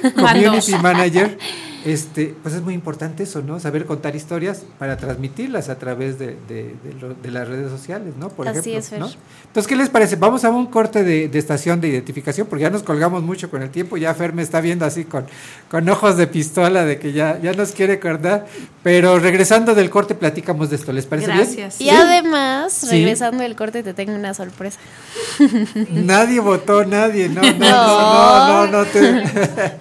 un 0.04 0.10
community 0.10 0.72
manager, 0.82 1.38
este, 1.84 2.34
pues 2.42 2.54
es 2.54 2.62
muy 2.62 2.74
importante 2.74 3.22
eso, 3.24 3.42
¿no? 3.42 3.60
Saber 3.60 3.84
contar 3.86 4.16
historias 4.16 4.62
para 4.78 4.96
transmitirlas 4.96 5.68
a 5.68 5.78
través 5.78 6.18
de, 6.18 6.36
de- 6.48 6.74
de 6.82 6.94
lo- 7.00 7.14
de 7.14 7.30
las 7.30 7.46
redes 7.48 7.70
sociales, 7.70 8.14
¿no? 8.18 8.28
Por 8.30 8.48
Así 8.48 8.58
ejemplo, 8.70 8.78
es, 8.80 8.88
Fer. 8.88 8.98
¿no? 9.00 9.10
Entonces, 9.46 9.68
¿qué 9.68 9.76
les 9.76 9.90
parece? 9.90 10.16
Vamos 10.16 10.44
a 10.44 10.50
un 10.50 10.66
corte 10.66 11.04
de, 11.04 11.28
de 11.28 11.38
estación 11.38 11.80
de 11.80 11.88
identificación, 11.88 12.46
porque 12.46 12.62
ya 12.62 12.70
nos 12.70 12.82
colgamos 12.82 13.22
mucho 13.22 13.50
con 13.50 13.62
el 13.62 13.70
tiempo, 13.70 13.96
ya 13.96 14.14
Fer 14.14 14.32
me 14.32 14.42
está 14.42 14.60
viendo 14.60 14.84
así 14.84 15.04
con, 15.04 15.26
con 15.70 15.88
ojos 15.88 16.16
de 16.16 16.26
pistola 16.26 16.84
de 16.84 16.98
que 16.98 17.12
ya, 17.12 17.38
ya 17.40 17.52
nos 17.52 17.72
quiere 17.72 17.94
acordar, 17.94 18.46
pero 18.82 19.18
regresando 19.18 19.74
del 19.74 19.90
corte 19.90 20.14
platicamos 20.14 20.70
de 20.70 20.76
esto, 20.76 20.92
¿les 20.92 21.06
parece 21.06 21.26
bien? 21.28 21.38
Gracias. 21.38 21.80
Y 21.80 21.90
además, 21.90 22.72
Sí. 22.72 22.88
regresando 22.90 23.42
del 23.42 23.54
corte, 23.56 23.82
te 23.82 23.94
tengo 23.94 24.14
una 24.14 24.34
sorpresa. 24.34 24.78
Nadie 25.90 26.40
votó, 26.40 26.84
nadie, 26.84 27.28
no, 27.28 27.42
no, 27.42 27.52
no, 27.52 27.58
No. 27.58 28.46
no, 28.48 28.66
no, 28.66 28.78
no 28.78 28.84
te... 28.86 29.24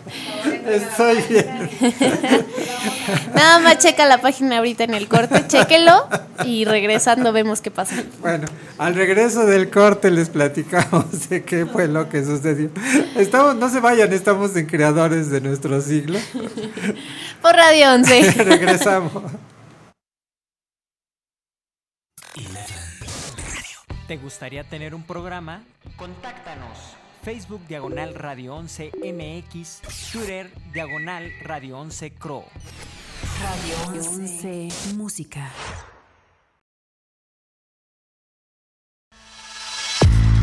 Estoy 0.74 1.18
bien. 1.30 1.93
Nada 3.36 3.60
más 3.60 3.78
checa 3.80 4.06
la 4.06 4.20
página 4.20 4.58
ahorita 4.58 4.84
en 4.84 4.94
el 4.94 5.08
corte, 5.08 5.46
chéquelo 5.48 6.08
y 6.46 6.66
regresando 6.66 7.32
vemos 7.32 7.62
qué 7.62 7.72
pasa. 7.72 7.96
Bueno, 8.20 8.48
al 8.78 8.96
regreso 8.96 9.46
del 9.46 9.70
corte 9.70 10.12
les 10.12 10.30
platicamos 10.30 11.30
de 11.30 11.44
qué 11.44 11.66
fue 11.66 11.88
lo 11.88 12.10
que 12.10 12.24
sucedió. 12.24 12.70
Estamos, 13.16 13.56
no 13.56 13.70
se 13.70 13.80
vayan, 13.80 14.12
estamos 14.14 14.56
en 14.56 14.66
creadores 14.66 15.30
de 15.30 15.41
nuestro 15.41 15.82
siglo. 15.82 16.20
Por 17.41 17.56
Radio 17.56 17.91
11. 17.94 18.32
Regresamos. 18.44 19.12
¿Te 24.08 24.18
gustaría 24.18 24.64
tener 24.64 24.94
un 24.94 25.04
programa? 25.04 25.64
Contáctanos. 25.96 26.78
Facebook 27.24 27.61
Diagonal 27.67 28.13
Radio 28.15 28.55
11 28.55 28.91
MX, 29.01 29.82
Twitter 30.11 30.51
Diagonal 30.74 31.32
Radio 31.41 31.80
11 31.80 32.13
Cro. 32.15 32.43
Radio 33.41 33.76
11 33.97 34.67
Música. 34.97 35.49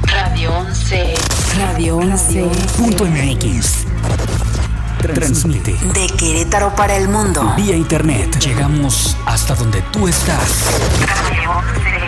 Radio 0.05 0.57
11. 0.57 1.14
Radio 1.59 1.99
11.mx. 1.99 3.87
Transmite. 5.14 5.72
De 5.93 6.07
Querétaro 6.18 6.74
para 6.74 6.97
el 6.97 7.09
mundo. 7.09 7.53
Vía 7.57 7.76
internet. 7.76 8.39
Llegamos 8.39 9.16
hasta 9.26 9.55
donde 9.55 9.83
tú 9.93 10.09
estás. 10.09 10.81
Radio 11.07 11.51
11. 11.51 12.00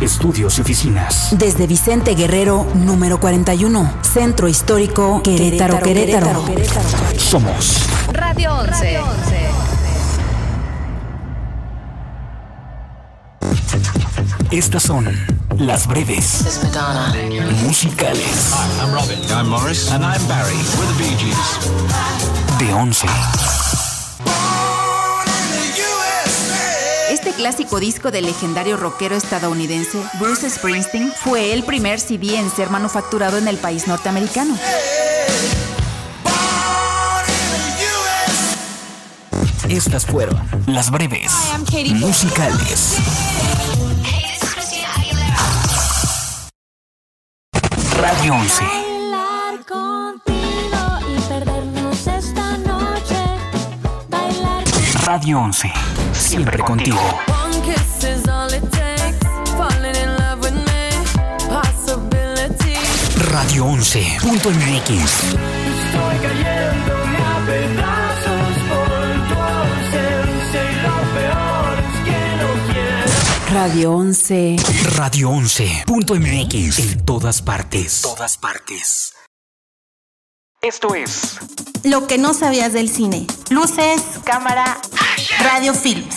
Estudios 0.00 0.58
y 0.58 0.60
oficinas. 0.60 1.30
Desde 1.36 1.66
Vicente 1.66 2.14
Guerrero, 2.14 2.66
número 2.74 3.18
41. 3.18 3.94
Centro 4.02 4.48
Histórico 4.48 5.20
Querétaro, 5.22 5.80
Querétaro. 5.80 6.44
Somos 7.16 7.82
Radio 8.12 8.54
11. 8.54 8.98
Estas 14.50 14.82
son 14.82 15.06
las 15.58 15.86
breves 15.86 16.44
musicales 17.64 18.52
Hi, 18.54 18.80
I'm 18.80 18.92
Robin. 18.94 19.18
I'm 19.30 19.48
Morris. 19.48 19.90
And 19.90 20.04
I'm 20.04 20.26
Barry. 20.26 20.54
We're 20.78 20.86
the 20.86 20.98
Bee 20.98 21.16
Gees. 21.16 22.58
de 22.58 22.72
11. 22.72 23.06
Clásico 27.38 27.78
disco 27.78 28.10
del 28.10 28.26
legendario 28.26 28.76
rockero 28.76 29.14
estadounidense 29.14 30.02
Bruce 30.18 30.50
Springsteen 30.50 31.12
fue 31.12 31.52
el 31.52 31.62
primer 31.62 32.00
CD 32.00 32.36
en 32.36 32.50
ser 32.50 32.68
manufacturado 32.68 33.38
en 33.38 33.46
el 33.46 33.56
país 33.58 33.86
norteamericano. 33.86 34.58
Estas 39.68 40.04
fueron 40.04 40.36
las 40.66 40.90
breves 40.90 41.32
musicales. 41.94 42.96
Radio 48.00 48.34
11. 48.34 48.64
Bailar 48.64 49.64
contigo 49.64 51.16
y 51.16 51.20
perdernos 51.28 52.06
esta 52.08 52.58
noche. 52.58 53.16
Bailar 54.08 54.64
Radio 55.04 55.38
11. 55.38 55.72
Siempre 56.18 56.58
contigo. 56.62 56.98
Radio 63.30 63.66
11.mx. 63.66 64.90
Estoy 64.90 66.16
cayéndome 66.22 67.18
a 67.18 67.46
pedazos 67.46 68.56
por 68.68 69.28
tu 69.28 69.34
ausencia 69.40 70.60
y 70.64 70.74
lo 70.82 70.96
peor 71.14 71.74
es 71.78 71.94
que 72.04 72.20
no 72.36 72.48
quiero. 72.72 73.08
Radio 73.52 73.92
11. 73.92 74.56
Radio 74.96 75.30
11.mx. 75.30 76.78
En 76.78 77.04
todas 77.04 77.42
partes. 77.42 78.02
Todas 78.02 78.36
partes. 78.38 79.14
Esto 80.60 80.94
es 80.94 81.38
Lo 81.84 82.06
que 82.06 82.18
no 82.18 82.34
sabías 82.34 82.72
del 82.72 82.88
cine. 82.88 83.26
Luces, 83.50 84.02
cámara, 84.24 84.78
radio 85.40 85.72
films. 85.74 86.16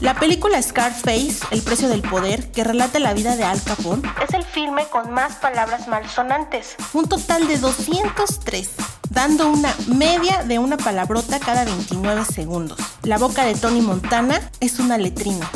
La 0.00 0.14
película 0.14 0.62
Scarface, 0.62 1.38
El 1.50 1.62
precio 1.62 1.88
del 1.88 2.02
poder, 2.02 2.52
que 2.52 2.62
relata 2.62 2.98
la 2.98 3.12
vida 3.12 3.34
de 3.34 3.44
Al 3.44 3.60
Capone, 3.62 4.02
es 4.22 4.34
el 4.34 4.44
filme 4.44 4.86
con 4.88 5.10
más 5.10 5.36
palabras 5.36 5.88
malsonantes, 5.88 6.76
un 6.92 7.08
total 7.08 7.48
de 7.48 7.58
203, 7.58 8.70
dando 9.10 9.48
una 9.48 9.74
media 9.88 10.44
de 10.44 10.58
una 10.58 10.76
palabrota 10.76 11.40
cada 11.40 11.64
29 11.64 12.24
segundos. 12.24 12.78
La 13.02 13.18
boca 13.18 13.44
de 13.44 13.54
Tony 13.54 13.80
Montana 13.80 14.40
es 14.60 14.78
una 14.78 14.96
letrina. 14.96 15.50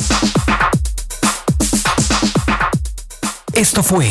Esto 3.53 3.83
fue 3.83 4.11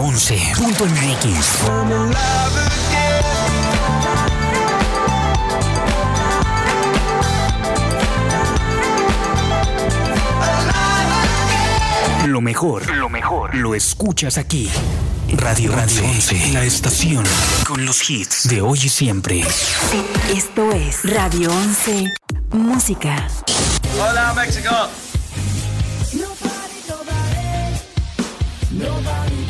11.mx. 0.00 1.60
Lo 12.26 12.40
mejor, 12.40 12.88
lo 12.96 13.10
mejor, 13.10 13.54
lo 13.54 13.74
escuchas 13.74 14.38
aquí. 14.38 14.70
Radio 15.36 15.72
Radio 15.72 16.04
11, 16.04 16.52
la 16.54 16.64
estación 16.64 17.24
con 17.66 17.84
los 17.84 18.08
hits 18.08 18.48
de 18.48 18.62
hoy 18.62 18.78
y 18.82 18.88
siempre. 18.88 19.44
Esto 20.34 20.72
es 20.72 21.04
Radio 21.04 21.52
11. 21.52 22.10
Música. 22.52 23.28
Hola, 24.00 24.32
México. 24.34 24.70
Esto 28.72 28.94
es 28.94 29.00
México. 29.02 29.49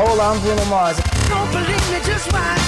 Hola, 0.00 0.32
I'm 0.32 0.40
Bruno 0.40 0.64
Mars. 0.64 0.98
Don't 1.28 1.52
believe 1.52 1.90
me, 1.92 2.00
just 2.04 2.32
watch. 2.32 2.58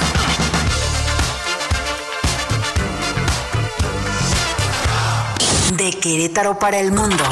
De 5.76 5.90
Querétaro 5.98 6.56
para 6.60 6.78
el 6.78 6.92
mundo. 6.92 7.24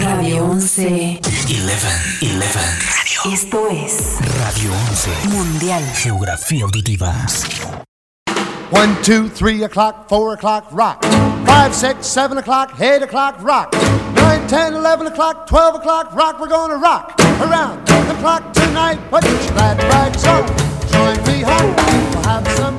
Radio 0.00 0.44
11. 0.44 1.20
11, 1.22 1.66
11. 2.20 3.05
Radio. 3.26 3.32
Esto 3.32 3.68
es 3.68 4.18
Radio 4.38 4.70
11. 4.88 5.28
Mundial. 5.30 5.82
Geografía 5.94 6.64
auditiva. 6.64 7.12
One, 8.70 8.96
two, 9.02 9.28
three 9.28 9.64
o'clock, 9.64 10.08
four 10.08 10.34
o'clock, 10.34 10.66
rock. 10.72 11.04
Five, 11.44 11.74
six, 11.74 12.06
seven 12.06 12.38
o'clock, 12.38 12.80
eight 12.80 13.02
o'clock, 13.02 13.42
rock. 13.42 13.72
Nine, 14.14 14.46
ten, 14.48 14.74
eleven 14.74 15.06
o'clock, 15.06 15.46
twelve 15.46 15.74
o'clock, 15.76 16.14
rock. 16.14 16.40
We're 16.40 16.48
gonna 16.48 16.76
rock 16.76 17.14
around 17.40 17.86
the 17.86 18.14
clock 18.20 18.52
tonight. 18.52 18.98
Put 19.10 19.24
your 19.24 19.38
glad 19.54 19.78
rags 19.84 20.24
on. 20.26 20.46
Join 20.90 21.16
me 21.26 21.42
home. 21.42 21.74
We'll 21.76 22.22
have 22.24 22.48
some 22.56 22.76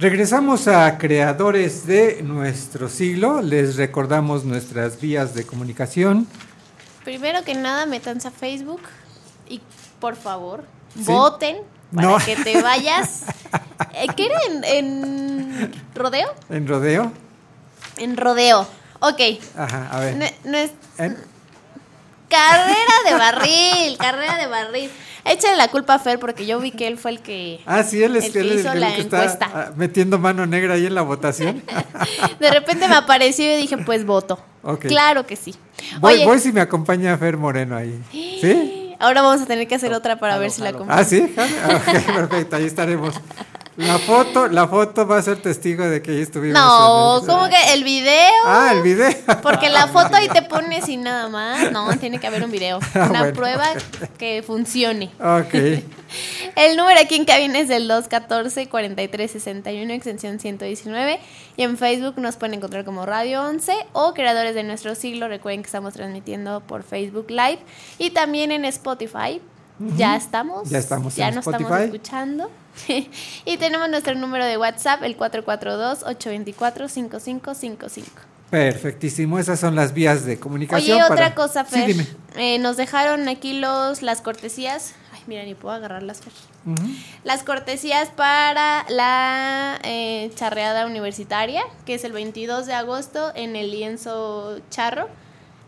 Regresamos 0.00 0.66
a 0.66 0.96
creadores 0.96 1.86
de 1.86 2.22
nuestro 2.22 2.88
siglo. 2.88 3.42
Les 3.42 3.76
recordamos 3.76 4.44
nuestras 4.46 4.98
vías 4.98 5.34
de 5.34 5.44
comunicación. 5.44 6.26
Primero 7.04 7.44
que 7.44 7.54
nada, 7.54 7.84
métanse 7.84 8.28
a 8.28 8.30
Facebook 8.30 8.80
y 9.46 9.60
por 10.00 10.16
favor, 10.16 10.64
Sí. 10.94 11.02
voten 11.04 11.58
para 11.94 12.08
No. 12.08 12.16
que 12.24 12.34
te 12.36 12.62
vayas. 12.62 13.24
Eh, 13.92 14.06
¿Qué 14.16 14.26
era 14.26 14.38
en, 14.48 14.64
en 14.64 15.72
rodeo? 15.94 16.34
En 16.48 16.66
rodeo. 16.66 17.12
En 17.98 18.16
rodeo. 18.16 18.66
Ok. 19.00 19.20
Ajá, 19.54 19.88
a 19.92 20.00
ver. 20.00 20.16
No, 20.16 20.24
no 20.50 20.56
es 20.56 20.70
En- 20.96 21.18
carrera 22.30 22.94
de 23.06 23.14
barril, 23.18 23.98
carrera 23.98 24.38
de 24.38 24.46
barril. 24.46 24.90
Échale 25.24 25.56
la 25.56 25.68
culpa 25.68 25.94
a 25.94 25.98
Fer 25.98 26.18
porque 26.18 26.46
yo 26.46 26.58
vi 26.60 26.70
que 26.70 26.86
él 26.88 26.96
fue 26.98 27.10
el 27.12 27.20
que, 27.20 27.60
Ah, 27.66 27.82
sí, 27.82 28.02
él 28.02 28.16
es 28.16 28.26
el 28.26 28.32
que 28.32 28.40
él 28.40 28.52
hizo 28.58 28.72
el 28.72 28.80
la 28.80 28.94
que 28.94 29.02
está 29.02 29.16
encuesta. 29.24 29.50
ah, 29.54 29.70
metiendo 29.76 30.18
mano 30.18 30.46
negra 30.46 30.74
ahí 30.74 30.86
en 30.86 30.94
la 30.94 31.02
votación. 31.02 31.62
De 32.40 32.50
repente 32.50 32.88
me 32.88 32.94
apareció 32.94 33.52
y 33.52 33.56
dije, 33.56 33.76
pues 33.78 34.04
voto. 34.04 34.38
Claro 34.80 35.26
que 35.26 35.36
sí. 35.36 35.54
Voy, 36.00 36.14
Oye, 36.14 36.24
voy 36.26 36.38
si 36.38 36.52
me 36.52 36.60
acompaña 36.60 37.16
Fer 37.18 37.36
Moreno 37.36 37.76
ahí. 37.76 37.98
¿Sí? 38.12 38.76
ahora 38.98 39.22
vamos 39.22 39.40
a 39.40 39.46
tener 39.46 39.66
que 39.66 39.74
hacer 39.74 39.94
otra 39.94 40.16
para 40.18 40.36
ver 40.36 40.50
si 40.50 40.60
la 40.60 40.74
Ah, 40.88 41.04
sí, 41.04 41.20
acompaña. 41.22 41.54
Ah, 41.64 41.76
ok, 41.76 42.14
perfecto, 42.14 42.56
ahí 42.56 42.64
estaremos. 42.66 43.14
La 43.80 43.98
foto, 43.98 44.46
la 44.48 44.68
foto 44.68 45.06
va 45.06 45.16
a 45.18 45.22
ser 45.22 45.40
testigo 45.40 45.88
de 45.88 46.02
que 46.02 46.10
ahí 46.10 46.20
estuvimos. 46.20 46.60
No, 46.60 47.22
¿cómo 47.26 47.48
que 47.48 47.72
el 47.72 47.82
video? 47.82 48.30
Ah, 48.44 48.72
el 48.74 48.82
video. 48.82 49.10
Porque 49.42 49.70
la 49.70 49.86
foto 49.88 50.14
ahí 50.16 50.28
te 50.28 50.42
pones 50.42 50.86
y 50.88 50.98
nada 50.98 51.28
más. 51.28 51.72
No, 51.72 51.96
tiene 51.96 52.20
que 52.20 52.26
haber 52.26 52.44
un 52.44 52.50
video. 52.50 52.78
Ah, 52.94 53.06
Una 53.08 53.20
bueno. 53.20 53.34
prueba 53.34 53.64
que 54.18 54.42
funcione. 54.42 55.10
Ok. 55.20 55.54
El 56.56 56.76
número 56.76 57.00
aquí 57.00 57.14
en 57.14 57.24
cabina 57.24 57.60
es 57.60 57.70
el 57.70 57.88
214-4361, 57.88 59.90
extensión 59.92 60.40
119. 60.40 61.20
Y 61.56 61.62
en 61.62 61.78
Facebook 61.78 62.18
nos 62.18 62.36
pueden 62.36 62.54
encontrar 62.54 62.84
como 62.84 63.06
Radio 63.06 63.42
11 63.42 63.72
o 63.92 64.12
Creadores 64.12 64.54
de 64.54 64.64
Nuestro 64.64 64.94
Siglo. 64.96 65.28
Recuerden 65.28 65.62
que 65.62 65.66
estamos 65.66 65.94
transmitiendo 65.94 66.60
por 66.60 66.82
Facebook 66.82 67.30
Live. 67.30 67.60
Y 67.98 68.10
también 68.10 68.50
en 68.50 68.64
Spotify. 68.64 69.40
Ya 69.96 70.16
estamos. 70.16 70.68
Ya 70.68 70.78
estamos 70.78 71.16
Ya 71.16 71.28
en 71.28 71.36
nos 71.36 71.46
estamos 71.46 71.80
escuchando. 71.80 72.50
y 73.44 73.56
tenemos 73.56 73.88
nuestro 73.88 74.14
número 74.14 74.44
de 74.44 74.58
WhatsApp, 74.58 75.02
el 75.02 75.16
442-824-5555. 75.16 78.04
Perfectísimo, 78.50 79.38
esas 79.38 79.60
son 79.60 79.76
las 79.76 79.94
vías 79.94 80.24
de 80.24 80.38
comunicación. 80.38 81.00
Oye, 81.00 81.10
otra 81.10 81.34
cosa, 81.34 81.64
Sí, 81.64 81.76
Fer. 81.76 81.86
dime. 81.86 82.06
Eh, 82.36 82.58
nos 82.58 82.76
dejaron 82.76 83.28
aquí 83.28 83.58
los, 83.60 84.02
las 84.02 84.20
cortesías. 84.22 84.94
Ay, 85.12 85.20
mira, 85.26 85.44
ni 85.44 85.54
puedo 85.54 85.74
agarrarlas, 85.74 86.20
Fer. 86.20 86.32
Las 87.24 87.42
cortesías 87.44 88.10
para 88.10 88.84
la 88.88 89.78
eh, 89.84 90.30
charreada 90.34 90.86
universitaria, 90.86 91.62
que 91.86 91.94
es 91.94 92.04
el 92.04 92.12
22 92.12 92.66
de 92.66 92.74
agosto 92.74 93.32
en 93.34 93.56
el 93.56 93.70
lienzo 93.70 94.58
charro 94.68 95.08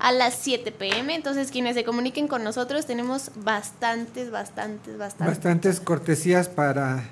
a 0.02 0.10
las 0.12 0.34
7 0.34 0.72
pm. 0.72 1.14
Entonces, 1.14 1.50
quienes 1.52 1.74
se 1.76 1.84
comuniquen 1.84 2.26
con 2.28 2.42
nosotros, 2.44 2.86
tenemos 2.86 3.30
bastantes, 3.36 4.30
bastantes, 4.32 4.98
bastantes. 4.98 5.26
Bastantes 5.36 5.80
cortesías 5.80 6.48
para, 6.48 7.04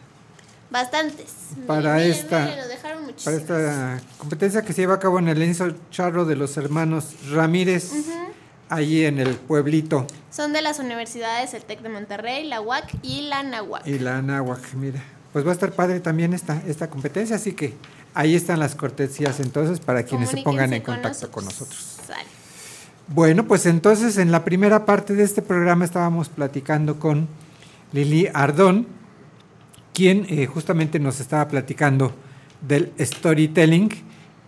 Bastantes. 0.71 1.27
para 1.67 1.95
Miren, 1.95 2.11
esta 2.11 2.41
miren, 2.45 3.15
para 3.25 3.37
esta 3.37 4.01
competencia 4.19 4.63
que 4.63 4.73
se 4.73 4.83
lleva 4.83 4.95
a 4.95 4.99
cabo 4.99 5.19
en 5.19 5.29
el 5.29 5.39
lienzo 5.39 5.69
charro 5.91 6.25
de 6.25 6.37
los 6.37 6.57
hermanos 6.57 7.15
Ramírez, 7.31 7.91
Ujú. 7.93 8.11
allí 8.69 9.05
en 9.05 9.19
el 9.19 9.35
pueblito 9.37 10.07
Son 10.31 10.53
de 10.53 10.63
las 10.63 10.79
universidades, 10.79 11.55
el 11.55 11.65
TEC 11.65 11.81
de 11.83 11.89
Monterrey, 11.89 12.45
la 12.47 12.61
UAC 12.61 12.95
y 13.03 13.23
la 13.23 13.43
NAUAC. 13.43 13.87
y 13.87 13.99
la 13.99 14.19
Anáhuac, 14.19 14.75
mira. 14.75 15.03
Pues 15.33 15.45
va 15.45 15.51
a 15.51 15.55
estar 15.55 15.71
padre 15.73 16.01
también 16.01 16.35
esta, 16.35 16.61
esta 16.67 16.89
competencia, 16.91 17.37
así 17.37 17.53
que 17.53 17.75
ahí 18.15 18.35
están 18.35 18.59
las 18.59 18.75
cortesías 18.75 19.39
entonces 19.41 19.79
para 19.81 20.03
quienes 20.05 20.31
se 20.31 20.39
pongan 20.43 20.73
en 20.73 20.83
contacto 20.83 21.31
con 21.31 21.43
con 21.43 21.45
nosotros. 21.47 21.99
Sale. 22.07 22.40
Bueno, 23.13 23.45
pues 23.45 23.67
entonces 23.67 24.19
en 24.19 24.31
la 24.31 24.45
primera 24.45 24.87
parte 24.87 25.15
de 25.17 25.25
este 25.25 25.43
programa 25.43 25.85
estábamos 25.85 26.29
platicando 26.29 27.01
con 27.01 27.27
Lili 27.91 28.29
Ardón, 28.33 28.87
quien 29.93 30.27
eh, 30.29 30.47
justamente 30.47 31.01
nos 31.01 31.19
estaba 31.19 31.49
platicando 31.49 32.13
del 32.61 32.93
storytelling 33.01 33.89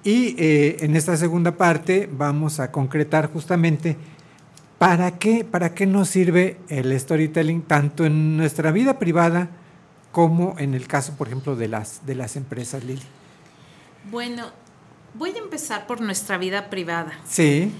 y 0.04 0.36
eh, 0.38 0.76
en 0.78 0.94
esta 0.94 1.16
segunda 1.16 1.56
parte 1.56 2.08
vamos 2.12 2.60
a 2.60 2.70
concretar 2.70 3.32
justamente 3.32 3.96
para 4.78 5.18
qué, 5.18 5.44
para 5.44 5.74
qué 5.74 5.86
nos 5.86 6.08
sirve 6.08 6.58
el 6.68 6.98
storytelling 7.00 7.62
tanto 7.62 8.04
en 8.04 8.36
nuestra 8.36 8.70
vida 8.70 8.96
privada 9.00 9.48
como 10.12 10.54
en 10.58 10.74
el 10.74 10.86
caso, 10.86 11.14
por 11.16 11.26
ejemplo, 11.26 11.56
de 11.56 11.66
las, 11.66 12.06
de 12.06 12.14
las 12.14 12.36
empresas, 12.36 12.84
Lili. 12.84 13.02
Bueno, 14.08 14.52
voy 15.14 15.30
a 15.30 15.38
empezar 15.38 15.88
por 15.88 16.00
nuestra 16.00 16.38
vida 16.38 16.70
privada. 16.70 17.12
Sí, 17.26 17.72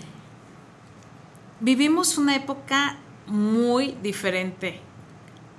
Vivimos 1.62 2.18
una 2.18 2.34
época 2.36 2.96
muy 3.26 3.96
diferente 4.02 4.80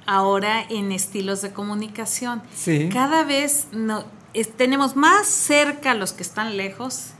ahora 0.05 0.61
en 0.69 0.91
estilos 0.91 1.41
de 1.41 1.51
comunicación. 1.53 2.43
Sí. 2.53 2.89
Cada 2.91 3.23
vez 3.23 3.67
no, 3.71 4.03
es- 4.33 4.51
tenemos 4.55 4.95
más 4.95 5.27
cerca 5.27 5.91
a 5.91 5.93
los 5.95 6.11
que 6.13 6.23
están 6.23 6.57
lejos 6.57 7.11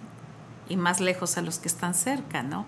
y 0.70 0.76
más 0.78 1.00
lejos 1.00 1.38
a 1.38 1.42
los 1.42 1.60
que 1.60 1.68
están 1.70 1.94
cerca, 1.96 2.44
¿no? 2.44 2.66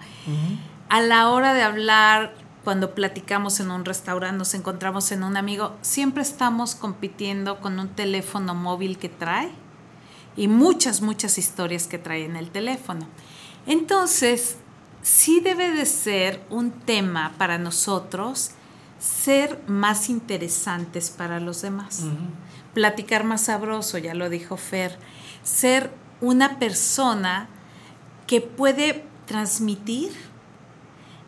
A 0.90 1.02
la 1.02 1.30
hora 1.30 1.54
de 1.54 1.64
hablar, 1.64 2.34
cuando 2.64 2.96
platicamos 2.96 3.60
en 3.60 3.70
un 3.72 3.84
restaurante, 3.86 4.38
nos 4.38 4.54
encontramos 4.54 5.12
en 5.12 5.24
un 5.24 5.36
amigo, 5.38 5.76
siempre 5.82 6.24
estamos 6.24 6.76
compitiendo 6.76 7.60
con 7.60 7.78
un 7.80 7.90
teléfono 7.90 8.56
móvil 8.56 8.98
que 8.98 9.10
trae 9.10 9.50
y 10.38 10.48
muchas, 10.48 11.02
muchas 11.02 11.38
historias 11.38 11.88
que 11.88 11.98
trae 11.98 12.24
en 12.26 12.36
el 12.38 12.50
teléfono. 12.52 13.06
Entonces, 13.68 14.58
sí 15.06 15.40
debe 15.40 15.70
de 15.72 15.86
ser 15.86 16.44
un 16.50 16.72
tema 16.72 17.34
para 17.38 17.60
nosotros 17.60 18.52
ser 19.00 19.62
más 19.68 20.10
interesantes 20.10 21.12
para 21.12 21.40
los 21.40 21.62
demás. 21.62 22.02
Platicar 22.74 23.24
más 23.24 23.42
sabroso, 23.42 24.00
ya 24.00 24.16
lo 24.16 24.30
dijo 24.30 24.58
Fer. 24.58 24.98
Ser 25.44 25.92
una 26.22 26.58
persona 26.58 27.48
que 28.26 28.42
puede 28.42 29.04
transmitir 29.28 30.12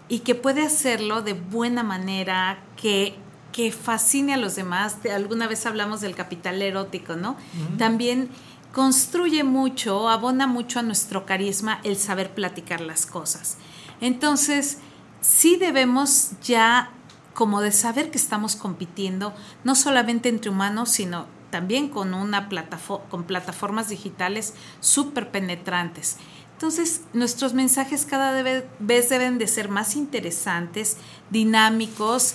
y 0.10 0.20
que 0.20 0.34
puede 0.34 0.66
hacerlo 0.66 1.22
de 1.22 1.34
buena 1.34 1.84
manera, 1.84 2.64
que, 2.78 3.16
que 3.52 3.72
fascine 3.72 4.34
a 4.34 4.38
los 4.38 4.56
demás. 4.56 5.04
De- 5.04 5.12
alguna 5.12 5.48
vez 5.48 5.66
hablamos 5.68 6.02
del 6.02 6.16
capital 6.16 6.62
erótico, 6.64 7.16
¿no? 7.16 7.38
También 7.78 8.30
construye 8.74 9.44
mucho, 9.44 10.10
abona 10.10 10.48
mucho 10.48 10.80
a 10.80 10.84
nuestro 10.84 11.26
carisma 11.26 11.80
el 11.84 11.98
saber 11.98 12.34
platicar 12.34 12.82
las 12.82 13.06
cosas. 13.06 13.58
Entonces, 14.02 14.80
sí 15.22 15.56
debemos 15.56 16.32
ya 16.44 16.92
como 17.34 17.62
de 17.62 17.72
saber 17.72 18.12
que 18.12 18.18
estamos 18.18 18.56
compitiendo, 18.56 19.34
no 19.64 19.76
solamente 19.76 20.30
entre 20.30 20.50
humanos, 20.50 20.90
sino 20.90 21.26
también 21.52 21.88
con, 21.90 22.14
una 22.14 22.50
platafo- 22.50 23.02
con 23.10 23.24
plataformas 23.24 23.90
digitales 23.90 24.54
súper 24.80 25.32
penetrantes. 25.32 26.18
Entonces, 26.54 27.02
nuestros 27.14 27.54
mensajes 27.54 28.06
cada 28.06 28.42
vez 28.42 28.66
deben 28.80 29.38
de 29.38 29.48
ser 29.48 29.70
más 29.70 29.96
interesantes, 29.96 30.98
dinámicos, 31.30 32.34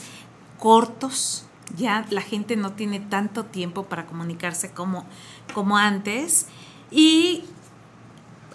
cortos. 0.58 1.46
Ya 1.76 2.06
la 2.10 2.20
gente 2.20 2.54
no 2.54 2.72
tiene 2.72 3.00
tanto 3.00 3.44
tiempo 3.44 3.84
para 3.84 4.06
comunicarse 4.06 4.70
como, 4.70 5.04
como 5.54 5.76
antes. 5.76 6.46
Y 6.90 7.44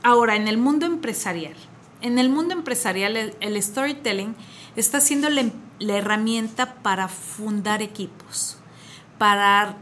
ahora, 0.03 0.35
en 0.35 0.47
el 0.47 0.57
mundo 0.57 0.85
empresarial, 0.85 1.55
en 2.01 2.19
el 2.19 2.29
mundo 2.29 2.53
empresarial 2.53 3.17
el, 3.17 3.35
el 3.39 3.61
storytelling 3.61 4.35
está 4.75 4.99
siendo 4.99 5.29
la, 5.29 5.45
la 5.79 5.97
herramienta 5.97 6.75
para 6.75 7.07
fundar 7.07 7.81
equipos, 7.81 8.57
para 9.17 9.77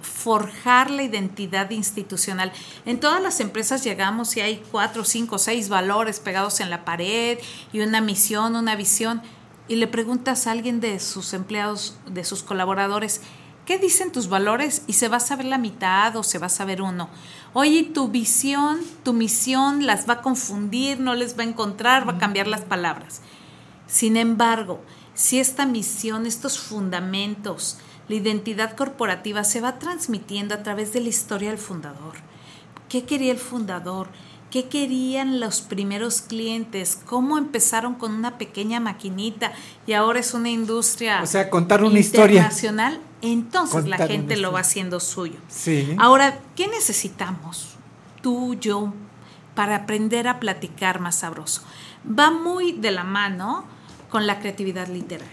forjar 0.00 0.90
la 0.90 1.04
identidad 1.04 1.70
institucional. 1.70 2.52
En 2.84 2.98
todas 2.98 3.22
las 3.22 3.38
empresas 3.38 3.84
llegamos 3.84 4.36
y 4.36 4.40
hay 4.40 4.62
cuatro, 4.70 5.04
cinco, 5.04 5.38
seis 5.38 5.68
valores 5.68 6.18
pegados 6.18 6.58
en 6.60 6.70
la 6.70 6.84
pared 6.84 7.38
y 7.72 7.80
una 7.80 8.00
misión, 8.00 8.56
una 8.56 8.74
visión, 8.74 9.22
y 9.68 9.76
le 9.76 9.86
preguntas 9.86 10.46
a 10.46 10.50
alguien 10.50 10.80
de 10.80 10.98
sus 10.98 11.32
empleados, 11.32 11.96
de 12.06 12.24
sus 12.24 12.42
colaboradores, 12.42 13.22
¿qué 13.66 13.78
dicen 13.78 14.12
tus 14.12 14.28
valores? 14.28 14.82
Y 14.86 14.94
se 14.94 15.08
va 15.08 15.18
a 15.18 15.20
saber 15.20 15.46
la 15.46 15.58
mitad 15.58 16.16
o 16.16 16.22
se 16.22 16.38
va 16.38 16.46
a 16.46 16.50
saber 16.50 16.82
uno. 16.82 17.08
Oye, 17.52 17.84
tu 17.84 18.08
visión, 18.08 18.80
tu 19.02 19.12
misión 19.12 19.86
las 19.86 20.08
va 20.08 20.14
a 20.14 20.22
confundir, 20.22 21.00
no 21.00 21.14
les 21.14 21.38
va 21.38 21.42
a 21.42 21.46
encontrar, 21.46 22.08
va 22.08 22.14
a 22.14 22.18
cambiar 22.18 22.46
las 22.46 22.62
palabras. 22.62 23.22
Sin 23.86 24.16
embargo, 24.16 24.80
si 25.14 25.38
esta 25.38 25.66
misión, 25.66 26.26
estos 26.26 26.58
fundamentos, 26.58 27.78
la 28.08 28.16
identidad 28.16 28.74
corporativa 28.76 29.44
se 29.44 29.60
va 29.60 29.78
transmitiendo 29.78 30.54
a 30.54 30.62
través 30.62 30.92
de 30.92 31.00
la 31.00 31.08
historia 31.08 31.50
del 31.50 31.58
fundador. 31.58 32.14
¿Qué 32.88 33.04
quería 33.04 33.32
el 33.32 33.38
fundador? 33.38 34.08
¿Qué 34.52 34.68
querían 34.68 35.40
los 35.40 35.62
primeros 35.62 36.20
clientes? 36.20 36.98
¿Cómo 37.06 37.38
empezaron 37.38 37.94
con 37.94 38.12
una 38.12 38.36
pequeña 38.36 38.80
maquinita 38.80 39.52
y 39.86 39.94
ahora 39.94 40.20
es 40.20 40.34
una 40.34 40.50
industria 40.50 41.22
O 41.22 41.26
sea, 41.26 41.48
contar 41.48 41.82
una 41.82 41.98
historia. 41.98 42.34
internacional? 42.42 43.00
Entonces 43.22 43.86
la 43.86 43.96
Contar 43.96 44.08
gente 44.10 44.36
lo 44.36 44.52
va 44.52 44.60
historia. 44.60 44.68
haciendo 44.68 45.00
suyo. 45.00 45.38
Sí. 45.48 45.96
Ahora, 45.98 46.38
¿qué 46.54 46.68
necesitamos? 46.68 47.76
Tú, 48.20 48.54
yo, 48.60 48.92
para 49.54 49.74
aprender 49.76 50.28
a 50.28 50.38
platicar 50.38 51.00
más 51.00 51.16
sabroso. 51.16 51.62
Va 52.06 52.30
muy 52.30 52.72
de 52.72 52.90
la 52.90 53.04
mano 53.04 53.64
con 54.10 54.26
la 54.26 54.38
creatividad 54.38 54.86
literaria. 54.88 55.32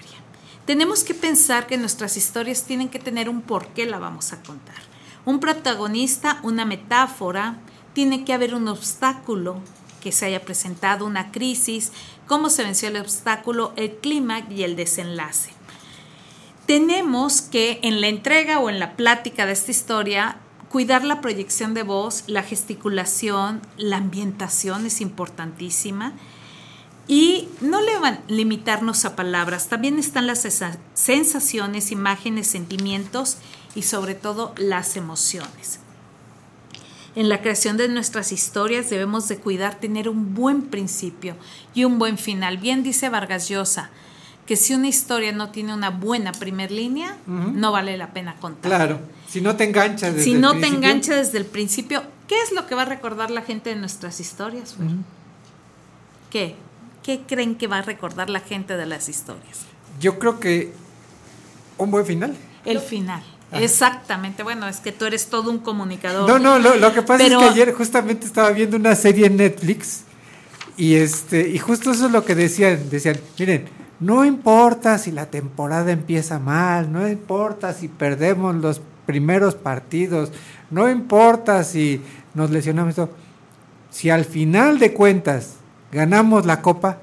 Tenemos 0.66 1.04
que 1.04 1.14
pensar 1.14 1.68
que 1.68 1.78
nuestras 1.78 2.16
historias 2.16 2.64
tienen 2.64 2.88
que 2.88 3.00
tener 3.00 3.28
un 3.28 3.42
por 3.42 3.68
qué 3.68 3.86
la 3.86 4.00
vamos 4.00 4.32
a 4.32 4.42
contar. 4.44 4.78
Un 5.26 5.42
protagonista, 5.42 6.40
una 6.44 6.64
metáfora, 6.64 7.58
tiene 7.94 8.26
que 8.26 8.34
haber 8.34 8.56
un 8.56 8.68
obstáculo 8.68 9.60
que 10.02 10.12
se 10.12 10.26
haya 10.26 10.42
presentado, 10.44 11.06
una 11.06 11.32
crisis, 11.32 11.92
cómo 12.28 12.50
se 12.50 12.64
venció 12.64 12.90
el 12.90 12.98
obstáculo, 12.98 13.74
el 13.76 13.98
clímax 13.98 14.52
y 14.52 14.64
el 14.64 14.76
desenlace 14.76 15.60
tenemos 16.70 17.42
que 17.42 17.80
en 17.82 18.00
la 18.00 18.10
entrega 18.10 18.60
o 18.60 18.70
en 18.70 18.78
la 18.78 18.96
plática 18.96 19.48
de 19.48 19.54
esta 19.54 19.72
historia 19.72 20.38
cuidar 20.70 21.04
la 21.04 21.20
proyección 21.20 21.74
de 21.74 21.82
voz, 21.82 22.26
la 22.28 22.44
gesticulación, 22.44 23.60
la 23.76 23.98
ambientación 23.98 24.86
es 24.86 25.02
importantísima. 25.02 26.14
Y 27.08 27.48
no 27.60 27.82
le 27.82 27.98
van 27.98 28.14
a 28.14 28.24
limitarnos 28.28 29.04
a 29.06 29.16
palabras, 29.16 29.68
también 29.68 29.98
están 29.98 30.28
las 30.28 30.48
sensaciones, 30.94 31.92
imágenes, 31.92 32.46
sentimientos 32.46 33.38
y 33.74 33.82
sobre 33.82 34.14
todo 34.14 34.54
las 34.56 34.96
emociones. 34.96 35.80
En 37.20 37.28
la 37.28 37.42
creación 37.42 37.76
de 37.76 37.90
nuestras 37.90 38.32
historias 38.32 38.90
debemos 38.90 39.28
de 39.28 39.36
cuidar 39.36 39.76
tener 39.76 40.08
un 40.08 40.34
buen 40.34 40.62
principio 40.62 41.36
y 41.74 41.84
un 41.84 42.00
buen 42.00 42.18
final. 42.18 42.60
Bien 42.60 42.82
dice 42.82 43.10
Vargas 43.10 43.50
Llosa 43.50 43.90
que 44.46 44.56
si 44.56 44.74
una 44.74 44.88
historia 44.88 45.34
no 45.34 45.50
tiene 45.50 45.74
una 45.74 45.90
buena 45.90 46.32
primer 46.32 46.72
línea, 46.72 47.18
no 47.28 47.74
vale 47.74 47.98
la 47.98 48.14
pena 48.14 48.38
contar. 48.38 48.72
Claro, 48.72 49.02
si 49.28 49.42
no 49.42 49.58
te 49.58 49.66
enganchas 49.66 50.14
desde 50.14 50.24
Si 50.24 50.32
el 50.32 50.40
no 50.40 50.54
te 50.54 50.60
principio, 50.60 50.78
engancha 50.78 51.16
desde 51.18 51.38
el 51.40 51.46
principio, 51.46 52.04
¿qué 52.30 52.42
es 52.42 52.54
lo 52.54 52.66
que 52.68 52.76
va 52.76 52.84
a 52.84 52.86
recordar 52.86 53.32
la 53.32 53.42
gente 53.42 53.72
de 53.72 53.76
nuestras 53.76 54.22
historias? 54.22 54.76
Ujú. 54.80 55.04
¿Qué? 56.30 56.56
¿Qué 57.04 57.24
creen 57.28 57.56
que 57.56 57.68
va 57.68 57.80
a 57.80 57.82
recordar 57.82 58.30
la 58.30 58.40
gente 58.40 58.78
de 58.78 58.86
las 58.86 59.10
historias? 59.10 59.66
Yo 60.00 60.20
creo 60.20 60.40
que 60.40 60.72
un 61.78 61.92
buen 61.92 62.06
final. 62.06 62.34
El 62.64 62.80
final. 62.80 63.24
Exactamente. 63.52 64.44
Bueno, 64.44 64.68
es 64.68 64.78
que 64.78 64.92
tú 64.92 65.06
eres 65.06 65.28
todo 65.28 65.50
un 65.50 65.60
comunicador. 65.60 66.30
No, 66.30 66.40
no, 66.40 66.60
lo, 66.60 66.76
lo 66.76 66.94
que 66.94 67.02
pasa 67.02 67.24
Pero- 67.24 67.40
es 67.40 67.46
que 67.48 67.52
ayer 67.54 67.74
justamente 67.74 68.26
estaba 68.26 68.50
viendo 68.52 68.78
una 68.78 68.96
serie 68.96 69.28
en 69.28 69.38
Netflix 69.38 70.04
y 70.78 70.96
este 70.96 71.50
y 71.50 71.58
justo 71.58 71.92
eso 71.92 72.06
es 72.06 72.12
lo 72.12 72.24
que 72.24 72.36
decían, 72.36 72.90
decían, 72.90 73.18
miren, 73.38 73.66
no 74.00 74.24
importa 74.24 74.98
si 74.98 75.12
la 75.12 75.26
temporada 75.26 75.92
empieza 75.92 76.40
mal, 76.40 76.92
no 76.92 77.08
importa 77.08 77.74
si 77.74 77.88
perdemos 77.88 78.56
los 78.56 78.82
primeros 79.06 79.56
partidos, 79.56 80.32
no 80.70 80.90
importa 80.90 81.64
si 81.64 82.02
nos 82.34 82.52
lesionamos, 82.52 82.96
todo, 82.96 83.10
si 83.90 84.10
al 84.10 84.24
final 84.24 84.80
de 84.80 84.94
cuentas 84.94 85.56
ganamos 85.92 86.46
la 86.46 86.62
copa, 86.62 87.00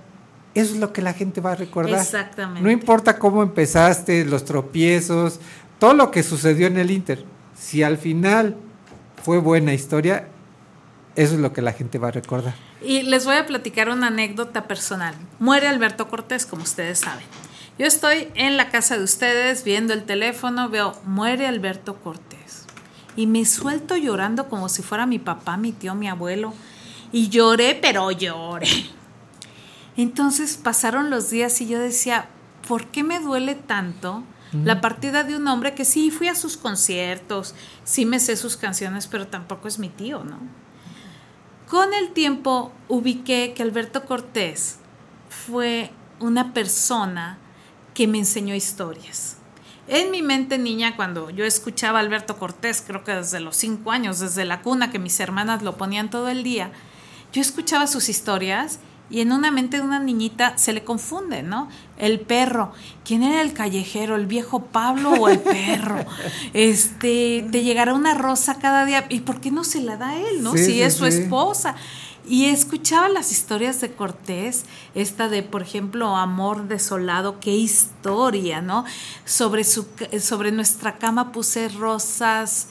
eso 0.55 0.73
es 0.73 0.81
lo 0.81 0.93
que 0.93 1.03
la 1.03 1.13
gente 1.13 1.43
va 1.43 1.53
a 1.53 1.57
recordar. 1.57 2.01
Exactamente. 2.01 2.63
No 2.63 2.71
importa 2.71 3.19
cómo 3.19 3.43
empezaste, 3.43 4.25
los 4.25 4.45
tropiezos, 4.47 5.41
todo 5.79 5.95
lo 5.95 6.11
que 6.11 6.23
sucedió 6.23 6.67
en 6.67 6.77
el 6.77 6.91
Inter. 6.91 7.25
Si 7.55 7.83
al 7.83 7.99
final 7.99 8.57
fue 9.23 9.39
buena 9.39 9.75
historia, 9.75 10.29
eso 11.17 11.35
es 11.35 11.41
lo 11.41 11.53
que 11.53 11.63
la 11.63 11.73
gente 11.73 11.99
va 11.99 12.09
a 12.09 12.13
recordar. 12.13 12.55
Y 12.83 13.03
les 13.03 13.25
voy 13.25 13.37
a 13.37 13.47
platicar 13.47 13.89
una 13.89 14.09
anécdota 14.09 14.69
personal. 14.69 15.15
Muere 15.39 15.67
Alberto 15.67 16.09
Cortés, 16.09 16.47
como 16.47 16.63
ustedes 16.63 17.01
saben. 17.01 17.25
Yo 17.79 17.87
estoy 17.87 18.29
en 18.35 18.57
la 18.57 18.71
casa 18.71 18.97
de 18.97 19.05
ustedes 19.05 19.65
viendo 19.65 19.93
el 19.93 20.05
teléfono, 20.05 20.69
veo, 20.69 20.99
muere 21.05 21.47
Alberto 21.47 21.97
Cortés. 21.97 22.67
Y 23.17 23.27
me 23.27 23.45
suelto 23.45 23.97
llorando 23.97 24.49
como 24.49 24.69
si 24.69 24.83
fuera 24.83 25.07
mi 25.07 25.19
papá, 25.19 25.57
mi 25.57 25.73
tío, 25.73 25.95
mi 25.95 26.09
abuelo. 26.09 26.55
Y 27.13 27.29
lloré, 27.29 27.79
pero 27.81 28.11
lloré. 28.11 28.69
Entonces 29.97 30.59
pasaron 30.59 31.09
los 31.09 31.31
días 31.31 31.61
y 31.61 31.67
yo 31.67 31.79
decía, 31.79 32.29
¿por 32.69 32.87
qué 32.87 33.03
me 33.03 33.21
duele 33.21 33.55
tanto 33.55 34.23
la 34.53 34.81
partida 34.81 35.25
de 35.25 35.37
un 35.37 35.47
hombre 35.49 35.75
que 35.75 35.85
sí 35.85 36.11
fui 36.11 36.29
a 36.29 36.35
sus 36.35 36.57
conciertos, 36.57 37.55
sí 37.85 38.07
me 38.07 38.21
sé 38.21 38.37
sus 38.37 38.57
canciones, 38.57 39.07
pero 39.07 39.27
tampoco 39.27 39.69
es 39.69 39.79
mi 39.79 39.89
tío, 39.89 40.25
¿no? 40.25 40.39
Con 41.69 41.93
el 41.95 42.13
tiempo 42.13 42.73
ubiqué 42.89 43.53
que 43.55 43.63
Alberto 43.63 44.05
Cortés 44.05 44.79
fue 45.29 45.91
una 46.21 46.55
persona 46.55 47.39
que 47.93 48.07
me 48.07 48.19
enseñó 48.19 48.55
historias. 48.55 49.39
En 49.89 50.11
mi 50.11 50.23
mente 50.23 50.59
niña, 50.59 50.97
cuando 50.97 51.31
yo 51.31 51.45
escuchaba 51.45 51.99
a 51.99 52.03
Alberto 52.03 52.39
Cortés, 52.39 52.83
creo 52.87 53.05
que 53.05 53.13
desde 53.13 53.41
los 53.41 53.57
cinco 53.57 53.91
años, 53.91 54.19
desde 54.19 54.45
la 54.45 54.63
cuna 54.63 54.91
que 54.91 54.99
mis 54.99 55.19
hermanas 55.21 55.63
lo 55.63 55.77
ponían 55.77 56.11
todo 56.11 56.29
el 56.29 56.43
día, 56.43 56.73
yo 57.33 57.41
escuchaba 57.41 57.87
sus 57.87 58.09
historias 58.09 58.81
y 59.09 59.21
en 59.21 59.31
una 59.33 59.51
mente 59.51 59.77
de 59.77 59.85
una 59.85 60.01
niñita 60.01 60.59
se 60.59 60.73
le 60.73 60.83
confunde, 60.83 61.43
¿no? 61.43 61.69
El 61.97 62.21
perro, 62.21 62.73
¿quién 63.05 63.23
era 63.23 63.41
el 63.41 63.53
callejero, 63.53 64.17
el 64.17 64.27
viejo 64.27 64.65
Pablo 64.65 65.11
o 65.11 65.29
el 65.29 65.39
perro? 65.39 66.05
Este, 66.53 67.47
te 67.51 67.63
llegará 67.63 67.95
una 67.95 68.15
rosa 68.15 68.59
cada 68.59 68.85
día, 68.85 69.07
¿y 69.09 69.21
por 69.21 69.41
qué 69.41 69.51
no 69.51 69.63
se 69.63 69.81
la 69.81 69.97
da 69.97 70.11
a 70.11 70.17
él, 70.17 70.43
no? 70.43 70.53
Sí, 70.53 70.59
si 70.59 70.65
sí, 70.65 70.83
es 70.83 70.95
su 70.95 71.11
sí. 71.11 71.19
esposa. 71.19 71.77
Y 72.29 72.47
escuchaba 72.47 73.09
las 73.09 73.31
historias 73.31 73.81
de 73.81 73.93
Cortés, 73.93 74.65
esta 74.97 75.29
de, 75.29 75.45
por 75.45 75.63
ejemplo, 75.63 76.17
Amor 76.17 76.67
desolado, 76.67 77.39
qué 77.39 77.53
historia, 77.53 78.61
¿no? 78.61 78.85
Sobre, 79.25 79.63
su, 79.63 79.87
sobre 80.21 80.51
nuestra 80.51 80.99
cama 80.99 81.31
puse 81.31 81.69
rosas, 81.69 82.67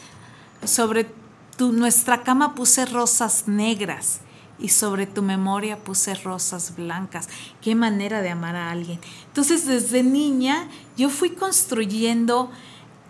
sobre 0.65 1.07
tu, 1.55 1.71
nuestra 1.71 2.23
cama 2.23 2.53
puse 2.55 2.85
rosas 2.85 3.47
negras 3.47 4.19
y 4.59 4.69
sobre 4.69 5.05
tu 5.05 5.21
memoria 5.21 5.77
puse 5.77 6.15
rosas 6.15 6.75
blancas. 6.75 7.27
Qué 7.61 7.75
manera 7.75 8.21
de 8.21 8.29
amar 8.29 8.55
a 8.55 8.71
alguien. 8.71 8.99
Entonces, 9.27 9.65
desde 9.65 10.03
niña, 10.03 10.67
yo 10.97 11.09
fui 11.09 11.31
construyendo 11.31 12.51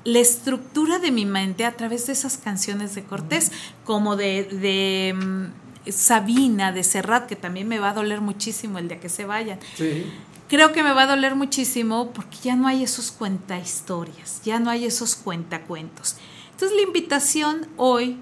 la 0.04 0.20
estructura 0.20 1.00
de 1.00 1.12
mi 1.12 1.26
mente 1.26 1.66
a 1.66 1.76
través 1.76 2.08
de 2.08 2.14
esas 2.14 2.38
canciones 2.38 2.96
de 2.96 3.04
Cortés, 3.04 3.52
como 3.84 4.16
de, 4.16 4.44
de 4.44 5.14
mm, 5.14 5.92
Sabina, 5.92 6.72
de 6.72 6.84
Serrat, 6.84 7.28
que 7.28 7.36
también 7.36 7.68
me 7.68 7.80
va 7.80 7.90
a 7.90 7.94
doler 7.94 8.22
muchísimo 8.22 8.78
el 8.78 8.88
día 8.88 9.00
que 9.00 9.10
se 9.10 9.26
vayan. 9.26 9.60
Sí. 9.76 10.06
Creo 10.48 10.74
que 10.74 10.84
me 10.84 10.94
va 10.94 11.04
a 11.04 11.08
doler 11.08 11.36
muchísimo 11.36 12.12
porque 12.14 12.38
ya 12.44 12.56
no 12.56 12.68
hay 12.68 12.84
esos 12.84 13.12
cuenta 13.12 13.58
historias, 13.58 14.42
ya 14.44 14.60
no 14.60 14.70
hay 14.70 14.86
esos 14.86 15.16
cuentacuentos. 15.16 16.18
Entonces 16.52 16.78
la 16.78 16.84
invitación 16.84 17.68
hoy, 17.78 18.18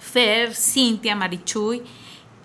Fer, 0.00 0.54
Cintia, 0.54 1.14
Marichuy, 1.14 1.82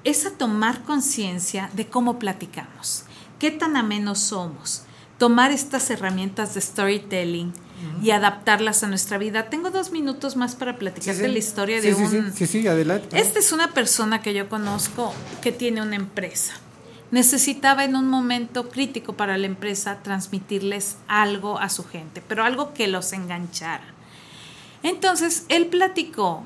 es 0.10 0.26
a 0.26 0.32
tomar 0.32 0.84
conciencia 0.84 1.70
de 1.74 1.88
cómo 1.88 2.18
platicamos, 2.20 3.03
qué 3.39 3.51
tan 3.51 3.76
amenos 3.76 4.20
somos, 4.20 4.84
tomar 5.18 5.51
estas 5.51 5.89
herramientas 5.89 6.53
de 6.53 6.62
storytelling 6.62 7.53
y 8.01 8.10
adaptarlas 8.12 8.84
a 8.84 8.88
nuestra 8.88 9.18
vida. 9.18 9.49
Tengo 9.49 9.70
dos 9.70 9.91
minutos 9.91 10.36
más 10.36 10.55
para 10.55 10.78
platicarte 10.78 11.20
Sí, 11.22 11.26
sí. 11.28 11.32
la 11.32 11.38
historia 11.38 11.82
Sí, 11.82 11.88
de 11.89 11.95
un... 11.95 12.10
sí, 12.10 12.22
sí, 12.34 12.47
sí, 12.47 12.68
adelante. 12.68 13.20
Esta 13.20 13.38
es 13.39 13.51
una 13.51 13.74
persona 13.74 14.22
que 14.22 14.34
yo 14.34 14.49
conozco 14.49 15.14
que 15.41 15.51
tiene 15.51 15.82
una 15.82 15.95
empresa. 15.95 16.53
Necesitaba 17.12 17.84
en 17.84 17.95
un 17.95 18.08
momento 18.10 18.70
crítico 18.70 19.14
para 19.14 19.38
la 19.38 19.45
empresa 19.47 19.99
transmitirles 20.03 20.97
algo 21.08 21.60
a 21.60 21.70
su 21.70 21.84
gente, 21.86 22.22
pero 22.28 22.43
algo 22.43 22.74
que 22.74 22.88
los 22.88 23.14
enganchara. 23.14 23.86
Entonces, 24.84 25.45
él 25.49 25.68
platicó 25.68 26.43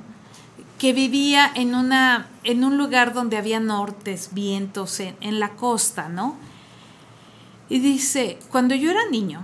que 0.81 0.93
vivía 0.93 1.51
en, 1.53 1.75
una, 1.75 2.25
en 2.43 2.63
un 2.63 2.75
lugar 2.75 3.13
donde 3.13 3.37
había 3.37 3.59
nortes, 3.59 4.29
vientos, 4.31 4.99
en, 4.99 5.15
en 5.21 5.39
la 5.39 5.49
costa, 5.49 6.09
¿no? 6.09 6.35
Y 7.69 7.77
dice, 7.77 8.39
cuando 8.49 8.73
yo 8.73 8.89
era 8.89 9.07
niño, 9.11 9.43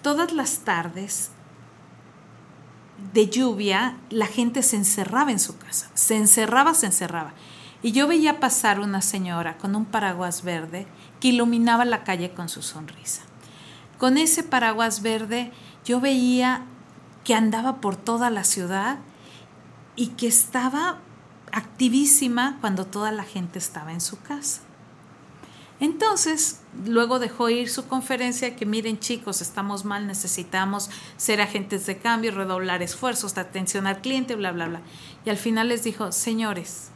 todas 0.00 0.32
las 0.32 0.60
tardes 0.60 1.32
de 3.12 3.28
lluvia, 3.28 3.96
la 4.10 4.28
gente 4.28 4.62
se 4.62 4.76
encerraba 4.76 5.32
en 5.32 5.40
su 5.40 5.58
casa. 5.58 5.90
Se 5.94 6.14
encerraba, 6.14 6.72
se 6.72 6.86
encerraba. 6.86 7.32
Y 7.82 7.90
yo 7.90 8.06
veía 8.06 8.38
pasar 8.38 8.78
una 8.78 9.02
señora 9.02 9.58
con 9.58 9.74
un 9.74 9.86
paraguas 9.86 10.44
verde 10.44 10.86
que 11.18 11.28
iluminaba 11.30 11.84
la 11.84 12.04
calle 12.04 12.32
con 12.32 12.48
su 12.48 12.62
sonrisa. 12.62 13.22
Con 13.98 14.18
ese 14.18 14.44
paraguas 14.44 15.02
verde 15.02 15.50
yo 15.84 16.00
veía 16.00 16.62
que 17.24 17.34
andaba 17.34 17.80
por 17.80 17.96
toda 17.96 18.30
la 18.30 18.44
ciudad 18.44 18.98
y 19.96 20.08
que 20.08 20.28
estaba 20.28 20.98
activísima 21.52 22.58
cuando 22.60 22.86
toda 22.86 23.10
la 23.12 23.24
gente 23.24 23.58
estaba 23.58 23.92
en 23.92 24.00
su 24.00 24.20
casa. 24.20 24.60
Entonces, 25.78 26.60
luego 26.86 27.18
dejó 27.18 27.50
ir 27.50 27.68
su 27.68 27.86
conferencia 27.86 28.56
que 28.56 28.64
miren 28.64 28.98
chicos, 28.98 29.42
estamos 29.42 29.84
mal, 29.84 30.06
necesitamos 30.06 30.90
ser 31.18 31.42
agentes 31.42 31.84
de 31.86 31.98
cambio, 31.98 32.30
redoblar 32.30 32.82
esfuerzos 32.82 33.34
de 33.34 33.42
atención 33.42 33.86
al 33.86 34.00
cliente, 34.00 34.36
bla, 34.36 34.52
bla, 34.52 34.68
bla. 34.68 34.80
Y 35.26 35.30
al 35.30 35.36
final 35.36 35.68
les 35.68 35.84
dijo, 35.84 36.12
señores, 36.12 36.90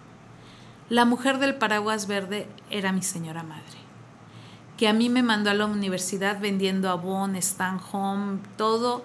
la 0.89 1.05
mujer 1.05 1.39
del 1.39 1.57
paraguas 1.57 2.07
verde 2.07 2.49
era 2.71 2.91
mi 2.93 3.03
señora 3.03 3.43
madre, 3.43 3.79
que 4.79 4.89
a 4.89 4.95
mí 4.95 5.11
me 5.11 5.23
mandó 5.23 5.51
a 5.51 5.55
la 5.55 5.67
universidad 5.67 6.41
vendiendo 6.41 6.89
Avon, 6.89 7.37
Stan 7.37 7.81
Home, 7.93 8.39
todo, 8.57 9.05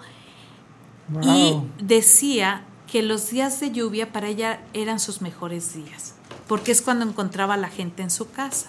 y 1.22 1.54
decía 1.78 2.64
que 2.90 3.02
los 3.02 3.30
días 3.30 3.60
de 3.60 3.72
lluvia 3.72 4.12
para 4.12 4.28
ella 4.28 4.60
eran 4.72 5.00
sus 5.00 5.20
mejores 5.20 5.74
días, 5.74 6.14
porque 6.46 6.72
es 6.72 6.82
cuando 6.82 7.04
encontraba 7.04 7.54
a 7.54 7.58
la 7.58 7.68
gente 7.68 8.02
en 8.02 8.10
su 8.10 8.30
casa. 8.30 8.68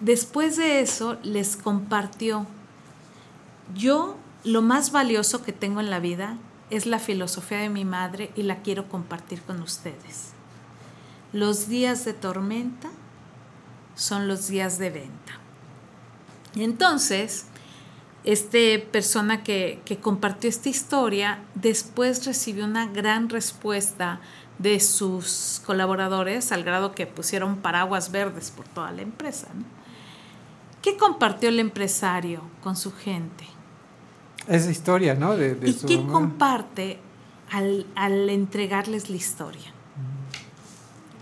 Después 0.00 0.56
de 0.56 0.80
eso 0.80 1.18
les 1.22 1.56
compartió, 1.56 2.46
yo 3.74 4.16
lo 4.42 4.62
más 4.62 4.90
valioso 4.92 5.42
que 5.42 5.52
tengo 5.52 5.80
en 5.80 5.90
la 5.90 6.00
vida 6.00 6.36
es 6.70 6.86
la 6.86 6.98
filosofía 6.98 7.58
de 7.58 7.70
mi 7.70 7.84
madre 7.84 8.30
y 8.36 8.42
la 8.42 8.62
quiero 8.62 8.88
compartir 8.88 9.42
con 9.42 9.60
ustedes. 9.62 10.32
Los 11.32 11.68
días 11.68 12.04
de 12.04 12.14
tormenta 12.14 12.90
son 13.94 14.28
los 14.28 14.48
días 14.48 14.78
de 14.78 14.90
venta. 14.90 15.38
Y 16.54 16.64
entonces, 16.64 17.46
este 18.24 18.78
persona 18.78 19.42
que, 19.42 19.80
que 19.84 19.98
compartió 19.98 20.48
esta 20.48 20.68
historia 20.68 21.42
después 21.54 22.24
recibió 22.26 22.64
una 22.64 22.86
gran 22.86 23.28
respuesta 23.28 24.20
de 24.58 24.80
sus 24.80 25.60
colaboradores 25.66 26.50
al 26.52 26.64
grado 26.64 26.92
que 26.92 27.06
pusieron 27.06 27.56
paraguas 27.56 28.10
verdes 28.12 28.50
por 28.50 28.66
toda 28.68 28.92
la 28.92 29.02
empresa. 29.02 29.48
¿no? 29.54 29.64
¿Qué 30.80 30.96
compartió 30.96 31.48
el 31.48 31.58
empresario 31.60 32.40
con 32.62 32.76
su 32.76 32.92
gente? 32.92 33.44
Esa 34.46 34.70
historia, 34.70 35.14
¿no? 35.14 35.36
De, 35.36 35.54
de 35.54 35.70
¿Y 35.70 35.72
su 35.72 35.86
qué 35.86 35.96
mamá. 35.98 36.12
comparte 36.12 36.98
al, 37.50 37.86
al 37.94 38.28
entregarles 38.30 39.10
la 39.10 39.16
historia? 39.16 39.72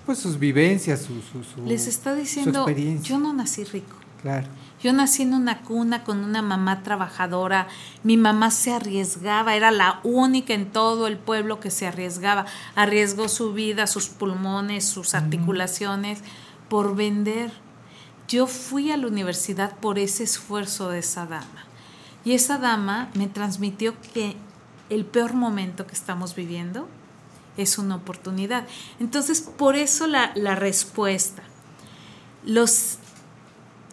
Pues 0.04 0.18
sus 0.18 0.38
vivencias, 0.38 1.02
su, 1.02 1.20
su, 1.22 1.44
su- 1.44 1.64
Les 1.64 1.86
está 1.86 2.12
su 2.14 2.20
diciendo, 2.20 2.62
experiencia. 2.62 3.08
yo 3.10 3.18
no 3.18 3.32
nací 3.32 3.62
rico. 3.64 3.96
Claro. 4.20 4.48
Yo 4.82 4.92
nací 4.92 5.22
en 5.22 5.34
una 5.34 5.60
cuna 5.60 6.02
con 6.02 6.24
una 6.24 6.42
mamá 6.42 6.82
trabajadora. 6.82 7.68
Mi 8.02 8.16
mamá 8.16 8.50
se 8.50 8.72
arriesgaba, 8.72 9.54
era 9.54 9.70
la 9.70 10.00
única 10.02 10.54
en 10.54 10.72
todo 10.72 11.06
el 11.06 11.18
pueblo 11.18 11.60
que 11.60 11.70
se 11.70 11.86
arriesgaba. 11.86 12.46
Arriesgó 12.74 13.28
su 13.28 13.52
vida, 13.52 13.86
sus 13.86 14.08
pulmones, 14.08 14.84
sus 14.84 15.14
articulaciones 15.14 16.18
por 16.68 16.96
vender. 16.96 17.52
Yo 18.26 18.48
fui 18.48 18.90
a 18.90 18.96
la 18.96 19.06
universidad 19.06 19.76
por 19.76 20.00
ese 20.00 20.24
esfuerzo 20.24 20.88
de 20.88 20.98
esa 20.98 21.26
dama. 21.26 21.66
Y 22.24 22.32
esa 22.32 22.58
dama 22.58 23.08
me 23.14 23.28
transmitió 23.28 23.94
que 24.14 24.36
el 24.90 25.04
peor 25.04 25.34
momento 25.34 25.86
que 25.86 25.94
estamos 25.94 26.34
viviendo 26.34 26.88
es 27.56 27.78
una 27.78 27.96
oportunidad. 27.96 28.66
Entonces, 28.98 29.42
por 29.42 29.76
eso 29.76 30.08
la, 30.08 30.32
la 30.34 30.56
respuesta. 30.56 31.42
Los, 32.44 32.98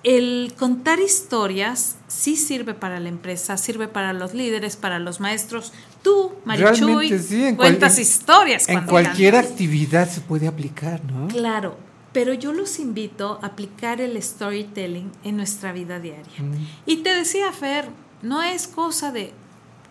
el 0.04 0.54
contar 0.58 1.00
historias 1.00 1.97
sí 2.08 2.36
sirve 2.38 2.74
para 2.74 3.00
la 3.00 3.10
empresa, 3.10 3.58
sirve 3.58 3.88
para 3.88 4.14
los 4.14 4.34
líderes, 4.34 4.76
para 4.78 5.00
los 5.00 5.20
maestros. 5.20 5.74
Tú, 6.04 6.32
Marichuy, 6.45 7.20
sí, 7.20 7.41
cual- 7.41 7.56
cuentas 7.58 7.97
en- 7.97 8.02
historias. 8.04 8.70
En 8.70 8.86
cualquier 8.86 9.34
cantas. 9.34 9.52
actividad 9.52 10.10
se 10.10 10.22
puede 10.22 10.47
aplicar, 10.47 11.04
¿no? 11.04 11.28
Claro, 11.28 11.78
pero 12.14 12.34
yo 12.34 12.54
los 12.54 12.80
invito 12.80 13.39
a 13.41 13.47
aplicar 13.47 14.00
el 14.02 14.22
storytelling 14.22 15.12
en 15.24 15.36
nuestra 15.38 15.74
vida 15.74 16.00
diaria. 16.00 16.32
Mm. 16.41 16.68
Y 16.86 16.97
te 16.97 17.14
decía, 17.14 17.52
Fer, 17.52 17.89
no 18.22 18.41
es 18.41 18.68
cosa 18.68 19.12
de 19.12 19.34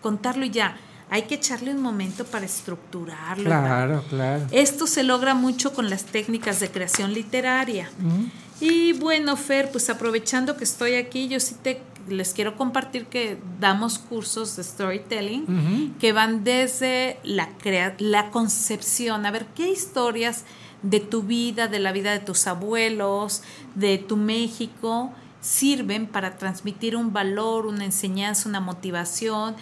contarlo 0.01 0.45
y 0.45 0.49
ya. 0.49 0.77
Hay 1.09 1.23
que 1.23 1.35
echarle 1.35 1.71
un 1.71 1.81
momento 1.81 2.23
para 2.25 2.45
estructurarlo. 2.45 3.45
Claro, 3.45 4.03
claro. 4.09 4.45
Esto 4.51 4.87
se 4.87 5.03
logra 5.03 5.33
mucho 5.33 5.73
con 5.73 5.89
las 5.89 6.05
técnicas 6.05 6.59
de 6.59 6.69
creación 6.69 7.13
literaria. 7.13 7.89
Mm. 7.97 8.25
Y 8.61 8.93
bueno, 8.93 9.35
Fer, 9.37 9.71
pues 9.71 9.89
aprovechando 9.89 10.57
que 10.57 10.65
estoy 10.65 10.95
aquí, 10.95 11.27
yo 11.27 11.39
sí 11.39 11.55
te 11.61 11.81
les 12.07 12.33
quiero 12.33 12.57
compartir 12.57 13.05
que 13.05 13.37
damos 13.59 13.99
cursos 13.99 14.55
de 14.55 14.63
storytelling 14.63 15.95
que 15.99 16.11
van 16.11 16.43
desde 16.43 17.19
la 17.23 17.49
crea 17.57 17.95
la 17.99 18.31
concepción, 18.31 19.25
a 19.25 19.31
ver 19.31 19.45
qué 19.55 19.69
historias 19.69 20.43
de 20.81 20.99
tu 20.99 21.23
vida, 21.23 21.67
de 21.67 21.79
la 21.79 21.91
vida 21.91 22.11
de 22.11 22.19
tus 22.19 22.47
abuelos, 22.47 23.43
de 23.75 23.97
tu 23.97 24.17
México 24.17 25.11
sirven 25.41 26.05
para 26.07 26.37
transmitir 26.37 26.95
un 26.95 27.13
valor, 27.13 27.65
una 27.65 27.85
enseñanza, 27.85 28.49
una 28.49 28.59
motivación, 28.59 29.55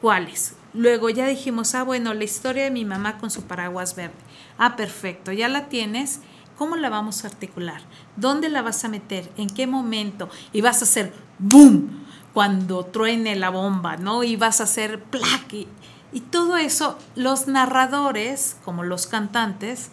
cuáles. 0.00 0.54
Luego 0.74 1.08
ya 1.08 1.26
dijimos, 1.26 1.74
ah, 1.74 1.84
bueno, 1.84 2.12
la 2.14 2.24
historia 2.24 2.64
de 2.64 2.70
mi 2.70 2.84
mamá 2.84 3.18
con 3.18 3.30
su 3.30 3.44
paraguas 3.44 3.94
verde. 3.94 4.14
Ah, 4.58 4.76
perfecto, 4.76 5.32
ya 5.32 5.48
la 5.48 5.68
tienes. 5.68 6.20
¿Cómo 6.58 6.76
la 6.76 6.90
vamos 6.90 7.24
a 7.24 7.28
articular? 7.28 7.80
¿Dónde 8.16 8.48
la 8.48 8.62
vas 8.62 8.84
a 8.84 8.88
meter? 8.88 9.30
¿En 9.36 9.48
qué 9.48 9.66
momento? 9.66 10.28
Y 10.52 10.60
vas 10.60 10.82
a 10.82 10.84
hacer 10.84 11.12
boom 11.38 12.04
cuando 12.32 12.84
truene 12.84 13.36
la 13.36 13.50
bomba, 13.50 13.96
¿no? 13.96 14.24
Y 14.24 14.36
vas 14.36 14.60
a 14.60 14.64
hacer 14.64 15.02
plac. 15.02 15.52
Y, 15.52 15.68
y 16.12 16.20
todo 16.20 16.56
eso, 16.56 16.98
los 17.16 17.48
narradores, 17.48 18.56
como 18.64 18.82
los 18.84 19.06
cantantes, 19.06 19.90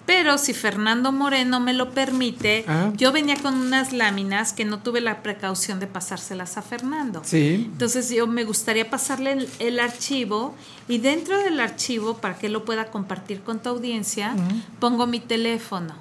Pero 0.08 0.38
si 0.38 0.54
Fernando 0.54 1.12
Moreno 1.12 1.60
me 1.60 1.74
lo 1.74 1.90
permite, 1.90 2.64
Ah. 2.66 2.90
yo 2.96 3.12
venía 3.12 3.36
con 3.36 3.52
unas 3.54 3.92
láminas 3.92 4.54
que 4.54 4.64
no 4.64 4.78
tuve 4.78 5.02
la 5.02 5.22
precaución 5.22 5.80
de 5.80 5.86
pasárselas 5.86 6.56
a 6.56 6.62
Fernando. 6.62 7.20
Sí. 7.26 7.68
Entonces 7.70 8.08
yo 8.08 8.26
me 8.26 8.44
gustaría 8.44 8.88
pasarle 8.88 9.32
el, 9.32 9.50
el 9.58 9.78
archivo 9.78 10.54
y 10.88 10.96
dentro 10.96 11.36
del 11.36 11.60
archivo, 11.60 12.16
para 12.16 12.38
que 12.38 12.48
lo 12.48 12.64
pueda 12.64 12.86
compartir 12.86 13.42
con 13.42 13.58
tu 13.60 13.68
audiencia, 13.68 14.34
pongo 14.80 15.06
mi 15.06 15.20
teléfono. 15.20 15.92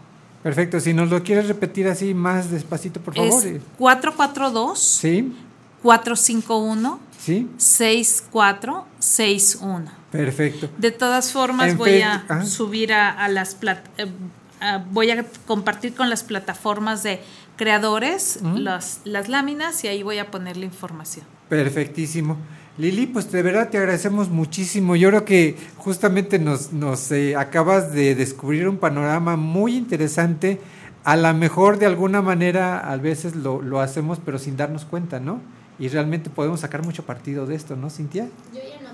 Perfecto, 0.41 0.79
si 0.79 0.93
nos 0.93 1.09
lo 1.09 1.21
quieres 1.21 1.49
repetir 1.49 1.89
así 1.89 2.13
más 2.13 2.49
despacito, 2.49 3.01
por 3.01 3.13
favor. 3.13 3.45
Es 3.45 3.61
442 3.77 4.79
Sí, 4.79 5.33
451 5.83 6.99
sí, 7.19 7.45
6461. 7.57 9.91
Perfecto. 10.11 10.69
De 10.77 10.91
todas 10.91 11.31
formas, 11.31 11.71
En 11.71 11.77
voy 11.77 12.01
a 12.01 12.25
ah. 12.29 12.45
subir 12.45 12.93
a, 12.93 13.09
a 13.11 13.27
las 13.29 13.59
plat- 13.59 13.83
eh, 13.97 14.07
a- 14.59 14.77
voy 14.91 15.11
a 15.11 15.25
compartir 15.45 15.93
con 15.93 16.09
las 16.09 16.23
plataformas 16.23 17.03
de 17.03 17.19
creadores 17.57 18.39
Ujú. 18.41 18.57
las, 18.57 19.01
las 19.03 19.29
láminas 19.29 19.83
y 19.83 19.87
ahí 19.87 20.03
voy 20.03 20.19
a 20.19 20.29
poner 20.31 20.57
la 20.57 20.65
información. 20.65 21.25
Perfectísimo. 21.49 22.37
Lili, 22.77 23.07
pues 23.07 23.31
de 23.31 23.41
verdad 23.41 23.69
te 23.69 23.79
agradecemos 23.79 24.29
muchísimo. 24.29 24.95
Yo 24.95 25.09
creo 25.09 25.25
que 25.25 25.57
justamente 25.77 26.37
nos, 26.37 26.71
nos 26.71 27.11
eh, 27.11 27.35
acabas 27.35 27.91
de 27.91 28.13
descubrir 28.13 28.67
un 28.69 28.77
panorama 28.77 29.35
muy 29.35 29.75
interesante. 29.75 30.61
A 31.03 31.15
lo 31.15 31.33
mejor 31.33 31.79
de 31.79 31.87
alguna 31.87 32.21
manera 32.21 32.79
a 32.91 32.95
veces 32.97 33.35
lo, 33.35 33.61
lo 33.63 33.79
hacemos 33.79 34.19
pero 34.23 34.37
sin 34.37 34.55
darnos 34.57 34.85
cuenta, 34.85 35.19
¿no? 35.19 35.41
Y 35.79 35.87
realmente 35.87 36.29
podemos 36.29 36.59
sacar 36.59 36.83
mucho 36.83 37.03
partido 37.03 37.45
de 37.47 37.55
esto, 37.55 37.75
¿no, 37.75 37.89
Cintia? 37.89 38.27
Yo 38.53 38.59
ya 38.59 38.75
número. 38.75 38.86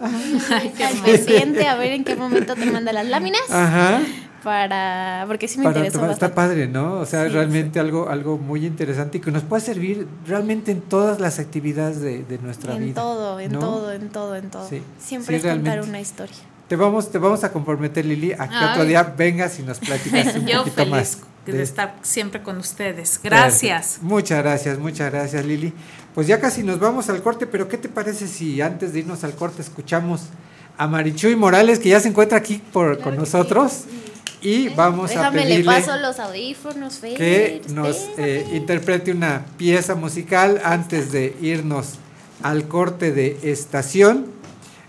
Ay, 0.00 0.72
qué 0.76 0.86
pendiente 1.04 1.66
a 1.66 1.74
ver 1.76 1.92
en 1.92 2.04
qué 2.04 2.16
momento 2.16 2.54
te 2.54 2.66
manda 2.66 2.92
las 2.92 3.06
láminas. 3.06 3.42
Ajá. 3.50 4.00
Para. 4.42 5.24
Porque 5.26 5.48
sí 5.48 5.56
me 5.58 5.64
Para 5.64 5.78
interesó 5.78 5.98
tomar- 6.00 6.12
está 6.12 6.34
padre, 6.34 6.66
¿no? 6.68 6.98
O 7.00 7.06
sea, 7.06 7.24
Sí, 7.24 7.30
realmente 7.30 7.80
algo 7.80 8.10
algo 8.10 8.36
muy 8.36 8.66
interesante 8.66 9.16
y 9.18 9.20
que 9.22 9.30
nos 9.30 9.42
puede 9.42 9.62
servir 9.62 10.06
realmente 10.26 10.70
en 10.70 10.82
todas 10.82 11.18
las 11.18 11.38
actividades 11.38 12.00
de, 12.00 12.24
de 12.24 12.38
nuestra 12.38 12.74
En 12.74 12.84
vida. 12.84 12.94
todo, 13.00 13.40
en 13.40 13.52
¿no? 13.52 13.58
todo, 13.60 13.92
en 13.92 14.08
todo, 14.10 14.36
en 14.36 14.50
todo. 14.50 14.68
Sí, 14.68 14.82
Siempre 14.98 15.36
es 15.36 15.42
contar 15.42 15.80
una 15.80 15.98
historia. 16.00 16.36
Te 16.68 16.76
vamos, 16.76 17.10
te 17.10 17.18
vamos 17.18 17.42
a 17.44 17.52
comprometer, 17.52 18.04
Lili, 18.04 18.32
a 18.32 18.48
que 18.48 18.64
otro 18.72 18.84
día 18.84 19.02
vengas 19.16 19.58
y 19.58 19.62
nos 19.62 19.78
platicas 19.78 20.34
un 20.36 20.46
Yo 20.46 20.58
poquito 20.58 20.76
feliz 20.76 20.90
más. 20.90 21.18
De 21.52 21.62
estar 21.62 21.96
siempre 22.02 22.42
con 22.42 22.58
ustedes. 22.58 23.20
Gracias. 23.22 23.82
Perfecto. 23.82 24.06
Muchas 24.06 24.42
gracias, 24.42 24.78
muchas 24.78 25.12
gracias, 25.12 25.44
Lili. 25.44 25.72
Pues 26.14 26.26
ya 26.26 26.40
casi 26.40 26.62
nos 26.62 26.78
vamos 26.78 27.08
al 27.08 27.22
corte, 27.22 27.46
pero 27.46 27.68
¿qué 27.68 27.76
te 27.76 27.88
parece 27.88 28.28
si 28.28 28.60
antes 28.60 28.92
de 28.92 29.00
irnos 29.00 29.24
al 29.24 29.34
corte 29.34 29.62
escuchamos 29.62 30.22
a 30.76 30.86
Marichuy 30.86 31.36
Morales, 31.36 31.78
que 31.78 31.88
ya 31.88 32.00
se 32.00 32.08
encuentra 32.08 32.38
aquí 32.38 32.62
por, 32.72 33.00
con 33.00 33.16
nosotros? 33.16 33.84
Y 34.40 34.68
vamos 34.68 35.16
a 35.16 35.30
le 35.30 35.42
pedirle 35.42 35.64
paso 35.64 35.96
los 35.96 36.20
audífonos, 36.20 36.98
Fer. 36.98 37.16
que 37.16 37.62
nos 37.70 37.96
eh, 38.18 38.46
interprete 38.52 39.10
una 39.10 39.46
pieza 39.56 39.94
musical 39.94 40.60
antes 40.62 41.12
de 41.12 41.34
irnos 41.40 41.94
al 42.42 42.68
corte 42.68 43.10
de 43.10 43.38
estación. 43.42 44.26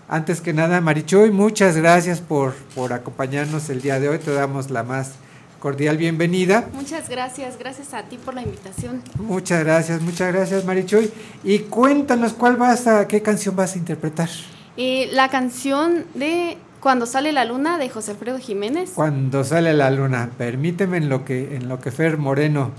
Antes 0.08 0.40
que 0.40 0.52
nada, 0.52 0.80
Marichuy, 0.80 1.30
muchas 1.30 1.76
gracias 1.76 2.20
por, 2.20 2.54
por 2.74 2.92
acompañarnos 2.92 3.70
el 3.70 3.80
día 3.80 3.98
de 3.98 4.10
hoy. 4.10 4.18
Te 4.18 4.32
damos 4.32 4.70
la 4.70 4.82
más 4.82 5.12
cordial 5.58 5.96
bienvenida. 5.96 6.68
Muchas 6.72 7.08
gracias, 7.08 7.58
gracias 7.58 7.94
a 7.94 8.02
ti 8.04 8.18
por 8.18 8.34
la 8.34 8.42
invitación. 8.42 9.02
Muchas 9.18 9.64
gracias, 9.64 10.00
muchas 10.02 10.32
gracias, 10.32 10.64
Marichuy. 10.64 11.10
Y 11.44 11.60
cuéntanos 11.60 12.32
cuál 12.32 12.56
vas 12.56 12.86
a, 12.86 13.06
qué 13.08 13.22
canción 13.22 13.56
vas 13.56 13.74
a 13.74 13.78
interpretar. 13.78 14.28
Eh, 14.76 15.08
la 15.12 15.28
canción 15.28 16.04
de 16.14 16.58
Cuando 16.80 17.06
sale 17.06 17.32
la 17.32 17.44
luna 17.44 17.78
de 17.78 17.88
José 17.88 18.12
Alfredo 18.12 18.38
Jiménez. 18.38 18.92
Cuando 18.94 19.42
sale 19.42 19.72
la 19.72 19.90
luna, 19.90 20.30
permíteme 20.36 20.98
en 20.98 21.08
lo 21.08 21.24
que, 21.24 21.56
en 21.56 21.68
lo 21.68 21.80
que 21.80 21.90
Fer 21.90 22.18
Moreno 22.18 22.72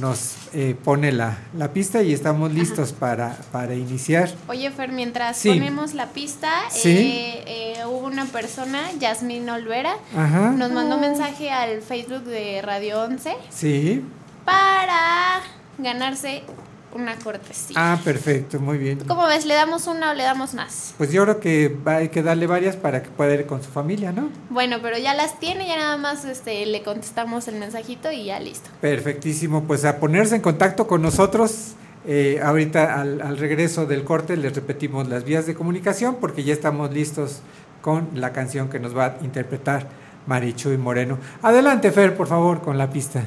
nos 0.00 0.34
eh, 0.54 0.74
pone 0.84 1.12
la, 1.12 1.38
la 1.56 1.72
pista 1.72 2.02
y 2.02 2.12
estamos 2.12 2.52
listos 2.52 2.92
para, 2.92 3.36
para 3.52 3.74
iniciar. 3.74 4.30
Oye, 4.48 4.70
Fer, 4.70 4.92
mientras 4.92 5.36
Sí. 5.36 5.48
ponemos 5.50 5.94
la 5.94 6.06
pista, 6.08 6.50
Sí. 6.70 6.88
eh, 6.90 7.44
eh, 7.78 7.86
hubo 7.86 8.06
una 8.06 8.24
persona, 8.26 8.80
Yasmín 8.98 9.48
Olvera, 9.50 9.94
Ajá. 10.16 10.50
nos 10.50 10.70
mandó 10.72 10.96
un 10.96 11.00
mensaje 11.00 11.50
al 11.50 11.82
Facebook 11.82 12.24
de 12.24 12.60
Radio 12.62 13.02
11 13.02 13.34
Sí, 13.50 14.04
para 14.44 15.40
ganarse 15.78 16.42
una 16.94 17.16
cortesía. 17.16 17.74
Ah, 17.76 17.98
perfecto, 18.02 18.58
muy 18.60 18.78
bien. 18.78 19.00
¿Cómo 19.06 19.26
ves? 19.26 19.44
¿Le 19.46 19.54
damos 19.54 19.86
una 19.86 20.10
o 20.10 20.14
le 20.14 20.22
damos 20.22 20.54
más? 20.54 20.94
Pues 20.96 21.12
yo 21.12 21.22
creo 21.24 21.40
que 21.40 21.76
hay 21.84 22.08
que 22.08 22.22
darle 22.22 22.46
varias 22.46 22.76
para 22.76 23.02
que 23.02 23.10
pueda 23.10 23.34
ir 23.34 23.46
con 23.46 23.62
su 23.62 23.70
familia, 23.70 24.10
¿no? 24.12 24.30
Bueno, 24.50 24.78
pero 24.82 24.96
ya 24.98 25.14
las 25.14 25.38
tiene, 25.38 25.66
ya 25.66 25.76
nada 25.76 25.96
más 25.96 26.24
este, 26.24 26.64
le 26.66 26.82
contestamos 26.82 27.46
el 27.48 27.56
mensajito 27.56 28.10
y 28.10 28.24
ya 28.26 28.40
listo. 28.40 28.70
Perfectísimo, 28.80 29.64
pues 29.64 29.84
a 29.84 29.98
ponerse 29.98 30.36
en 30.36 30.42
contacto 30.42 30.86
con 30.86 31.02
nosotros. 31.02 31.72
eh, 32.06 32.40
ahorita 32.42 33.00
al, 33.00 33.20
al 33.20 33.36
regreso 33.36 33.84
del 33.84 34.02
corte 34.04 34.36
les 34.36 34.54
repetimos 34.54 35.08
las 35.08 35.24
vías 35.24 35.46
de 35.46 35.54
comunicación 35.54 36.16
porque 36.20 36.42
ya 36.44 36.54
estamos 36.54 36.90
listos 36.92 37.40
con 37.82 38.08
la 38.14 38.32
canción 38.32 38.70
que 38.70 38.78
nos 38.80 38.96
va 38.96 39.04
a 39.06 39.24
interpretar 39.24 39.88
Marichuy 40.26 40.78
Moreno. 40.78 41.18
Adelante 41.42 41.90
Fer, 41.92 42.16
por 42.16 42.26
favor, 42.28 42.60
con 42.62 42.78
la 42.78 42.90
pista. 42.90 43.24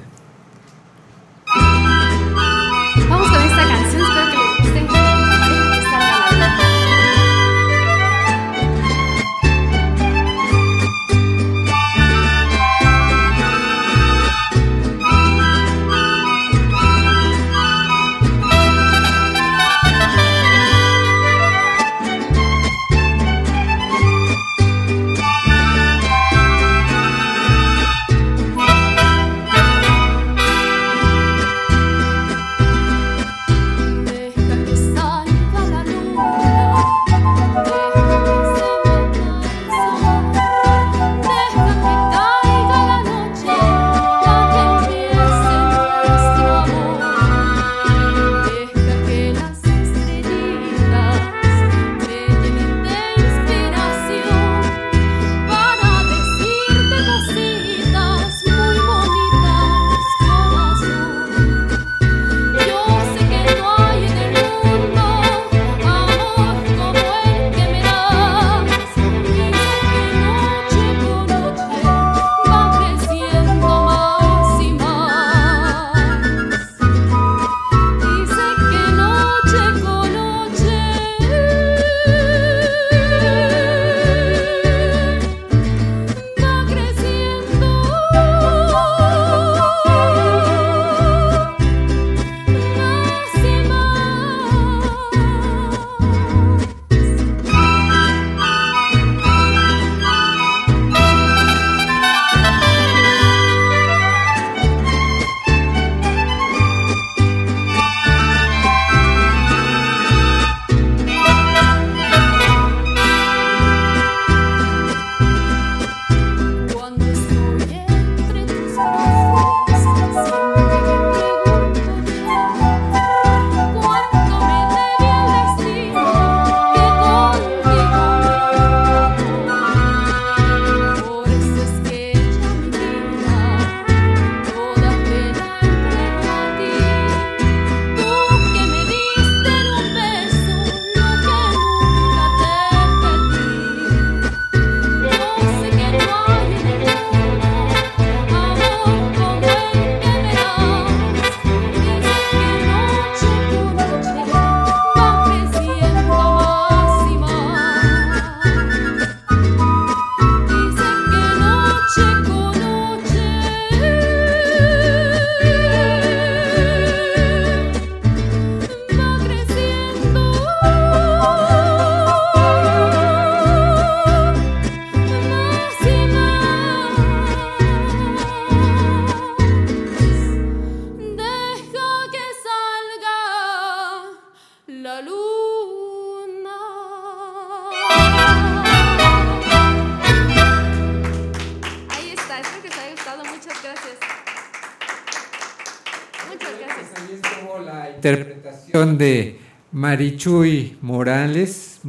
Interpretación 198.01 198.97
de 198.97 199.39
Marichuy 199.71 200.77
Morales. 200.81 201.79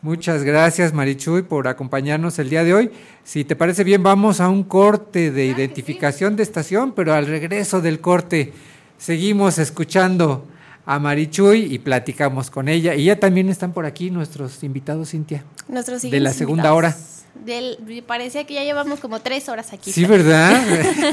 Muchas 0.00 0.44
gracias 0.44 0.92
Marichuy 0.92 1.42
por 1.42 1.66
acompañarnos 1.66 2.38
el 2.38 2.48
día 2.48 2.62
de 2.62 2.74
hoy. 2.74 2.90
Si 3.24 3.44
te 3.44 3.56
parece 3.56 3.82
bien, 3.82 4.02
vamos 4.02 4.40
a 4.40 4.48
un 4.48 4.62
corte 4.62 5.32
de 5.32 5.46
identificación 5.46 6.36
de 6.36 6.44
estación, 6.44 6.92
pero 6.92 7.12
al 7.12 7.26
regreso 7.26 7.80
del 7.80 8.00
corte 8.00 8.52
seguimos 8.98 9.58
escuchando 9.58 10.46
a 10.86 11.00
Marichuy 11.00 11.74
y 11.74 11.80
platicamos 11.80 12.50
con 12.50 12.68
ella. 12.68 12.94
Y 12.94 13.06
ya 13.06 13.18
también 13.18 13.48
están 13.48 13.72
por 13.72 13.84
aquí 13.84 14.10
nuestros 14.10 14.62
invitados, 14.62 15.10
Cintia. 15.10 15.44
Nuestros 15.68 16.02
de 16.02 16.20
la 16.20 16.32
segunda 16.32 16.68
invitados. 16.68 16.76
hora. 16.78 17.17
Del, 17.34 18.02
parecía 18.06 18.44
que 18.44 18.54
ya 18.54 18.64
llevamos 18.64 18.98
como 19.00 19.20
tres 19.20 19.48
horas 19.48 19.72
aquí. 19.72 19.92
Sí, 19.92 20.04
¿verdad? 20.04 20.60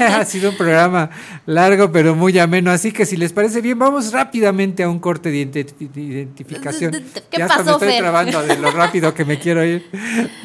ha 0.20 0.24
sido 0.24 0.50
un 0.50 0.56
programa 0.56 1.08
largo, 1.46 1.92
pero 1.92 2.14
muy 2.16 2.36
ameno. 2.38 2.70
Así 2.72 2.90
que 2.92 3.06
si 3.06 3.16
les 3.16 3.32
parece 3.32 3.60
bien, 3.60 3.78
vamos 3.78 4.12
rápidamente 4.12 4.82
a 4.82 4.88
un 4.88 4.98
corte 4.98 5.30
de, 5.30 5.46
identi- 5.46 5.88
de 5.90 6.00
identificación. 6.00 6.92
¿Qué 7.30 7.38
ya 7.38 7.44
hasta 7.44 7.58
pasó, 7.58 7.64
me 7.64 7.72
estoy 7.72 7.88
Fer? 7.88 7.98
trabando 8.00 8.42
de 8.42 8.58
lo 8.58 8.70
rápido 8.72 9.14
que 9.14 9.24
me 9.24 9.38
quiero 9.38 9.64
ir. 9.64 9.88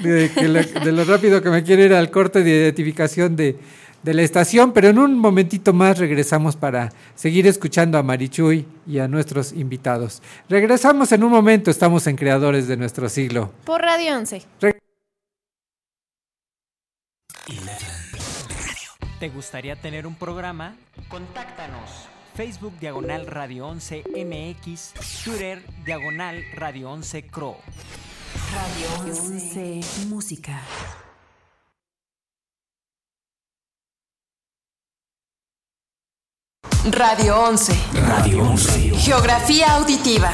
De, 0.03 0.29
lo, 0.47 0.61
de 0.63 0.91
lo 0.91 1.03
rápido 1.03 1.41
que 1.41 1.49
me 1.49 1.63
quiero 1.63 1.83
ir 1.83 1.93
al 1.93 2.11
corte 2.11 2.43
de 2.43 2.49
identificación 2.51 3.35
de, 3.35 3.57
de 4.03 4.13
la 4.13 4.21
estación. 4.21 4.73
Pero 4.73 4.89
en 4.89 4.99
un 4.99 5.17
momentito 5.17 5.73
más 5.73 5.97
regresamos 5.97 6.55
para 6.55 6.91
seguir 7.15 7.47
escuchando 7.47 7.97
a 7.97 8.03
Marichuy 8.03 8.65
y 8.87 8.99
a 8.99 9.07
nuestros 9.07 9.51
invitados. 9.53 10.21
Regresamos 10.47 11.11
en 11.11 11.23
un 11.23 11.31
momento. 11.31 11.71
Estamos 11.71 12.05
en 12.05 12.15
Creadores 12.15 12.67
de 12.67 12.77
nuestro 12.77 13.09
siglo. 13.09 13.51
Por 13.65 13.81
Radio 13.81 14.15
11. 14.15 14.43
¿Te 19.19 19.29
gustaría 19.29 19.75
tener 19.75 20.07
un 20.07 20.15
programa? 20.15 20.75
Contáctanos. 21.09 21.89
Facebook 22.35 22.73
Diagonal 22.79 23.27
Radio 23.27 23.67
11 23.67 24.03
MX, 24.15 24.93
Twitter 25.23 25.61
Diagonal 25.85 26.43
Radio 26.53 26.91
11 26.91 27.27
Cro. 27.27 27.57
Radio 28.53 29.11
11 29.11 29.81
Música. 30.07 30.61
Radio 36.89 37.39
11. 37.39 37.77
Radio 38.07 38.43
11. 38.43 38.89
Geografía 38.97 39.75
auditiva. 39.75 40.33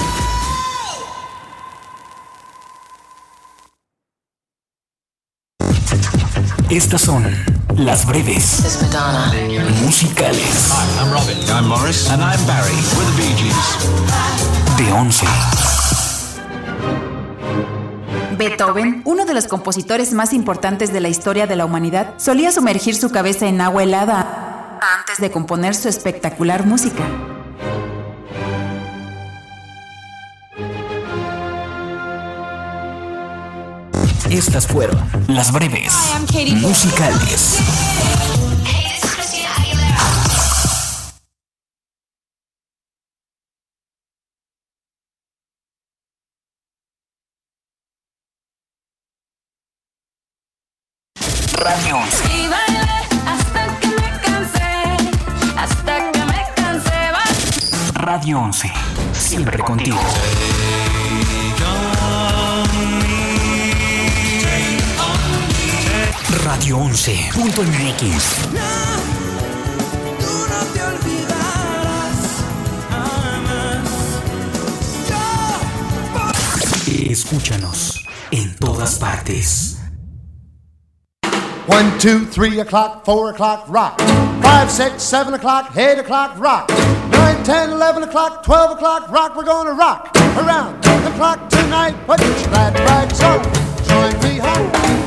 Estas 6.71 7.01
son 7.01 7.25
las 7.75 8.05
breves 8.05 8.79
musicales 9.83 10.71
Hi, 10.71 11.03
I'm 11.03 11.11
Robin. 11.11 11.37
I'm 11.49 11.67
Morris. 11.67 12.09
And 12.09 12.23
I'm 12.23 12.39
Barry. 12.47 12.71
We're 12.95 13.05
the 13.05 13.17
Bee 13.17 13.35
Gees. 13.35 13.55
de 14.77 14.91
11. 14.93 15.25
Beethoven, 18.37 19.01
uno 19.03 19.25
de 19.25 19.33
los 19.33 19.47
compositores 19.47 20.13
más 20.13 20.31
importantes 20.31 20.93
de 20.93 21.01
la 21.01 21.09
historia 21.09 21.45
de 21.45 21.57
la 21.57 21.65
humanidad, 21.65 22.13
solía 22.15 22.53
sumergir 22.53 22.95
su 22.95 23.11
cabeza 23.11 23.47
en 23.47 23.59
agua 23.59 23.83
helada 23.83 24.79
antes 24.97 25.17
de 25.19 25.29
componer 25.29 25.75
su 25.75 25.89
espectacular 25.89 26.65
música. 26.65 27.03
Estas 34.31 34.65
fueron 34.67 34.97
las 35.27 35.51
breves 35.51 35.93
musicales. 36.61 37.59
Radio 51.57 51.97
11. 51.97 52.23
Y 52.37 52.47
bailé 52.47 52.81
hasta 53.27 53.79
que 53.79 53.87
me 53.87 54.09
cansé, 54.23 54.73
hasta 55.57 56.11
que 56.11 56.19
me 56.25 56.41
cansé. 56.55 57.11
va- 57.13 58.01
Radio 58.01 58.39
11. 58.39 58.71
Siempre 59.13 59.59
contigo. 59.59 59.99
Radio 66.31 66.77
11.mx. 66.77 68.47
Escúchanos 77.09 78.05
en 78.31 78.55
todas 78.55 78.95
partes. 78.95 79.77
One, 81.67 81.91
two, 81.99 82.25
three 82.25 82.59
o'clock, 82.59 83.05
four 83.05 83.29
o'clock, 83.29 83.65
rock. 83.67 83.99
Five, 84.41 84.71
six, 84.71 85.03
seven 85.03 85.33
o'clock, 85.33 85.75
eight 85.77 85.99
o'clock, 85.99 86.39
rock. 86.39 86.69
Nine, 87.11 87.43
ten, 87.43 87.69
eleven 87.71 88.03
o'clock, 88.03 88.43
twelve 88.43 88.71
o'clock, 88.71 89.11
rock. 89.11 89.35
We're 89.35 89.43
gonna 89.43 89.73
rock 89.73 90.11
around 90.37 90.81
the 90.83 91.11
clock 91.17 91.49
tonight. 91.49 91.95
Put 92.07 92.19
your 92.21 92.33
glad 92.49 92.73
rags 92.79 93.21
on. 93.21 93.43
Join 93.83 94.13
me 94.23 94.37
home. 94.39 95.00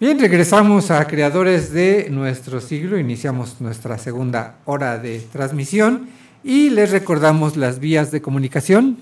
Bien, 0.00 0.18
regresamos 0.18 0.90
a 0.90 1.06
Creadores 1.06 1.74
de 1.74 2.08
nuestro 2.08 2.62
siglo. 2.62 2.96
Iniciamos 2.96 3.60
nuestra 3.60 3.98
segunda 3.98 4.56
hora 4.64 4.96
de 4.96 5.20
transmisión 5.20 6.08
y 6.42 6.70
les 6.70 6.90
recordamos 6.90 7.58
las 7.58 7.80
vías 7.80 8.10
de 8.10 8.22
comunicación. 8.22 8.96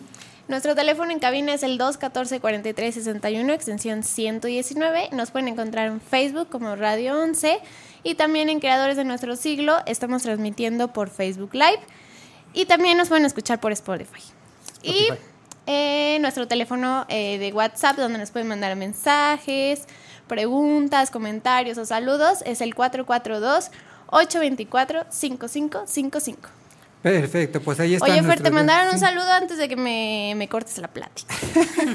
Nuestro 0.49 0.75
teléfono 0.75 1.13
en 1.13 1.21
cabina 1.21 1.55
es 1.55 1.63
el 1.63 1.79
214-4361, 1.79 3.53
extensión 3.53 4.03
119. 4.03 5.11
Nos 5.13 5.31
pueden 5.31 5.47
encontrar 5.47 5.87
en 5.87 6.01
Facebook 6.01 6.49
como 6.49 6.75
Radio 6.75 7.17
11 7.23 7.61
y 8.03 8.17
también 8.17 8.49
en 8.49 8.59
Creadores 8.59 8.97
de 8.97 9.05
Nuestro 9.05 9.37
Siglo. 9.37 9.77
Estamos 9.87 10.25
transmitiendo 10.25 10.93
por 10.93 11.11
Facebook 11.11 11.51
Live 11.53 11.79
y 12.55 12.65
también 12.65 12.99
nos 12.99 13.07
pueden 13.07 13.25
escuchar 13.25 13.61
por 13.61 13.71
Spotify. 13.71 14.23
Y 14.83 15.11
eh, 15.69 16.19
nuestro 16.23 16.49
teléfono 16.49 17.07
eh, 17.09 17.39
de 17.39 17.53
WhatsApp, 17.53 17.99
donde 17.99 18.19
nos 18.19 18.33
pueden 18.33 18.49
mandar 18.49 18.75
mensajes, 18.75 19.87
preguntas, 20.29 21.11
comentarios 21.11 21.77
o 21.79 21.85
saludos, 21.85 22.43
es 22.47 22.61
el 22.61 22.75
442-824-5555. 25.11 26.37
Perfecto, 27.03 27.61
pues 27.61 27.79
ahí 27.79 27.95
está. 27.95 28.07
Oye, 28.11 28.23
Fer, 28.25 28.41
te 28.43 28.51
mandaron 28.51 28.93
un 28.93 28.99
saludo 28.99 29.31
antes 29.33 29.57
de 29.57 29.69
que 29.69 29.77
me, 29.77 30.35
me 30.37 30.49
cortes 30.49 30.79
la 30.79 30.89
plática. 30.89 31.33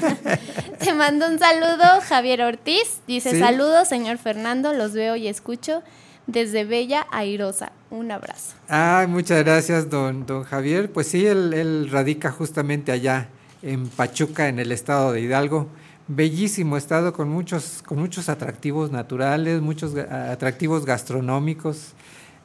te 0.78 0.94
mando 0.94 1.26
un 1.28 1.38
saludo, 1.38 2.00
Javier 2.08 2.40
Ortiz. 2.40 3.00
Dice, 3.06 3.32
Sí. 3.32 3.38
saludos, 3.38 3.86
señor 3.88 4.16
Fernando, 4.16 4.72
los 4.72 4.92
veo 4.92 5.14
y 5.16 5.28
escucho 5.28 5.82
desde 6.26 6.64
Bella 6.64 7.06
Airosa. 7.10 7.72
Un 7.90 8.10
abrazo. 8.12 8.54
Ay, 8.68 9.06
muchas 9.06 9.44
gracias, 9.44 9.90
don, 9.90 10.24
don 10.24 10.42
Javier. 10.42 10.90
Pues 10.90 11.08
sí, 11.08 11.26
él, 11.26 11.52
él 11.52 11.90
radica 11.90 12.30
justamente 12.30 12.90
allá 12.90 13.28
en 13.62 13.88
Pachuca, 13.88 14.48
en 14.48 14.58
el 14.58 14.72
estado 14.72 15.12
de 15.12 15.20
Hidalgo. 15.20 15.68
Bellísimo 16.06 16.76
estado 16.76 17.14
con 17.14 17.30
muchos, 17.30 17.82
con 17.84 17.98
muchos 17.98 18.28
atractivos 18.28 18.90
naturales, 18.90 19.62
muchos 19.62 19.96
atractivos 19.96 20.84
gastronómicos. 20.84 21.92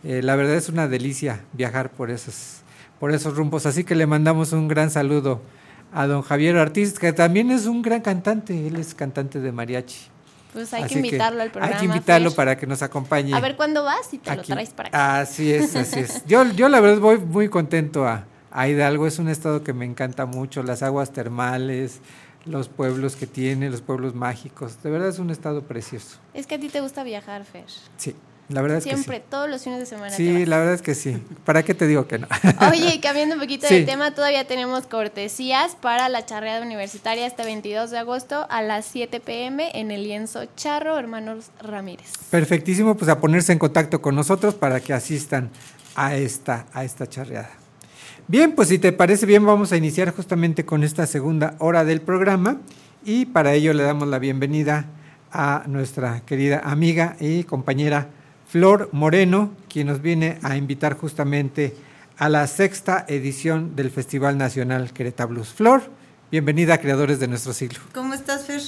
Eh, 0.04 0.22
la 0.24 0.38
verdad 0.38 0.56
es 0.56 0.70
una 0.70 0.88
delicia 0.88 1.44
viajar 1.52 1.92
por 1.92 2.10
esos, 2.10 2.62
por 3.00 3.12
esos 3.12 3.36
rumbos. 3.36 3.66
Así 3.66 3.84
que 3.84 3.96
le 3.96 4.08
mandamos 4.08 4.54
un 4.54 4.70
gran 4.70 4.90
saludo 4.90 5.42
a 5.94 6.08
don 6.08 6.22
Javier 6.22 6.56
Ortiz, 6.56 6.98
que 6.98 7.12
también 7.12 7.52
es 7.52 7.66
un 7.66 7.82
gran 7.82 8.02
cantante. 8.02 8.68
Él 8.68 8.78
es 8.78 8.94
cantante 8.94 9.42
de 9.42 9.52
mariachi. 9.52 10.08
Pues 10.54 10.74
hay 10.74 10.84
Así 10.84 10.94
que 10.94 11.00
invitarlo 11.00 11.42
al 11.42 11.52
programa. 11.52 11.76
Hay 11.76 11.80
que 11.80 11.86
invitarlo 11.86 12.30
Fer. 12.30 12.36
para 12.38 12.58
que 12.58 12.66
nos 12.66 12.82
acompañe. 12.82 13.34
A 13.36 13.40
ver 13.40 13.56
cuándo 13.56 13.84
vas 13.84 14.14
y 14.14 14.20
te 14.20 14.36
lo 14.36 14.42
traes 14.42 14.70
para 14.72 14.90
acá. 14.90 15.20
Así 15.20 15.52
es, 15.52 15.76
así 15.76 16.00
es. 16.00 16.24
Yo, 16.28 16.44
yo 16.54 16.70
la 16.70 16.80
verdad 16.80 17.00
voy 17.00 17.20
muy 17.20 17.50
contento 17.50 18.08
a, 18.08 18.26
a 18.52 18.68
Hidalgo, 18.68 19.06
es 19.06 19.20
un 19.20 19.30
estado 19.30 19.64
que 19.64 19.74
me 19.74 19.86
encanta 19.86 20.26
mucho, 20.26 20.64
las 20.64 20.82
aguas 20.82 21.14
termales, 21.14 22.00
los 22.50 22.68
pueblos 22.68 23.16
que 23.16 23.28
tiene, 23.28 23.70
los 23.70 23.82
pueblos 23.82 24.16
mágicos, 24.16 24.82
de 24.84 24.90
verdad 24.90 25.10
es 25.10 25.20
un 25.20 25.30
estado 25.30 25.62
precioso. 25.64 26.18
Es 26.34 26.48
que 26.48 26.56
a 26.56 26.60
ti 26.60 26.70
te 26.70 26.82
gusta 26.82 27.04
viajar, 27.04 27.46
Fer. 27.46 27.66
Sí, 27.98 28.16
la 28.50 28.62
verdad 28.64 28.80
es 28.80 28.84
Siempre, 28.84 29.20
que 29.20 29.26
todos 29.30 29.48
los 29.48 29.64
fines 29.64 29.78
de 29.80 29.86
semana. 29.86 30.10
sí. 30.10 30.26
Sí, 30.38 30.46
la 30.48 30.58
verdad 30.58 30.74
es 30.74 30.82
que 30.82 30.96
sí. 30.96 31.22
¿Para 31.46 31.62
qué 31.64 31.76
te 31.76 31.86
digo 31.86 32.08
que 32.08 32.18
no? 32.18 32.28
Oye, 32.72 33.00
cambiando 33.00 33.36
un 33.36 33.42
poquito 33.42 33.68
Sí. 33.68 33.76
de 33.76 33.84
tema, 33.86 34.16
todavía 34.16 34.48
tenemos 34.48 34.88
cortesías 34.88 35.76
para 35.76 36.10
la 36.10 36.26
charreada 36.26 36.66
universitaria 36.66 37.28
este 37.28 37.44
22 37.44 37.92
de 37.92 38.00
agosto 38.00 38.48
a 38.50 38.62
las 38.64 38.86
7 38.86 39.20
pm 39.20 39.70
en 39.80 39.92
el 39.92 40.04
lienzo 40.04 40.46
Charro 40.56 40.98
Hermanos 40.98 41.52
Ramírez. 41.62 42.12
Perfectísimo, 42.32 42.96
pues 42.98 43.10
a 43.10 43.20
ponerse 43.20 43.52
en 43.54 43.60
contacto 43.60 44.02
con 44.02 44.16
nosotros 44.16 44.56
para 44.56 44.80
que 44.80 44.94
asistan 44.94 45.52
a 45.96 46.16
esta, 46.16 46.66
a 46.74 46.84
esta 46.84 47.06
charreada. 47.08 47.52
Bien, 48.30 48.52
pues 48.52 48.68
si 48.68 48.78
te 48.78 48.92
parece 48.92 49.26
bien, 49.26 49.44
vamos 49.44 49.72
a 49.72 49.78
iniciar 49.78 50.14
justamente 50.16 50.64
con 50.64 50.84
esta 50.84 51.08
segunda 51.08 51.56
hora 51.58 51.84
del 51.84 52.00
programa 52.00 52.58
y 53.04 53.26
para 53.26 53.54
ello 53.56 53.74
le 53.74 53.82
damos 53.82 54.08
la 54.08 54.20
bienvenida 54.20 54.86
a 55.32 55.64
nuestra 55.66 56.22
querida 56.28 56.62
amiga 56.64 57.16
y 57.20 57.44
compañera 57.44 58.10
Flor 58.48 58.90
Moreno, 58.92 59.50
quien 59.68 59.88
nos 59.88 60.04
viene 60.04 60.38
a 60.44 60.58
invitar 60.58 60.96
justamente 60.96 61.76
a 62.20 62.30
la 62.30 62.46
sexta 62.46 63.04
edición 63.08 63.76
del 63.76 63.90
Festival 63.90 64.38
Nacional 64.38 64.94
Querétaro 64.94 65.30
Blues. 65.30 65.50
Flor, 65.50 65.90
bienvenida 66.30 66.76
a 66.76 66.78
Creadores 66.78 67.20
de 67.20 67.28
Nuestro 67.28 67.52
Siglo. 67.54 67.80
¿Cómo 67.96 68.14
estás, 68.14 68.46
Fer? 68.46 68.62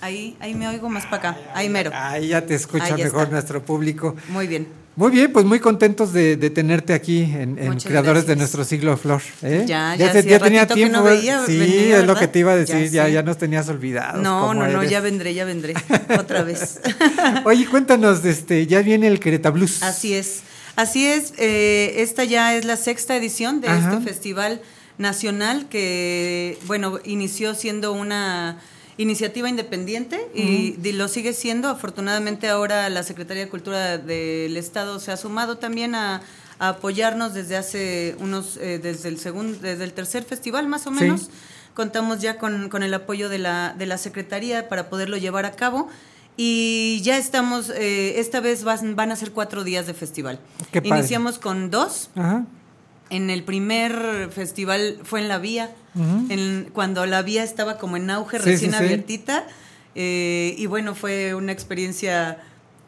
Ahí, 0.00 0.36
ahí 0.38 0.54
me 0.54 0.68
oigo 0.68 0.88
más 0.88 1.06
para 1.06 1.30
acá, 1.30 1.38
ahí 1.54 1.68
mero. 1.68 1.90
Ahí 1.92 2.28
ya 2.28 2.46
te 2.46 2.54
escucha 2.54 2.94
Ahí 2.94 3.02
mejor 3.02 3.22
está. 3.22 3.32
nuestro 3.32 3.64
público. 3.64 4.14
Muy 4.28 4.46
bien. 4.46 4.68
Muy 5.00 5.12
bien, 5.12 5.32
pues 5.32 5.46
muy 5.46 5.60
contentos 5.60 6.12
de, 6.12 6.36
de 6.36 6.50
tenerte 6.50 6.92
aquí 6.92 7.22
en, 7.22 7.56
Creadores 7.82 8.26
de. 8.26 8.36
Nuestro 8.36 8.64
Siglo, 8.64 8.98
Flor. 8.98 9.22
¿eh? 9.40 9.64
Ya, 9.66 9.96
ya 9.96 10.10
hacía 10.10 10.22
te- 10.22 10.38
tenía 10.38 10.60
ratito 10.60 10.74
que 10.74 10.80
tiempo. 10.82 10.98
no 10.98 11.04
veía 11.04 11.46
sí, 11.46 11.56
venir, 11.56 11.94
es 11.94 12.06
lo 12.06 12.14
que 12.16 12.28
te 12.28 12.40
iba 12.40 12.52
a 12.52 12.56
Ya 12.56 12.60
decir, 12.60 12.90
ya, 12.90 13.08
ya, 13.08 13.22
nos 13.22 13.38
tenías 13.38 13.66
olvidados. 13.70 14.22
No, 14.22 14.52
no, 14.52 14.66
no, 14.68 14.84
ya 14.84 15.00
vendré, 15.00 15.32
ya 15.32 15.46
vendré. 15.46 15.72
Otra 16.18 16.42
vez. 16.42 16.80
Oye, 17.46 17.64
cuéntanos, 17.66 18.22
este, 18.26 18.66
ya 18.66 18.82
viene 18.82 19.06
el 19.06 19.20
Querétaro 19.20 19.54
Blues. 19.54 19.82
Así 19.82 20.12
es. 20.12 20.40
Así 20.76 21.06
es, 21.06 21.32
eh, 21.38 21.94
esta 22.02 22.24
ya 22.24 22.54
es 22.54 22.66
la 22.66 22.76
sexta 22.76 23.16
edición 23.16 23.62
de 23.62 23.68
Ajá. 23.68 23.94
este 23.94 24.04
festival 24.06 24.60
nacional 24.98 25.66
que, 25.70 26.58
bueno, 26.66 26.98
inició 27.04 27.54
siendo 27.54 27.92
una 27.92 28.58
iniciativa 29.02 29.48
independiente 29.48 30.20
y 30.34 30.72
di- 30.78 30.92
lo 30.92 31.08
sigue 31.08 31.32
siendo. 31.32 31.68
Afortunadamente 31.68 32.48
ahora 32.48 32.88
la 32.90 33.02
Secretaría 33.02 33.44
de 33.44 33.50
Cultura 33.50 33.98
del 33.98 34.56
Estado 34.56 35.00
se 35.00 35.10
ha 35.12 35.16
sumado 35.16 35.58
también 35.58 35.94
a, 35.94 36.22
a 36.58 36.68
apoyarnos 36.68 37.32
desde 37.34 37.56
hace 37.56 38.16
unos, 38.20 38.56
eh, 38.58 38.78
desde 38.82 39.08
el 39.08 39.18
segundo, 39.18 39.58
desde 39.60 39.84
el 39.84 39.92
tercer 39.92 40.24
festival 40.24 40.68
más 40.68 40.86
o 40.86 40.90
Sí. 40.94 41.00
menos. 41.02 41.30
Contamos 41.74 42.20
ya 42.20 42.36
con, 42.36 42.68
con 42.68 42.82
el 42.82 42.92
apoyo 42.92 43.28
de 43.28 43.38
la, 43.38 43.74
de 43.78 43.86
la 43.86 43.96
Secretaría 43.96 44.68
para 44.68 44.90
poderlo 44.90 45.16
llevar 45.16 45.46
a 45.46 45.52
cabo. 45.52 45.88
Y 46.36 47.00
ya 47.02 47.16
estamos, 47.18 47.70
eh, 47.70 48.18
esta 48.20 48.40
vez 48.40 48.64
van, 48.64 48.96
van 48.96 49.12
a 49.12 49.16
ser 49.16 49.30
cuatro 49.32 49.62
días 49.64 49.86
de 49.86 49.94
festival. 49.94 50.38
Qué 50.72 50.80
padre. 50.82 50.98
Iniciamos 50.98 51.38
con 51.38 51.70
dos. 51.70 52.10
Ajá. 52.16 52.44
En 53.10 53.28
el 53.30 53.42
primer 53.42 54.30
festival 54.32 54.98
fue 55.04 55.20
en 55.20 55.28
La 55.28 55.38
Vía, 55.38 55.70
en- 56.28 56.70
cuando 56.72 57.04
La 57.06 57.22
Vía 57.22 57.42
estaba 57.44 57.76
como 57.78 57.96
en 57.96 58.08
auge, 58.10 58.38
Sí, 58.38 58.44
recién 58.44 58.70
sí, 58.72 58.78
sí. 58.78 58.84
abiertita. 58.84 59.44
eh, 59.96 60.54
y 60.56 60.66
bueno, 60.66 60.94
fue 60.94 61.34
una 61.34 61.50
experiencia 61.52 62.38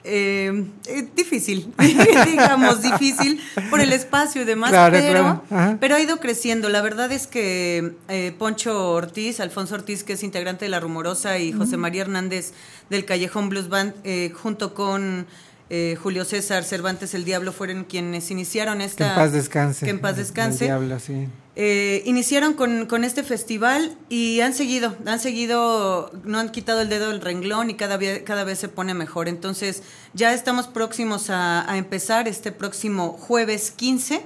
eh, 0.05 0.65
eh, 0.87 1.09
difícil, 1.15 1.73
digamos, 2.27 2.83
difícil 2.83 3.41
por 3.71 3.81
el 3.81 3.93
espacio 3.93 4.43
y 4.43 4.45
demás, 4.45 4.71
Claro, 4.71 4.97
pero, 4.99 5.43
claro. 5.49 5.77
Pero 5.81 5.95
ha 5.97 6.01
ido 6.01 6.19
creciendo. 6.19 6.69
La 6.69 6.83
verdad 6.83 7.11
es 7.13 7.27
que 7.29 7.93
eh, 8.09 8.33
Poncho 8.39 8.91
Ortiz, 8.93 9.39
Alfonso 9.41 9.75
Ortiz, 9.77 10.03
que 10.05 10.15
es 10.15 10.23
integrante 10.25 10.65
de 10.65 10.71
La 10.71 10.81
Rumorosa, 10.81 11.39
y 11.39 11.53
José. 11.53 11.77
María 11.77 12.03
Hernández 12.03 12.53
del 12.91 13.05
Callejón 13.05 13.49
Blues 13.49 13.69
Band, 13.69 13.95
eh, 14.05 14.33
junto 14.35 14.75
con 14.75 15.27
eh, 15.75 15.97
Julio 16.01 16.25
César 16.27 16.65
Cervantes 16.65 17.15
el 17.15 17.25
Diablo, 17.25 17.51
fueron 17.51 17.85
quienes 17.85 18.31
iniciaron 18.31 18.79
Que 18.79 18.85
esta... 18.85 19.09
en 19.09 19.15
paz 19.17 19.33
descanse. 19.33 19.87
Que 19.87 19.91
en 19.91 20.01
paz 20.01 20.13
el- 20.13 20.19
el 20.21 20.25
descanse. 20.27 20.65
diablo, 20.67 21.01
sí. 21.01 21.29
Eh, 21.55 22.03
iniciaron 22.07 22.55
con, 22.55 22.87
con 22.87 23.05
este 23.05 23.23
festival 23.23 23.95
y 24.09 24.41
han 24.41 24.55
seguido, 24.55 24.97
han 25.05 25.21
seguido, 25.21 26.11
no 26.25 26.39
han 26.39 26.49
quitado 26.51 26.81
el 26.81 26.89
dedo 26.89 27.09
del 27.11 27.21
renglón 27.21 27.69
y 27.69 27.75
cada 27.75 27.99
vez, 27.99 28.23
cada 28.23 28.45
vez 28.45 28.59
se 28.59 28.69
pone 28.69 28.95
mejor. 28.95 29.29
Entonces 29.29 29.83
ya 30.15 30.33
estamos 30.33 30.67
próximos 30.67 31.29
a, 31.29 31.71
a 31.71 31.77
empezar 31.77 32.27
este 32.29 32.53
próximo 32.53 33.13
jueves 33.13 33.71
15. 33.71 34.23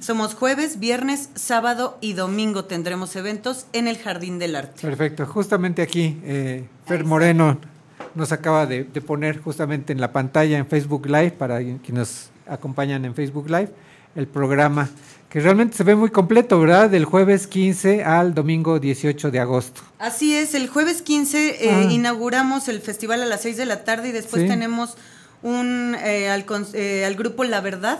Somos 0.00 0.34
jueves, 0.34 0.78
viernes, 0.78 1.28
sábado 1.34 1.98
y 2.00 2.14
domingo 2.14 2.64
tendremos 2.64 3.16
eventos 3.16 3.66
en 3.74 3.86
el 3.86 3.98
Jardín 3.98 4.38
del 4.38 4.56
Arte. 4.56 4.80
Perfecto. 4.80 5.26
Justamente 5.26 5.82
aquí, 5.82 6.20
eh, 6.24 6.64
Fer 6.86 7.04
Moreno 7.04 7.58
nos 8.14 8.32
acaba 8.32 8.66
de, 8.66 8.84
de 8.84 9.00
poner 9.00 9.40
justamente 9.40 9.92
en 9.92 10.00
la 10.00 10.12
pantalla 10.12 10.58
en 10.58 10.66
Facebook 10.66 11.06
Live, 11.06 11.32
para 11.32 11.58
quienes 11.58 11.90
nos 11.92 12.30
acompañan 12.46 13.04
en 13.04 13.14
Facebook 13.14 13.46
Live, 13.48 13.70
el 14.16 14.26
programa 14.26 14.88
que 15.30 15.40
realmente 15.40 15.74
se 15.76 15.82
ve 15.84 15.94
muy 15.94 16.10
completo, 16.10 16.60
¿verdad? 16.60 16.90
Del 16.90 17.06
jueves 17.06 17.46
15 17.46 18.04
al 18.04 18.34
domingo 18.34 18.78
18 18.78 19.30
de 19.30 19.40
agosto. 19.40 19.80
Así 19.98 20.36
es, 20.36 20.54
el 20.54 20.68
jueves 20.68 21.00
15 21.00 21.64
eh, 21.64 21.70
Ah. 21.70 21.82
inauguramos 21.90 22.68
el 22.68 22.80
festival 22.82 23.22
a 23.22 23.26
las 23.26 23.40
6 23.40 23.56
de 23.56 23.64
la 23.64 23.82
tarde 23.84 24.10
y 24.10 24.12
después 24.12 24.42
Sí. 24.42 24.48
tenemos 24.48 24.96
un 25.42 25.96
eh, 26.04 26.28
al, 26.30 26.44
eh, 26.74 27.04
al 27.04 27.14
grupo 27.16 27.42
La 27.44 27.60
Verdad, 27.60 27.98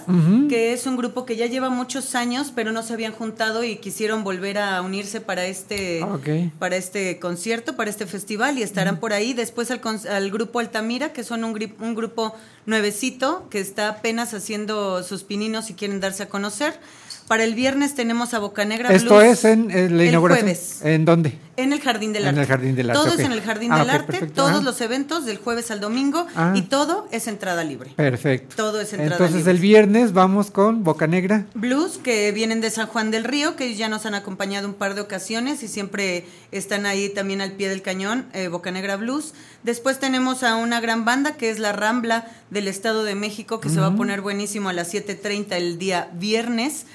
que 0.48 0.73
es 0.73 0.86
un 0.86 0.97
grupo 0.97 1.24
que 1.27 1.35
ya 1.36 1.47
lleva 1.47 1.70
muchos 1.70 2.14
años, 2.14 2.52
pero 2.55 2.70
no 2.73 2.82
se 2.82 2.93
habían 2.93 3.12
juntado 3.12 3.64
y 3.64 3.77
quisieron 3.77 4.23
volver 4.23 4.59
a 4.59 4.81
unirse 4.82 5.20
para 5.20 5.44
este 5.47 6.05
Ok. 6.05 6.28
para 6.59 6.77
este 6.77 7.19
concierto, 7.19 7.74
para 7.74 7.90
este 7.90 8.06
festival 8.06 8.59
y 8.59 8.62
estarán 8.62 9.01
por 9.01 9.12
ahí. 9.12 9.32
Después 9.35 9.70
al, 9.73 9.81
al 10.09 10.31
grupo 10.31 10.60
Altamira, 10.60 11.12
que 11.12 11.24
son 11.24 11.43
un, 11.44 11.52
gri- 11.55 11.74
un 11.81 11.94
grupo 11.97 12.35
nuevecito 12.66 13.48
que 13.51 13.59
está 13.60 13.89
apenas 13.89 14.35
haciendo 14.35 15.02
sus 15.02 15.24
pininos 15.24 15.69
y 15.70 15.74
quieren 15.74 16.01
darse 16.01 16.23
a 16.23 16.28
conocer. 16.28 16.78
Para 17.28 17.44
el 17.44 17.54
viernes 17.54 17.94
tenemos 17.94 18.34
a 18.34 18.38
Bocanegra 18.40 18.90
Esto 18.92 19.16
Blues 19.16 19.24
es 19.38 19.44
en, 19.46 19.70
eh, 19.70 19.88
la 19.88 20.02
el 20.02 20.08
inauguración. 20.10 20.46
jueves. 20.46 20.80
¿En 20.82 21.04
dónde? 21.04 21.38
En 21.56 21.72
el 21.72 21.80
Jardín 21.80 22.12
del 22.12 22.22
En 22.22 22.28
Arte. 22.30 22.40
el 22.40 22.46
Jardín 22.46 22.74
del 22.74 22.90
Arte, 22.90 23.02
Todo 23.02 23.12
es 23.14 23.20
en 23.20 23.32
el 23.32 23.40
Jardín 23.42 23.72
Ah, 23.72 23.78
del 23.80 23.90
Arte, 23.90 24.06
perfecto, 24.06 24.34
todos 24.34 24.50
ajá. 24.52 24.60
los 24.62 24.80
eventos 24.80 25.24
del 25.26 25.36
jueves 25.38 25.70
al 25.70 25.80
domingo 25.80 26.26
Ah. 26.34 26.52
y 26.56 26.62
todo 26.62 27.06
es 27.10 27.26
entrada 27.28 27.62
libre. 27.64 27.90
Perfecto. 27.96 28.54
Todo 28.56 28.80
es 28.80 28.92
entrada 28.92 29.12
Entonces 29.12 29.36
libre. 29.36 29.50
el 29.52 29.58
viernes 29.58 30.12
vamos 30.12 30.50
con 30.50 30.82
Boca 30.84 31.06
Negra. 31.06 31.46
Blues 31.54 31.98
que 32.02 32.32
vienen 32.32 32.60
de 32.60 32.70
San 32.70 32.86
Juan 32.86 33.10
del 33.10 33.24
Río, 33.24 33.54
que 33.56 33.74
ya 33.74 33.88
nos 33.88 34.04
han 34.06 34.14
acompañado 34.14 34.66
un 34.66 34.74
par 34.74 34.94
de 34.94 35.02
ocasiones 35.02 35.62
y 35.62 35.68
siempre 35.68 36.24
están 36.52 36.86
ahí 36.86 37.08
también 37.10 37.40
al 37.42 37.52
pie 37.52 37.68
del 37.68 37.82
cañón, 37.82 38.26
eh, 38.32 38.48
Bocanegra 38.48 38.96
Blues. 38.96 39.32
Después 39.62 39.98
tenemos 39.98 40.42
a 40.42 40.56
una 40.56 40.80
gran 40.80 41.04
banda 41.04 41.36
que 41.36 41.50
es 41.50 41.58
la 41.58 41.72
Rambla 41.72 42.26
del 42.50 42.66
Estado 42.68 43.04
de 43.04 43.14
México, 43.14 43.60
que 43.60 43.68
se 43.68 43.78
va 43.80 43.88
a 43.88 43.94
poner 43.96 44.20
buenísimo 44.22 44.68
a 44.70 44.72
las 44.72 44.92
7.30 44.92 45.56
el 45.56 45.78
día 45.78 46.10
viernes. 46.14 46.86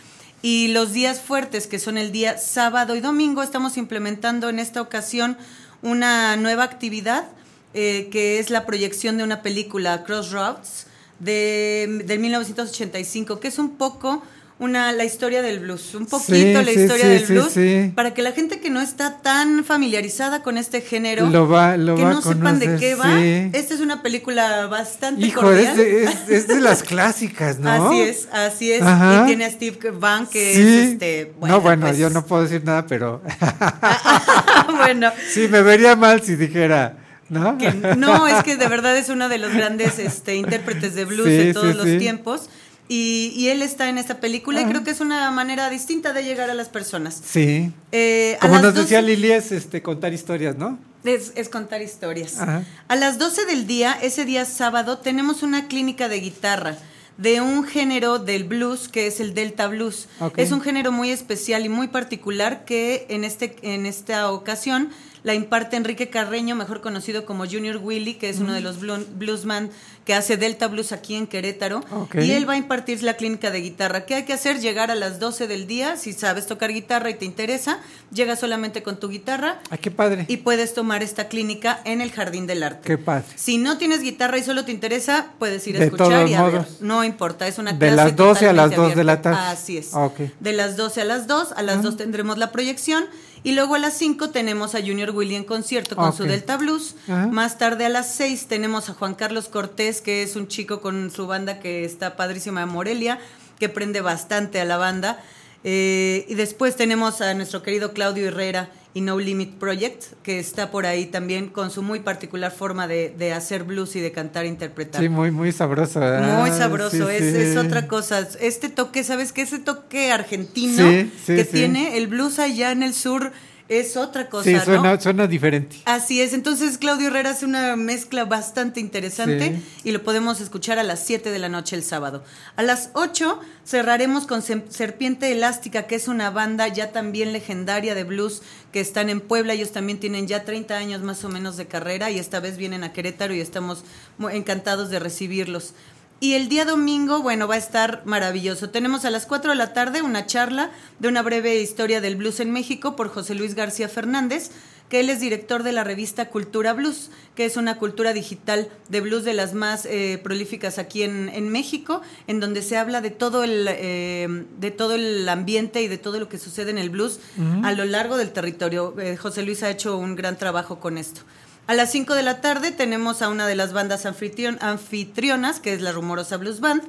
Y 0.49 0.69
los 0.69 0.93
días 0.93 1.19
fuertes, 1.19 1.67
que 1.67 1.77
son 1.77 1.97
el 1.97 2.13
día 2.13 2.37
sábado 2.37 2.95
y 2.95 3.01
domingo, 3.01 3.43
estamos 3.43 3.75
implementando 3.75 4.47
en 4.47 4.59
esta 4.59 4.81
ocasión 4.81 5.37
una 5.81 6.37
nueva 6.37 6.63
actividad, 6.63 7.25
eh, 7.73 8.07
que 8.13 8.39
es 8.39 8.49
la 8.49 8.65
proyección 8.65 9.17
de 9.17 9.25
una 9.25 9.41
película, 9.41 10.05
Crossroads, 10.05 10.87
de, 11.19 12.01
del 12.05 12.19
1985, 12.19 13.41
que 13.41 13.49
es 13.49 13.59
un 13.59 13.71
poco 13.71 14.23
una, 14.59 14.91
la 14.91 15.05
historia 15.05 15.43
del 15.43 15.59
blues, 15.59 15.93
un 15.93 16.07
poquito 16.07 16.33
Sí, 16.33 16.53
la 16.53 16.63
sí, 16.63 16.71
historia 16.71 17.03
sí, 17.03 17.09
del 17.09 17.25
blues, 17.25 17.93
para 17.93 18.13
que 18.15 18.23
la 18.23 18.31
gente 18.31 18.59
que 18.59 18.71
no 18.71 18.81
está 18.81 19.21
tan 19.21 19.63
familiarizada 19.63 20.41
con 20.41 20.57
este 20.57 20.81
género, 20.81 21.27
Lo 21.29 21.47
va- 21.47 21.77
lo 21.77 21.95
que 21.95 22.03
va 22.03 22.09
no 22.13 22.21
sepan 22.23 22.57
de 22.57 22.65
conocer, 22.65 22.79
qué 22.79 22.95
va, 22.95 23.19
esta 23.59 23.73
es 23.75 23.81
una 23.81 24.01
película 24.01 24.65
bastante 24.65 25.25
Hijo, 25.27 25.41
cordial. 25.41 25.67
es 25.67 25.77
de, 25.77 26.03
es- 26.05 26.29
es 26.29 26.47
de 26.47 26.59
las 26.59 26.81
clásicas, 26.81 27.59
¿no? 27.59 27.69
Así 27.89 28.01
es, 28.01 28.27
así 28.31 28.71
es. 28.71 28.81
Ajá. 28.81 29.21
Y 29.23 29.27
tiene 29.27 29.45
a 29.45 29.51
Steve 29.51 29.91
Van, 29.91 30.25
que 30.25 30.51
es 30.53 30.91
este. 30.93 31.33
no, 31.39 31.61
bueno, 31.61 31.85
pues, 31.85 31.97
yo 31.99 32.09
no 32.09 32.25
puedo 32.25 32.41
decir 32.43 32.63
nada, 32.65 32.87
pero 32.87 33.21
bueno. 34.75 35.11
sí, 35.31 35.47
me 35.47 35.61
vería 35.61 35.95
mal 35.95 36.21
si 36.21 36.35
dijera, 36.35 36.97
¿no? 37.29 37.57
que 37.57 37.71
no, 37.97 38.27
es 38.27 38.43
que 38.43 38.55
de 38.57 38.67
verdad 38.67 38.97
es 38.97 39.09
uno 39.09 39.29
de 39.29 39.37
los 39.37 39.53
grandes 39.53 39.99
este, 39.99 40.35
intérpretes 40.35 40.95
de 40.95 41.05
blues 41.05 41.25
de 41.27 41.53
todos 41.53 41.75
los 41.75 41.85
tiempos. 41.99 42.49
Y, 42.89 43.33
y 43.35 43.49
él 43.49 43.61
está 43.61 43.89
en 43.89 43.97
esta 43.97 44.19
película 44.19 44.61
y 44.61 44.65
creo 44.65 44.83
que 44.83 44.91
es 44.91 45.01
una 45.01 45.29
manera 45.31 45.69
distinta 45.69 46.13
de 46.13 46.23
llegar 46.23 46.49
a 46.49 46.53
las 46.53 46.69
personas. 46.69 47.21
Sí. 47.25 47.71
Eh, 47.91 48.37
Como 48.39 48.55
nos 48.55 48.73
12 48.73 48.81
decía 48.81 49.01
Lili, 49.01 49.31
es 49.31 49.51
este, 49.51 49.81
contar 49.81 50.13
historias, 50.13 50.55
¿no? 50.57 50.79
Es, 51.03 51.33
es 51.35 51.49
contar 51.49 51.81
historias. 51.81 52.39
Ajá. 52.39 52.63
A 52.87 52.95
las 52.95 53.17
12 53.17 53.45
del 53.45 53.67
día, 53.67 53.97
ese 54.01 54.23
día 54.23 54.45
sábado, 54.45 54.99
tenemos 54.99 55.43
una 55.43 55.67
clínica 55.67 56.07
de 56.07 56.19
guitarra 56.19 56.77
de 57.17 57.41
un 57.41 57.63
género 57.63 58.19
del 58.19 58.43
blues 58.43 58.87
que 58.87 59.07
es 59.07 59.19
el 59.19 59.33
Delta 59.33 59.67
Blues. 59.67 60.07
Es 60.35 60.51
un 60.51 60.61
género 60.61 60.91
muy 60.91 61.09
especial 61.09 61.65
y 61.65 61.69
muy 61.69 61.87
particular 61.87 62.63
que 62.63 63.07
en, 63.09 63.23
este, 63.23 63.55
en 63.63 63.85
esta 63.85 64.31
ocasión 64.31 64.91
la 65.27 65.33
imparte 65.35 65.75
Enrique 65.75 66.09
Carreño, 66.09 66.55
mejor 66.55 66.79
conocido 66.79 67.25
como 67.25 67.45
Junior 67.45 67.81
Willy, 67.83 68.13
que 68.13 68.29
es 68.29 68.39
uno 68.39 68.53
de 68.53 68.61
los 68.61 68.79
blu- 68.81 69.05
bluesman 69.17 69.69
que 70.05 70.13
hace 70.13 70.37
Delta 70.37 70.69
Blues 70.69 70.93
aquí 70.93 71.15
en 71.15 71.27
Querétaro. 71.27 71.83
Ok. 71.91 72.15
Y 72.21 72.31
él 72.31 72.47
va 72.47 72.53
a 72.53 72.55
impartir 72.57 73.03
la 73.03 73.15
clínica 73.17 73.51
de 73.51 73.59
guitarra. 73.59 74.05
¿Qué 74.05 74.15
hay 74.15 74.23
que 74.23 74.31
hacer? 74.31 74.61
Llegar 74.61 74.89
a 74.89 74.95
las 74.95 75.19
12 75.19 75.47
del 75.47 75.67
día. 75.67 75.97
Si 75.97 76.13
sabes 76.13 76.47
tocar 76.47 76.71
guitarra 76.71 77.09
y 77.09 77.15
te 77.15 77.25
interesa, 77.25 77.79
llegas 78.13 78.39
solamente 78.39 78.83
con 78.83 79.01
tu 79.01 79.09
guitarra 79.09 79.59
Ah, 79.69 79.75
qué 79.75 79.91
padre. 79.91 80.23
y 80.29 80.37
puedes 80.37 80.73
tomar 80.73 81.03
esta 81.03 81.27
clínica 81.27 81.81
en 81.83 81.99
el 81.99 82.13
Jardín 82.13 82.47
del 82.47 82.63
Arte. 82.63 82.87
Qué 82.87 82.97
padre. 82.97 83.25
Si 83.35 83.57
no 83.57 83.77
tienes 83.77 84.01
guitarra 84.01 84.37
y 84.37 84.43
solo 84.43 84.63
te 84.63 84.71
interesa, 84.71 85.31
puedes 85.39 85.67
ir 85.67 85.75
a 85.75 85.79
De 85.79 85.85
escuchar 85.87 86.07
todos 86.07 86.29
y 86.29 86.33
a 86.35 86.43
ver. 86.43 86.65
No 86.79 87.03
importa, 87.03 87.45
es 87.49 87.57
una 87.57 87.73
De 87.73 87.79
clase 87.79 87.95
las 87.97 88.15
12 88.15 88.47
a 88.47 88.53
las 88.53 88.69
totalmente 88.69 88.89
2 88.91 88.95
de 88.95 89.03
la 89.03 89.21
tarde. 89.21 89.39
Así 89.41 89.77
es. 89.77 89.89
Ok. 89.93 90.19
De 90.39 90.53
las 90.53 90.77
12 90.77 91.01
a 91.01 91.03
las 91.05 91.27
2, 91.27 91.51
a 91.51 91.61
las 91.63 91.79
Ah. 91.79 91.81
2 91.81 91.97
tendremos 91.97 92.37
la 92.37 92.53
proyección 92.53 93.03
y 93.43 93.53
luego 93.53 93.75
a 93.75 93.79
las 93.79 93.97
5 93.97 94.29
tenemos 94.29 94.75
a 94.75 94.79
Junior 94.79 95.11
Willy 95.11 95.35
en 95.35 95.43
concierto 95.43 95.95
con 95.95 96.13
su. 96.13 96.23
Delta 96.23 96.57
Blues. 96.57 96.95
Ajá. 97.07 97.27
Más 97.27 97.57
tarde 97.57 97.85
a 97.85 97.89
las 97.89 98.13
6 98.15 98.47
tenemos 98.47 98.89
a 98.89 98.93
Juan 98.93 99.15
Carlos 99.15 99.47
Cortés, 99.47 100.01
que 100.01 100.23
es 100.23 100.35
un 100.35 100.47
chico 100.47 100.81
con 100.81 101.11
su 101.11 101.27
banda 101.27 101.59
que 101.59 101.85
está 101.85 102.15
padrísima 102.15 102.61
de 102.61 102.65
Morelia, 102.65 103.19
que 103.59 103.69
prende 103.69 104.01
bastante 104.01 104.59
a 104.59 104.65
la 104.65 104.77
banda. 104.77 105.21
Eh, 105.63 106.25
y 106.29 106.35
después 106.35 106.75
tenemos 106.75 107.21
a 107.21 107.33
nuestro 107.33 107.63
querido 107.63 107.93
Claudio 107.93 108.27
Herrera 108.27 108.69
y 108.97 109.01
No 109.01 109.19
Limit 109.19 109.53
Project, 109.59 110.03
que 110.23 110.39
está 110.39 110.71
por 110.71 110.87
ahí 110.87 111.05
también 111.05 111.49
con 111.49 111.69
su 111.69 111.83
muy 111.83 111.99
particular 111.99 112.51
forma 112.51 112.87
de, 112.87 113.13
de 113.15 113.31
hacer 113.31 113.63
blues 113.63 113.95
y 113.95 113.99
de 113.99 114.11
cantar 114.11 114.45
e 114.45 114.47
interpretar. 114.47 114.99
Sí, 114.99 115.07
muy, 115.07 115.29
muy 115.29 115.51
sabroso. 115.51 115.99
¿verdad? 115.99 116.39
Muy 116.39 116.49
sabroso, 116.49 117.07
Sí, 117.07 117.13
es, 117.15 117.35
sí. 117.35 117.41
es 117.43 117.57
otra 117.57 117.87
cosa. 117.87 118.27
Este 118.39 118.69
toque, 118.69 119.03
¿sabes 119.03 119.33
qué? 119.33 119.43
Ese 119.43 119.59
toque 119.59 120.11
argentino 120.11 120.77
Sí, 120.77 121.11
que 121.27 121.45
tiene 121.45 121.97
el 121.97 122.07
blues 122.07 122.39
allá 122.39 122.71
en 122.71 122.81
el 122.81 122.95
sur 122.95 123.31
es 123.69 123.97
otra 123.97 124.29
cosa, 124.29 124.43
Sí, 124.49 124.53
¿no? 124.69 124.99
suena, 124.99 125.27
diferente. 125.27 125.77
Así 125.85 126.21
es, 126.21 126.33
entonces 126.33 126.77
Claudio 126.77 127.07
Herrera 127.07 127.31
hace 127.31 127.45
una 127.45 127.75
mezcla 127.75 128.25
bastante 128.25 128.79
interesante 128.79 129.61
y 129.83 129.91
lo 129.91 130.03
podemos 130.03 130.39
escuchar 130.41 130.79
a 130.79 130.83
las 130.83 131.03
7 131.05 131.31
de 131.31 131.39
la 131.39 131.49
noche 131.49 131.75
el 131.75 131.83
sábado. 131.83 132.23
A 132.55 132.63
las 132.63 132.89
8 132.93 133.39
cerraremos 133.65 134.25
con 134.25 134.41
Serpiente 134.41 135.31
Elástica, 135.31 135.83
que 135.83 135.95
es 135.95 136.07
una 136.07 136.29
banda 136.29 136.67
ya 136.67 136.91
también 136.91 137.33
legendaria 137.33 137.93
de 137.95 138.03
blues 138.03 138.41
que 138.71 138.79
están 138.79 139.09
en 139.09 139.19
Puebla. 139.19 139.53
Ellos 139.53 139.71
también 139.71 139.99
tienen 139.99 140.27
ya 140.27 140.45
30 140.45 140.75
años 140.77 141.01
más 141.01 141.23
o 141.23 141.29
menos 141.29 141.57
de 141.57 141.67
carrera 141.67 142.09
y 142.11 142.19
esta 142.19 142.39
vez 142.39 142.57
vienen 142.57 142.83
a 142.83 142.93
Querétaro 142.93 143.33
y 143.33 143.41
estamos 143.41 143.83
encantados 144.31 144.89
de 144.89 144.99
recibirlos. 144.99 145.73
Y 146.19 146.33
el 146.33 146.49
día 146.49 146.65
domingo, 146.65 147.21
bueno, 147.21 147.47
va 147.47 147.55
a 147.55 147.59
estar 147.59 148.01
maravilloso. 148.05 148.71
Tenemos 148.71 149.05
a 149.05 149.11
las 149.11 149.27
4 149.27 149.51
de 149.51 149.55
la 149.55 149.73
tarde 149.73 150.01
una 150.01 150.25
charla 150.25 150.71
de 150.97 151.09
una 151.09 151.21
breve 151.21 151.61
historia 151.61 152.01
del 152.01 152.15
blues 152.15 152.39
en 152.39 152.51
México 152.51 152.95
por 152.95 153.09
José 153.09 153.35
Luis 153.35 153.53
García 153.53 153.87
Fernández, 153.87 154.49
que 154.89 154.99
él 154.99 155.11
es 155.11 155.19
director 155.19 155.61
de 155.61 155.73
la 155.73 155.83
revista 155.83 156.29
Cultura 156.29 156.73
Blues, 156.73 157.11
que 157.35 157.45
es 157.45 157.55
una 157.55 157.77
cultura 157.77 158.13
digital 158.13 158.69
de 158.89 159.01
blues 159.01 159.25
de 159.25 159.33
las 159.33 159.53
más 159.53 159.85
eh, 159.85 160.19
prolíficas 160.23 160.79
aquí 160.79 161.03
en, 161.03 161.29
en 161.29 161.49
México, 161.49 162.01
en 162.25 162.39
donde 162.39 162.63
se 162.63 162.77
habla 162.77 163.01
de 163.01 163.11
todo 163.11 163.43
el 163.43 163.67
eh, 163.69 164.45
de 164.59 164.71
todo 164.71 164.95
el 164.95 165.27
ambiente 165.29 165.83
y 165.83 165.87
de 165.87 165.99
todo 165.99 166.19
lo 166.19 166.29
que 166.29 166.39
sucede 166.39 166.71
en 166.71 166.79
el 166.79 166.89
blues 166.89 167.19
a 167.63 167.73
lo 167.73 167.85
largo 167.85 168.17
del 168.17 168.31
territorio. 168.31 168.95
Eh, 168.99 169.17
José 169.17 169.43
Luis 169.43 169.61
ha 169.61 169.69
hecho 169.69 169.97
un 169.97 170.15
gran 170.15 170.37
trabajo 170.37 170.79
con 170.79 170.97
esto. 170.97 171.21
A 171.67 171.73
las 171.73 171.91
5 171.91 172.15
de 172.15 172.23
la 172.23 172.39
tarde 172.39 172.71
tenemos 172.71 173.21
a 173.21 173.27
una 173.29 173.45
de 173.45 173.55
las 173.55 173.73
bandas 173.73 174.05
anfitrion- 174.05 174.57
anfitrionas, 174.61 175.59
que 175.59 175.73
es 175.73 175.81
la 175.81 175.91
Rumorosa 175.91 176.37
Blues 176.37 176.61
Band. 176.61 176.81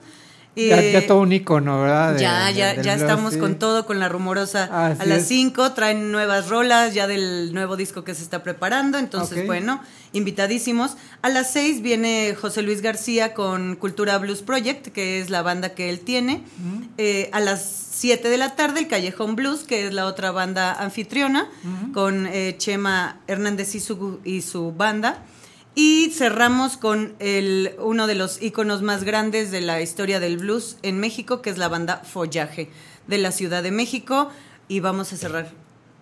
Ya, 0.67 0.81
ya 0.81 1.07
todo 1.07 1.21
un 1.21 1.33
icono, 1.33 1.81
¿verdad? 1.81 2.15
De- 2.15 2.21
ya, 2.21 2.51
ya, 2.51 2.81
ya 2.83 2.95
estamos 2.95 3.35
sí. 3.35 3.39
con 3.39 3.59
todo, 3.59 3.87
con 3.87 4.01
la 4.01 4.09
rumorosa 4.09 4.65
Así 4.89 5.03
a 5.03 5.07
las 5.07 5.19
es. 5.21 5.29
5, 5.29 5.73
traen 5.73 6.11
nuevas 6.11 6.49
rolas 6.49 6.95
ya 6.95 7.07
del 7.07 7.55
nuevo 7.55 7.77
disco 7.77 8.03
que 8.05 8.15
se 8.15 8.23
está 8.23 8.43
preparando, 8.43 8.99
entonces 8.99 9.47
bueno, 9.47 9.81
invitadísimos. 10.13 10.97
A 11.23 11.29
las 11.29 11.53
6 11.53 11.83
viene 11.83 12.35
José 12.41 12.63
Luis 12.63 12.83
García 12.83 13.35
con 13.35 13.77
Cultura 13.77 14.19
Blues 14.19 14.43
Project, 14.43 14.89
que 14.89 15.21
es 15.21 15.31
la 15.31 15.43
banda 15.43 15.71
que 15.75 15.91
él 15.91 16.01
tiene. 16.01 16.43
Eh, 16.97 17.31
a 17.33 17.41
las 17.41 17.87
7 17.93 18.29
de 18.29 18.39
la 18.39 18.55
tarde 18.57 18.81
el 18.81 18.89
Callejón 18.89 19.37
Blues, 19.37 19.61
que 19.65 19.87
es 19.87 19.93
la 19.93 20.07
otra 20.07 20.31
banda 20.31 20.73
anfitriona, 20.73 21.49
con 21.95 22.27
eh, 22.27 22.55
Chema 22.59 23.21
Hernández 23.27 23.75
y 23.75 23.81
su, 23.81 24.21
y 24.25 24.43
su 24.43 24.73
banda. 24.73 25.23
Y 25.81 26.11
cerramos 26.11 26.77
con 26.77 27.15
el, 27.21 27.71
uno 27.79 28.09
de 28.09 28.17
los 28.17 28.43
íconos 28.43 28.83
más 28.83 29.05
grandes 29.05 29.53
de 29.53 29.61
la 29.61 29.81
historia 29.81 30.19
del 30.19 30.37
blues 30.39 30.77
en 30.83 30.99
México, 30.99 31.41
que 31.41 31.51
es 31.51 31.57
la 31.59 31.69
banda 31.69 31.99
Follaje 32.05 32.69
de 33.07 33.19
la 33.19 33.31
Ciudad 33.31 33.63
de 33.63 33.71
México. 33.71 34.29
Y 34.67 34.81
vamos 34.81 35.13
a 35.13 35.17
cerrar 35.17 35.53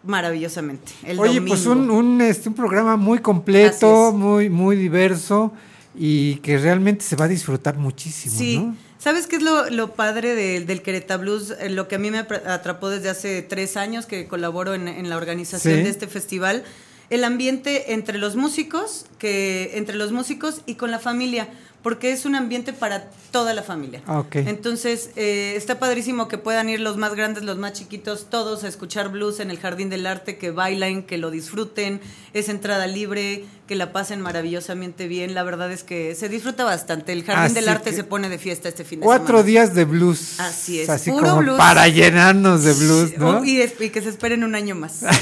maravillosamente. 0.03 0.93
El 1.05 1.19
Oye, 1.21 1.35
domingo. 1.35 1.49
pues 1.55 1.67
un, 1.67 1.91
un, 1.91 2.23
este, 2.23 2.49
un 2.49 2.55
programa 2.55 2.97
muy 2.97 3.19
completo, 3.19 4.13
muy, 4.13 4.49
muy 4.49 4.77
diverso 4.77 5.53
y 5.95 6.37
que 6.37 6.57
realmente 6.57 7.05
se 7.05 7.15
va 7.17 7.27
a 7.27 7.29
disfrutar 7.29 7.77
muchísimo, 7.77 8.35
Sí. 8.35 8.59
¿no? 8.59 8.77
¿Sabes 8.99 9.27
qué 9.27 9.37
es 9.37 9.43
lo, 9.43 9.69
lo 9.69 9.93
padre 9.93 10.35
de- 10.35 10.61
del 10.65 10.81
Querétaro 10.81 11.21
Blues? 11.21 11.55
Eh, 11.61 11.69
Lo 11.69 11.87
que 11.87 11.97
a 11.97 11.99
mí 11.99 12.11
me 12.11 12.19
atrapó 12.21 12.89
desde 12.89 13.11
hace 13.11 13.43
tres 13.43 13.77
años 13.77 14.07
que 14.07 14.27
colaboro 14.27 14.73
en, 14.75 14.89
en 14.89 15.11
la 15.11 15.17
organización 15.19 15.75
Sí. 15.77 15.83
de 15.83 15.91
este 15.91 16.07
festival, 16.09 16.65
el 17.11 17.25
ambiente 17.25 17.93
entre 17.93 18.19
los 18.19 18.37
músicos, 18.37 19.07
que 19.19 19.73
entre 19.75 19.97
los 19.97 20.13
músicos 20.13 20.63
y 20.67 20.75
con 20.75 20.91
la 20.91 20.99
familia, 20.99 21.49
porque 21.87 22.11
es 22.11 22.25
un 22.25 22.35
ambiente 22.35 22.73
para 22.73 23.11
toda 23.31 23.55
la 23.55 23.63
familia. 23.63 24.03
Ah, 24.09 24.19
ok. 24.19 24.35
Entonces, 24.35 25.11
eh, 25.15 25.55
está 25.55 25.79
padrísimo 25.79 26.27
que 26.27 26.37
puedan 26.37 26.69
ir 26.69 26.81
los 26.81 26.97
más 26.97 27.15
grandes, 27.15 27.45
los 27.45 27.59
más 27.59 27.75
chiquitos, 27.75 28.29
todos 28.29 28.65
a 28.65 28.69
escuchar 28.69 29.11
blues 29.11 29.39
en 29.39 29.53
el 29.53 29.61
Jardín 29.61 29.89
del 29.89 30.05
Arte, 30.09 30.37
que 30.37 30.51
bailen, 30.51 31.05
que 31.05 31.17
lo 31.17 31.31
disfruten, 31.31 32.01
es 32.33 32.49
entrada 32.49 32.89
libre, 32.89 33.45
que 33.69 33.77
la 33.77 33.93
pasen 33.93 34.21
maravillosamente 34.21 35.07
bien. 35.07 35.33
La 35.33 35.45
verdad 35.45 35.71
es 35.71 35.85
que 35.85 36.17
se 36.17 36.29
disfruta 36.29 36.65
bastante. 36.65 37.13
El 37.13 37.23
Jardín 37.23 37.45
Así 37.45 37.55
del 37.55 37.69
Arte 37.69 37.93
se 37.93 38.03
pone 38.03 38.29
de 38.29 38.39
fiesta 38.39 38.69
este 38.69 38.83
fin 38.83 38.99
de 38.99 39.05
Cuatro 39.05 39.39
semana. 39.39 39.45
días 39.45 39.73
de 39.73 39.85
blues. 39.85 40.41
Así 40.41 40.81
es, 40.81 40.89
Así 40.89 41.13
puro 41.13 41.29
como 41.29 41.41
blues. 41.43 41.57
para 41.57 41.87
llenarnos 41.87 42.65
de 42.65 42.73
blues, 42.73 43.17
¿no? 43.17 43.39
Oh, 43.39 43.45
y 43.45 43.65
que 43.91 44.03
se 44.03 44.09
esperen 44.09 44.43
un 44.43 44.57
año 44.57 44.75
más. 44.75 45.05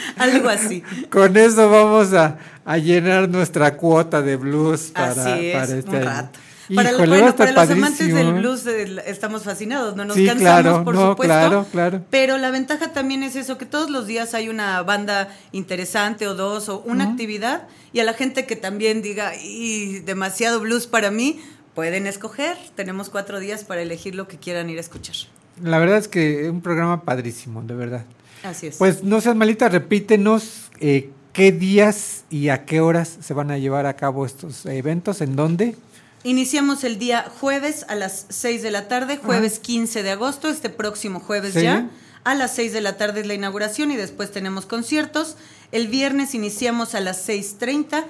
Algo 0.16 0.48
así. 0.48 0.82
Con 1.10 1.36
eso 1.36 1.68
vamos 1.68 2.14
a, 2.14 2.38
a 2.72 2.78
llenar 2.78 3.28
nuestra 3.28 3.76
cuota 3.76 4.22
de 4.22 4.36
blues 4.36 4.92
para, 4.94 5.10
Así 5.10 5.46
es, 5.46 5.54
para 5.56 5.78
este 5.78 5.90
un 5.90 5.96
año. 5.96 6.04
rato. 6.04 6.38
Para, 6.72 6.90
Híjole, 6.92 7.06
bueno, 7.08 7.34
para 7.36 7.50
los 7.52 7.70
amantes 7.70 8.14
del 8.14 8.32
blues 8.34 8.64
eh, 8.68 9.02
estamos 9.06 9.42
fascinados, 9.42 9.96
no 9.96 10.04
nos 10.04 10.14
Sí, 10.16 10.24
cansamos, 10.24 10.62
claro, 10.62 10.84
por 10.84 10.94
no, 10.94 11.10
supuesto. 11.10 11.34
claro, 11.34 11.66
claro. 11.72 12.04
Pero 12.10 12.38
la 12.38 12.52
ventaja 12.52 12.92
también 12.92 13.24
es 13.24 13.34
eso, 13.34 13.58
que 13.58 13.66
todos 13.66 13.90
los 13.90 14.06
días 14.06 14.34
hay 14.34 14.48
una 14.48 14.80
banda 14.84 15.36
interesante 15.50 16.28
o 16.28 16.34
dos 16.36 16.68
o 16.68 16.78
una 16.86 17.10
actividad 17.10 17.66
y 17.92 17.98
a 17.98 18.04
la 18.04 18.12
gente 18.14 18.46
que 18.46 18.54
también 18.54 19.02
diga, 19.02 19.32
y 19.34 19.98
demasiado 20.00 20.60
blues 20.60 20.86
para 20.86 21.10
mí, 21.10 21.40
pueden 21.74 22.06
escoger. 22.06 22.56
Tenemos 22.76 23.10
cuatro 23.10 23.40
días 23.40 23.64
para 23.64 23.82
elegir 23.82 24.14
lo 24.14 24.28
que 24.28 24.36
quieran 24.36 24.70
ir 24.70 24.78
a 24.78 24.80
escuchar. 24.80 25.16
La 25.64 25.78
verdad 25.80 25.98
es 25.98 26.06
que 26.06 26.44
es 26.44 26.50
un 26.50 26.60
programa 26.60 27.02
padrísimo, 27.02 27.62
de 27.62 27.74
verdad. 27.74 28.04
Así 28.44 28.68
es. 28.68 28.76
Pues 28.76 29.02
no 29.02 29.20
seas 29.20 29.34
malita, 29.34 29.68
repítenos 29.68 30.70
eh, 30.78 31.10
qué 31.32 31.52
días 31.52 32.24
y 32.30 32.48
a 32.48 32.64
qué 32.64 32.80
horas 32.80 33.18
se 33.20 33.34
van 33.34 33.50
a 33.50 33.58
llevar 33.58 33.86
a 33.86 33.94
cabo 33.96 34.26
estos 34.26 34.66
eventos, 34.66 35.20
en 35.20 35.36
dónde. 35.36 35.76
Iniciamos 36.22 36.84
el 36.84 36.98
día 36.98 37.24
jueves 37.40 37.86
a 37.88 37.94
las 37.94 38.26
6 38.28 38.62
de 38.62 38.70
la 38.70 38.88
tarde, 38.88 39.16
jueves 39.16 39.58
15 39.58 40.02
de 40.02 40.10
agosto, 40.10 40.48
este 40.48 40.68
próximo 40.68 41.20
jueves 41.20 41.54
Sí. 41.54 41.62
ya. 41.62 41.88
A 42.22 42.34
las 42.34 42.54
6 42.54 42.72
de 42.72 42.82
la 42.82 42.98
tarde 42.98 43.20
es 43.20 43.26
la 43.26 43.34
inauguración 43.34 43.90
y 43.90 43.96
después 43.96 44.30
tenemos 44.30 44.66
conciertos. 44.66 45.36
El 45.72 45.88
viernes 45.88 46.34
iniciamos 46.34 46.94
a 46.94 47.00
las 47.00 47.26
6.30. 47.26 48.04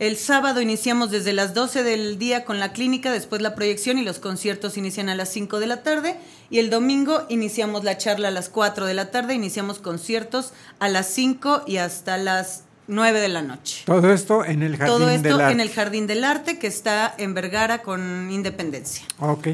El 0.00 0.16
sábado 0.16 0.60
iniciamos 0.60 1.10
desde 1.10 1.32
las 1.32 1.54
12 1.54 1.84
del 1.84 2.18
día 2.18 2.44
con 2.44 2.58
la 2.58 2.72
clínica, 2.72 3.12
después 3.12 3.42
la 3.42 3.54
proyección 3.54 3.98
y 3.98 4.04
los 4.04 4.18
conciertos 4.18 4.76
inician 4.76 5.08
a 5.08 5.14
las 5.14 5.28
5 5.28 5.60
de 5.60 5.66
la 5.66 5.82
tarde. 5.82 6.16
Y 6.50 6.58
el 6.58 6.70
domingo 6.70 7.26
iniciamos 7.28 7.84
la 7.84 7.96
charla 7.96 8.28
a 8.28 8.32
las 8.32 8.48
4 8.48 8.86
de 8.86 8.94
la 8.94 9.10
tarde, 9.10 9.34
iniciamos 9.34 9.78
conciertos 9.78 10.52
a 10.80 10.88
las 10.88 11.06
5 11.08 11.62
y 11.66 11.76
hasta 11.76 12.16
las 12.16 12.64
9 12.86 13.20
de 13.20 13.28
la 13.28 13.42
noche. 13.42 13.82
Todo 13.86 14.12
esto 14.12 14.44
en 14.44 14.62
el 14.62 14.76
Jardín 14.76 14.86
Todo 14.98 15.10
esto 15.10 15.28
del 15.28 15.40
Arte. 15.40 15.52
en 15.52 15.60
el 15.60 15.70
Jardín 15.70 16.06
del 16.06 16.24
Arte 16.24 16.58
que 16.58 16.66
está 16.66 17.14
en 17.18 17.32
Vergara 17.34 17.78
con 17.82 18.30
Independencia. 18.30 19.04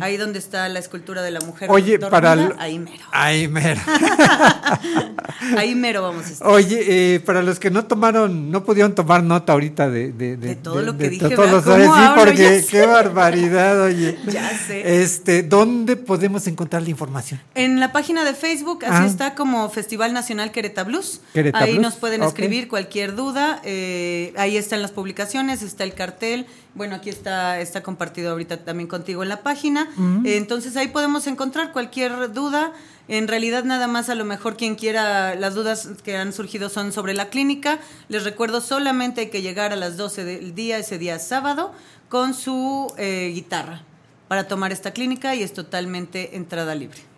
Ahí 0.00 0.16
donde 0.16 0.38
está 0.38 0.68
la 0.68 0.78
escultura 0.80 1.22
de 1.22 1.30
la 1.30 1.40
mujer. 1.40 1.70
Oye, 1.70 1.92
dormida, 1.98 2.10
para 2.10 2.32
el- 2.32 2.54
ahí 2.58 2.78
mero. 2.78 3.04
Ahí 3.12 3.46
mero. 3.48 3.80
Ahí 5.56 5.74
mero 5.74 6.02
vamos 6.02 6.26
a 6.26 6.30
estar. 6.30 6.48
Oye, 6.48 7.14
eh, 7.14 7.20
para 7.20 7.42
los 7.42 7.58
que 7.58 7.70
no 7.70 7.84
tomaron, 7.86 8.50
no 8.50 8.62
pudieron 8.64 8.94
tomar 8.94 9.22
nota 9.22 9.52
ahorita 9.52 9.88
de, 9.88 10.12
de, 10.12 10.36
de, 10.36 10.54
todo 10.56 10.82
lo 10.82 10.96
que 10.96 11.04
de 11.04 11.08
dije, 11.10 11.30
todos 11.34 11.64
¿Cómo 11.64 11.74
horarios, 11.74 11.96
sí, 11.96 12.12
porque 12.16 12.64
qué 12.70 12.86
barbaridad, 12.86 13.82
oye. 13.82 14.18
Ya 14.30 14.50
sé. 14.50 15.02
Este, 15.02 15.42
¿dónde 15.42 15.96
podemos 15.96 16.46
encontrar 16.46 16.82
la 16.82 16.90
información? 16.90 17.40
En 17.54 17.80
la 17.80 17.90
página 17.92 18.24
de 18.24 18.34
Facebook, 18.34 18.84
así 18.84 19.02
Ah. 19.02 19.06
está 19.06 19.34
como 19.34 19.68
Festival 19.70 20.12
Nacional 20.12 20.52
Quereta 20.52 20.84
Blues. 20.84 21.20
Quereta 21.32 21.58
ahí 21.58 21.72
Blues, 21.72 21.82
nos 21.82 21.94
pueden 21.96 22.22
escribir 22.22 22.68
cualquier 22.68 23.14
duda. 23.14 23.19
Eh, 23.64 24.32
ahí 24.36 24.56
están 24.56 24.82
las 24.82 24.90
publicaciones, 24.90 25.62
está 25.62 25.84
el 25.84 25.94
cartel. 25.94 26.46
Bueno, 26.74 26.96
aquí 26.96 27.10
está, 27.10 27.60
está 27.60 27.82
compartido 27.82 28.30
ahorita 28.32 28.58
también 28.64 28.88
contigo 28.88 29.22
en 29.22 29.28
la 29.28 29.42
página. 29.42 29.88
Entonces 30.24 30.76
ahí 30.76 30.88
podemos 30.88 31.26
encontrar 31.26 31.72
cualquier 31.72 32.32
duda. 32.32 32.72
En 33.08 33.28
realidad 33.28 33.64
nada 33.64 33.88
más 33.88 34.08
a 34.08 34.14
lo 34.14 34.24
mejor 34.24 34.56
quien 34.56 34.76
quiera, 34.76 35.34
las 35.34 35.54
dudas 35.54 35.88
que 36.04 36.16
han 36.16 36.32
surgido 36.32 36.68
son 36.68 36.92
sobre 36.92 37.12
la 37.14 37.28
clínica. 37.28 37.78
Les 38.08 38.24
recuerdo, 38.24 38.60
solamente 38.60 39.22
hay 39.22 39.30
que 39.30 39.42
llegar 39.42 39.72
a 39.72 39.76
las 39.76 39.96
12 39.96 40.24
del 40.24 40.54
día, 40.54 40.78
ese 40.78 40.96
día 40.98 41.18
sábado, 41.18 41.72
con 42.08 42.34
su 42.34 42.92
eh, 42.98 43.32
guitarra 43.34 43.82
para 44.28 44.46
tomar 44.46 44.70
esta 44.70 44.92
clínica 44.92 45.34
y 45.34 45.42
es 45.42 45.52
totalmente 45.52 46.36
entrada 46.36 46.74
libre. 46.74 47.09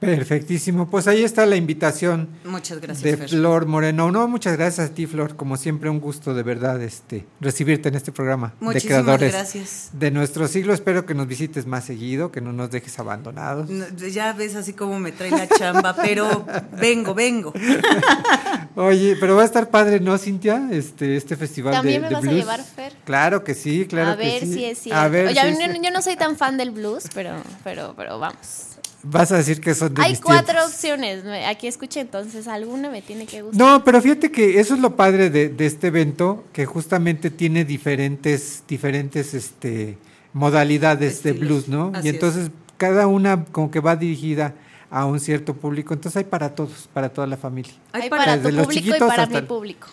Perfectísimo. 0.00 0.88
Pues 0.88 1.06
ahí 1.06 1.22
está 1.22 1.44
la 1.46 1.56
invitación 1.56 2.28
Muchas 2.44 2.80
gracias, 2.80 3.02
de 3.04 3.16
Fer. 3.16 3.28
Flor 3.28 3.66
Moreno. 3.66 4.10
No, 4.10 4.26
muchas 4.28 4.56
gracias 4.56 4.90
a 4.90 4.94
ti, 4.94 5.06
Flor. 5.06 5.36
Como 5.36 5.56
siempre, 5.56 5.90
un 5.90 6.00
gusto 6.00 6.32
de 6.34 6.42
verdad 6.42 6.80
este, 6.82 7.26
recibirte 7.40 7.90
en 7.90 7.94
este 7.96 8.10
programa 8.10 8.54
de 8.60 8.64
Muchísimas 8.64 9.02
creadores 9.02 9.32
gracias. 9.32 9.90
de 9.92 10.10
nuestro 10.10 10.48
siglo. 10.48 10.72
Espero 10.72 11.04
que 11.06 11.14
nos 11.14 11.26
visites 11.26 11.66
más 11.66 11.84
seguido, 11.84 12.32
que 12.32 12.40
no 12.40 12.52
nos 12.52 12.70
dejes 12.70 12.98
abandonados. 12.98 13.68
No, 13.68 13.84
Ya 14.08 14.32
ves 14.32 14.56
así 14.56 14.72
como 14.72 14.98
me 14.98 15.12
trae 15.12 15.30
la 15.30 15.46
chamba, 15.48 15.94
pero 15.94 16.46
vengo, 16.80 17.14
vengo. 17.14 17.52
Oye, 18.76 19.16
pero 19.20 19.36
va 19.36 19.42
a 19.42 19.44
estar 19.44 19.68
padre, 19.70 20.00
¿no, 20.00 20.16
Cintia? 20.16 20.68
Este, 20.72 21.16
este 21.16 21.36
festival 21.36 21.74
También 21.74 22.02
de, 22.02 22.08
me 22.08 22.08
de 22.08 22.14
vas 22.14 22.24
a 22.24 22.26
blues. 22.28 22.36
llevar, 22.40 22.64
Fer. 22.64 22.92
Claro 23.04 23.44
que 23.44 23.54
sí, 23.54 23.86
claro 23.86 24.12
a 24.12 24.16
que 24.16 24.24
ver 24.24 24.40
sí. 24.42 24.54
si 24.54 24.64
es 24.64 24.78
cierto. 24.78 25.00
A 25.00 25.08
ver 25.08 25.26
Oye, 25.26 25.34
si 25.34 25.38
a 25.40 25.42
es 25.48 25.50
mí 25.50 25.58
no- 25.58 25.64
cierto. 25.72 25.82
yo 25.82 25.90
no 25.90 26.02
soy 26.02 26.16
tan 26.16 26.36
fan 26.36 26.56
del 26.56 26.70
blues, 26.70 27.04
pero, 27.14 27.34
pero, 27.64 27.94
pero 27.96 28.18
vamos. 28.18 28.66
Vas 29.02 29.32
a 29.32 29.36
decir 29.38 29.60
que 29.60 29.74
son 29.74 29.94
de 29.94 30.02
Hay 30.02 30.10
mis 30.10 30.20
cuatro 30.20 30.52
tiempos. 30.54 30.72
opciones. 30.74 31.24
Aquí 31.48 31.66
escuché, 31.66 32.00
entonces 32.00 32.46
alguna 32.46 32.90
me 32.90 33.00
tiene 33.00 33.24
que 33.26 33.40
gustar. 33.42 33.58
No, 33.58 33.82
pero 33.84 34.00
fíjate 34.02 34.30
que 34.30 34.60
eso 34.60 34.74
es 34.74 34.80
lo 34.80 34.94
padre 34.96 35.30
de, 35.30 35.48
de 35.48 35.66
este 35.66 35.86
evento, 35.86 36.44
que 36.52 36.66
justamente 36.66 37.30
tiene 37.30 37.64
diferentes, 37.64 38.62
diferentes 38.68 39.32
este, 39.34 39.96
modalidades 40.34 41.22
de 41.22 41.32
blues, 41.32 41.68
¿no? 41.68 41.92
así 41.94 42.06
y 42.06 42.08
es. 42.10 42.14
entonces 42.14 42.50
cada 42.76 43.06
una 43.06 43.44
como 43.46 43.70
que 43.70 43.80
va 43.80 43.96
dirigida 43.96 44.54
a 44.90 45.06
un 45.06 45.20
cierto 45.20 45.54
público. 45.54 45.94
Entonces 45.94 46.16
hay 46.18 46.24
para 46.24 46.54
todos, 46.54 46.88
para 46.92 47.08
toda 47.10 47.26
la 47.26 47.36
familia. 47.36 47.72
Hay 47.92 48.08
para 48.10 48.36
Desde 48.36 48.50
tu 48.50 48.56
los 48.56 48.66
público 48.66 48.96
y 48.96 48.98
para 48.98 49.22
hasta- 49.24 49.40
mi 49.40 49.46
público. 49.46 49.86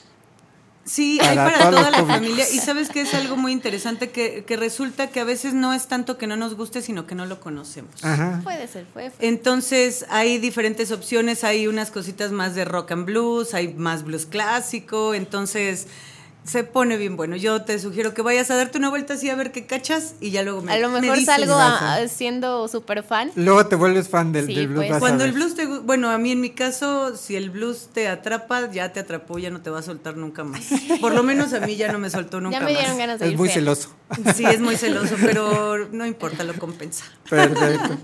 Sí, 0.88 1.18
Para 1.19 1.31
hay 1.31 1.38
para 1.51 1.69
toda 1.69 1.91
la 1.91 1.97
públicos. 1.99 2.07
familia. 2.15 2.49
Y 2.49 2.59
sabes 2.59 2.89
que 2.89 3.01
es 3.01 3.14
algo 3.14 3.35
muy 3.35 3.51
interesante 3.51 4.09
que, 4.09 4.45
que 4.45 4.55
resulta 4.55 5.09
que 5.09 5.19
a 5.19 5.26
veces 5.26 5.53
no 5.53 5.73
es 5.73 5.88
tanto 5.88 6.18
que 6.18 6.27
no 6.27 6.38
nos 6.38 6.55
guste, 6.55 6.81
sino 6.81 7.05
que 7.05 7.14
no 7.14 7.26
lo 7.26 7.39
conocemos. 7.41 7.91
Ajá. 8.03 8.39
Puede 8.43 8.68
ser, 8.68 8.85
puede 8.85 9.11
ser. 9.11 9.18
Entonces 9.26 10.05
hay 10.09 10.38
diferentes 10.38 10.91
opciones, 10.91 11.43
hay 11.43 11.68
unas 11.68 11.91
cositas 11.91 12.31
más 12.31 12.55
de 12.55 12.64
rock 12.65 12.91
and 12.93 13.05
blues, 13.05 13.53
hay 13.53 13.73
más 13.73 14.03
blues 14.03 14.26
clásico, 14.26 15.14
entonces 15.14 15.88
Se 16.47 16.63
pone 16.63 16.95
bien 16.97 17.17
bueno. 17.17 17.35
Yo 17.35 17.61
te 17.63 17.77
sugiero 17.77 18.13
que 18.13 18.21
vayas 18.21 18.49
a 18.51 18.55
darte 18.55 18.77
una 18.77 18.89
vuelta 18.89 19.15
así 19.15 19.29
a 19.29 19.35
ver 19.35 19.51
qué 19.51 19.65
cachas 19.65 20.15
y 20.21 20.31
ya 20.31 20.43
luego 20.43 20.61
me 20.61 20.71
A 20.71 20.77
lo 20.79 20.89
me 20.89 21.01
mejor 21.01 21.17
dices. 21.17 21.35
salgo 21.35 21.55
a- 21.55 22.07
siendo 22.07 22.67
súper 22.69 23.03
fan. 23.03 23.31
Luego 23.35 23.65
te 23.67 23.75
vuelves 23.75 24.07
fan 24.07 24.31
del, 24.31 24.45
Sí, 24.47 24.55
del 24.55 24.69
blues. 24.69 24.85
pues. 24.87 24.99
Cuando 24.99 25.25
el 25.25 25.33
blues 25.33 25.55
te... 25.55 25.65
Bueno, 25.65 26.09
a 26.09 26.17
mí 26.17 26.31
en 26.31 26.39
mi 26.39 26.51
caso, 26.51 27.17
si 27.17 27.35
el 27.35 27.49
blues 27.49 27.89
te 27.93 28.07
atrapa, 28.07 28.71
ya 28.71 28.93
te 28.93 29.01
atrapó, 29.01 29.37
ya 29.39 29.49
no 29.49 29.59
te 29.61 29.69
va 29.69 29.79
a 29.79 29.81
soltar 29.81 30.15
nunca 30.15 30.45
más. 30.45 30.61
Por 31.01 31.13
lo 31.13 31.21
menos 31.21 31.51
a 31.51 31.59
mí 31.59 31.75
ya 31.75 31.91
no 31.91 31.99
me 31.99 32.09
soltó 32.09 32.39
nunca 32.39 32.59
Ya 32.59 32.65
me 32.65 32.71
dieron 32.71 32.91
más. 32.91 32.97
ganas 32.97 33.19
de 33.19 33.25
Es 33.25 33.31
ir 33.33 33.37
muy 33.37 33.47
fea. 33.49 33.55
celoso. 33.55 33.89
Sí, 34.33 34.45
es 34.45 34.61
muy 34.61 34.77
celoso, 34.77 35.15
pero 35.21 35.89
no 35.91 36.05
importa, 36.05 36.45
lo 36.45 36.53
compensa. 36.53 37.03
Perfecto. 37.29 37.97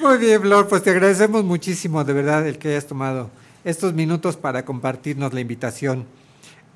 Muy 0.00 0.18
bien, 0.18 0.42
Flor, 0.42 0.68
pues 0.68 0.82
te 0.82 0.90
agradecemos 0.90 1.44
muchísimo, 1.44 2.04
de 2.04 2.12
verdad, 2.12 2.46
el 2.46 2.58
que 2.58 2.68
hayas 2.68 2.86
tomado 2.86 3.30
estos 3.64 3.94
minutos 3.94 4.36
para 4.36 4.66
compartirnos 4.66 5.32
la 5.32 5.40
invitación 5.40 6.04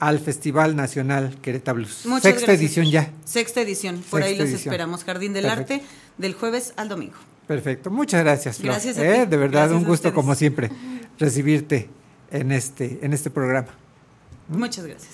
al 0.01 0.19
Festival 0.19 0.75
Nacional 0.75 1.37
Querétaro 1.41 1.77
Blues. 1.77 2.05
Muchas 2.07 2.23
Sexta 2.23 2.47
gracias. 2.47 2.61
edición 2.61 2.87
ya. 2.91 3.11
Sexta 3.25 3.61
edición, 3.61 4.03
por 4.11 4.23
ahí 4.23 4.37
los 4.37 4.49
edición. 4.49 4.73
esperamos. 4.73 5.05
Jardín 5.05 5.33
del 5.33 5.45
Perfecto. 5.45 5.75
Arte, 5.75 5.85
del 6.19 6.35
jueves 6.35 6.73
al 6.77 6.89
domingo. 6.89 7.15
Perfecto. 7.47 7.91
Muchas 7.91 8.23
gracias, 8.25 8.59
Flor. 8.59 8.73
Gracias 8.75 8.99
a 8.99 9.05
Eh, 9.05 9.25
ti. 9.25 9.31
De 9.31 9.37
verdad, 9.37 9.61
Gracias 9.69 9.79
un 9.83 9.85
gusto 9.85 10.13
como 10.15 10.35
siempre 10.35 10.71
recibirte 11.19 11.89
en 12.31 12.51
este, 12.53 12.99
en 13.03 13.13
este 13.13 13.31
programa. 13.31 13.69
Muchas 14.49 14.85
gracias. 14.87 15.11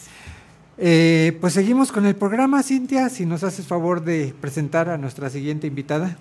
Eh, 0.78 1.36
pues 1.40 1.54
seguimos 1.54 1.90
con 1.90 2.04
el 2.06 2.14
programa, 2.14 2.62
Cintia, 2.62 3.08
si 3.08 3.24
nos 3.26 3.42
haces 3.42 3.66
favor 3.66 4.04
de 4.04 4.34
presentar 4.40 4.88
a 4.90 4.98
nuestra 4.98 5.30
siguiente 5.30 5.66
invitada. 5.66 6.16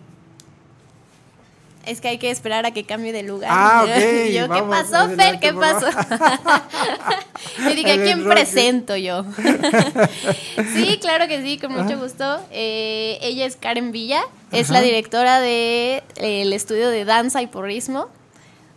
Es 1.85 2.01
que 2.01 2.07
hay 2.07 2.17
que 2.17 2.31
esperar 2.31 2.65
a 2.65 2.71
que 2.71 2.83
cambie 2.83 3.11
de 3.13 3.23
lugar. 3.23 3.49
Ah, 3.53 3.85
Y 4.27 4.33
yo, 4.33 4.49
¿qué 4.49 4.61
pasó, 4.63 4.95
adelante, 4.95 5.23
Fer? 5.23 5.39
¿Qué 5.39 5.53
pasó? 5.53 5.87
yo 7.63 7.75
dije, 7.75 7.91
¿a 7.91 8.03
quién 8.03 8.23
presento 8.29 8.95
yo? 8.95 9.25
sí, 10.73 10.97
claro 10.99 11.27
que 11.27 11.41
sí, 11.41 11.57
con 11.57 11.71
mucho 11.71 11.93
Ajá. 11.93 12.03
gusto. 12.03 12.45
Eh, 12.51 13.17
ella 13.21 13.45
es 13.45 13.55
Karen 13.55 13.91
Villa, 13.91 14.21
es 14.51 14.69
Ajá. 14.69 14.79
la 14.79 14.81
directora 14.81 15.39
del 15.39 16.53
estudio 16.53 16.89
de 16.89 17.05
danza 17.05 17.41
y 17.41 17.47
porrismo, 17.47 18.07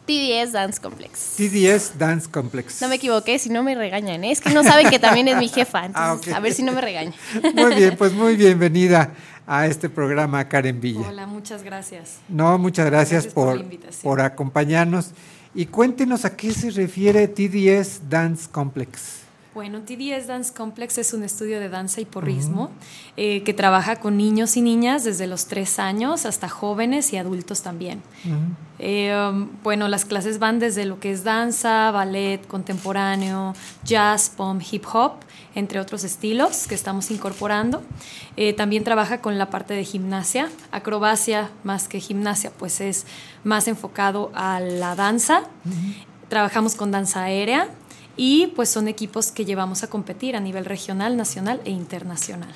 TDS 0.07 0.53
Dance 0.53 0.81
Complex. 0.81 1.35
TDS 1.37 1.99
Dance 1.99 2.31
Complex. 2.31 2.81
No 2.81 2.89
me 2.89 2.95
equivoqué, 2.97 3.39
si 3.39 3.51
no 3.51 3.63
me 3.63 3.75
regañan. 3.75 4.25
¿eh? 4.25 4.33
Es 4.33 4.41
que 4.41 4.51
no 4.51 4.63
saben 4.65 4.89
que 4.89 4.99
también 4.99 5.29
es 5.29 5.37
mi 5.37 5.49
jefa. 5.49 5.85
Entonces, 5.85 6.29
Ah, 6.29 6.33
ok. 6.33 6.37
a 6.37 6.41
ver 6.41 6.53
si 6.55 6.63
no 6.63 6.73
me 6.73 6.81
regaña. 6.81 7.13
Muy 7.55 7.75
bien, 7.75 7.95
pues 7.97 8.13
muy 8.13 8.37
bienvenida 8.37 9.13
a 9.49 9.67
este 9.67 9.89
programa, 9.89 10.47
Karen 10.47 10.79
Villa. 10.79 11.09
Hola, 11.09 11.27
muchas 11.27 11.63
gracias. 11.63 12.19
No, 12.29 12.59
muchas 12.59 12.87
gracias, 12.87 13.25
Gracias 13.25 13.35
por 13.35 13.65
por, 14.03 14.21
acompañarnos. 14.21 15.13
Y 15.55 15.67
cuéntenos 15.67 16.27
a 16.27 16.37
qué 16.37 16.53
se 16.53 16.71
refiere 16.71 17.27
TDS 17.27 18.09
Dance 18.11 18.49
Complex. 18.51 19.23
Bueno, 19.55 19.81
TDS 19.81 20.27
Dance 20.27 20.53
Complex 20.55 20.99
es 20.99 21.15
un 21.15 21.25
estudio 21.25 21.59
de 21.59 21.69
danza 21.69 22.01
y 22.01 22.05
porrismo 22.05 22.71
eh, 23.17 23.43
que 23.43 23.55
trabaja 23.55 23.97
con 23.97 24.17
niños 24.17 24.57
y 24.57 24.61
niñas 24.61 25.03
desde 25.03 25.27
los 25.27 25.47
tres 25.47 25.81
años 25.81 26.27
hasta 26.27 26.49
jóvenes 26.49 27.13
y 27.13 27.17
adultos 27.17 27.63
también. 27.63 28.03
Eh, 28.79 29.13
um, 29.17 29.49
bueno, 29.65 29.89
las 29.89 30.05
clases 30.05 30.39
van 30.39 30.61
desde 30.61 30.85
lo 30.85 31.01
que 31.01 31.11
es 31.11 31.25
danza, 31.25 31.91
ballet, 31.91 32.47
contemporáneo, 32.47 33.55
jazz, 33.83 34.31
pop, 34.31 34.61
hip 34.71 34.85
hop, 34.93 35.15
entre 35.59 35.81
otros 35.81 36.05
estilos 36.05 36.67
que 36.69 36.75
estamos 36.75 37.11
incorporando. 37.11 37.83
Eh, 38.37 38.53
también 38.53 38.85
trabaja 38.85 39.21
con 39.21 39.39
la 39.39 39.51
parte 39.51 39.75
de 39.75 39.85
gimnasia, 39.85 40.49
acrobacia 40.71 41.51
más 41.65 41.89
que 41.89 42.01
gimnasia, 42.01 42.53
pues 42.57 42.81
es 42.81 43.07
más 43.45 43.67
enfocado 43.67 44.31
a 44.35 44.61
la 44.61 44.95
danza. 44.95 45.43
Trabajamos 46.29 46.75
con 46.77 46.91
danza 46.91 47.25
aérea 47.25 47.69
y 48.17 48.49
pues 48.55 48.69
son 48.69 48.87
equipos 48.87 49.33
que 49.33 49.45
llevamos 49.45 49.83
a 49.83 49.89
competir 49.89 50.37
a 50.37 50.41
nivel 50.41 50.65
regional, 50.65 51.17
nacional 51.17 51.61
e 51.65 51.71
internacional. 51.71 52.55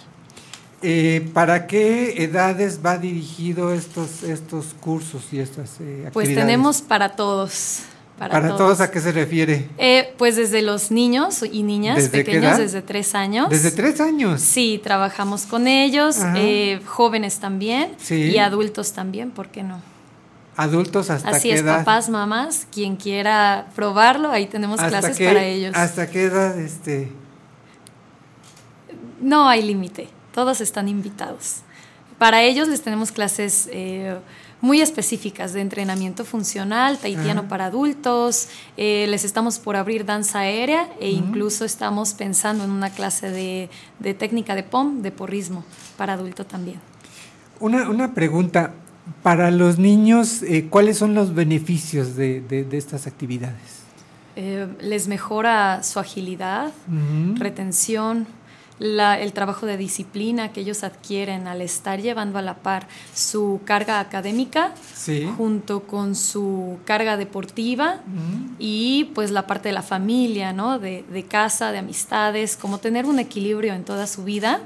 Eh, 0.85 1.29
¿Para 1.33 1.67
qué 1.67 2.25
edades 2.25 2.81
va 2.85 2.99
dirigido 2.99 3.73
estos, 3.73 4.25
estos 4.25 4.75
cursos 4.81 5.23
y 5.33 5.39
estas 5.39 5.81
eh, 5.81 6.09
Pues 6.13 6.27
actividades? 6.27 6.35
tenemos 6.37 6.83
para 6.83 7.11
todos. 7.17 7.83
Para, 8.23 8.35
¿Para 8.35 8.47
todos. 8.51 8.59
todos 8.61 8.81
a 8.81 8.91
qué 8.93 9.01
se 9.01 9.11
refiere? 9.11 9.69
Eh, 9.79 10.15
pues 10.17 10.37
desde 10.37 10.63
los 10.63 10.93
niños 10.93 11.43
y 11.43 11.65
niñas 11.65 11.97
¿Desde 11.97 12.11
qué 12.13 12.19
pequeños, 12.25 12.57
desde 12.57 12.81
tres 12.81 13.17
años. 13.17 13.51
¿Desde 13.51 13.73
tres 13.73 14.01
años? 14.01 14.41
Sí, 14.41 14.81
trabajamos 14.81 15.43
con 15.45 15.67
ellos, 15.67 16.19
eh, 16.37 16.81
jóvenes 16.87 17.41
también 17.41 17.97
Sí. 17.99 18.15
y 18.15 18.39
adultos 18.39 18.93
también, 18.93 19.33
¿por 19.33 19.49
qué 19.49 19.65
no? 19.65 19.81
¿Adultos 20.57 21.11
hasta 21.11 21.31
Así 21.31 21.49
qué 21.49 21.55
es, 21.57 21.61
edad? 21.63 21.79
papás, 21.79 22.11
mamás, 22.11 22.69
quien 22.71 22.95
quiera 22.95 23.67
probarlo, 23.75 24.31
ahí 24.31 24.47
tenemos 24.47 24.79
¿Hasta 24.79 25.01
clases 25.01 25.17
qué- 25.19 25.27
para 25.27 25.43
ellos. 25.45 25.75
¿Hasta 25.75 26.09
qué 26.09 26.23
edad? 26.23 26.57
Este, 26.61 27.11
No 29.21 29.49
hay 29.49 29.63
límite, 29.63 30.09
todos 30.33 30.61
están 30.61 30.89
invitados. 30.89 31.57
Para 32.19 32.43
ellos 32.43 32.69
les 32.69 32.83
tenemos 32.83 33.11
clases 33.11 33.69
eh, 33.73 34.17
muy 34.63 34.81
específicas 34.81 35.53
de 35.53 35.61
entrenamiento 35.61 36.25
funcional, 36.25 36.97
tahitiano 36.97 37.41
Ajá. 37.41 37.49
para 37.51 37.67
adultos, 37.67 38.49
eh, 38.79 39.07
les 39.11 39.25
estamos 39.25 39.59
por 39.59 39.77
abrir 39.77 40.07
danza 40.07 40.39
aérea 40.39 40.89
e 41.01 41.11
incluso 41.11 41.67
estamos 41.67 42.15
pensando 42.15 42.65
en 42.65 42.71
una 42.71 42.89
clase 42.89 43.31
de, 43.31 43.69
de 43.99 44.15
técnica 44.15 44.55
de 44.55 44.63
POM, 44.63 45.03
de 45.03 45.11
porrismo, 45.11 45.65
para 45.99 46.15
adulto 46.15 46.47
también. 46.47 46.81
una, 47.61 47.91
una 47.91 48.15
pregunta. 48.15 48.73
Para 49.25 49.51
los 49.51 49.79
niños, 49.81 50.45
eh, 50.45 50.69
¿cuáles 50.71 50.97
son 50.97 51.13
los 51.15 51.35
beneficios 51.35 52.15
de, 52.15 52.41
de- 52.41 52.63
de 52.63 52.79
estas 52.79 53.09
actividades? 53.09 53.83
Eh, 54.37 54.69
les 54.81 55.09
mejora 55.09 55.83
su 55.83 55.99
agilidad, 55.99 56.71
retención, 57.35 58.27
la- 58.83 59.21
el 59.21 59.33
trabajo 59.33 59.65
de 59.65 59.77
disciplina 59.77 60.51
que 60.53 60.61
ellos 60.63 60.83
adquieren 60.83 61.47
al 61.47 61.63
estar 61.63 62.01
llevando 62.01 62.37
a 62.39 62.43
la 62.43 62.55
par 62.55 62.89
su 63.15 63.61
carga 63.65 64.01
académica 64.01 64.75
Sí. 64.93 65.29
junto 65.37 65.85
con 65.85 66.17
su 66.17 66.79
carga 66.85 67.17
deportiva 67.17 68.01
y 68.59 69.05
pues 69.15 69.31
la 69.31 69.47
parte 69.47 69.69
de 69.69 69.73
la 69.75 69.83
familia, 69.83 70.53
¿no? 70.53 70.81
De, 70.81 71.05
de 71.13 71.23
casa, 71.25 71.71
de 71.71 71.79
amistades, 71.79 72.57
como 72.57 72.79
tener 72.79 73.07
un 73.07 73.21
equilibrio 73.21 73.73
en 73.75 73.85
toda 73.85 74.09
su 74.09 74.25
vida 74.25 74.61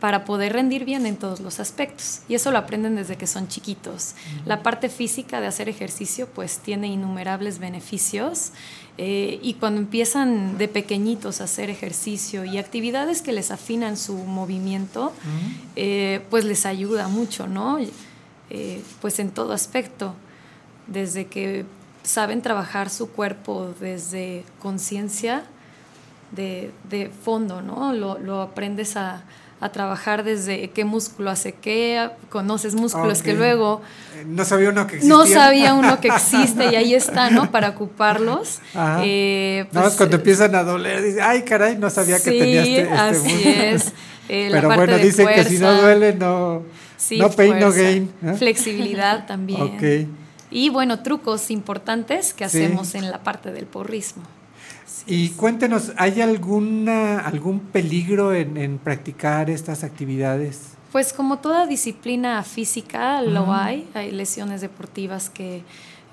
para 0.00 0.26
poder 0.26 0.52
rendir 0.52 0.84
bien 0.84 1.06
en 1.06 1.16
todos 1.16 1.40
los 1.40 1.58
aspectos. 1.58 2.20
Y 2.28 2.34
eso 2.34 2.50
lo 2.50 2.58
aprenden 2.58 2.94
desde 2.96 3.16
que 3.16 3.26
son 3.26 3.48
chiquitos. 3.48 4.14
La 4.44 4.62
parte 4.62 4.90
física 4.90 5.40
de 5.40 5.46
hacer 5.46 5.70
ejercicio 5.70 6.28
pues 6.34 6.58
tiene 6.58 6.88
innumerables 6.88 7.58
beneficios 7.58 8.52
eh, 8.98 9.38
y 9.42 9.54
cuando 9.54 9.80
empiezan 9.80 10.58
de 10.58 10.68
pequeñitos 10.68 11.40
a 11.40 11.44
hacer 11.44 11.70
ejercicio 11.70 12.44
y 12.44 12.58
actividades 12.58 13.22
que 13.22 13.32
les 13.32 13.50
afinan 13.50 13.96
su 13.96 14.14
movimiento, 14.16 15.12
eh, 15.76 16.22
pues 16.28 16.44
les 16.44 16.66
ayuda 16.66 17.08
mucho, 17.08 17.46
¿no? 17.46 17.78
Eh, 18.50 18.82
pues 19.00 19.18
en 19.18 19.30
todo 19.30 19.54
aspecto, 19.54 20.14
desde 20.86 21.26
que 21.26 21.64
saben 22.02 22.42
trabajar 22.42 22.90
su 22.90 23.10
cuerpo 23.10 23.72
desde 23.80 24.44
conciencia 24.58 25.44
de, 26.32 26.70
de 26.90 27.08
fondo, 27.08 27.62
¿no? 27.62 27.94
Lo, 27.94 28.18
lo 28.18 28.42
aprendes 28.42 28.96
a, 28.96 29.24
a 29.62 29.70
trabajar 29.72 30.24
desde 30.24 30.70
qué 30.70 30.84
músculo 30.84 31.30
hace 31.30 31.52
qué, 31.52 32.10
conoces 32.30 32.74
músculos 32.74 33.22
que 33.22 33.32
luego 33.32 33.80
Eh, 34.16 34.24
No 34.26 34.44
sabía 34.44 34.70
uno 34.70 34.86
que 34.86 34.96
existía. 34.96 35.16
no 35.16 35.24
sabía 35.26 35.74
uno 35.74 36.00
que 36.00 36.08
existe 36.16 36.66
y 36.72 36.74
ahí 36.76 36.94
está, 36.94 37.30
¿no? 37.30 37.50
Para 37.50 37.68
ocuparlos. 37.70 38.58
Ajá. 38.74 39.00
Eh, 39.04 39.66
Nada 39.72 39.74
más 39.74 39.82
pues, 39.84 39.96
cuando 39.98 40.16
empiezan 40.16 40.54
a 40.54 40.64
doler, 40.64 41.02
dice, 41.02 41.22
ay, 41.22 41.42
caray, 41.42 41.76
no 41.78 41.88
sabía 41.90 42.16
que 42.18 42.30
Sí, 42.30 42.38
tenía 42.38 42.62
este, 42.62 42.80
este 42.82 42.92
así 42.94 43.22
músculo". 43.34 43.50
es. 43.54 43.92
Eh, 44.28 44.48
la 44.50 44.56
Pero 44.58 44.68
parte 44.68 44.84
bueno, 44.86 44.98
dicen 45.04 45.28
que 45.34 45.44
si 45.44 45.58
no 45.58 45.80
duele, 45.80 46.14
no, 46.14 46.62
Sí, 46.96 47.18
no 47.18 47.30
pain, 47.30 47.58
no 47.58 47.72
gain. 47.72 48.12
¿eh? 48.24 48.34
Flexibilidad 48.38 49.26
también. 49.28 50.16
Y 50.50 50.68
bueno, 50.70 51.02
trucos 51.02 51.50
importantes 51.50 52.34
que 52.34 52.48
Sí. 52.48 52.58
hacemos 52.64 52.94
en 52.94 53.10
la 53.10 53.22
parte 53.22 53.52
del 53.52 53.66
porrismo. 53.66 54.22
Y 55.06 55.30
cuéntenos, 55.30 55.92
¿hay 55.96 56.20
alguna 56.20 57.20
algún 57.20 57.60
peligro 57.60 58.32
en, 58.34 58.56
en 58.56 58.78
practicar 58.78 59.50
estas 59.50 59.82
actividades? 59.84 60.60
Pues 60.92 61.12
como 61.12 61.38
toda 61.38 61.66
disciplina 61.66 62.42
física 62.42 63.22
lo 63.22 63.52
hay, 63.52 63.88
hay 63.94 64.10
lesiones 64.10 64.60
deportivas 64.60 65.30
que 65.30 65.62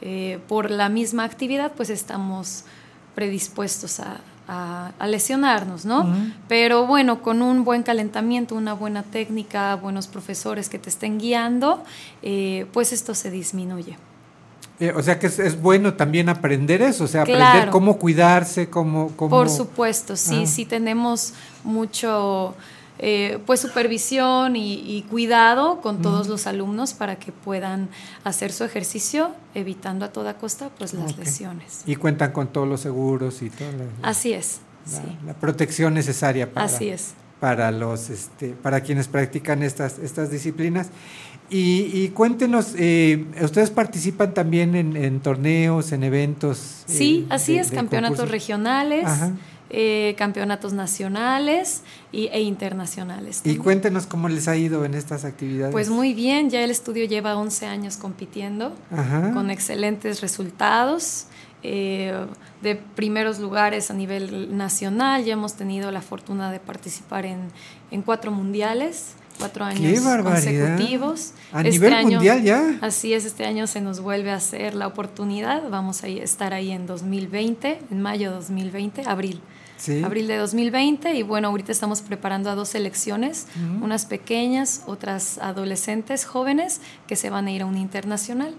eh, 0.02 0.40
por 0.48 0.72
la 0.72 0.88
misma 0.90 1.26
actividad 1.26 1.74
pues 1.76 1.90
estamos 1.90 2.64
predispuestos 3.16 3.99
a, 3.99 4.22
a- 4.48 4.91
a 4.98 5.07
lesionarnos, 5.07 5.86
¿no? 5.86 6.16
Pero 6.48 6.88
bueno, 6.88 7.22
con 7.22 7.41
un 7.41 7.64
buen 7.66 7.84
calentamiento, 7.84 8.56
una 8.56 8.74
buena 8.74 9.03
técnica, 9.03 9.76
buenos 9.76 10.07
profesores 10.07 10.70
que 10.70 10.80
te 10.80 10.90
estén 10.90 11.20
guiando, 11.20 11.84
eh, 12.24 12.66
pues 12.72 12.94
esto 12.94 13.14
se 13.14 13.30
disminuye. 13.30 13.98
Eh, 14.80 14.93
o 14.95 15.03
sea 15.03 15.19
que 15.19 15.27
es, 15.27 15.39
es 15.39 15.61
bueno 15.61 15.93
también 15.95 16.30
aprender 16.30 16.81
eso, 16.81 17.03
o 17.03 17.07
sea, 17.07 17.23
aprender 17.23 17.69
cómo 17.69 17.97
cuidarse, 17.97 18.69
cómo... 18.69 19.11
cómo 19.18 19.30
Por 19.30 19.49
supuesto, 19.49 20.15
sí, 20.15 20.43
Ah. 20.43 20.47
sí 20.47 20.65
tenemos 20.65 21.34
mucho, 21.65 22.56
eh, 22.97 23.39
pues 23.45 23.60
supervisión 23.60 24.56
y, 24.56 24.76
y 24.76 25.01
cuidado 25.03 25.81
con 25.81 26.01
todos 26.01 26.22
Ujú. 26.23 26.31
los 26.31 26.47
alumnos 26.47 26.93
para 26.93 27.18
que 27.18 27.31
puedan 27.34 27.89
hacer 28.23 28.51
su 28.53 28.64
ejercicio, 28.64 29.31
evitando 29.53 30.06
a 30.06 30.14
toda 30.14 30.35
costa 30.35 30.69
pues 30.77 30.93
las 30.93 31.18
lesiones. 31.18 31.81
Y 31.85 31.95
cuentan 31.95 32.31
con 32.31 32.47
todos 32.47 32.68
los 32.68 32.80
seguros 32.81 33.41
y 33.41 33.49
todo. 33.49 33.68
Así 34.01 34.31
es, 34.34 34.60
la- 34.91 34.97
Sí. 34.97 35.18
la 35.26 35.34
protección 35.34 35.93
necesaria 35.93 36.51
para, 36.53 36.65
Así 36.68 36.88
es. 36.89 37.14
para 37.39 37.72
los 37.72 38.10
este, 38.10 38.49
para 38.49 38.81
quienes 38.81 39.07
practican 39.07 39.61
estas, 39.64 39.99
estas 39.99 40.30
disciplinas. 40.31 40.88
Y, 41.50 41.90
y 41.94 42.10
cuéntenos, 42.10 42.74
eh, 42.78 43.26
ustedes 43.42 43.72
participan 43.72 44.34
también 44.34 44.76
en, 44.76 44.96
en 44.96 45.20
torneos, 45.20 45.92
en 45.92 46.04
eventos. 46.04 46.84
eh, 46.88 46.92
Sí, 46.92 47.28
así 47.30 47.54
de- 47.54 47.60
es, 47.62 47.70
de 47.72 47.76
campeonatos 47.76 48.18
concursos? 48.20 48.32
regionales, 48.32 49.08
eh, 49.72 50.14
campeonatos 50.18 50.74
nacionales 50.74 51.82
y, 52.12 52.28
e 52.28 52.42
internacionales. 52.42 53.42
Y 53.46 53.56
cuéntenos 53.58 54.06
cómo 54.06 54.30
les 54.30 54.48
ha 54.48 54.56
ido 54.58 54.86
en 54.86 54.94
estas 54.94 55.26
actividades. 55.26 55.72
Pues 55.72 55.90
muy 55.90 56.14
bien, 56.14 56.50
ya 56.52 56.64
el 56.64 56.70
estudio 56.72 57.06
lleva 57.06 57.36
11 57.36 57.66
años 57.66 57.98
compitiendo 57.98 58.76
Ajá. 58.92 59.32
con 59.34 59.50
excelentes 59.50 60.22
resultados. 60.22 61.26
eh, 61.62 62.14
de 62.62 62.76
primeros 62.76 63.38
lugares 63.40 63.92
a 63.92 63.94
nivel 63.94 64.56
nacional, 64.56 65.26
ya 65.26 65.34
hemos 65.34 65.56
tenido 65.56 65.92
la 65.92 66.02
fortuna 66.02 66.52
de 66.54 66.60
participar 66.62 67.26
en, 67.26 67.40
en 67.92 68.02
cuatro 68.02 68.32
mundiales, 68.32 69.16
cuatro 69.40 69.66
años 69.66 70.02
consecutivos. 70.24 71.32
A 71.52 71.64
nivel 71.64 72.06
mundial 72.06 72.44
ya. 72.44 72.78
Así 72.82 73.14
es, 73.14 73.26
este 73.26 73.45
año 73.45 73.66
se 73.66 73.82
nos 73.82 74.02
vuelve 74.02 74.32
a 74.32 74.36
hacer 74.36 74.76
la 74.76 74.86
oportunidad, 74.86 75.70
vamos 75.70 76.03
a 76.03 76.07
estar 76.07 76.53
ahí 76.53 76.72
en 76.72 76.86
2020, 76.86 77.80
en 77.90 78.02
mayo 78.02 78.30
de 78.30 78.36
2020, 78.36 79.03
abril. 79.07 79.41
Sí. 79.78 80.03
Abril 80.03 80.28
de 80.28 80.36
2020 80.36 81.14
y 81.14 81.24
bueno, 81.24 81.48
ahorita 81.48 81.72
estamos 81.72 82.02
preparando 82.02 82.49
a 82.49 82.56
dos 82.56 82.68
selecciones, 82.68 83.48
unas 83.82 84.06
pequeñas, 84.06 84.84
otras 84.88 85.38
adolescentes 85.38 86.26
jóvenes 86.26 86.82
que 87.07 87.16
se 87.16 87.30
van 87.30 87.48
a 87.48 87.52
ir 87.52 87.61
a 87.61 87.66
un 87.66 87.78
internacional 87.78 88.53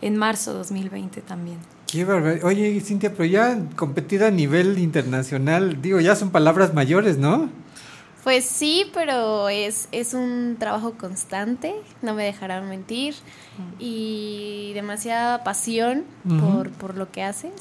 en 0.00 0.16
marzo 0.16 0.54
2020 0.54 1.20
también. 1.20 1.58
Qué 1.86 2.06
barbaridad. 2.06 2.46
Oye, 2.46 2.80
Cintia, 2.80 3.12
pero 3.12 3.26
ya 3.26 3.58
competir 3.76 4.24
a 4.24 4.30
nivel 4.30 4.78
internacional, 4.78 5.82
digo, 5.82 6.00
ya 6.00 6.16
son 6.16 6.30
palabras 6.30 6.72
mayores, 6.72 7.18
¿no? 7.18 7.50
Pues 8.24 8.44
sí, 8.44 8.84
pero 8.94 9.48
es, 9.48 9.88
es 9.90 10.14
un 10.14 10.56
trabajo 10.58 10.92
constante, 10.92 11.74
no 12.02 12.14
me 12.14 12.22
dejarán 12.24 12.68
mentir, 12.68 13.14
y 13.78 14.70
demasiada 14.74 15.42
pasión 15.44 16.04
por, 16.40 16.70
por 16.70 16.96
lo 16.96 17.10
que 17.10 17.22
haces. 17.22 17.52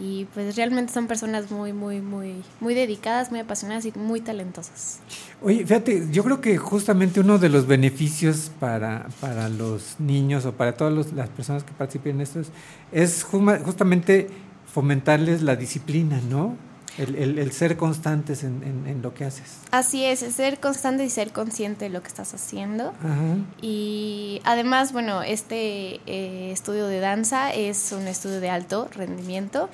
Y 0.00 0.26
pues 0.32 0.54
realmente 0.54 0.92
son 0.92 1.08
personas 1.08 1.50
muy, 1.50 1.72
muy, 1.72 2.00
muy, 2.00 2.36
muy 2.60 2.72
dedicadas, 2.72 3.32
muy 3.32 3.40
apasionadas 3.40 3.84
y 3.84 3.92
muy 3.98 4.20
talentosas. 4.20 5.00
Oye, 5.42 5.66
fíjate, 5.66 6.06
yo 6.12 6.22
creo 6.22 6.40
que 6.40 6.56
justamente 6.56 7.18
uno 7.18 7.38
de 7.38 7.48
los 7.48 7.66
beneficios 7.66 8.52
para, 8.60 9.08
para 9.20 9.48
los 9.48 9.96
niños 9.98 10.46
o 10.46 10.52
para 10.52 10.76
todas 10.76 10.92
los- 10.94 11.12
las 11.14 11.28
personas 11.30 11.64
que 11.64 11.72
participen 11.72 12.16
en 12.16 12.20
esto 12.20 12.38
es, 12.38 12.52
es 12.92 13.24
justamente 13.24 14.28
fomentarles 14.72 15.42
la 15.42 15.56
disciplina, 15.56 16.20
¿no? 16.30 16.56
El, 16.98 17.14
el- 17.16 17.38
el 17.38 17.52
ser 17.52 17.76
constantes 17.76 18.44
en, 18.44 18.62
en- 18.62 18.86
en 18.86 19.02
lo 19.02 19.14
que 19.14 19.24
haces. 19.24 19.58
Así 19.70 20.04
es, 20.04 20.22
es 20.22 20.34
ser 20.34 20.60
constante 20.60 21.04
y 21.04 21.10
ser 21.10 21.32
consciente 21.32 21.86
de 21.86 21.90
lo 21.90 22.02
que 22.02 22.08
estás 22.08 22.34
haciendo. 22.34 22.88
Ajá. 23.02 23.36
Y 23.62 24.40
además, 24.44 24.92
bueno, 24.92 25.22
este 25.22 26.00
eh, 26.06 26.52
estudio 26.52 26.86
de 26.86 27.00
danza 27.00 27.52
es 27.52 27.92
un 27.92 28.06
estudio 28.08 28.40
de 28.40 28.50
alto 28.50 28.88
rendimiento 28.94 29.70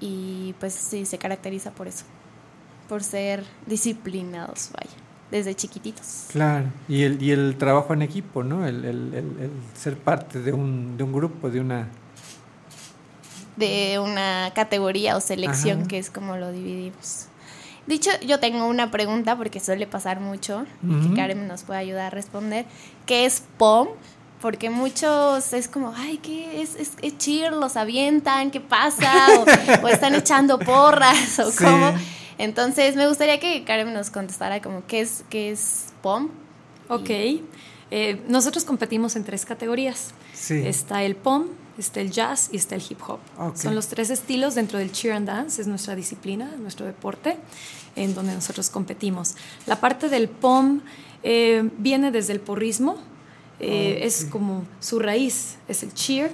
y 0.00 0.54
pues 0.60 0.72
sí, 0.74 1.04
se 1.06 1.18
caracteriza 1.18 1.70
por 1.72 1.88
eso, 1.88 2.04
por 2.88 3.02
ser 3.02 3.44
disciplinados, 3.66 4.70
vaya, 4.72 4.94
desde 5.30 5.54
chiquititos. 5.54 6.26
Claro, 6.30 6.66
y 6.88 7.02
el, 7.02 7.20
y 7.22 7.30
el 7.32 7.56
trabajo 7.58 7.92
en 7.94 8.02
equipo, 8.02 8.42
¿no? 8.44 8.66
El, 8.66 8.84
el- 8.84 9.14
el- 9.14 9.40
el 9.40 9.50
ser 9.74 9.96
parte 9.98 10.40
de 10.40 10.52
un, 10.52 10.96
de 10.96 11.02
un 11.04 11.12
grupo, 11.12 11.50
de 11.50 11.60
una... 11.60 11.88
de 13.56 13.98
una 13.98 14.52
categoría 14.54 15.16
o 15.16 15.20
selección 15.20 15.80
Ajá. 15.80 15.88
que 15.88 15.98
es 15.98 16.10
como 16.10 16.36
lo 16.36 16.52
dividimos. 16.52 17.26
Dicho, 17.86 18.10
yo 18.26 18.40
tengo 18.40 18.66
una 18.66 18.90
pregunta 18.90 19.36
porque 19.36 19.60
suele 19.60 19.86
pasar 19.86 20.18
mucho 20.20 20.66
y 20.82 20.92
Ujú. 20.94 21.10
que 21.10 21.14
Karen 21.16 21.46
nos 21.46 21.62
puede 21.62 21.78
ayudar 21.80 22.06
a 22.06 22.10
responder. 22.10 22.66
¿Qué 23.06 23.24
es 23.26 23.42
POM? 23.58 23.88
Porque 24.42 24.70
muchos 24.70 25.52
es 25.52 25.68
como, 25.68 25.94
ay, 25.96 26.18
¿qué 26.18 26.60
es, 26.60 26.74
es, 26.74 26.92
es 27.00 27.16
cheer? 27.16 27.52
¿Los 27.52 27.76
avientan? 27.76 28.50
¿Qué 28.50 28.60
pasa? 28.60 29.10
O, 29.38 29.44
o 29.84 29.88
están 29.88 30.14
echando 30.14 30.58
porras 30.58 31.38
o 31.38 31.50
Sí. 31.50 31.64
cómo. 31.64 31.92
Entonces, 32.38 32.96
me 32.96 33.06
gustaría 33.08 33.40
que 33.40 33.64
Karen 33.64 33.94
nos 33.94 34.10
contestara 34.10 34.60
como, 34.60 34.84
¿qué 34.86 35.00
es, 35.00 35.24
qué 35.30 35.50
es 35.52 35.86
POM? 36.02 36.28
Ok. 36.88 37.08
Eh, 37.90 38.20
nosotros 38.28 38.64
competimos 38.64 39.16
en 39.16 39.24
tres 39.24 39.46
categorías. 39.46 40.10
Sí. 40.34 40.60
Está 40.66 41.02
el 41.04 41.16
pom, 41.16 41.46
está 41.78 42.00
el 42.00 42.10
jazz 42.10 42.48
y 42.52 42.56
está 42.56 42.74
el 42.74 42.82
hip 42.88 42.98
hop. 43.06 43.18
Ok. 43.38 43.56
Son 43.56 43.74
los 43.74 43.88
tres 43.88 44.10
estilos 44.10 44.54
dentro 44.54 44.78
del 44.78 44.92
cheer 44.92 45.14
and 45.14 45.26
dance, 45.26 45.60
es 45.60 45.66
nuestra 45.68 45.94
disciplina, 45.94 46.50
nuestro 46.58 46.86
deporte, 46.86 47.36
en 47.96 48.14
donde 48.14 48.34
nosotros 48.34 48.68
competimos. 48.70 49.34
La 49.66 49.80
parte 49.80 50.08
del 50.08 50.28
pom 50.28 50.80
eh, 51.22 51.68
viene 51.78 52.10
desde 52.10 52.32
el 52.32 52.40
porrismo, 52.40 52.96
eh, 53.60 53.96
Ok. 53.98 54.04
es 54.06 54.24
como 54.30 54.64
su 54.80 54.98
raíz, 54.98 55.56
es 55.68 55.82
el 55.82 55.92
cheer. 55.94 56.32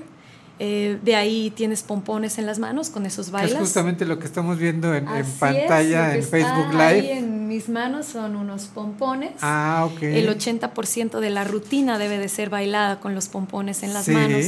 eh, 0.58 0.98
de 1.02 1.16
ahí 1.16 1.50
tienes 1.56 1.82
pompones 1.82 2.38
en 2.38 2.46
las 2.46 2.60
manos, 2.60 2.88
con 2.90 3.04
esos 3.04 3.32
bailas. 3.32 3.52
es 3.54 3.58
justamente 3.58 4.04
lo 4.04 4.20
que 4.20 4.26
estamos 4.26 4.58
viendo 4.58 4.94
en, 4.94 5.08
en 5.08 5.16
es, 5.16 5.26
pantalla, 5.38 6.12
que 6.12 6.18
en 6.18 6.22
Facebook 6.24 6.66
está 6.70 6.86
ahí 6.86 7.00
Live. 7.00 7.18
en 7.18 7.48
mis 7.48 7.68
manos 7.68 8.06
son 8.06 8.36
unos 8.36 8.64
pompones. 8.66 9.32
Ah, 9.40 9.88
ok. 9.90 10.02
El 10.02 10.28
80% 10.28 11.18
de 11.18 11.30
la 11.30 11.42
rutina 11.44 11.98
debe 11.98 12.18
de 12.18 12.28
ser 12.28 12.48
bailada 12.48 13.00
con 13.00 13.12
los 13.14 13.26
pompones 13.28 13.82
en 13.82 13.92
las 13.92 14.04
Sí. 14.04 14.12
manos. 14.12 14.46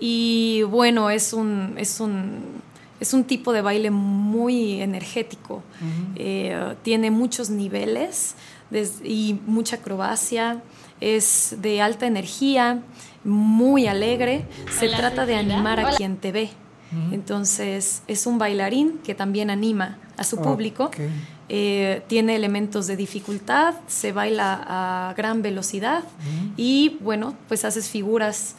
Y 0.00 0.62
bueno, 0.62 1.10
es 1.10 1.32
un, 1.32 1.74
es 1.76 2.00
un, 2.00 2.40
es 2.98 3.12
un 3.12 3.24
tipo 3.24 3.52
de 3.52 3.60
baile 3.60 3.90
muy 3.90 4.80
energético. 4.80 5.62
Eh, 6.16 6.74
tiene 6.82 7.10
muchos 7.10 7.50
niveles 7.50 8.34
des- 8.70 9.00
y 9.04 9.38
mucha 9.46 9.76
acrobacia. 9.76 10.62
Es 11.00 11.56
de 11.60 11.80
alta 11.80 12.06
energía, 12.06 12.82
muy 13.24 13.86
alegre. 13.86 14.46
Se 14.78 14.88
Hola, 14.88 14.96
trata 14.96 15.26
de 15.26 15.36
animar 15.36 15.80
a 15.80 15.88
Hola. 15.88 15.96
quien 15.96 16.16
te 16.16 16.32
ve. 16.32 16.50
Entonces, 17.12 18.02
es 18.08 18.26
un 18.26 18.38
bailarín 18.38 18.98
que 19.04 19.14
también 19.14 19.48
anima 19.50 19.98
a 20.16 20.24
su 20.24 20.38
público. 20.38 20.90
Eh, 21.48 22.02
tiene 22.08 22.36
elementos 22.36 22.86
de 22.86 22.96
dificultad, 22.96 23.74
se 23.86 24.12
baila 24.12 24.64
a 24.66 25.14
gran 25.16 25.42
velocidad 25.42 26.04
y 26.56 26.96
bueno, 27.00 27.34
pues 27.48 27.64
haces 27.64 27.88
figuras, 27.88 28.54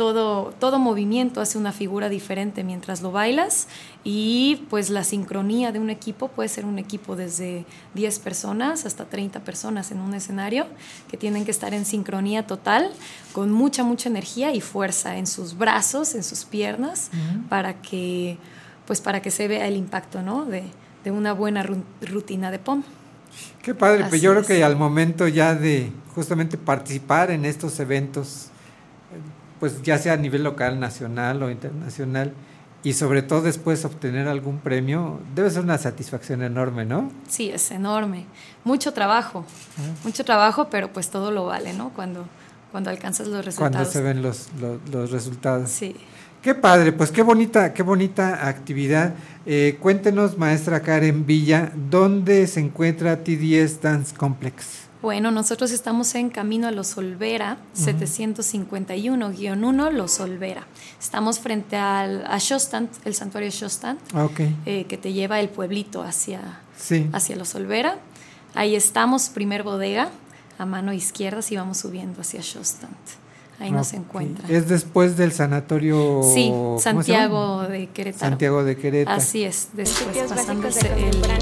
todo, 0.00 0.54
todo 0.58 0.78
movimiento 0.78 1.42
hace 1.42 1.58
una 1.58 1.72
figura 1.72 2.08
diferente 2.08 2.64
mientras 2.64 3.02
lo 3.02 3.12
bailas 3.12 3.68
y 4.02 4.64
pues 4.70 4.88
la 4.88 5.04
sincronía 5.04 5.72
de 5.72 5.78
un 5.78 5.90
equipo 5.90 6.28
puede 6.28 6.48
ser 6.48 6.64
un 6.64 6.78
equipo 6.78 7.16
desde 7.16 7.66
10 7.92 8.18
personas 8.20 8.86
hasta 8.86 9.04
30 9.04 9.40
personas 9.40 9.90
en 9.90 10.00
un 10.00 10.14
escenario 10.14 10.64
que 11.10 11.18
tienen 11.18 11.44
que 11.44 11.50
estar 11.50 11.74
en 11.74 11.84
sincronía 11.84 12.46
total, 12.46 12.90
con 13.34 13.52
mucha, 13.52 13.84
mucha 13.84 14.08
energía 14.08 14.54
y 14.54 14.62
fuerza 14.62 15.18
en 15.18 15.26
sus 15.26 15.58
brazos, 15.58 16.14
en 16.14 16.24
sus 16.24 16.46
piernas, 16.46 17.10
para 17.50 17.82
que 17.82 18.38
pues 18.86 19.02
para 19.02 19.20
que 19.20 19.30
se 19.30 19.48
vea 19.48 19.68
el 19.68 19.76
impacto 19.76 20.22
¿no? 20.22 20.46
de, 20.46 20.62
de 21.04 21.10
una 21.10 21.34
buena 21.34 21.62
ru- 21.62 21.82
rutina 22.00 22.50
de 22.50 22.58
POM. 22.58 22.82
Qué 23.62 23.74
padre, 23.74 24.06
pues 24.08 24.22
yo 24.22 24.30
creo 24.32 24.44
que 24.46 24.64
al 24.64 24.76
momento 24.76 25.28
ya 25.28 25.54
de 25.54 25.92
justamente 26.14 26.56
participar 26.56 27.30
en 27.30 27.44
estos 27.44 27.78
eventos, 27.80 28.46
pues 29.60 29.82
ya 29.82 29.98
sea 29.98 30.14
a 30.14 30.16
nivel 30.16 30.42
local, 30.42 30.80
nacional 30.80 31.42
o 31.42 31.50
internacional, 31.50 32.32
y 32.82 32.94
sobre 32.94 33.22
todo 33.22 33.42
después 33.42 33.84
obtener 33.84 34.26
algún 34.26 34.58
premio, 34.58 35.20
debe 35.34 35.50
ser 35.50 35.62
una 35.62 35.76
satisfacción 35.76 36.42
enorme, 36.42 36.86
¿no? 36.86 37.12
Sí, 37.28 37.50
es 37.50 37.70
enorme. 37.70 38.24
Mucho 38.64 38.92
trabajo, 38.92 39.44
mucho 40.02 40.24
trabajo, 40.24 40.68
pero 40.70 40.90
pues 40.90 41.10
todo 41.10 41.30
lo 41.30 41.44
vale, 41.44 41.74
¿no? 41.74 41.90
Cuando, 41.90 42.26
cuando 42.72 42.88
alcanzas 42.88 43.28
los 43.28 43.44
resultados. 43.44 43.72
Cuando 43.72 43.90
se 43.90 44.00
ven 44.00 44.22
los, 44.22 44.48
los, 44.58 44.78
los 44.90 45.10
resultados. 45.10 45.68
Sí. 45.68 45.94
Qué 46.42 46.54
padre, 46.54 46.92
pues 46.92 47.10
qué 47.10 47.22
bonita, 47.22 47.74
qué 47.74 47.82
bonita 47.82 48.48
actividad. 48.48 49.12
Eh, 49.44 49.76
cuéntenos, 49.78 50.38
maestra 50.38 50.80
Karen 50.80 51.26
Villa, 51.26 51.70
¿dónde 51.90 52.46
se 52.46 52.60
encuentra 52.60 53.22
TDS 53.22 53.82
Dance 53.82 54.16
Complex? 54.16 54.89
Bueno, 55.02 55.30
nosotros 55.30 55.70
estamos 55.70 56.14
en 56.14 56.28
camino 56.28 56.68
a 56.68 56.72
Los 56.72 56.98
Olvera, 56.98 57.56
751-1 57.74 59.90
Los 59.92 60.20
Olvera. 60.20 60.66
Estamos 61.00 61.38
frente 61.38 61.76
al, 61.76 62.26
a 62.26 62.36
Shostant, 62.38 62.90
el 63.06 63.14
santuario 63.14 63.48
Shostant, 63.50 63.98
Ok. 64.14 64.40
eh, 64.66 64.84
que 64.84 64.98
te 64.98 65.14
lleva 65.14 65.40
el 65.40 65.48
pueblito 65.48 66.02
hacia, 66.02 66.60
Sí. 66.76 67.08
hacia 67.14 67.36
Los 67.36 67.54
Olvera. 67.54 67.96
Ahí 68.54 68.76
estamos, 68.76 69.30
primer 69.30 69.62
bodega, 69.62 70.10
a 70.58 70.66
mano 70.66 70.92
izquierda, 70.92 71.40
si 71.40 71.56
vamos 71.56 71.78
subiendo 71.78 72.20
hacia 72.20 72.42
Shostant. 72.42 72.92
Ahí 73.58 73.70
nos 73.70 73.88
Ok. 73.88 73.94
encuentran. 73.94 74.50
Es 74.50 74.68
después 74.68 75.16
del 75.16 75.32
sanatorio. 75.32 76.20
Sí, 76.34 76.48
¿cómo 76.50 76.76
se 76.78 76.84
Santiago 76.84 77.62
de 77.62 77.86
Querétaro. 77.88 78.30
Santiago 78.30 78.64
de 78.64 78.76
Querétaro. 78.76 79.16
Así 79.16 79.44
es, 79.44 79.68
después 79.74 80.14
pasando 80.28 80.68
el, 80.68 80.74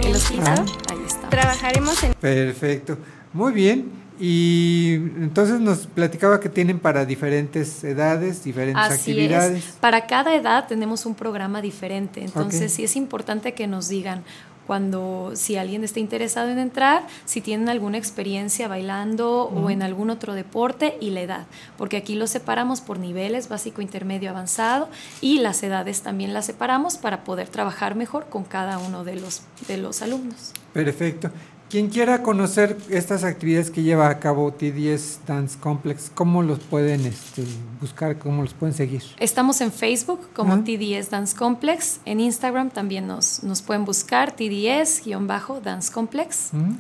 el, 0.05 0.14
hospital, 0.16 0.64
ahí 0.90 0.98
está. 1.06 1.28
Trabajaremos 1.28 2.02
en 2.05 2.14
Perfecto. 2.14 2.98
Muy 3.33 3.53
bien. 3.53 4.09
Y 4.21 4.95
entonces 4.95 5.61
nos 5.61 5.87
platicaba 5.87 6.41
que 6.41 6.49
tienen 6.49 6.81
para 6.81 7.05
diferentes 7.05 7.85
edades, 7.85 8.43
diferentes 8.43 8.83
Así 8.83 9.13
actividades. 9.13 9.65
es. 9.65 9.73
Para 9.81 10.07
cada 10.07 10.35
edad 10.35 10.67
tenemos 10.67 11.07
un 11.07 11.15
programa 11.15 11.63
diferente. 11.63 12.25
Entonces 12.25 12.73
sí 12.73 12.83
es 12.83 12.97
importante 12.97 13.55
que 13.55 13.69
nos 13.69 13.89
digan 13.89 14.25
cuando 14.67 15.31
si 15.35 15.57
alguien 15.57 15.83
está 15.83 15.99
interesado 15.99 16.51
en 16.51 16.59
entrar, 16.59 17.07
si 17.25 17.41
tienen 17.41 17.71
alguna 17.71 17.97
experiencia 17.97 18.69
bailando 18.69 19.45
o 19.45 19.71
en 19.71 19.83
algún 19.83 20.11
otro 20.11 20.35
deporte 20.35 20.99
y 21.01 21.09
la 21.09 21.23
edad, 21.23 21.47
porque 21.79 21.97
aquí 21.97 22.15
lo 22.15 22.27
separamos 22.27 22.83
por 22.83 22.99
niveles, 22.99 23.49
básico, 23.49 23.81
intermedio, 23.81 24.29
avanzado 24.29 24.91
y 25.23 25.39
las 25.39 25.63
edades 25.63 26.03
también 26.03 26.35
las 26.35 26.45
separamos 26.45 26.99
para 26.99 27.25
poder 27.25 27.49
trabajar 27.49 27.95
mejor 27.95 28.27
con 28.27 28.45
cada 28.45 28.79
uno 28.79 29.05
de 29.05 29.17
los, 29.17 29.41
de 29.69 29.79
los 29.79 30.03
alumnos. 30.03 30.53
Perfecto. 30.75 31.31
Quien 31.70 31.89
quiera 31.90 32.23
conocer 32.23 32.78
estas 32.89 33.24
actividades 33.24 33.70
que 33.70 33.82
lleva 33.82 34.09
a 34.09 34.19
cabo 34.19 34.57
T10 34.57 35.19
Dance 35.27 35.59
Complex, 35.59 36.11
¿cómo 36.15 36.43
los 36.43 36.61
pueden 36.61 37.05
este, 37.05 37.45
buscar? 37.81 38.19
¿Cómo 38.19 38.43
los 38.43 38.55
pueden 38.55 38.74
seguir? 38.74 39.03
Estamos 39.19 39.61
en 39.61 39.70
Facebook 39.70 40.28
como 40.35 40.55
Ajá. 40.55 40.65
TDS 40.65 41.11
Dance 41.11 41.36
Complex, 41.36 42.01
en 42.07 42.20
Instagram 42.20 42.70
también 42.70 43.07
nos, 43.07 43.43
nos 43.43 43.61
pueden 43.61 43.85
buscar 43.85 44.35
TDS-Dance 44.35 45.93
Complex. 45.93 46.49
¿Mm? 46.53 46.73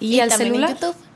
Y, 0.00 0.16
Y 0.16 0.20
al 0.20 0.28
también 0.28 0.48
en 0.48 0.54
celular. 0.54 0.74
YouTube. 0.78 1.09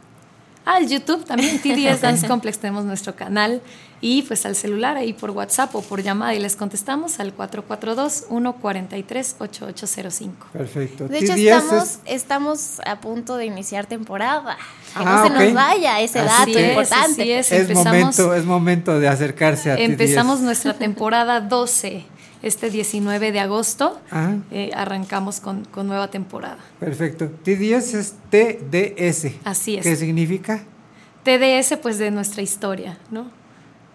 Ah, 0.67 0.79
el 0.79 0.89
YouTube 0.89 1.25
también, 1.25 1.59
TDS. 1.61 2.01
Dance 2.01 2.27
Complex, 2.27 2.59
tenemos 2.59 2.85
nuestro 2.85 3.15
canal. 3.15 3.61
Y 4.01 4.23
pues 4.23 4.45
al 4.45 4.55
celular, 4.55 4.99
ahí 4.99 5.15
por 5.15 5.31
WhatsApp 5.31 5.75
o 5.75 5.81
por 5.81 6.03
llamada 6.03 6.35
y 6.35 6.39
les 6.39 6.57
contestamos 6.57 7.21
al 7.21 7.35
442-143-8805. 7.35 10.31
Perfecto. 10.53 11.09
De 11.09 11.19
hecho, 11.19 11.35
T10 11.35 11.37
es- 11.37 11.65
estamos, 11.65 11.99
estamos 12.05 12.81
a 12.87 13.01
punto 13.01 13.37
de 13.37 13.47
iniciar 13.47 13.87
temporada. 13.87 14.57
Que 14.97 15.03
Ah, 15.05 15.05
no 15.05 15.27
se 15.27 15.33
ok. 15.33 15.39
nos 15.41 15.55
vaya 15.55 16.01
ese 16.01 16.19
Así 16.21 16.53
dato 16.53 16.59
es, 16.59 16.69
importante. 16.69 17.23
así 17.23 17.33
es. 17.33 17.53
es 17.53 17.61
empezamos- 17.71 17.85
momento, 17.87 18.35
es 18.35 18.45
momento 18.45 19.01
de 19.01 19.09
acercarse 19.09 19.71
a 19.73 19.77
Empezamos 19.77 20.41
T10. 20.41 20.45
nuestra 20.45 20.75
temporada 20.75 21.41
12 21.41 22.05
este 22.45 22.71
19 22.71 23.33
de 23.33 23.41
agosto. 23.41 24.01
Ajá. 24.11 24.37
eh, 24.51 24.71
arrancamos 24.75 25.41
con, 25.41 25.65
con 25.65 25.87
nueva 25.87 26.11
temporada. 26.11 26.59
Perfecto. 26.79 27.31
T10 27.45 27.95
es 27.99 28.15
TDS. 28.31 29.33
Así 29.45 29.77
es. 29.77 29.83
¿Qué 29.83 29.97
significa? 29.97 30.63
TDS, 31.25 31.79
pues 31.79 31.99
de 31.99 32.11
nuestra 32.11 32.43
historia, 32.43 32.99
¿no? 33.11 33.31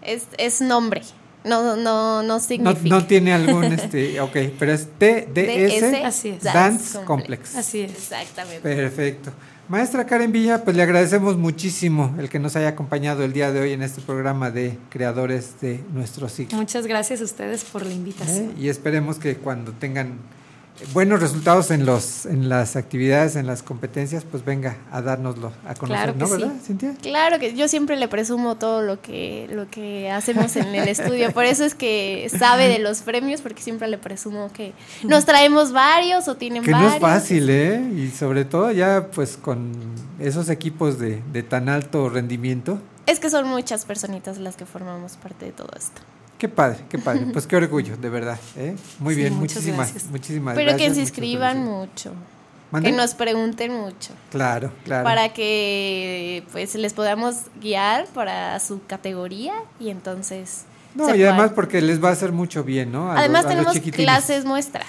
Es, 0.02 0.26
es 0.36 0.60
nombre. 0.60 1.02
No, 1.44 1.62
no, 1.62 1.76
no 1.76 2.22
No, 2.22 2.40
significa. 2.40 2.88
no 2.94 3.06
tiene 3.06 3.32
algún, 3.32 3.64
este, 3.72 4.20
ok, 4.20 4.36
pero 4.58 4.72
es 4.72 4.88
TDS 4.98 5.32
DS, 5.34 6.04
Así 6.04 6.28
es. 6.30 6.42
Dance 6.42 6.98
Complex. 7.04 7.54
Así 7.56 7.80
es. 7.80 7.92
Exactamente. 7.92 8.60
Perfecto. 8.62 9.32
Maestra 9.70 10.04
Karen 10.04 10.32
Villa, 10.32 10.64
pues 10.64 10.76
le 10.76 10.82
agradecemos 10.82 11.36
muchísimo 11.36 12.12
el 12.18 12.28
que 12.28 12.40
nos 12.40 12.56
haya 12.56 12.70
acompañado 12.70 13.22
el 13.22 13.32
día 13.32 13.52
de 13.52 13.60
hoy 13.60 13.72
en 13.72 13.82
este 13.82 14.00
programa 14.00 14.50
de 14.50 14.76
creadores 14.88 15.60
de 15.60 15.78
nuestro 15.92 16.28
ciclo. 16.28 16.58
Muchas 16.58 16.88
gracias 16.88 17.20
a 17.20 17.24
ustedes 17.24 17.62
por 17.62 17.86
la 17.86 17.92
invitación. 17.92 18.46
¿eh? 18.46 18.54
Y 18.58 18.68
esperemos 18.68 19.20
que 19.20 19.36
cuando 19.36 19.70
tengan 19.70 20.14
buenos 20.94 21.20
resultados 21.20 21.70
en 21.70 21.84
los 21.84 22.24
en 22.26 22.48
las 22.48 22.74
actividades, 22.76 23.36
en 23.36 23.46
las 23.46 23.62
competencias, 23.62 24.24
pues 24.24 24.44
venga 24.44 24.76
a 24.90 25.02
dárnoslo 25.02 25.52
a 25.66 25.74
conocer, 25.74 26.14
Claro 26.14 26.14
que 26.14 26.18
¿no? 26.18 26.26
sí. 26.26 26.32
¿Verdad, 26.32 26.52
Cintia? 26.64 26.94
Claro 27.02 27.38
que 27.38 27.54
yo 27.54 27.68
siempre 27.68 27.96
le 27.96 28.08
presumo 28.08 28.56
todo 28.56 28.80
lo 28.82 29.00
que, 29.02 29.48
lo 29.52 29.68
que 29.70 30.10
hacemos 30.10 30.56
en 30.56 30.74
el 30.74 30.88
estudio. 30.88 31.32
Por 31.32 31.44
eso 31.44 31.64
es 31.64 31.74
que 31.74 32.30
sabe 32.36 32.68
de 32.68 32.78
los 32.78 33.02
premios, 33.02 33.40
porque 33.42 33.62
siempre 33.62 33.88
le 33.88 33.98
presumo 33.98 34.50
que 34.52 34.72
nos 35.02 35.26
traemos 35.26 35.72
varios 35.72 36.28
o 36.28 36.36
tienen 36.36 36.62
Que 36.62 36.70
no 36.70 36.78
varios. 36.78 36.94
es 36.94 37.00
fácil, 37.00 37.50
¿eh? 37.50 37.80
Y 37.96 38.10
sobre 38.10 38.44
todo 38.44 38.70
ya 38.72 39.08
pues 39.14 39.36
con 39.36 39.72
esos 40.18 40.48
equipos 40.48 40.98
de, 40.98 41.22
de 41.32 41.42
tan 41.42 41.68
alto 41.68 42.08
rendimiento. 42.08 42.78
Es 43.06 43.18
que 43.20 43.28
son 43.28 43.46
muchas 43.48 43.84
personitas 43.84 44.38
las 44.38 44.56
que 44.56 44.64
formamos 44.66 45.16
parte 45.16 45.46
de 45.46 45.52
todo 45.52 45.70
esto. 45.76 46.00
Qué 46.40 46.48
padre, 46.48 46.78
qué 46.88 46.98
padre. 46.98 47.26
Pues 47.32 47.46
qué 47.46 47.54
orgullo, 47.56 47.96
de 47.98 48.08
verdad. 48.08 48.40
¿eh? 48.56 48.74
Muy 48.98 49.14
Sí, 49.14 49.20
bien, 49.20 49.34
muchísimas, 49.34 49.92
gracias. 49.92 50.10
muchísimas 50.10 50.54
Pero 50.56 50.70
gracias. 50.70 50.88
que 50.88 50.94
se 50.94 51.00
inscriban 51.02 51.62
mucho. 51.62 52.14
Que 52.82 52.92
nos 52.92 53.14
pregunten 53.14 53.72
mucho. 53.74 54.14
Claro, 54.30 54.72
claro. 54.84 55.04
Para 55.04 55.28
que 55.34 56.42
pues 56.52 56.74
les 56.76 56.94
podamos 56.94 57.34
guiar 57.60 58.06
para 58.14 58.58
su 58.60 58.80
categoría 58.86 59.52
y 59.78 59.90
entonces... 59.90 60.62
No, 60.94 61.14
y 61.14 61.22
además 61.24 61.52
porque 61.54 61.80
les 61.82 62.02
va 62.02 62.08
a 62.08 62.12
hacer 62.12 62.32
mucho 62.32 62.64
bien, 62.64 62.90
¿no? 62.90 63.10
A 63.10 63.14
los- 63.14 63.20
Además 63.20 63.44
los 63.44 63.52
tenemos 63.74 63.94
clases 63.94 64.44
muestras. 64.46 64.86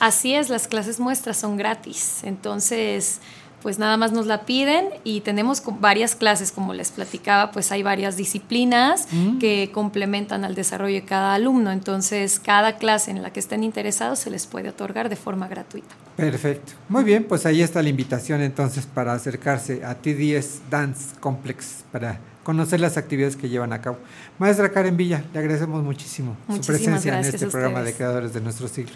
Así 0.00 0.34
es, 0.34 0.48
las 0.48 0.66
clases 0.68 0.98
muestras 1.00 1.36
son 1.36 1.56
gratis. 1.58 2.20
Entonces, 2.24 3.20
pues 3.62 3.78
nada 3.78 3.96
más 3.96 4.12
nos 4.12 4.26
la 4.26 4.44
piden 4.44 4.86
y 5.04 5.20
tenemos 5.20 5.62
varias 5.80 6.14
clases, 6.14 6.50
como 6.52 6.74
les 6.74 6.90
platicaba, 6.90 7.52
pues 7.52 7.70
hay 7.72 7.82
varias 7.82 8.16
disciplinas 8.16 9.06
Mm. 9.12 9.38
que 9.38 9.70
complementan 9.72 10.44
al 10.44 10.54
desarrollo 10.54 10.94
de 10.96 11.04
cada 11.04 11.34
alumno. 11.34 11.70
Entonces, 11.70 12.40
cada 12.40 12.76
clase 12.76 13.10
en 13.10 13.22
la 13.22 13.32
que 13.32 13.40
estén 13.40 13.62
interesados 13.62 14.18
se 14.18 14.30
les 14.30 14.46
puede 14.46 14.68
otorgar 14.68 15.08
de 15.08 15.16
forma 15.16 15.48
gratuita. 15.48 15.94
Perfecto. 16.16 16.72
Muy 16.88 17.04
bien, 17.04 17.24
pues 17.24 17.46
ahí 17.46 17.62
está 17.62 17.82
la 17.82 17.88
invitación 17.88 18.40
entonces 18.42 18.86
para 18.86 19.12
acercarse 19.12 19.84
a 19.84 19.94
T10 20.00 20.60
Dance 20.70 21.14
Complex 21.20 21.84
para 21.92 22.18
conocer 22.42 22.80
las 22.80 22.96
actividades 22.96 23.36
que 23.36 23.48
llevan 23.48 23.72
a 23.72 23.80
cabo. 23.80 23.98
Maestra 24.38 24.70
Karen 24.70 24.96
Villa, 24.96 25.22
le 25.32 25.38
agradecemos 25.38 25.82
muchísimo 25.84 26.36
su 26.52 26.60
presencia 26.62 27.16
en 27.18 27.24
este 27.24 27.46
programa 27.46 27.82
de 27.82 27.94
creadores 27.94 28.32
de 28.34 28.40
nuestro 28.40 28.66
siglo. 28.68 28.94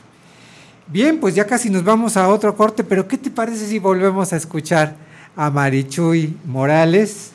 Bien, 0.89 1.19
pues 1.19 1.35
ya 1.35 1.47
casi 1.47 1.69
nos 1.69 1.83
vamos 1.83 2.17
a 2.17 2.29
otro 2.29 2.55
corte, 2.57 2.85
pero 2.85 3.09
¿qué 3.09 3.19
te 3.19 3.31
parece 3.31 3.67
si 3.67 3.81
volvemos 3.81 4.33
a 4.33 4.37
escuchar 4.37 4.95
a 5.35 5.51
Marichuy 5.51 6.37
Morales? 6.45 7.33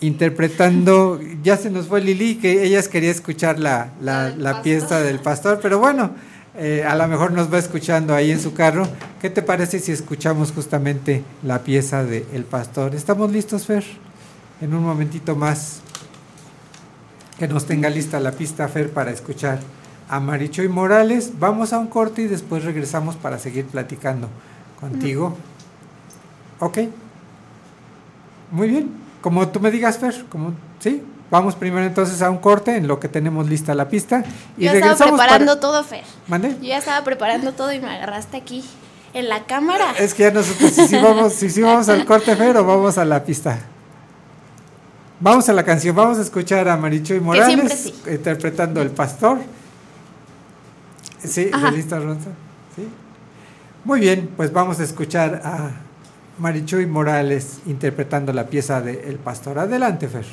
Interpretando, 0.00 1.20
ya 1.42 1.58
se 1.58 1.70
nos 1.70 1.86
fue 1.86 2.00
Lili, 2.00 2.36
que 2.36 2.64
ellas 2.64 2.88
quería 2.88 3.10
escuchar 3.10 3.58
la, 3.58 3.90
la, 4.00 4.30
la 4.30 4.62
pieza 4.62 5.00
del 5.00 5.18
pastor, 5.18 5.60
pero 5.60 5.78
bueno, 5.78 6.12
eh, 6.54 6.84
a 6.86 6.94
lo 6.96 7.08
mejor 7.08 7.32
nos 7.32 7.52
va 7.52 7.58
escuchando 7.58 8.14
ahí 8.14 8.30
en 8.30 8.40
su 8.40 8.54
carro. 8.54 8.86
¿Qué 9.20 9.28
te 9.28 9.42
parece 9.42 9.78
si 9.78 9.92
escuchamos 9.92 10.52
justamente 10.52 11.22
la 11.42 11.60
pieza 11.60 12.04
de 12.04 12.26
El 12.32 12.44
Pastor? 12.44 12.94
¿Estamos 12.94 13.32
listos, 13.32 13.66
Fer? 13.66 13.84
En 14.60 14.74
un 14.74 14.82
momentito 14.82 15.34
más 15.34 15.80
que 17.38 17.48
nos 17.48 17.66
tenga 17.66 17.88
lista 17.88 18.20
la 18.20 18.32
pista, 18.32 18.68
Fer, 18.68 18.90
para 18.90 19.10
escuchar 19.10 19.60
a 20.12 20.20
Marichoy 20.20 20.68
Morales. 20.68 21.32
Vamos 21.40 21.72
a 21.72 21.78
un 21.78 21.86
corte 21.86 22.20
y 22.20 22.26
después 22.28 22.64
regresamos 22.64 23.16
para 23.16 23.38
seguir 23.38 23.64
platicando 23.64 24.28
contigo. 24.78 25.34
Ok. 26.60 26.78
Muy 28.50 28.68
bien. 28.68 28.90
Como 29.22 29.48
tú 29.48 29.58
me 29.58 29.70
digas, 29.70 29.96
Fer, 29.96 30.26
como, 30.28 30.52
¿sí? 30.80 31.02
Vamos 31.30 31.54
primero 31.54 31.86
entonces 31.86 32.20
a 32.20 32.28
un 32.28 32.36
corte 32.36 32.76
en 32.76 32.86
lo 32.88 33.00
que 33.00 33.08
tenemos 33.08 33.48
lista 33.48 33.74
la 33.74 33.88
pista 33.88 34.22
y 34.58 34.64
Yo 34.64 34.72
estaba 34.72 34.72
regresamos 34.92 35.18
preparando 35.18 35.52
para- 35.52 35.60
todo, 35.60 35.82
Fer. 35.84 36.04
¿Mande? 36.28 36.56
Yo 36.60 36.68
ya 36.68 36.76
estaba 36.76 37.02
preparando 37.04 37.52
todo 37.52 37.72
y 37.72 37.80
me 37.80 37.88
agarraste 37.88 38.36
aquí 38.36 38.62
en 39.14 39.30
la 39.30 39.44
cámara. 39.44 39.92
Es 39.98 40.12
que 40.12 40.24
ya 40.24 40.30
nosotros, 40.30 40.72
si 40.72 40.86
sí 40.88 40.96
vamos, 41.02 41.32
si 41.32 41.48
sí 41.48 41.62
vamos 41.62 41.88
al 41.88 42.04
corte, 42.04 42.36
Fer, 42.36 42.54
o 42.58 42.64
vamos 42.66 42.98
a 42.98 43.06
la 43.06 43.24
pista. 43.24 43.58
Vamos 45.20 45.48
a 45.48 45.54
la 45.54 45.64
canción, 45.64 45.96
vamos 45.96 46.18
a 46.18 46.20
escuchar 46.22 46.68
a 46.68 46.76
Marichoy 46.76 47.20
Morales 47.20 47.72
sí. 47.80 47.94
interpretando 48.10 48.82
El 48.82 48.90
Pastor. 48.90 49.38
Sí, 51.24 51.50
Ajá. 51.52 51.70
¿de 51.70 51.76
lista, 51.76 51.98
Ronza? 51.98 52.30
Sí. 52.76 52.88
Muy 53.84 54.00
bien, 54.00 54.30
pues 54.36 54.52
vamos 54.52 54.80
a 54.80 54.84
escuchar 54.84 55.42
a 55.44 55.70
Marichoy 56.38 56.86
Morales 56.86 57.60
interpretando 57.66 58.32
la 58.32 58.46
pieza 58.46 58.80
de 58.80 59.08
El 59.08 59.16
Pastor. 59.16 59.58
Adelante, 59.58 60.08
Fer. 60.08 60.24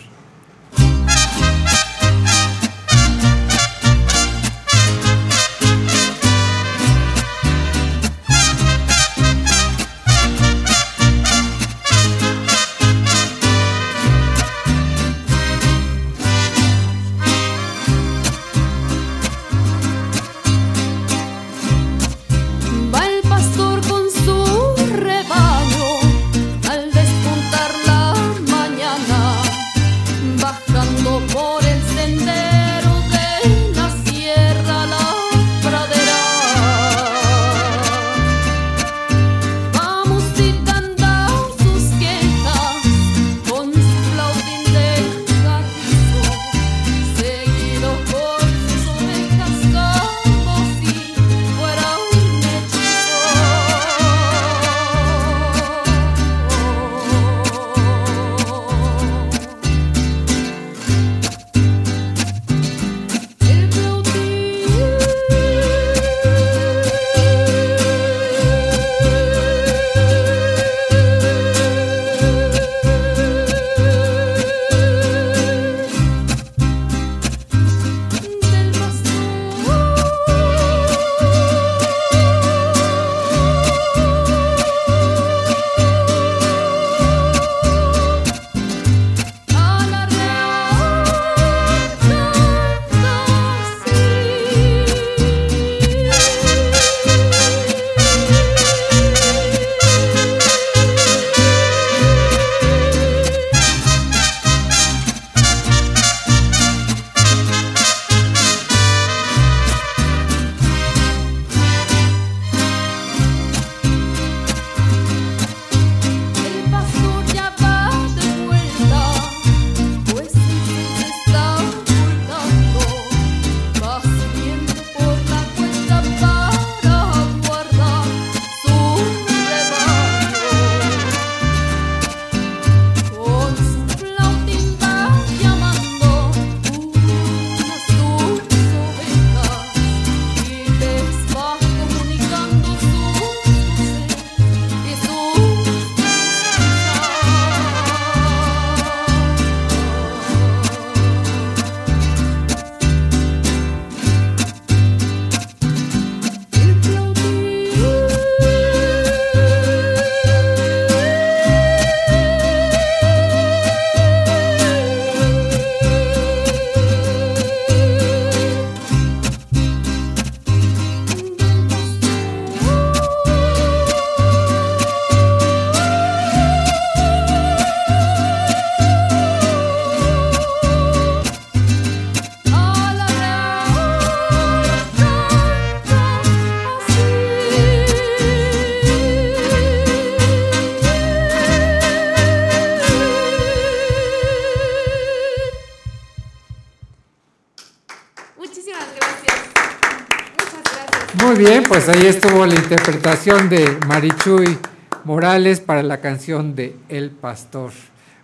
Pues 201.69 201.87
ahí 201.87 202.07
estuvo 202.07 202.47
la 202.47 202.55
interpretación 202.55 203.47
de 203.47 203.77
Marichuy 203.87 204.57
Morales 205.03 205.59
para 205.59 205.83
la 205.83 206.01
canción 206.01 206.55
de 206.55 206.75
El 206.89 207.11
Pastor. 207.11 207.71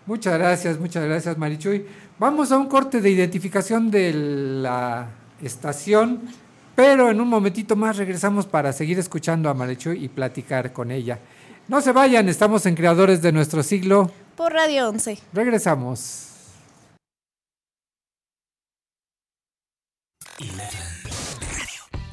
Muchas 0.07 0.33
gracias, 0.39 0.79
muchas 0.79 1.05
gracias 1.05 1.37
Marichuy. 1.37 1.85
Vamos 2.17 2.51
a 2.51 2.57
un 2.57 2.65
corte 2.67 3.01
de 3.01 3.09
identificación 3.11 3.91
de 3.91 4.13
la 4.13 5.09
estación, 5.43 6.21
pero 6.75 7.11
en 7.11 7.21
un 7.21 7.29
momentito 7.29 7.75
más 7.75 7.97
regresamos 7.97 8.47
para 8.47 8.73
seguir 8.73 8.97
escuchando 8.97 9.47
a 9.47 9.53
Marichuy 9.53 10.03
y 10.03 10.09
platicar 10.09 10.73
con 10.73 10.89
ella. 10.89 11.19
No 11.67 11.81
se 11.81 11.91
vayan, 11.91 12.27
estamos 12.27 12.65
en 12.65 12.73
Creadores 12.73 13.21
de 13.21 13.31
nuestro 13.31 13.61
siglo. 13.61 14.09
Por 14.35 14.53
Radio 14.53 14.89
11. 14.89 15.19
Regresamos. 15.33 16.31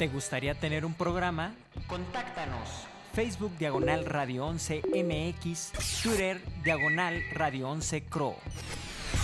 ¿Te 0.03 0.09
gustaría 0.09 0.53
tener 0.57 0.85
un 0.85 0.95
programa? 0.95 1.55
Contáctanos. 1.87 2.69
Facebook 3.15 3.57
Diagonal 3.57 4.05
Radio 4.05 4.47
11 4.47 4.83
MX, 4.85 5.71
Twitter 6.03 6.43
Diagonal 6.65 7.23
Radio 7.33 7.69
11 7.71 8.03
Cro. 8.07 8.35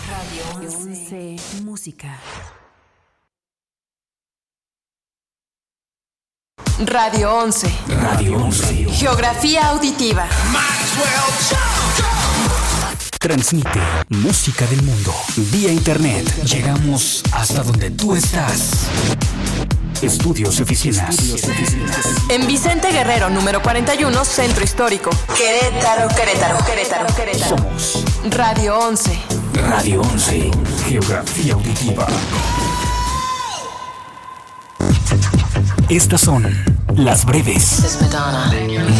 Radio 0.09 0.69
11 0.69 1.35
Música. 1.63 2.17
Radio 6.85 7.35
11. 7.39 7.67
Radio 8.01 8.37
11. 8.37 8.85
Geografía 8.91 9.67
auditiva. 9.67 10.29
Transmite 13.19 13.81
música 14.07 14.65
del 14.67 14.81
mundo 14.83 15.13
vía 15.51 15.73
internet. 15.73 16.25
Llegamos 16.45 17.21
hasta 17.33 17.63
donde 17.63 17.91
tú 17.91 18.15
estás. 18.15 18.87
Estudios 20.01 20.59
y 20.59 20.63
oficinas. 20.63 21.17
En 22.29 22.47
Vicente 22.47 22.91
Guerrero, 22.91 23.29
número 23.29 23.61
41, 23.61 24.23
Centro 24.23 24.63
Histórico. 24.63 25.09
Querétaro, 25.37 26.07
Querétaro, 26.15 26.65
Querétaro, 26.65 27.15
Querétaro. 27.15 27.57
Somos 27.57 28.05
Radio 28.29 28.77
11. 28.79 29.19
Radio 29.69 30.01
11. 30.01 30.51
Geografía 30.87 31.53
auditiva. 31.53 32.07
Estas 35.89 36.21
son 36.21 36.43
las 36.95 37.25
breves 37.25 37.99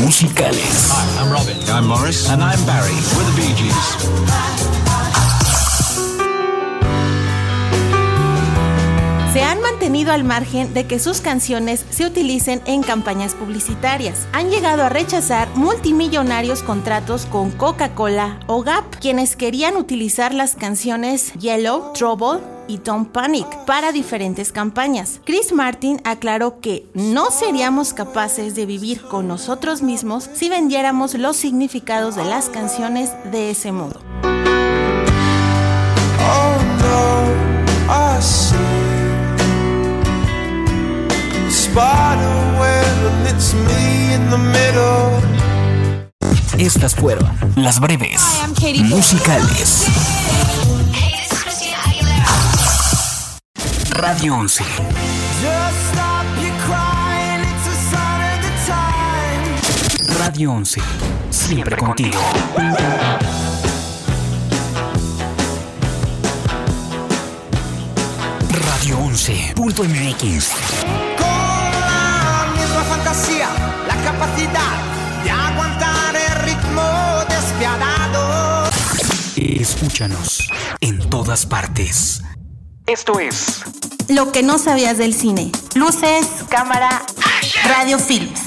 musicales. 0.02 0.90
Hi, 0.90 1.20
I'm 1.20 1.32
Robin. 1.32 1.58
I'm 1.70 1.88
Morris. 1.88 2.28
And 2.30 2.42
I'm 2.44 2.64
Barry. 2.66 2.94
We're 3.16 3.24
the 3.24 3.36
Bee 3.36 3.54
Gees. 3.56 4.89
Se 9.34 9.43
han 9.43 9.61
mantenido 9.61 10.11
al 10.11 10.23
margen 10.23 10.73
de 10.73 10.88
que 10.88 10.97
sus 10.97 11.22
canciones 11.22 11.85
se 11.91 12.03
utilicen 12.03 12.64
en 12.65 12.81
campañas 12.81 13.35
publicitarias. 13.35 14.27
Han 14.34 14.49
llegado 14.49 14.84
a 14.84 14.89
rechazar 14.89 15.47
multimillonarios 15.53 16.64
contratos 16.64 17.27
con 17.27 17.51
Coca-Cola 17.51 18.39
o 18.47 18.64
Gap, 18.64 18.85
quienes 18.99 19.35
querían 19.35 19.77
utilizar 19.77 20.34
las 20.34 20.56
canciones 20.56 21.31
Yellow, 21.34 21.93
Trouble 21.93 22.39
y 22.68 22.77
Don't 22.77 23.11
Panic 23.11 23.45
para 23.65 23.91
diferentes 23.91 24.51
campañas. 24.51 25.22
Chris 25.26 25.53
Martin 25.53 26.01
aclaró 26.06 26.60
que 26.60 26.88
no 26.95 27.30
seríamos 27.30 27.93
capaces 27.93 28.56
de 28.56 28.65
vivir 28.65 29.03
con 29.03 29.27
nosotros 29.27 29.84
mismos 29.84 30.27
si 30.34 30.49
vendiéramos 30.49 31.14
los 31.14 31.38
significados 31.38 32.15
de 32.15 32.26
las 32.26 32.49
canciones 32.49 33.11
de 33.31 33.51
ese 33.51 33.72
modo. 33.72 34.01
Oh 36.19 36.60
spider 41.72 42.36
web 42.60 42.98
and 43.10 43.28
it's 43.28 43.54
me 43.54 44.14
in 44.14 44.30
the 44.30 44.38
middle. 44.38 45.22
Estas 46.58 46.96
fueron 46.96 47.30
las 47.56 47.80
breves 47.80 48.22
musicales. 48.84 49.86
Radio 53.91 54.36
11. 54.36 54.66
Just 55.41 55.78
stop 55.91 56.26
your 56.41 56.54
crying, 56.66 57.41
it's 57.41 57.68
a 57.68 57.76
sign 57.91 58.22
of 58.34 58.40
the 58.41 58.52
time. 58.66 59.44
Radio 60.20 60.52
11. 60.54 60.82
Siempre 61.30 61.76
contigo. 61.78 62.20
Radio 68.66 68.98
11.mx. 68.98 71.09
Fantasía, 73.00 73.48
la 73.88 73.96
capacidad 74.04 75.24
de 75.24 75.32
aguantar 75.32 76.14
el 76.18 76.36
ritmo 76.44 76.84
despiadado. 77.30 78.70
Escúchanos 79.38 80.50
en 80.82 81.00
todas 81.10 81.46
partes. 81.46 82.22
Esto 82.88 83.22
es 83.22 83.62
Lo 84.10 84.34
que 84.34 84.44
no 84.44 84.58
sabías 84.58 84.98
del 84.98 85.14
cine. 85.14 85.50
Luces, 85.76 86.28
cámara, 86.50 87.06
radio 87.64 88.00
films. 88.00 88.42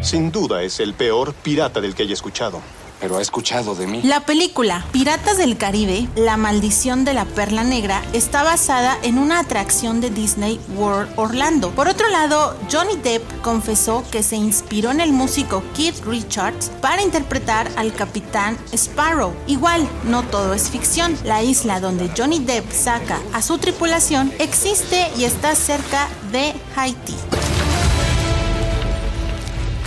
Sin 0.00 0.30
duda 0.30 0.62
es 0.62 0.78
el 0.78 0.94
peor 0.94 1.34
pirata 1.34 1.80
del 1.80 1.96
que 1.96 2.04
haya 2.04 2.14
escuchado. 2.14 2.60
Pero 3.00 3.16
ha 3.16 3.22
escuchado 3.22 3.74
de 3.74 3.86
mí. 3.86 4.02
La 4.02 4.20
película 4.26 4.84
Piratas 4.92 5.38
del 5.38 5.56
Caribe, 5.56 6.08
La 6.14 6.36
maldición 6.36 7.04
de 7.04 7.14
la 7.14 7.24
perla 7.24 7.64
negra, 7.64 8.02
está 8.12 8.42
basada 8.42 8.98
en 9.02 9.18
una 9.18 9.38
atracción 9.38 10.00
de 10.00 10.10
Disney 10.10 10.60
World 10.76 11.10
Orlando. 11.16 11.70
Por 11.70 11.88
otro 11.88 12.08
lado, 12.08 12.56
Johnny 12.70 12.96
Depp 12.96 13.22
confesó 13.42 14.04
que 14.10 14.22
se 14.22 14.36
inspiró 14.36 14.90
en 14.90 15.00
el 15.00 15.12
músico 15.12 15.62
Keith 15.74 16.04
Richards 16.04 16.70
para 16.80 17.02
interpretar 17.02 17.70
al 17.76 17.94
capitán 17.94 18.58
Sparrow. 18.72 19.34
Igual, 19.46 19.88
no 20.04 20.22
todo 20.22 20.54
es 20.54 20.70
ficción. 20.70 21.16
La 21.24 21.42
isla 21.42 21.80
donde 21.80 22.10
Johnny 22.16 22.38
Depp 22.40 22.70
saca 22.72 23.18
a 23.32 23.42
su 23.42 23.58
tripulación 23.58 24.32
existe 24.38 25.10
y 25.16 25.24
está 25.24 25.54
cerca 25.54 26.08
de 26.32 26.54
Haití. 26.76 27.16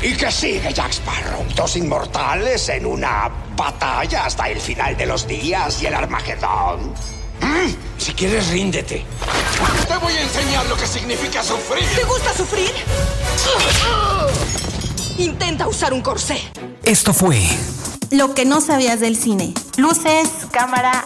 ¿Y 0.04 0.18
qué 0.18 0.30
sigue, 0.30 0.74
Jack 0.74 0.92
Sparrow? 0.92 1.46
Dos 1.56 1.78
inmortales 1.78 2.68
en 2.68 2.86
una 2.86 3.32
batalla 3.56 4.26
hasta 4.26 4.50
el 4.50 4.60
final 4.60 4.98
de 4.98 5.06
los 5.06 5.26
días 5.26 5.82
y 5.82 5.86
el 5.86 5.94
Armagedón. 5.94 6.94
¿Mm? 7.40 7.74
Si 7.98 8.14
quieres, 8.14 8.50
ríndete. 8.50 9.06
Te 9.88 9.98
voy 9.98 10.14
a 10.14 10.22
enseñar 10.22 10.66
lo 10.66 10.76
que 10.76 10.88
significa 10.88 11.42
sufrir. 11.42 11.86
¿Te 11.96 12.04
gusta 12.04 12.34
sufrir? 12.34 12.70
Intenta 15.18 15.70
usar 15.70 15.94
un 15.94 16.02
corsé. 16.02 16.38
Esto 16.84 17.14
fue 17.14 17.42
Lo 18.12 18.34
que 18.34 18.44
no 18.44 18.60
sabías 18.60 19.00
del 19.00 19.16
cine. 19.16 19.54
Luces, 19.78 20.28
cámara, 20.52 21.06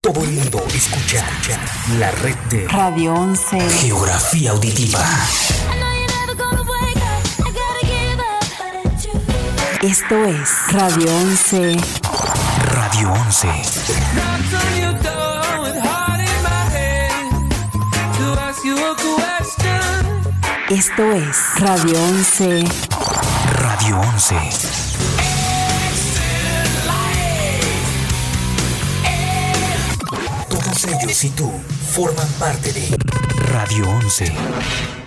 Todo 0.00 0.22
el 0.22 0.30
mundo 0.30 0.64
escucha 0.72 1.26
la 1.98 2.12
red 2.12 2.36
de 2.50 2.68
Radio 2.68 3.14
11. 3.14 3.60
Geografía 3.70 4.52
Auditiva. 4.52 5.00
Esto 9.84 10.24
es 10.24 10.50
Radio 10.72 11.06
11. 11.06 11.76
Radio 12.72 13.14
11. 13.26 13.48
Knocked 14.14 14.54
on 14.54 14.80
your 14.80 14.94
door 15.02 15.60
with 15.60 15.76
heart 15.78 16.20
in 16.20 16.42
my 16.42 16.64
head 16.72 17.28
to 18.16 18.40
ask 18.40 18.64
you 18.64 18.78
a 18.78 18.94
question. 18.94 20.34
Esto 20.70 21.12
es 21.12 21.36
Radio 21.60 22.02
11. 22.02 22.64
Radio 23.60 24.00
11. 24.00 24.36
Todos 30.48 30.84
ellos 30.86 31.24
y 31.24 31.28
tú 31.28 31.52
forman 31.92 32.28
parte 32.38 32.72
de 32.72 32.96
Radio 33.52 33.90
11. 33.90 35.03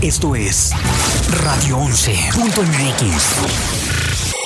Esto 0.00 0.36
es 0.36 0.70
Radio 1.42 1.78
11.mx. 1.78 4.38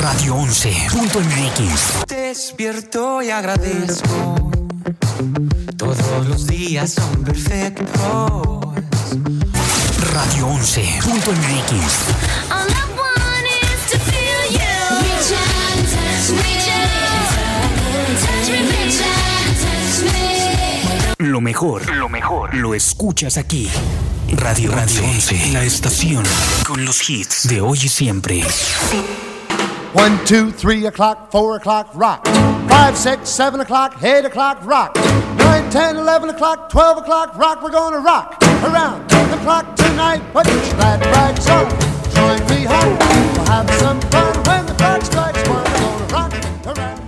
Radio 0.00 0.36
11.mx. 0.36 2.06
Despierto 2.06 3.20
y 3.22 3.30
agradezco. 3.30 4.52
Todos 5.76 6.28
los 6.28 6.46
días 6.46 6.92
son 6.92 7.24
perfectos. 7.24 8.60
Radio 10.12 10.46
11.mx. 10.46 12.79
Lo 21.20 21.42
mejor, 21.42 21.86
lo 21.96 22.08
mejor, 22.08 22.54
lo 22.54 22.72
escuchas 22.72 23.36
aquí. 23.36 23.68
Radio 24.38 24.70
Radio 24.70 25.04
11, 25.04 25.50
la 25.52 25.64
estación 25.64 26.24
con 26.66 26.82
los 26.86 27.10
hits 27.10 27.46
de 27.46 27.60
hoy 27.60 27.78
y 27.82 27.88
siempre. 27.90 28.42
One, 29.92 30.18
two, 30.24 30.50
three 30.50 30.86
o'clock, 30.86 31.30
four 31.30 31.56
o'clock, 31.56 31.90
rock. 31.94 32.26
Five, 32.70 32.96
six, 32.96 33.28
seven 33.28 33.60
o'clock, 33.60 34.02
eight 34.02 34.24
o'clock, 34.24 34.64
rock. 34.64 34.96
Nine, 35.36 35.68
ten, 35.68 35.98
eleven 35.98 36.30
o'clock, 36.30 36.70
twelve 36.70 36.96
o'clock, 36.96 37.36
rock. 37.36 37.62
We're 37.62 37.70
gonna 37.70 38.00
rock 38.00 38.42
around 38.64 39.06
the 39.10 39.36
clock 39.42 39.76
tonight. 39.76 40.22
Put 40.32 40.46
your 40.46 40.74
glad 40.76 41.04
rags 41.04 41.46
on. 41.50 41.68
Join 42.14 42.40
me 42.48 42.64
home. 42.64 42.96
We'll 43.36 43.44
have 43.44 43.70
some 43.78 44.00
fun 44.08 44.34
when 44.44 44.64
the 44.64 44.72
clock 44.72 45.04
strikes 45.04 45.46
one. 45.46 45.64
We're 45.64 46.08
gonna 46.08 46.14
rock 46.14 46.78
around 46.78 46.99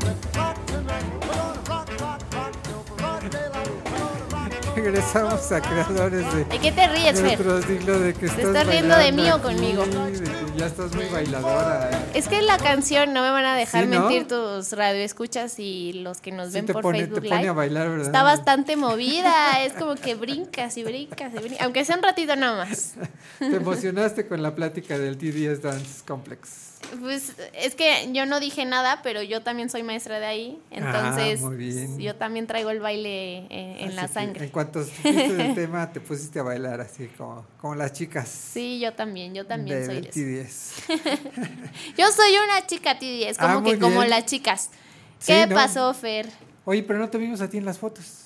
Regresamos 4.93 5.51
a 5.53 5.61
creadores 5.63 6.35
de. 6.35 6.45
¿De 6.45 6.59
qué 6.59 6.71
te 6.71 6.87
ríes, 6.87 7.19
Fer? 7.19 7.43
de 7.43 8.13
que 8.13 8.21
¿Te 8.21 8.27
estás 8.27 8.45
estás 8.45 8.67
riendo 8.67 8.95
de 8.95 9.11
mí 9.11 9.23
o 9.31 9.37
aquí, 9.37 9.43
conmigo? 9.43 9.87
de 9.87 10.21
que 10.23 10.59
ya 10.59 10.67
estás 10.67 10.95
muy 10.95 11.07
bailadora. 11.07 11.89
¿eh? 11.91 11.97
Es 12.13 12.29
que 12.29 12.43
la 12.43 12.59
canción, 12.59 13.15
no 13.15 13.23
me 13.23 13.31
van 13.31 13.47
a 13.47 13.57
dejar 13.57 13.85
Sí, 13.85 13.89
¿no? 13.91 14.01
mentir 14.01 14.29
tus 14.29 14.73
radioescuchas 14.73 15.59
y 15.59 15.95
los 15.95 16.21
que 16.21 16.31
nos 16.31 16.49
Sí 16.49 16.55
ven 16.61 16.67
por 16.67 16.83
pone- 16.83 16.99
Facebook 17.07 17.23
te 17.23 17.29
pone 17.31 17.49
a 17.49 17.53
bailar, 17.55 17.89
¿verdad? 17.89 18.05
Está 18.05 18.23
bastante 18.23 18.77
movida, 18.77 19.65
es 19.65 19.73
como 19.73 19.95
que 19.95 20.15
brincas 20.15 20.77
y 20.77 20.85
brincas 20.85 21.33
y 21.33 21.39
brincas, 21.39 21.63
aunque 21.63 21.87
sea 21.87 21.97
un 21.97 22.03
ratito 22.03 22.37
nada 22.37 22.67
más. 22.67 22.93
Te 23.39 23.47
emocionaste 23.57 24.27
con 24.27 24.43
la 24.43 24.55
plática 24.55 24.99
del 24.99 25.17
TDS 25.17 25.63
Dance 25.63 26.03
Complex. 26.07 26.72
Pues 27.01 27.33
es 27.55 27.75
que 27.75 28.11
yo 28.13 28.27
no 28.27 28.39
dije 28.41 28.65
nada, 28.65 29.01
pero 29.03 29.23
yo 29.23 29.43
también 29.43 29.71
soy 29.71 29.83
maestra 29.83 30.19
de 30.21 30.27
ahí, 30.27 30.59
entonces 30.71 31.41
Ah, 31.43 31.47
muy 31.47 31.57
bien. 31.57 31.99
yo 31.99 32.17
también 32.17 32.47
traigo 32.47 32.71
el 32.71 32.81
baile 32.81 33.39
en, 33.49 33.89
en 33.89 33.97
la 33.97 34.09
sangre. 34.09 34.45
En 34.45 34.51
cuanto 34.51 34.85
supiste 34.85 35.33
del 35.35 35.55
tema, 35.57 35.91
te 35.93 36.01
pusiste 36.01 36.39
a 36.41 36.43
bailar 36.43 36.81
así 36.81 37.07
como, 37.17 37.47
como 37.61 37.75
las 37.75 37.93
chicas. 37.93 38.29
Sí, 38.29 38.79
yo 38.81 38.93
también, 38.93 39.35
yo 39.35 39.47
también 39.47 39.79
del 39.87 39.87
soy 40.13 40.23
de 40.25 40.41
eso. 40.43 40.83
TDS. 40.89 40.99
Yo 41.97 42.11
soy 42.13 42.33
una 42.45 42.67
chica 42.67 42.99
TDS, 42.99 43.39
como 43.39 43.49
Ah, 43.59 43.61
muy 43.61 43.73
que 43.73 43.79
como 43.79 43.99
bien. 43.99 44.11
las 44.11 44.27
chicas. 44.27 44.71
Sí, 45.19 45.33
¿Qué 45.33 45.47
¿no? 45.47 45.55
pasó, 45.55 45.93
Fer? 45.95 46.29
Oye, 46.65 46.83
pero 46.83 46.99
no 46.99 47.09
te 47.09 47.19
vimos 47.19 47.41
a 47.41 47.49
ti 47.49 47.59
en 47.59 47.65
las 47.65 47.79
fotos. 47.79 48.22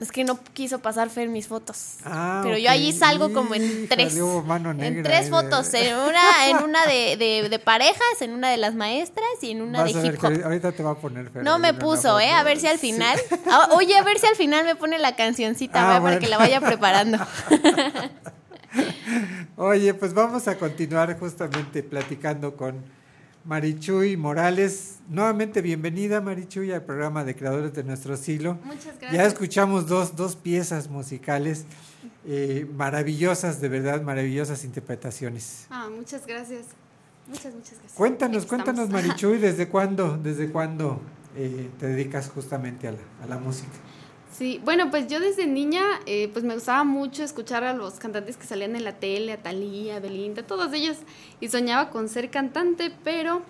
Es 0.00 0.10
que 0.10 0.24
no 0.24 0.40
quiso 0.54 0.80
pasar 0.80 1.08
Fer 1.08 1.28
mis 1.28 1.46
fotos. 1.46 1.98
Ah, 2.04 2.40
Pero 2.42 2.58
yo 2.58 2.68
allí 2.68 2.92
salgo 2.92 3.32
como 3.32 3.54
en 3.54 3.88
tres. 3.88 4.16
En 4.16 5.02
tres 5.04 5.26
de- 5.26 5.30
fotos. 5.30 5.72
En 5.72 5.94
una, 5.96 6.48
en 6.48 6.56
una 6.64 6.84
de, 6.84 7.16
de, 7.16 7.48
de 7.48 7.58
parejas, 7.60 8.02
en 8.20 8.32
una 8.32 8.50
de 8.50 8.56
las 8.56 8.74
maestras 8.74 9.24
y 9.40 9.52
en 9.52 9.62
una 9.62 9.82
Vas 9.84 9.94
de 9.94 10.04
hip 10.06 10.14
hop. 10.18 10.24
ahorita- 10.26 10.44
ahorita 10.46 10.72
te 10.72 10.82
va 10.82 10.90
a 10.90 10.94
poner 10.96 11.30
Fer 11.30 11.44
No 11.44 11.60
me 11.60 11.74
puso, 11.74 12.18
¿eh? 12.18 12.32
A 12.32 12.42
ver 12.42 12.58
si 12.58 12.66
al 12.66 12.78
Sí. 12.78 12.92
final. 12.92 13.18
Ah, 13.48 13.68
Oye, 13.76 13.96
a 13.96 14.02
ver 14.02 14.18
si 14.18 14.26
al 14.26 14.34
final 14.36 14.64
me 14.64 14.74
pone 14.74 14.98
la 14.98 15.14
cancioncita, 15.14 15.96
Ah, 15.96 16.02
para 16.02 16.18
que 16.18 16.26
la 16.26 16.38
vaya 16.38 16.60
preparando. 16.60 17.18
Oye, 19.56 19.94
pues 19.94 20.12
vamos 20.14 20.48
a 20.48 20.56
continuar 20.56 21.16
justamente 21.18 21.82
platicando 21.84 22.56
con 22.56 22.82
Marichuy 23.44 24.16
Morales. 24.16 25.00
Nuevamente 25.08 25.60
bienvenida 25.60 26.20
Marichuy 26.22 26.72
al 26.72 26.82
programa 26.82 27.24
de 27.24 27.36
Creadores 27.36 27.74
de 27.74 27.84
Nuestro 27.84 28.16
Siglo. 28.16 28.58
Muchas 28.64 28.98
Ya 29.00 29.08
gracias. 29.08 29.32
escuchamos 29.34 29.86
dos, 29.86 30.16
dos 30.16 30.34
piezas 30.34 30.88
musicales 30.88 31.66
eh, 32.26 32.66
maravillosas, 32.74 33.60
de 33.60 33.68
verdad, 33.68 34.00
maravillosas 34.02 34.64
interpretaciones. 34.64 35.66
Ah, 35.70 35.88
muchas 35.94 36.26
gracias. 36.26 36.66
Muchas, 37.26 37.54
muchas 37.54 37.72
gracias. 37.72 37.92
Cuéntanos, 37.94 38.46
cuéntanos. 38.46 38.88
Marichuy, 38.88 39.38
¿desde 39.38 39.68
cuándo, 39.74 40.16
desde 40.16 40.48
cuándo 40.50 41.00
eh, 41.36 41.68
te 41.78 41.86
dedicas 41.86 42.30
justamente 42.30 42.88
a 42.88 42.92
la, 42.92 42.98
a 43.22 43.26
la 43.26 43.38
música? 43.38 43.68
Sí, 44.36 44.60
bueno, 44.64 44.90
pues 44.90 45.06
yo 45.06 45.20
desde 45.20 45.46
niña, 45.46 45.84
eh, 46.06 46.28
pues 46.32 46.44
me 46.44 46.54
gustaba 46.54 46.82
mucho 46.82 47.22
escuchar 47.22 47.62
a 47.62 47.72
los 47.72 47.94
cantantes 47.94 48.36
que 48.36 48.44
salían 48.44 48.74
en 48.74 48.82
la 48.82 48.94
tele, 48.94 49.30
a 49.30 49.40
Thalía, 49.40 49.96
a 49.96 50.00
Belinda, 50.00 50.42
todos 50.42 50.72
ellos, 50.72 50.96
y 51.40 51.46
soñaba 51.46 51.90
con 51.90 52.08
ser 52.08 52.30
cantante, 52.30 52.92
pero, 53.04 53.42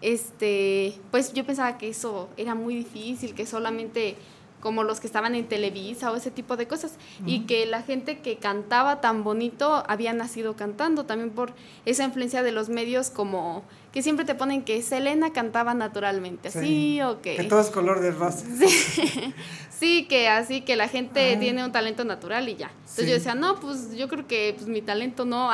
este, 0.00 0.98
pues 1.12 1.32
yo 1.32 1.46
pensaba 1.46 1.78
que 1.78 1.90
eso 1.90 2.28
era 2.36 2.56
muy 2.56 2.74
difícil, 2.74 3.36
que 3.36 3.46
solamente 3.46 4.16
como 4.60 4.82
los 4.82 4.98
que 4.98 5.06
estaban 5.06 5.36
en 5.36 5.46
Televisa 5.46 6.10
o 6.10 6.16
ese 6.16 6.32
tipo 6.32 6.56
de 6.56 6.66
cosas, 6.66 6.96
y 7.24 7.46
que 7.46 7.64
la 7.66 7.82
gente 7.82 8.18
que 8.18 8.38
cantaba 8.38 9.00
tan 9.00 9.22
bonito 9.22 9.84
había 9.86 10.12
nacido 10.12 10.56
cantando, 10.56 11.06
también 11.06 11.30
por 11.30 11.52
esa 11.84 12.02
influencia 12.02 12.42
de 12.42 12.50
los 12.50 12.68
medios 12.68 13.10
como 13.10 13.62
que 13.92 14.02
siempre 14.02 14.24
te 14.24 14.34
ponen 14.34 14.62
que 14.62 14.80
Selena 14.82 15.32
cantaba 15.32 15.74
naturalmente, 15.74 16.48
así 16.48 17.00
o 17.02 17.20
que... 17.20 17.36
Que 17.36 17.44
todo 17.44 17.60
es 17.60 17.68
color 17.68 18.00
de 18.00 18.10
rosa. 18.10 18.46
Sí, 18.58 19.34
sí, 19.70 20.06
que 20.08 20.28
así 20.28 20.62
que 20.62 20.76
la 20.76 20.88
gente 20.88 21.32
Ajá. 21.32 21.40
tiene 21.40 21.62
un 21.62 21.72
talento 21.72 22.02
natural 22.04 22.48
y 22.48 22.56
ya. 22.56 22.68
Entonces 22.70 23.04
Sí. 23.04 23.06
yo 23.10 23.14
decía, 23.14 23.34
no, 23.34 23.60
pues 23.60 23.94
yo 23.94 24.08
creo 24.08 24.26
que 24.26 24.54
pues, 24.56 24.66
mi 24.66 24.80
talento 24.80 25.24
no, 25.26 25.50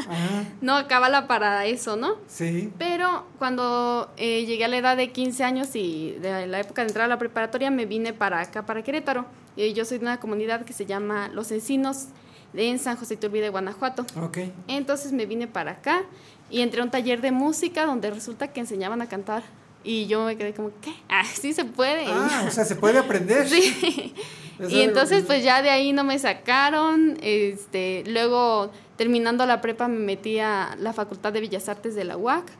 no 0.60 0.74
acabala 0.76 1.26
para 1.28 1.64
eso, 1.66 1.96
¿no? 1.96 2.16
Sí. 2.26 2.72
Pero 2.78 3.24
cuando 3.38 4.10
eh, 4.16 4.44
llegué 4.46 4.64
a 4.64 4.68
la 4.68 4.78
edad 4.78 4.96
de 4.96 5.12
15 5.12 5.44
años 5.44 5.74
y 5.74 6.12
de 6.20 6.46
la 6.48 6.60
época 6.60 6.82
de 6.82 6.88
entrar 6.88 7.04
a 7.04 7.08
la 7.08 7.18
preparatoria, 7.18 7.70
me 7.70 7.86
vine 7.86 8.12
para 8.12 8.40
acá, 8.40 8.66
para 8.66 8.82
Querétaro. 8.82 9.26
Y 9.56 9.72
yo 9.74 9.84
soy 9.84 9.98
de 9.98 10.04
una 10.04 10.18
comunidad 10.20 10.64
que 10.64 10.72
se 10.72 10.86
llama 10.86 11.28
Los 11.28 11.50
Encinos, 11.52 12.06
en 12.54 12.78
San 12.78 12.96
José 12.96 13.14
Iturbide, 13.14 13.50
Guanajuato. 13.50 14.06
Ok. 14.22 14.38
Entonces 14.68 15.12
me 15.12 15.26
vine 15.26 15.46
para 15.46 15.72
acá 15.72 16.02
y 16.50 16.60
entré 16.60 16.80
a 16.80 16.84
un 16.84 16.90
taller 16.90 17.20
de 17.20 17.32
música 17.32 17.86
donde 17.86 18.10
resulta 18.10 18.48
que 18.48 18.60
enseñaban 18.60 19.02
a 19.02 19.08
cantar. 19.08 19.42
Y 19.82 20.06
yo 20.06 20.24
me 20.24 20.36
quedé 20.36 20.52
como, 20.52 20.70
¿qué? 20.80 20.92
Ah, 21.08 21.24
sí 21.24 21.52
se 21.52 21.64
puede. 21.64 22.06
Ah, 22.08 22.44
o 22.46 22.50
sea, 22.50 22.64
se 22.64 22.76
puede 22.76 22.98
aprender. 22.98 23.46
Sí. 23.48 24.14
Y 24.70 24.80
entonces 24.80 25.24
pues 25.26 25.44
ya 25.44 25.60
de 25.60 25.68
ahí 25.68 25.92
no 25.92 26.02
me 26.02 26.18
sacaron. 26.18 27.18
Este, 27.20 28.04
luego 28.06 28.70
terminando 28.96 29.44
la 29.44 29.60
prepa 29.60 29.86
me 29.86 29.98
metí 29.98 30.38
a 30.38 30.76
la 30.80 30.94
Facultad 30.94 31.32
de 31.34 31.40
Bellas 31.40 31.68
Artes 31.68 31.94
de 31.94 32.04
la 32.04 32.16
UAC, 32.16 32.50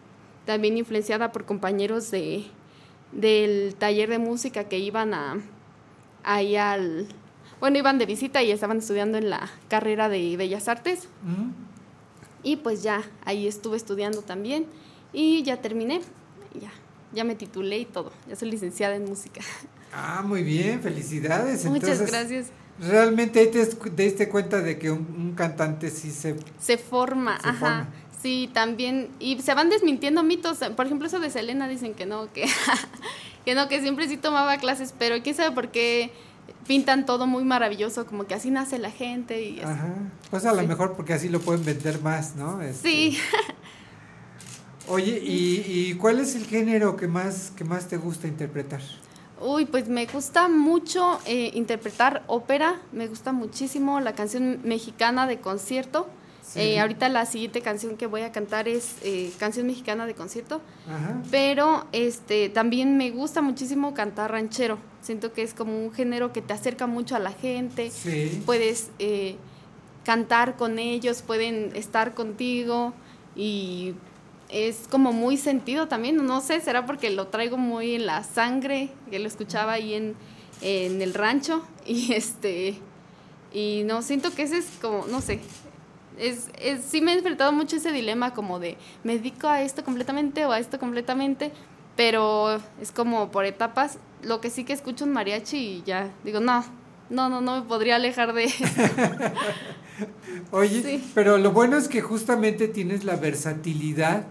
también 0.45 0.77
influenciada 0.77 1.33
por 1.33 1.47
compañeros 1.47 2.11
de 2.11 2.45
del 3.13 3.77
taller 3.77 4.11
de 4.11 4.19
música 4.19 4.65
que 4.65 4.79
iban 4.79 5.15
a 5.15 5.39
ahí 6.23 6.57
al 6.57 7.09
bueno, 7.61 7.79
iban 7.79 7.97
de 7.99 8.05
visita 8.05 8.43
y 8.43 8.51
estaban 8.51 8.79
estudiando 8.79 9.17
en 9.17 9.31
la 9.31 9.49
carrera 9.69 10.09
de 10.09 10.37
Bellas 10.37 10.69
Artes. 10.69 11.09
Ujú. 11.25 11.51
Y 12.47 12.55
pues 12.55 12.85
ya, 12.85 13.03
ahí 13.25 13.49
estuve 13.49 13.77
estudiando 13.77 14.23
también 14.23 14.67
y 15.13 15.43
ya 15.43 15.61
terminé. 15.61 16.01
Ya, 16.55 16.71
ya 17.13 17.25
me 17.25 17.35
titulé 17.35 17.79
y 17.81 17.85
todo. 17.87 18.13
Ya 18.29 18.37
soy 18.37 18.53
licenciada 18.53 18.95
en 18.95 19.05
música. 19.05 19.41
Ah, 19.93 20.23
muy 20.25 20.45
bien, 20.45 20.81
felicidades. 20.81 21.65
Muchas 21.65 21.99
Entonces, 21.99 22.11
gracias. 22.11 22.47
Realmente 22.79 23.41
ahí 23.41 23.49
te 23.49 23.67
diste 24.03 24.29
cuenta 24.29 24.61
de 24.61 24.79
que 24.79 24.93
un, 24.93 24.99
un 25.19 25.35
cantante 25.35 25.91
sí 25.91 26.13
se... 26.13 26.37
Se 26.61 26.79
forma, 26.79 27.41
Se 27.41 27.49
ajá. 27.49 27.59
forma. 27.59 27.89
Sí, 28.23 28.49
también. 28.53 29.09
Y 29.19 29.41
se 29.41 29.53
van 29.55 29.69
desmintiendo 29.69 30.23
mitos. 30.23 30.59
Por 30.77 30.87
ejemplo, 30.87 31.09
eso 31.09 31.19
de 31.19 31.31
Selena 31.31 31.67
dicen 31.67 31.95
que 31.95 32.07
no, 32.07 32.33
que, 32.33 32.47
que 33.45 33.57
no, 33.57 33.67
que 33.67 33.81
siempre 33.81 34.07
sí 34.07 34.19
tomaba 34.19 34.59
clases, 34.59 34.95
pero 34.97 35.21
quién 35.21 35.35
sabe 35.35 35.53
por 35.53 35.73
qué 35.73 36.13
pintan 36.67 37.07
todo 37.07 37.27
muy 37.27 37.45
maravilloso, 37.45 38.07
como 38.07 38.27
que 38.27 38.35
así 38.35 38.51
nace 38.51 38.79
la 38.79 38.91
gente 38.91 39.43
y 39.43 39.61
así. 39.61 39.71
Ajá. 39.73 39.95
Pues 40.31 40.45
a 40.47 40.53
lo 40.53 40.61
Sí. 40.63 40.67
mejor 40.67 40.95
porque 40.95 41.15
así 41.15 41.29
lo 41.29 41.41
pueden 41.41 41.65
vender 41.65 42.01
más, 42.03 42.37
¿no? 42.37 42.61
Este, 42.63 42.89
Sí. 42.89 43.19
Oye, 44.89 45.19
¿y, 45.21 45.65
y 45.67 45.95
cuál 45.95 46.21
es 46.21 46.37
el 46.37 46.47
género 46.47 46.97
que 46.97 47.09
más, 47.09 47.53
que 47.57 47.65
más 47.65 47.89
te 47.89 47.97
gusta 47.97 48.29
interpretar? 48.29 48.81
Uy, 49.41 49.67
pues 49.67 49.89
me 49.89 50.07
gusta 50.07 50.49
mucho 50.49 51.19
eh, 51.27 51.51
interpretar 51.55 52.23
ópera, 52.29 52.81
me 52.93 53.09
gusta 53.09 53.33
muchísimo 53.33 54.01
la 54.01 54.15
canción 54.15 54.61
mexicana 54.65 55.27
de 55.27 55.41
concierto. 55.41 56.09
Sí. 56.41 56.61
Eh, 56.61 56.81
ahorita 56.81 57.09
la 57.09 57.27
siguiente 57.27 57.61
canción 57.61 57.97
que 57.97 58.07
voy 58.07 58.21
a 58.23 58.31
cantar 58.31 58.69
es 58.69 58.95
eh, 59.03 59.33
canción 59.39 59.67
mexicana 59.67 60.07
de 60.07 60.15
concierto, 60.15 60.61
Ajá. 60.89 61.21
pero 61.33 61.85
este 61.91 62.49
también 62.49 62.97
me 62.97 63.11
gusta 63.11 63.43
muchísimo 63.43 63.93
cantar 63.95 64.31
ranchero. 64.31 64.79
Siento 65.07 65.33
que 65.33 65.43
es 65.43 65.55
como 65.55 65.79
un 65.79 65.93
género 65.93 66.33
que 66.33 66.43
te 66.43 66.53
acerca 66.53 66.89
mucho 66.89 67.15
a 67.15 67.21
la 67.21 67.31
gente. 67.31 67.91
Sí. 67.91 68.43
Puedes 68.45 68.91
eh, 68.99 69.37
cantar 70.05 70.57
con 70.57 70.81
ellos, 70.81 71.23
pueden 71.23 71.71
estar 71.77 72.13
contigo 72.13 72.93
y 73.37 73.95
es 74.49 74.89
como 74.91 75.13
muy 75.13 75.37
sentido 75.37 75.87
también, 75.87 76.17
no 76.17 76.41
sé, 76.41 76.61
será 76.61 76.87
porque 76.87 77.11
lo 77.11 77.29
traigo 77.29 77.57
muy 77.57 77.95
en 77.95 78.07
la 78.07 78.25
sangre, 78.25 78.91
que 79.09 79.21
lo 79.21 79.29
escuchaba 79.29 79.75
ahí 79.75 79.95
en, 79.95 80.17
en 80.61 81.01
el 81.01 81.15
rancho 81.15 81.63
y 81.87 82.13
este 82.13 82.75
y 83.53 83.85
no 83.85 84.03
siento 84.03 84.35
que 84.35 84.43
ese 84.43 84.59
es 84.59 84.67
como, 84.83 85.07
no 85.07 85.21
sé, 85.21 85.39
es, 86.19 86.49
es 86.61 86.85
sí 86.85 87.01
me 87.01 87.13
he 87.13 87.17
enfrentado 87.17 87.53
mucho 87.53 87.77
ese 87.77 87.93
dilema 87.93 88.35
como 88.35 88.59
de 88.59 88.77
me 89.05 89.15
dedico 89.15 89.47
a 89.47 89.63
esto 89.63 89.85
completamente 89.85 90.47
o 90.47 90.51
a 90.51 90.59
esto 90.59 90.81
completamente, 90.81 91.53
pero 91.95 92.61
es 92.81 92.91
como 92.93 93.31
por 93.31 93.45
etapas, 93.45 93.99
lo 94.23 94.41
que 94.41 94.51
sí 94.51 94.65
que 94.65 94.73
escucho 94.73 95.05
un 95.05 95.13
mariachi 95.13 95.57
y 95.57 95.83
ya 95.85 96.11
digo, 96.25 96.41
no, 96.41 96.65
no, 97.11 97.29
no, 97.29 97.41
no 97.41 97.61
me 97.61 97.63
podría 97.67 97.97
alejar 97.97 98.33
de 98.33 98.45
eso. 98.45 98.65
Oye, 100.51 100.83
Sí. 100.83 101.11
pero 101.15 101.39
lo 101.39 101.53
bueno 101.53 101.77
es 101.77 101.89
que 101.89 102.01
justamente 102.03 102.69
tienes 102.69 103.05
la 103.05 103.17
versatilidad 103.17 104.27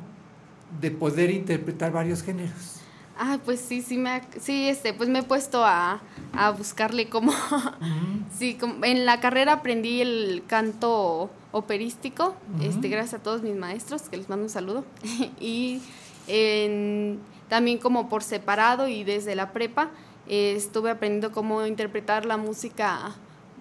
de 0.82 0.92
poder 0.92 1.32
interpretar 1.32 1.92
varios 1.92 2.22
géneros. 2.22 2.74
Ah, 3.18 3.40
pues 3.46 3.62
sí, 3.62 3.82
sí 3.82 3.98
me, 3.98 4.10
ha- 4.10 4.22
sí, 4.42 4.68
este, 4.68 4.94
pues 4.94 5.08
me 5.08 5.20
he 5.20 5.24
puesto 5.24 5.64
a, 5.64 6.02
a 6.34 6.52
buscarle 6.52 7.08
cómo, 7.08 7.32
sí, 8.38 8.56
como- 8.56 8.84
en 8.84 9.06
la 9.06 9.22
carrera 9.22 9.54
aprendí 9.54 10.02
el 10.02 10.44
canto 10.48 11.30
operístico, 11.54 12.36
este, 12.62 12.90
gracias 12.90 13.22
a 13.22 13.24
todos 13.24 13.42
mis 13.42 13.56
maestros, 13.56 14.04
que 14.04 14.18
les 14.18 14.28
mando 14.28 14.44
un 14.44 14.50
saludo, 14.50 14.84
y 15.40 15.82
en- 16.28 17.20
también 17.50 17.78
como 17.78 18.10
por 18.10 18.24
separado 18.24 18.88
y 18.88 19.04
desde 19.04 19.36
la 19.36 19.52
prepa 19.52 19.90
eh, 20.28 20.54
estuve 20.56 20.90
aprendiendo 20.90 21.32
cómo 21.32 21.66
interpretar 21.66 22.26
la 22.26 22.38
música, 22.38 23.16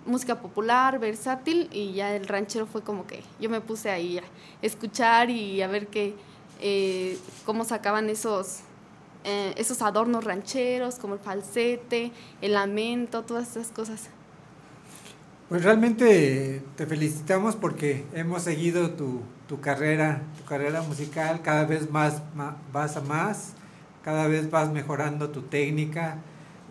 música 0.06 0.40
popular, 0.40 0.98
versátil, 0.98 1.68
y 1.72 1.92
ya 1.92 2.14
el 2.16 2.26
ranchero 2.26 2.66
fue 2.66 2.82
como 2.82 3.06
que 3.06 3.22
yo 3.40 3.50
me 3.50 3.60
puse 3.60 3.90
ahí 3.90 4.18
a 4.18 4.22
escuchar 4.62 5.30
y 5.30 5.60
a 5.62 5.68
ver 5.68 5.88
qué, 5.88 6.14
eh, 6.60 7.18
cómo 7.44 7.64
sacaban 7.64 8.08
esos 8.10 8.60
eh, 9.26 9.54
esos 9.56 9.80
adornos 9.80 10.24
rancheros, 10.24 10.96
como 10.96 11.14
el 11.14 11.20
falsete, 11.20 12.12
el 12.42 12.52
lamento, 12.52 13.22
todas 13.22 13.50
esas 13.56 13.68
cosas. 13.68 14.08
Pues 15.48 15.62
realmente 15.64 16.62
te 16.76 16.86
felicitamos 16.86 17.56
porque 17.56 18.04
hemos 18.14 18.42
seguido 18.42 18.90
tu, 18.90 19.20
tu 19.48 19.60
carrera, 19.60 20.22
tu 20.38 20.44
carrera 20.44 20.82
musical, 20.82 21.40
cada 21.42 21.64
vez 21.64 21.90
más 21.90 22.22
ma- 22.34 22.56
vas 22.72 22.96
a 22.96 23.00
más, 23.02 23.52
cada 24.04 24.26
vez 24.26 24.50
vas 24.50 24.70
mejorando 24.70 25.30
tu 25.30 25.42
técnica 25.42 26.18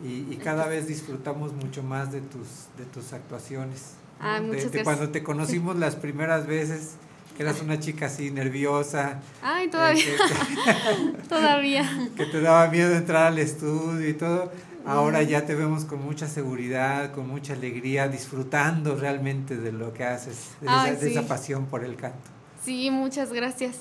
y, 0.03 0.31
y 0.33 0.37
cada 0.43 0.67
vez 0.67 0.87
disfrutamos 0.87 1.53
mucho 1.53 1.81
más 1.83 2.11
de 2.11 2.21
tus, 2.21 2.47
de 2.77 2.85
tus 2.85 3.13
actuaciones. 3.13 3.95
Ah, 4.19 4.35
De- 4.39 4.47
muchas 4.47 4.63
gracias. 4.65 4.83
cuando 4.83 5.09
te 5.09 5.23
conocimos 5.23 5.75
las 5.77 5.95
primeras 5.95 6.45
veces, 6.47 6.95
que 7.35 7.43
eras 7.43 7.61
una 7.61 7.79
chica 7.79 8.05
así 8.05 8.29
nerviosa, 8.31 9.19
Ay, 9.41 9.67
todavía. 9.69 10.03
Eh, 10.03 11.13
todavía. 11.29 11.89
que 12.15 12.25
te 12.25 12.41
daba 12.41 12.67
miedo 12.67 12.95
entrar 12.95 13.27
al 13.27 13.39
estudio 13.39 14.07
y 14.07 14.13
todo. 14.13 14.51
Ahora 14.85 15.23
ya 15.23 15.45
te 15.45 15.55
vemos 15.55 15.85
con 15.85 16.03
mucha 16.03 16.27
seguridad, 16.27 17.13
con 17.13 17.27
mucha 17.29 17.53
alegría, 17.53 18.09
disfrutando 18.09 18.95
realmente 18.95 19.55
de 19.55 19.71
lo 19.71 19.93
que 19.93 20.03
haces, 20.03 20.49
de, 20.59 20.67
Ay, 20.69 20.91
esa, 20.91 20.99
de 20.99 21.07
sí. 21.09 21.17
esa 21.17 21.27
pasión 21.27 21.67
por 21.67 21.85
el 21.85 21.95
canto. 21.95 22.29
Sí, 22.63 22.91
muchas 22.91 23.31
gracias. 23.31 23.77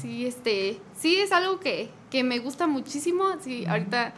Sí, 0.00 0.26
este, 0.26 0.80
sí 0.98 1.16
es 1.16 1.32
algo 1.32 1.60
que, 1.60 1.90
que 2.12 2.22
me 2.22 2.38
gusta 2.38 2.66
muchísimo. 2.66 3.24
Sí, 3.42 3.64
ahorita, 3.64 4.12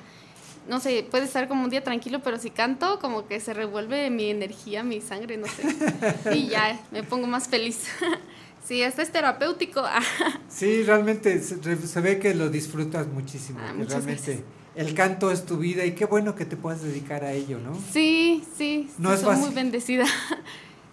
no 0.69 0.81
sé, 0.81 1.07
puede 1.09 1.25
estar 1.25 1.47
como 1.47 1.63
un 1.63 1.71
día 1.71 1.85
tranquilo, 1.85 2.21
pero 2.25 2.39
si 2.39 2.51
canto, 2.51 2.99
como 2.99 3.29
que 3.29 3.39
se 3.39 3.55
revuelve 3.55 4.11
mi 4.11 4.31
energía, 4.31 4.83
mi 4.83 5.01
sangre, 5.01 5.37
no 5.37 5.47
sé. 5.47 6.35
Y 6.35 6.49
ya 6.49 6.81
me 6.91 7.05
pongo 7.05 7.27
más 7.27 7.49
feliz. 7.49 7.87
Sí, 8.67 8.83
hasta 8.83 9.03
es 9.03 9.13
terapéutico. 9.13 9.85
Sí, 10.49 10.85
realmente 10.85 11.39
se, 11.43 12.01
ve 12.01 12.19
que 12.19 12.35
lo 12.35 12.49
disfrutas 12.49 13.07
muchísimo. 13.09 13.59
Ah, 13.63 13.75
que 13.77 13.85
realmente 13.85 14.43
el 14.75 14.95
canto 14.95 15.31
es 15.31 15.45
tu 15.45 15.59
vida 15.59 15.85
y 15.85 15.93
qué 15.93 16.07
bueno 16.07 16.35
que 16.35 16.47
te 16.47 16.57
puedas 16.57 16.83
dedicar 16.83 17.25
a 17.25 17.33
ello, 17.33 17.59
¿no? 17.59 17.79
Sí, 17.93 18.43
sí, 18.57 18.89
No 18.97 19.11
sí, 19.11 19.17
es 19.17 19.21
soy 19.21 19.37
muy 19.37 19.51
bendecida. 19.51 20.05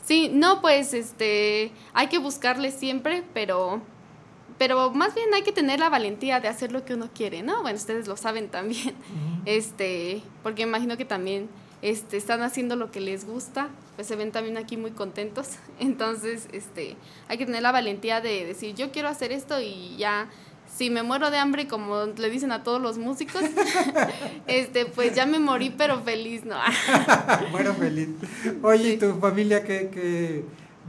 Sí, 0.04 0.30
no, 0.34 0.60
pues, 0.60 0.94
este, 0.94 1.72
hay 1.94 2.08
que 2.08 2.18
buscarle 2.18 2.72
siempre, 2.72 3.24
pero, 3.34 3.82
pero 4.62 4.92
más 4.92 5.16
bien 5.16 5.34
hay 5.34 5.42
que 5.42 5.52
tener 5.52 5.80
la 5.80 5.90
valentía 5.90 6.40
de 6.40 6.48
hacer 6.48 6.72
lo 6.72 6.86
que 6.86 6.94
uno 6.94 7.10
quiere, 7.16 7.42
¿no? 7.42 7.64
Bueno, 7.64 7.80
ustedes 7.80 8.08
lo 8.08 8.16
saben 8.16 8.48
también, 8.48 8.94
este, 9.46 10.22
porque 10.44 10.62
imagino 10.62 10.98
que 10.98 11.04
también, 11.04 11.50
este, 11.82 12.16
están 12.16 12.44
haciendo 12.44 12.76
lo 12.76 12.92
que 12.92 13.00
les 13.00 13.26
gusta, 13.26 13.70
pues 13.96 14.08
se 14.08 14.16
ven 14.16 14.32
también 14.32 14.58
aquí 14.58 14.78
muy 14.78 14.92
contentos, 14.92 15.48
entonces, 15.80 16.48
este, 16.52 16.96
hay 17.28 17.40
que 17.40 17.48
tener 17.48 17.64
la 17.64 17.72
valentía 17.72 18.22
de 18.22 18.46
decir, 18.46 18.76
yo 18.76 18.92
quiero 18.92 19.08
hacer 19.08 19.32
esto 19.32 19.60
y 19.60 19.96
ya, 19.98 20.30
si 20.72 20.92
me 20.92 21.02
muero 21.02 21.32
de 21.32 21.40
hambre, 21.40 21.68
como 21.68 22.06
le 22.06 22.30
dicen 22.30 22.52
a 22.52 22.62
todos 22.62 22.80
los 22.80 23.00
músicos, 23.00 23.42
este, 24.46 24.86
pues 24.86 25.16
ya 25.16 25.26
me 25.26 25.40
morí, 25.40 25.74
pero 25.76 26.04
feliz, 26.04 26.46
¿no? 26.46 26.58
bueno, 27.52 27.74
feliz. 27.74 28.10
Oye, 28.62 28.94
¿y 28.94 28.98
tu 28.98 29.16
familia 29.16 29.64
qué, 29.64 29.90
qué 29.92 30.44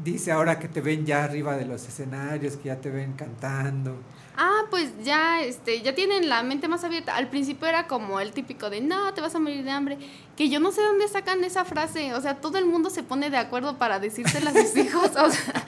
dice 0.04 0.32
ahora 0.32 0.58
que 0.58 0.68
te 0.68 0.80
ven 0.80 1.04
ya 1.06 1.24
arriba 1.24 1.56
de 1.56 1.64
los 1.66 1.86
escenarios, 1.86 2.56
que 2.56 2.64
ya 2.68 2.76
te 2.80 2.90
ven 2.90 3.12
cantando? 3.14 3.96
Ah, 4.36 4.62
pues 4.70 4.90
ya, 5.04 5.42
este, 5.42 5.82
ya 5.82 5.94
tienen 5.94 6.28
la 6.30 6.42
mente 6.42 6.66
más 6.66 6.82
abierta. 6.84 7.14
Al 7.16 7.28
principio 7.28 7.68
era 7.68 7.86
como 7.86 8.18
el 8.18 8.32
típico 8.32 8.70
de 8.70 8.80
no, 8.80 9.12
te 9.12 9.20
vas 9.20 9.34
a 9.34 9.38
morir 9.38 9.62
de 9.62 9.70
hambre. 9.70 9.98
Que 10.36 10.48
yo 10.48 10.58
no 10.58 10.72
sé 10.72 10.80
dónde 10.82 11.06
sacan 11.08 11.44
esa 11.44 11.66
frase. 11.66 12.14
O 12.14 12.20
sea, 12.22 12.36
todo 12.40 12.56
el 12.56 12.64
mundo 12.64 12.88
se 12.88 13.02
pone 13.02 13.28
de 13.28 13.36
acuerdo 13.36 13.76
para 13.76 14.00
decírsela 14.00 14.50
a 14.50 14.54
sus 14.54 14.74
hijos. 14.78 15.10
O 15.16 15.30
sea, 15.30 15.64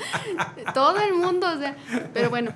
todo 0.72 0.98
el 1.00 1.12
mundo, 1.14 1.46
o 1.54 1.58
sea. 1.58 1.76
Pero 2.14 2.30
bueno, 2.30 2.52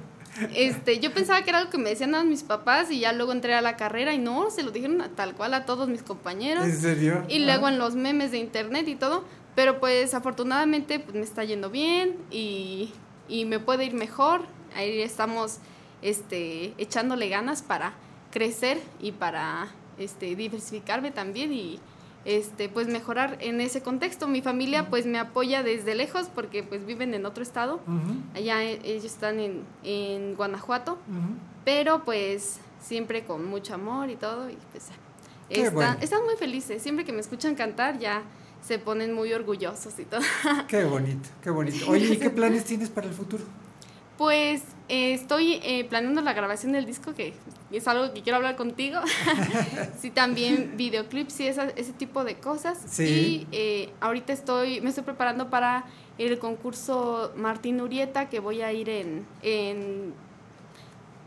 este, 0.55 0.99
yo 0.99 1.12
pensaba 1.12 1.43
que 1.43 1.51
era 1.51 1.59
algo 1.59 1.70
que 1.70 1.77
me 1.78 1.90
decían 1.90 2.15
a 2.15 2.24
mis 2.24 2.43
papás 2.43 2.90
y 2.90 3.01
ya 3.01 3.12
luego 3.12 3.32
entré 3.32 3.55
a 3.55 3.61
la 3.61 3.77
carrera 3.77 4.15
y 4.15 4.19
no, 4.19 4.51
se 4.51 4.62
lo 4.62 4.70
dijeron 4.70 5.03
a- 5.03 5.09
tal 5.11 5.35
cual 5.35 5.53
a 5.53 5.66
todos 5.66 5.89
mis 5.90 6.03
compañeros. 6.03 6.65
¿En 6.65 6.81
serio? 6.81 7.24
Y 7.28 7.40
luego 7.40 7.69
en 7.69 7.78
los 7.78 7.95
memes 7.97 8.31
de 8.31 8.39
internet 8.39 8.89
y 8.89 8.97
todo. 8.97 9.24
Pero 9.59 9.80
pues 9.80 10.14
afortunadamente 10.14 11.01
pues, 11.01 11.16
me 11.16 11.22
está 11.22 11.43
yendo 11.43 11.68
bien 11.68 12.16
y, 12.30 12.93
y 13.28 13.44
me 13.44 13.59
puede 13.59 13.86
ir 13.86 13.93
mejor. 13.93 14.43
Ahí 14.76 15.01
estamos 15.01 15.59
este, 16.01 16.74
echándole 16.78 17.28
ganas 17.28 17.62
para 17.62 17.94
crecer 18.30 18.78
y 19.01 19.10
para 19.10 19.66
este, 19.98 20.36
diversificarme 20.36 21.10
también 21.10 21.52
y 21.52 21.80
este, 22.24 22.68
pues 22.68 22.86
mejorar 22.86 23.36
en 23.40 23.60
ese 23.60 23.82
contexto. 23.82 24.28
Mi 24.28 24.43
familia 24.43 24.90
pues 24.90 25.06
me 25.06 25.18
apoya 25.18 25.64
desde 25.64 25.97
lejos 25.97 26.28
porque 26.32 26.62
pues 26.62 26.86
viven 26.86 27.12
en 27.12 27.26
otro 27.26 27.43
estado. 27.43 27.80
Allá 28.36 28.62
eh, 28.62 28.78
ellos 28.85 29.06
están 29.06 29.40
en, 29.40 29.64
en 29.82 30.36
Guanajuato, 30.36 30.98
pero 31.64 32.05
pues 32.05 32.60
siempre 32.80 33.24
con 33.24 33.44
mucho 33.44 33.74
amor 33.74 34.09
y 34.09 34.14
todo 34.14 34.51
y 34.51 34.56
pues 34.70 34.85
Qué 35.48 35.62
están, 35.62 35.74
bueno. 35.74 35.97
están 36.01 36.24
muy 36.24 36.36
felices. 36.36 36.80
Siempre 36.80 37.05
que 37.05 37.12
me 37.12 37.18
escuchan 37.18 37.56
cantar 37.56 37.98
ya 37.98 38.22
se 38.62 38.78
ponen 38.78 39.12
muy 39.12 39.32
orgullosos 39.32 39.98
y 39.98 40.05
todo. 40.05 40.20
Qué 40.68 40.85
bonito, 40.85 41.28
qué 41.43 41.51
bonito. 41.51 41.90
Oye, 41.90 42.06
¿y 42.14 42.16
qué 42.18 42.30
planes 42.30 42.64
tienes 42.64 42.90
para 42.90 43.06
el 43.06 43.12
futuro? 43.14 43.44
Pues 44.18 44.62
eh, 44.89 45.14
estoy 45.14 45.60
eh, 45.62 45.85
planeando 45.89 46.20
la 46.22 46.32
grabación 46.32 46.72
del 46.72 46.85
disco, 46.86 47.14
que 47.14 47.35
es 47.70 47.86
algo 47.86 48.12
que 48.12 48.22
quiero 48.22 48.36
hablar 48.36 48.56
contigo. 48.56 48.98
sí, 50.01 50.10
también 50.10 50.74
videoclips 50.76 51.39
y 51.40 51.47
esa- 51.47 51.68
ese 51.76 51.93
tipo 51.93 52.24
de 52.24 52.35
cosas. 52.36 52.78
Sí. 52.89 53.05
Y 53.05 53.56
eh, 53.56 53.90
ahorita 54.01 54.32
estoy, 54.32 54.80
me 54.80 54.89
estoy 54.89 55.05
preparando 55.05 55.51
para 55.51 55.85
el 56.18 56.39
concurso 56.40 57.32
Martín 57.36 57.80
Urieta, 57.80 58.28
que 58.28 58.40
voy 58.40 58.60
a 58.62 58.72
ir 58.72 58.89
en, 58.89 59.24
en 59.43 60.12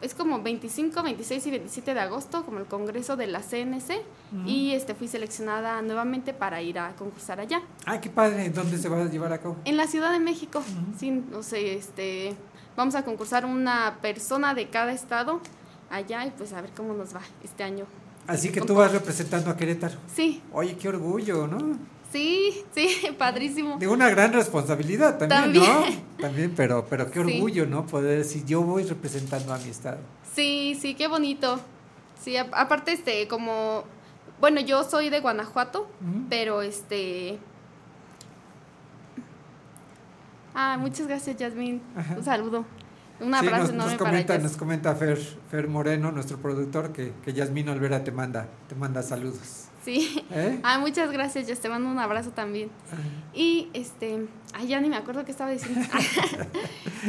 es 0.02 0.14
como 0.16 0.42
25, 0.42 1.04
26 1.04 1.46
y 1.46 1.50
27 1.52 1.94
de 1.94 2.00
agosto, 2.00 2.44
como 2.44 2.60
el 2.60 2.66
congreso 2.66 3.16
de 3.16 3.28
la 3.28 3.42
CNC. 3.42 4.02
Y 4.46 4.72
este 4.72 4.96
fui 4.96 5.08
seleccionada 5.08 5.82
nuevamente 5.82 6.34
para 6.34 6.62
ir 6.62 6.80
a 6.80 6.96
concursar 6.96 7.40
allá. 7.40 7.62
Ay, 7.86 8.00
qué 8.00 8.10
padre, 8.10 8.50
¿dónde 8.50 8.78
se 8.78 8.90
va 8.90 9.02
a 9.02 9.06
llevar 9.06 9.34
a 9.34 9.40
cabo? 9.40 9.58
En 9.66 9.78
la 9.78 9.88
Ciudad 9.88 10.12
de 10.12 10.20
México, 10.20 10.64
sí, 10.98 11.12
no 11.12 11.44
sé, 11.44 11.76
este, 11.76 12.36
vamos 12.76 12.96
a 12.96 13.04
concursar 13.04 13.46
una 13.46 13.98
persona 14.02 14.54
de 14.54 14.70
cada 14.70 14.92
estado 14.92 15.40
allá 15.90 16.26
y 16.26 16.32
pues 16.32 16.54
a 16.54 16.62
ver 16.62 16.72
cómo 16.76 16.94
nos 16.94 17.16
va 17.16 17.22
este 17.44 17.64
año. 17.64 17.86
Así 18.28 18.50
que 18.50 18.62
tú 18.62 18.76
vas 18.76 18.92
representando 18.92 19.50
a 19.50 19.58
Querétaro. 19.58 19.98
Sí, 20.14 20.42
Oye, 20.54 20.78
qué 20.78 20.90
orgullo, 20.90 21.48
¿no? 21.48 21.78
Sí, 22.12 22.64
sí, 22.76 22.90
padrísimo. 23.18 23.78
De 23.78 23.88
una 23.88 24.10
gran 24.10 24.34
responsabilidad 24.34 25.18
también, 25.18 25.42
También. 25.64 26.02
¿no? 26.18 26.22
También, 26.22 26.54
pero, 26.56 26.86
pero 26.90 27.10
qué 27.12 27.24
Sí. 27.24 27.36
orgullo, 27.36 27.66
¿no? 27.66 27.86
Poder 27.86 28.18
decir, 28.20 28.46
yo 28.46 28.62
voy 28.62 28.84
representando 28.84 29.54
a 29.54 29.58
mi 29.58 29.70
estado. 29.70 30.00
Sí, 30.34 30.78
sí, 30.80 30.94
qué 30.96 31.08
bonito. 31.08 31.60
Sí, 32.22 32.38
a- 32.38 32.50
aparte, 32.54 32.92
este, 32.94 33.28
como, 33.28 33.84
bueno, 34.40 34.62
yo 34.62 34.84
soy 34.84 35.10
de 35.10 35.20
Guanajuato, 35.20 35.88
pero 36.30 36.62
este... 36.62 37.40
Ah, 40.54 40.78
muchas 40.80 41.08
gracias, 41.08 41.38
Yasmín. 41.38 41.82
Ajá. 41.96 42.16
Un 42.18 42.24
saludo. 42.24 42.66
Un 43.20 43.32
Sí, 43.34 43.46
abrazo 43.48 43.62
nos, 43.62 43.70
enorme 43.72 43.92
nos 43.92 43.98
para 44.00 44.10
comenta, 44.12 44.38
nos 44.40 44.58
comenta 44.58 44.96
Fer, 44.96 45.18
Fer 45.50 45.68
Moreno, 45.68 46.12
nuestro 46.12 46.38
productor, 46.38 46.92
que, 46.92 47.14
que 47.24 47.34
Yasmín 47.34 47.70
Olvera 47.70 48.04
te 48.04 48.12
manda, 48.12 48.48
te 48.68 48.76
manda 48.76 49.02
saludos. 49.04 49.66
Sí. 49.84 50.24
¿Eh? 50.32 50.60
Ah, 50.64 50.80
muchas 50.80 51.12
gracias, 51.12 51.48
Jess. 51.48 51.60
Te 51.60 51.70
mando 51.70 51.90
un 51.90 52.00
abrazo 52.00 52.32
también. 52.32 52.70
Y 53.34 53.70
este, 53.74 54.28
ay, 54.54 54.68
ya 54.68 54.80
ni 54.80 54.90
me 54.90 54.96
acuerdo 54.98 55.26
qué 55.26 55.32
estaba 55.32 55.50
diciendo. 55.52 55.82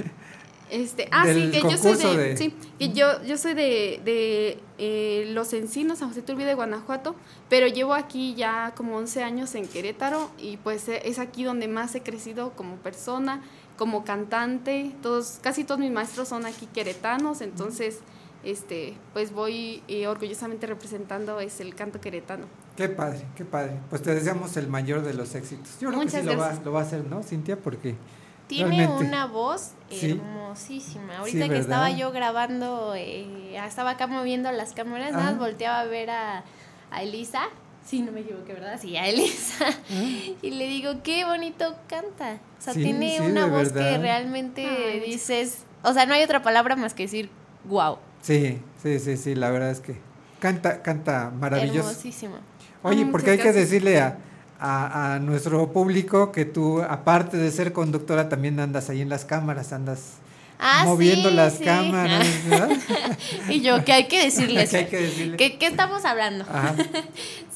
este, 0.70 1.08
ah, 1.10 1.24
sí, 1.26 1.50
que 1.50 1.60
yo 1.60 1.76
soy 1.76 1.96
de, 1.96 2.16
de- 2.16 2.36
sí, 2.36 2.54
que 2.78 2.92
yo, 2.92 3.22
yo 3.24 3.36
soy 3.36 3.54
de, 3.54 4.00
de 4.04 4.58
eh, 4.78 5.26
Los 5.32 5.52
Encinos, 5.52 5.98
San 5.98 6.08
José 6.08 6.22
Turbide 6.22 6.46
de 6.46 6.54
Guanajuato, 6.54 7.14
pero 7.50 7.66
llevo 7.66 7.92
aquí 7.94 8.34
ya 8.34 8.72
como 8.76 8.96
11 8.96 9.22
años 9.22 9.54
en 9.54 9.66
Querétaro 9.68 10.30
y 10.38 10.56
pues 10.56 10.88
eh, 10.88 11.02
es 11.04 11.18
aquí 11.18 11.44
donde 11.44 11.68
más 11.68 11.94
he 11.94 12.02
crecido 12.02 12.52
como 12.52 12.76
persona, 12.76 13.42
como 13.76 14.04
cantante. 14.04 14.92
Todos, 15.02 15.38
casi 15.42 15.64
todos 15.64 15.78
mis 15.80 15.90
maestros 15.90 16.28
son 16.28 16.46
aquí 16.46 16.66
queretanos, 16.72 17.42
entonces 17.42 17.98
este, 18.44 18.94
pues 19.12 19.32
voy 19.32 19.82
eh, 19.88 20.06
orgullosamente 20.06 20.66
representando 20.66 21.38
es 21.40 21.60
el 21.60 21.74
canto 21.74 22.00
queretano. 22.00 22.46
Qué 22.76 22.88
padre, 22.88 23.24
qué 23.36 23.44
padre. 23.44 23.72
Pues 23.90 24.02
te 24.02 24.14
deseamos 24.14 24.56
el 24.56 24.68
mayor 24.68 25.02
de 25.02 25.14
los 25.14 25.34
éxitos. 25.34 25.78
Yo 25.80 25.88
creo 25.88 26.00
Muchas 26.00 26.14
que 26.14 26.20
sí 26.22 26.26
lo 26.26 26.38
va, 26.38 26.52
lo 26.64 26.72
va 26.72 26.80
a 26.80 26.82
hacer, 26.84 27.04
¿no, 27.04 27.22
Cintia? 27.22 27.56
Porque 27.56 27.94
tiene 28.46 28.76
realmente. 28.78 29.04
una 29.06 29.26
voz 29.26 29.72
Sí. 29.90 30.10
hermosísima. 30.12 31.18
Ahorita 31.18 31.44
Sí, 31.44 31.50
que 31.50 31.58
estaba 31.58 31.90
yo 31.90 32.12
grabando, 32.12 32.94
eh, 32.96 33.56
estaba 33.56 33.90
acá 33.90 34.06
moviendo 34.06 34.50
las 34.52 34.72
cámaras, 34.72 35.12
nada 35.12 35.24
más 35.24 35.32
Ajá. 35.34 35.40
volteaba 35.40 35.80
a 35.80 35.84
ver 35.84 36.10
a, 36.10 36.44
a 36.90 37.02
Elisa. 37.02 37.42
Sí, 37.84 38.00
no 38.00 38.12
me 38.12 38.20
equivoqué, 38.20 38.52
¿verdad? 38.54 38.78
Sí, 38.80 38.96
a 38.96 39.06
Elisa. 39.08 39.66
Y 40.42 40.50
le 40.50 40.66
digo, 40.66 41.02
qué 41.02 41.24
bonito 41.24 41.76
canta. 41.88 42.38
O 42.58 42.62
sea, 42.62 42.72
Sí, 42.74 42.82
tiene 42.82 43.18
sí, 43.18 43.22
una 43.24 43.46
voz 43.46 43.72
que 43.72 43.98
realmente 43.98 45.02
dices, 45.04 45.64
o 45.82 45.92
sea, 45.92 46.06
no 46.06 46.14
hay 46.14 46.22
otra 46.22 46.42
palabra 46.42 46.76
más 46.76 46.94
que 46.94 47.02
decir, 47.04 47.28
wow. 47.64 47.98
Sí, 48.22 48.60
sí, 48.82 48.98
sí, 49.00 49.16
sí, 49.16 49.34
la 49.34 49.50
verdad 49.50 49.70
es 49.70 49.80
que 49.80 49.96
canta, 50.38 50.80
canta 50.82 51.30
maravilloso. 51.36 51.90
Hermosísimo. 51.90 52.36
Oye, 52.82 53.04
Ah, 53.06 53.08
porque 53.10 53.30
hay 53.32 53.38
que 53.38 53.52
decirle 53.52 54.00
a, 54.00 54.16
a, 54.60 55.14
a 55.14 55.18
nuestro 55.18 55.72
público 55.72 56.32
que 56.32 56.44
tú, 56.44 56.82
aparte 56.82 57.36
de 57.36 57.50
ser 57.50 57.72
conductora, 57.72 58.28
también 58.28 58.58
andas 58.60 58.90
ahí 58.90 59.00
en 59.00 59.08
las 59.08 59.24
cámaras, 59.24 59.72
andas 59.72 60.14
Ah, 60.64 60.82
moviendo 60.84 61.28
sí, 61.30 61.34
las 61.34 61.54
sí. 61.54 61.64
cámaras, 61.64 62.26
¿verdad? 62.48 62.70
y 63.48 63.60
yo, 63.62 63.84
que 63.84 63.92
hay 63.92 64.06
que 64.06 64.22
decirles. 64.22 64.72
Hay 64.74 64.86
que 64.86 64.96
decirle. 65.00 65.36
¿Qué, 65.36 65.58
qué 65.58 65.66
estamos 65.66 66.04
hablando? 66.04 66.44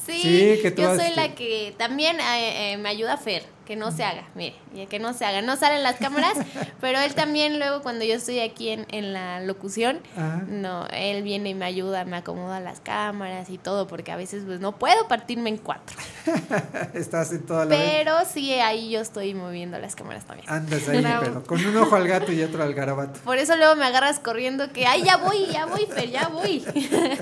Sí, 0.05 0.21
Sí, 0.21 0.59
que 0.61 0.71
tú 0.71 0.81
yo 0.83 0.95
soy 0.95 1.13
la 1.15 1.35
que 1.35 1.75
también 1.77 2.17
eh, 2.21 2.73
eh, 2.73 2.77
me 2.77 2.87
ayuda 2.87 3.13
a 3.15 3.17
Fer, 3.17 3.43
que 3.67 3.75
no 3.75 3.91
se 3.91 4.05
haga, 4.05 4.23
mire, 4.33 4.55
y 4.73 4.85
que 4.85 4.97
no 4.97 5.13
se 5.13 5.25
haga, 5.25 5.41
no 5.41 5.57
salen 5.57 5.83
las 5.83 5.97
cámaras, 5.97 6.37
pero 6.81 6.99
él 6.99 7.13
también 7.15 7.59
luego 7.59 7.81
cuando 7.81 8.05
yo 8.05 8.15
estoy 8.15 8.39
aquí 8.39 8.69
en, 8.69 8.85
en 8.89 9.11
la 9.11 9.41
locución, 9.41 9.99
Ajá. 10.15 10.43
no, 10.47 10.87
él 10.93 11.21
viene 11.21 11.49
y 11.49 11.53
me 11.53 11.65
ayuda, 11.65 12.05
me 12.05 12.15
acomoda 12.15 12.61
las 12.61 12.79
cámaras 12.79 13.49
y 13.49 13.57
todo, 13.57 13.85
porque 13.85 14.13
a 14.13 14.15
veces 14.15 14.43
pues 14.45 14.61
no 14.61 14.77
puedo 14.77 15.09
partirme 15.09 15.49
en 15.49 15.57
cuatro, 15.57 15.97
Estás 16.93 17.33
en 17.33 17.45
toda 17.45 17.65
la 17.65 17.75
vez. 17.75 17.91
pero 17.91 18.13
sí 18.25 18.53
ahí 18.53 18.89
yo 18.89 19.01
estoy 19.01 19.33
moviendo 19.33 19.77
las 19.79 19.95
cámaras 19.97 20.25
también. 20.25 20.49
Andas 20.49 20.87
ahí, 20.87 21.05
pero 21.19 21.43
con 21.43 21.63
un 21.65 21.75
ojo 21.75 21.95
al 21.95 22.07
gato 22.07 22.31
y 22.31 22.41
otro 22.43 22.63
al 22.63 22.73
garabato. 22.73 23.19
Por 23.25 23.37
eso 23.37 23.57
luego 23.57 23.75
me 23.75 23.85
agarras 23.85 24.19
corriendo 24.19 24.71
que, 24.71 24.87
ay, 24.87 25.03
ya 25.03 25.17
voy, 25.17 25.45
ya 25.51 25.65
voy, 25.65 25.85
Fer, 25.93 26.09
ya 26.09 26.29
voy. 26.29 26.63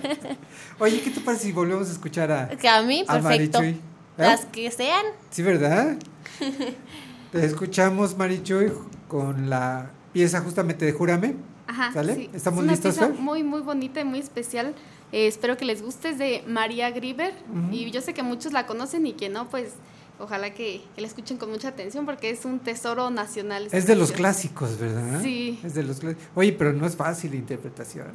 Oye, 0.80 1.02
¿qué 1.02 1.10
te 1.10 1.22
parece 1.22 1.46
si 1.46 1.52
volvemos 1.52 1.90
a 1.90 1.92
escuchar 1.92 2.32
a, 2.32 2.50
que 2.50 2.68
a 2.70 2.82
mí, 2.84 3.04
a 3.08 3.14
perfecto. 3.14 3.60
Marichuy? 3.60 3.82
¿Eh? 4.18 4.22
Las 4.22 4.46
que 4.46 4.72
sean. 4.72 5.06
Sí, 5.30 5.42
¿verdad? 5.42 5.98
Te 7.32 7.46
escuchamos, 7.46 8.18
Marichuy, 8.18 8.72
con 9.08 9.50
la 9.50 9.92
pieza 10.14 10.42
justamente 10.42 10.86
de 10.86 10.92
Júrame. 10.92 11.36
Ajá, 11.68 11.92
¿Sale? 11.92 12.16
sí. 12.16 12.30
¿Estamos 12.34 12.60
es 12.60 12.64
una 12.64 12.72
listos, 12.74 12.96
pieza 12.98 13.14
muy, 13.22 13.44
muy 13.44 13.62
bonita 13.62 14.00
y 14.00 14.06
muy 14.06 14.20
especial. 14.20 14.74
Eh, 15.12 15.28
espero 15.28 15.58
que 15.58 15.66
les 15.66 15.82
guste. 15.82 16.10
Es 16.10 16.18
de 16.18 16.44
María 16.48 16.92
Grieber. 16.92 17.34
Y 17.72 17.90
yo 17.92 18.02
sé 18.02 18.14
que 18.14 18.24
muchos 18.24 18.54
la 18.54 18.66
conocen 18.66 19.06
y 19.08 19.14
que 19.14 19.30
no, 19.30 19.50
pues 19.50 19.74
ojalá 20.20 20.54
que, 20.54 20.82
que 20.96 21.02
la 21.02 21.08
escuchen 21.08 21.38
con 21.38 21.52
mucha 21.52 21.70
atención 21.70 22.06
porque 22.06 22.30
es 22.30 22.46
un 22.46 22.60
tesoro 22.60 23.10
nacional. 23.10 23.68
Es 23.72 23.88
de 23.88 23.96
los 23.96 24.12
clásicos, 24.12 24.78
¿verdad? 24.78 25.22
Sí. 25.22 25.60
Es 25.64 25.74
de 25.74 25.84
los. 25.84 26.00
Oye, 26.36 26.54
pero 26.54 26.74
no 26.74 26.86
es 26.86 26.96
fácil 26.96 27.32
la 27.32 27.38
interpretación. 27.38 28.08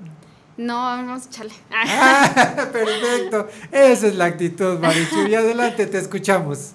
No, 0.57 0.75
vamos 0.75 1.27
a 1.27 1.29
echarle. 1.29 1.53
Ah, 1.73 2.69
perfecto. 2.73 3.49
Esa 3.73 4.07
es 4.09 4.15
la 4.15 4.27
actitud, 4.27 4.79
Marichuy. 4.79 5.35
Adelante, 5.35 5.87
te 5.87 5.99
escuchamos. 5.99 6.73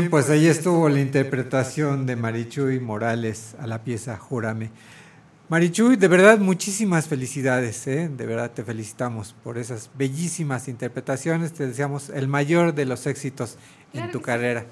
Bien, 0.00 0.10
pues 0.10 0.30
ahí 0.30 0.46
estuvo 0.46 0.88
la 0.88 1.00
interpretación 1.00 2.06
de 2.06 2.16
Marichuy 2.16 2.80
Morales 2.80 3.54
a 3.58 3.66
la 3.66 3.84
pieza 3.84 4.16
Júrame. 4.16 4.70
Marichuy, 5.48 5.96
de 5.96 6.08
verdad, 6.08 6.38
muchísimas 6.38 7.06
felicidades, 7.06 7.86
¿eh? 7.86 8.08
de 8.08 8.26
verdad 8.26 8.50
te 8.52 8.64
felicitamos 8.64 9.34
por 9.44 9.58
esas 9.58 9.90
bellísimas 9.98 10.68
interpretaciones, 10.68 11.52
te 11.52 11.66
deseamos 11.66 12.08
el 12.08 12.28
mayor 12.28 12.74
de 12.74 12.86
los 12.86 13.06
éxitos 13.06 13.56
en 13.92 14.10
tu 14.10 14.22
carrera. 14.22 14.64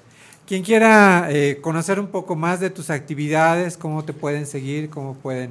Quien 0.47 0.63
quiera 0.63 1.29
eh, 1.31 1.59
conocer 1.61 2.01
un 2.01 2.07
poco 2.07 2.37
más 2.37 2.61
de 2.61 2.71
tus 2.71 2.89
actividades, 2.89 3.77
cómo 3.77 4.05
te 4.05 4.13
pueden 4.13 4.47
seguir, 4.47 4.89
cómo 4.89 5.15
pueden 5.15 5.51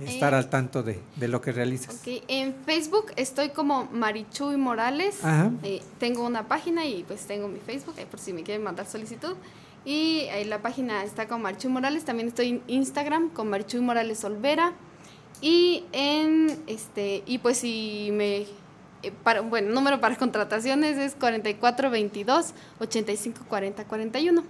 estar 0.00 0.32
Eh, 0.32 0.36
al 0.36 0.48
tanto 0.48 0.82
de, 0.82 1.00
de 1.16 1.28
lo 1.28 1.40
que 1.40 1.52
realizas. 1.52 1.94
Ok, 1.96 2.22
En 2.28 2.54
Facebook 2.66 3.12
estoy 3.16 3.50
como 3.50 3.86
Marichuy 3.92 4.56
Morales. 4.56 5.20
Eh, 5.62 5.82
tengo 5.98 6.26
una 6.26 6.48
página 6.48 6.86
y 6.86 7.04
pues 7.04 7.26
tengo 7.26 7.48
mi 7.48 7.58
Facebook, 7.60 7.94
ahí 7.98 8.06
por 8.06 8.20
si 8.20 8.32
me 8.32 8.42
quieren 8.42 8.62
mandar 8.62 8.86
solicitud. 8.86 9.34
Y 9.84 10.26
la 10.46 10.60
página 10.62 11.02
está 11.02 11.26
con 11.26 11.42
Marichuy 11.42 11.70
Morales. 11.70 12.04
También 12.04 12.28
estoy 12.28 12.48
en 12.50 12.62
Instagram 12.68 13.30
con 13.30 13.48
Marichuy 13.48 13.80
Morales 13.80 14.22
Olvera. 14.24 14.72
Y 15.40 15.84
en 15.90 16.56
este, 16.68 17.24
y 17.26 17.38
pues 17.38 17.58
si 17.58 18.10
me 18.12 18.46
eh, 19.02 19.12
para, 19.24 19.40
bueno, 19.40 19.72
número 19.72 20.00
para 20.00 20.16
contrataciones 20.18 20.96
es 20.96 21.14
4422 21.14 22.54
8540 22.80 23.84
41. 23.84 24.42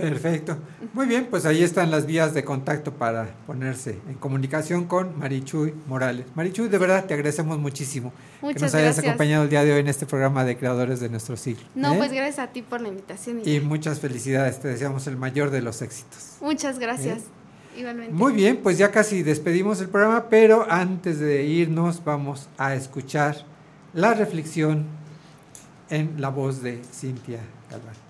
Perfecto. 0.00 0.56
Muy 0.92 1.06
bien, 1.06 1.26
pues 1.30 1.44
ahí 1.44 1.62
están 1.62 1.90
las 1.90 2.06
vías 2.06 2.34
de 2.34 2.44
contacto 2.44 2.92
para 2.92 3.30
ponerse 3.46 3.98
en 4.08 4.14
comunicación 4.14 4.84
con 4.84 5.18
Marichuy 5.18 5.74
Morales. 5.86 6.26
Marichuy, 6.34 6.68
de 6.68 6.78
verdad 6.78 7.04
te 7.04 7.14
agradecemos 7.14 7.58
muchísimo 7.58 8.12
que 8.40 8.46
nos 8.54 8.74
hayas 8.74 8.96
gracias. 8.96 8.98
acompañado 9.06 9.44
el 9.44 9.50
día 9.50 9.64
de 9.64 9.72
hoy 9.72 9.80
en 9.80 9.88
este 9.88 10.06
programa 10.06 10.44
de 10.44 10.56
Creadores 10.56 11.00
de 11.00 11.08
Nuestro 11.08 11.36
Siglo. 11.36 11.64
No, 11.74 11.94
¿eh? 11.94 11.98
pues 11.98 12.12
gracias 12.12 12.38
a 12.38 12.52
ti 12.52 12.62
por 12.62 12.80
la 12.80 12.88
invitación. 12.88 13.42
y 13.44 13.56
Y 13.56 13.60
muchas 13.60 14.00
felicidades, 14.00 14.60
te 14.60 14.68
deseamos 14.68 15.06
el 15.06 15.16
mayor 15.16 15.50
de 15.50 15.62
los 15.62 15.82
éxitos. 15.82 16.36
Muchas 16.40 16.78
gracias. 16.78 17.24
Igualmente. 17.76 18.12
Muy 18.12 18.32
bien, 18.32 18.58
pues 18.62 18.76
ya 18.78 18.90
casi 18.90 19.22
despedimos 19.22 19.80
el 19.80 19.88
programa, 19.88 20.28
pero 20.28 20.66
antes 20.68 21.20
de 21.20 21.44
irnos 21.44 22.02
vamos 22.04 22.48
a 22.58 22.74
escuchar 22.74 23.36
la 23.94 24.14
reflexión 24.14 24.86
en 25.90 26.20
la 26.20 26.28
voz 26.28 26.62
de 26.62 26.82
Cintia 26.92 27.40
Galván. 27.70 28.07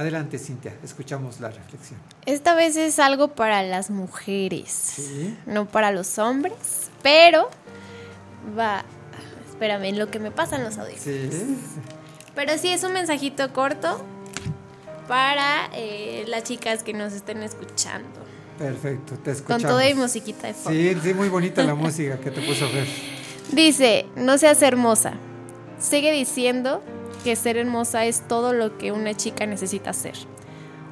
Adelante, 0.00 0.38
Cintia, 0.38 0.74
escuchamos 0.82 1.40
la 1.40 1.50
reflexión. 1.50 2.00
Esta 2.24 2.54
vez 2.54 2.74
es 2.76 2.98
algo 2.98 3.28
para 3.34 3.62
las 3.62 3.90
mujeres, 3.90 4.70
Sí. 4.70 5.36
no 5.44 5.66
para 5.66 5.92
los 5.92 6.18
hombres, 6.18 6.54
pero 7.02 7.50
va, 8.58 8.82
espérame, 9.50 9.84
en 9.90 9.98
lo 9.98 10.10
que 10.10 10.18
me 10.18 10.30
pasan 10.30 10.64
los 10.64 10.78
audífonos. 10.78 11.34
Sí. 11.34 11.58
Pero 12.34 12.56
sí 12.56 12.68
es 12.68 12.82
un 12.82 12.94
mensajito 12.94 13.52
corto 13.52 14.02
para 15.06 15.68
eh, 15.74 16.24
las 16.28 16.44
chicas 16.44 16.82
que 16.82 16.94
nos 16.94 17.12
estén 17.12 17.42
escuchando. 17.42 18.08
Perfecto, 18.58 19.16
te 19.16 19.22
Con 19.24 19.32
escuchamos. 19.34 19.62
todo 19.64 19.86
y 19.86 19.92
musiquita 19.92 20.46
de 20.46 20.54
fondo. 20.54 20.70
Sí, 20.80 20.96
sí, 21.02 21.12
muy 21.12 21.28
bonita 21.28 21.62
la 21.62 21.74
música 21.74 22.18
que 22.18 22.30
te 22.30 22.40
puso 22.40 22.66
Fer. 22.70 22.86
Dice, 23.52 24.06
no 24.16 24.38
seas 24.38 24.62
hermosa. 24.62 25.12
Sigue 25.78 26.10
diciendo 26.10 26.82
que 27.22 27.36
ser 27.36 27.56
hermosa 27.56 28.04
es 28.04 28.26
todo 28.26 28.52
lo 28.52 28.78
que 28.78 28.92
una 28.92 29.14
chica 29.14 29.46
necesita 29.46 29.92
ser. 29.92 30.14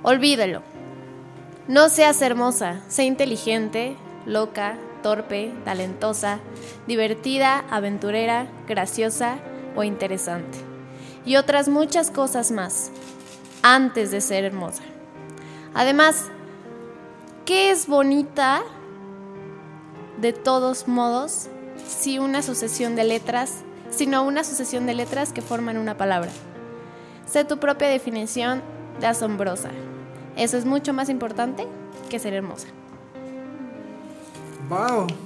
Olvídalo. 0.02 0.62
No 1.66 1.88
seas 1.88 2.22
hermosa, 2.22 2.80
sé 2.88 3.04
inteligente, 3.04 3.96
loca, 4.24 4.78
torpe, 5.02 5.52
talentosa, 5.64 6.40
divertida, 6.86 7.64
aventurera, 7.70 8.46
graciosa 8.66 9.38
o 9.76 9.84
interesante. 9.84 10.58
Y 11.24 11.36
otras 11.36 11.68
muchas 11.68 12.10
cosas 12.10 12.50
más, 12.50 12.90
antes 13.62 14.10
de 14.10 14.20
ser 14.20 14.44
hermosa. 14.44 14.82
Además, 15.74 16.26
¿qué 17.44 17.70
es 17.70 17.86
bonita 17.86 18.62
de 20.20 20.32
todos 20.32 20.88
modos 20.88 21.48
si 21.86 22.18
una 22.18 22.42
sucesión 22.42 22.96
de 22.96 23.04
letras, 23.04 23.62
sino 23.90 24.22
una 24.24 24.44
sucesión 24.44 24.86
de 24.86 24.94
letras 24.94 25.32
que 25.32 25.42
forman 25.42 25.76
una 25.78 25.96
palabra? 25.96 26.30
Sé 27.26 27.44
tu 27.44 27.58
propia 27.58 27.88
definición 27.88 28.62
de 29.00 29.06
asombrosa. 29.06 29.70
Eso 30.36 30.56
es 30.56 30.64
mucho 30.64 30.92
más 30.92 31.08
importante 31.08 31.66
que 32.08 32.18
ser 32.18 32.32
hermosa. 32.34 32.68
¡Wow! 34.68 35.06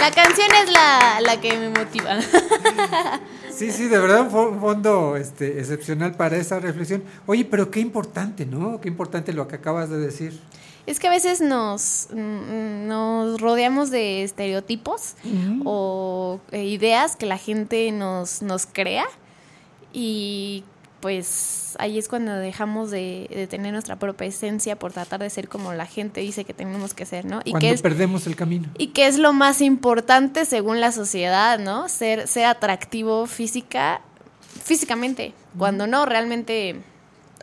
La 0.00 0.10
canción 0.10 0.48
es 0.62 0.70
la, 0.72 1.20
la 1.22 1.40
que 1.40 1.56
me 1.58 1.68
motiva. 1.70 2.18
Sí, 3.50 3.72
sí, 3.72 3.88
de 3.88 3.96
verdad, 3.98 4.20
un 4.20 4.30
fo- 4.30 4.50
un 4.50 4.60
fondo 4.60 5.16
este, 5.16 5.58
excepcional 5.58 6.14
para 6.14 6.36
esa 6.36 6.60
reflexión. 6.60 7.02
Oye, 7.24 7.46
pero 7.46 7.70
qué 7.70 7.80
importante, 7.80 8.44
¿no? 8.44 8.82
Qué 8.82 8.88
importante 8.88 9.32
lo 9.32 9.48
que 9.48 9.56
acabas 9.56 9.88
de 9.88 9.96
decir. 9.96 10.38
Es 10.86 11.00
que 11.00 11.08
a 11.08 11.10
veces 11.10 11.40
nos, 11.40 12.08
mm, 12.12 12.86
nos 12.86 13.40
rodeamos 13.40 13.90
de 13.90 14.22
estereotipos 14.22 15.14
o 15.64 16.40
eh, 16.52 16.64
ideas 16.64 17.16
que 17.16 17.26
la 17.26 17.38
gente 17.38 17.90
nos, 17.92 18.40
nos 18.42 18.66
crea 18.66 19.04
y 19.92 20.62
pues 21.00 21.76
ahí 21.78 21.98
es 21.98 22.08
cuando 22.08 22.32
dejamos 22.34 22.90
de, 22.90 23.28
de 23.30 23.46
tener 23.46 23.72
nuestra 23.72 23.96
propia 23.96 24.26
esencia 24.28 24.76
por 24.78 24.92
tratar 24.92 25.20
de 25.20 25.30
ser 25.30 25.48
como 25.48 25.72
la 25.72 25.86
gente 25.86 26.20
dice 26.20 26.44
que 26.44 26.54
tenemos 26.54 26.94
que 26.94 27.04
ser, 27.04 27.24
¿no? 27.26 27.40
Y 27.44 27.50
Cuando 27.50 27.66
que 27.68 27.74
es, 27.74 27.82
perdemos 27.82 28.26
el 28.26 28.34
camino. 28.34 28.68
y 28.78 28.88
que 28.88 29.06
es 29.06 29.18
lo 29.18 29.32
más 29.32 29.60
importante 29.60 30.44
según 30.44 30.80
la 30.80 30.92
sociedad, 30.92 31.58
¿no? 31.58 31.88
Ser, 31.88 32.26
ser 32.28 32.46
atractivo 32.46 33.26
física, 33.26 34.00
físicamente, 34.62 35.32
cuando 35.58 35.86
no, 35.86 36.06
realmente 36.06 36.76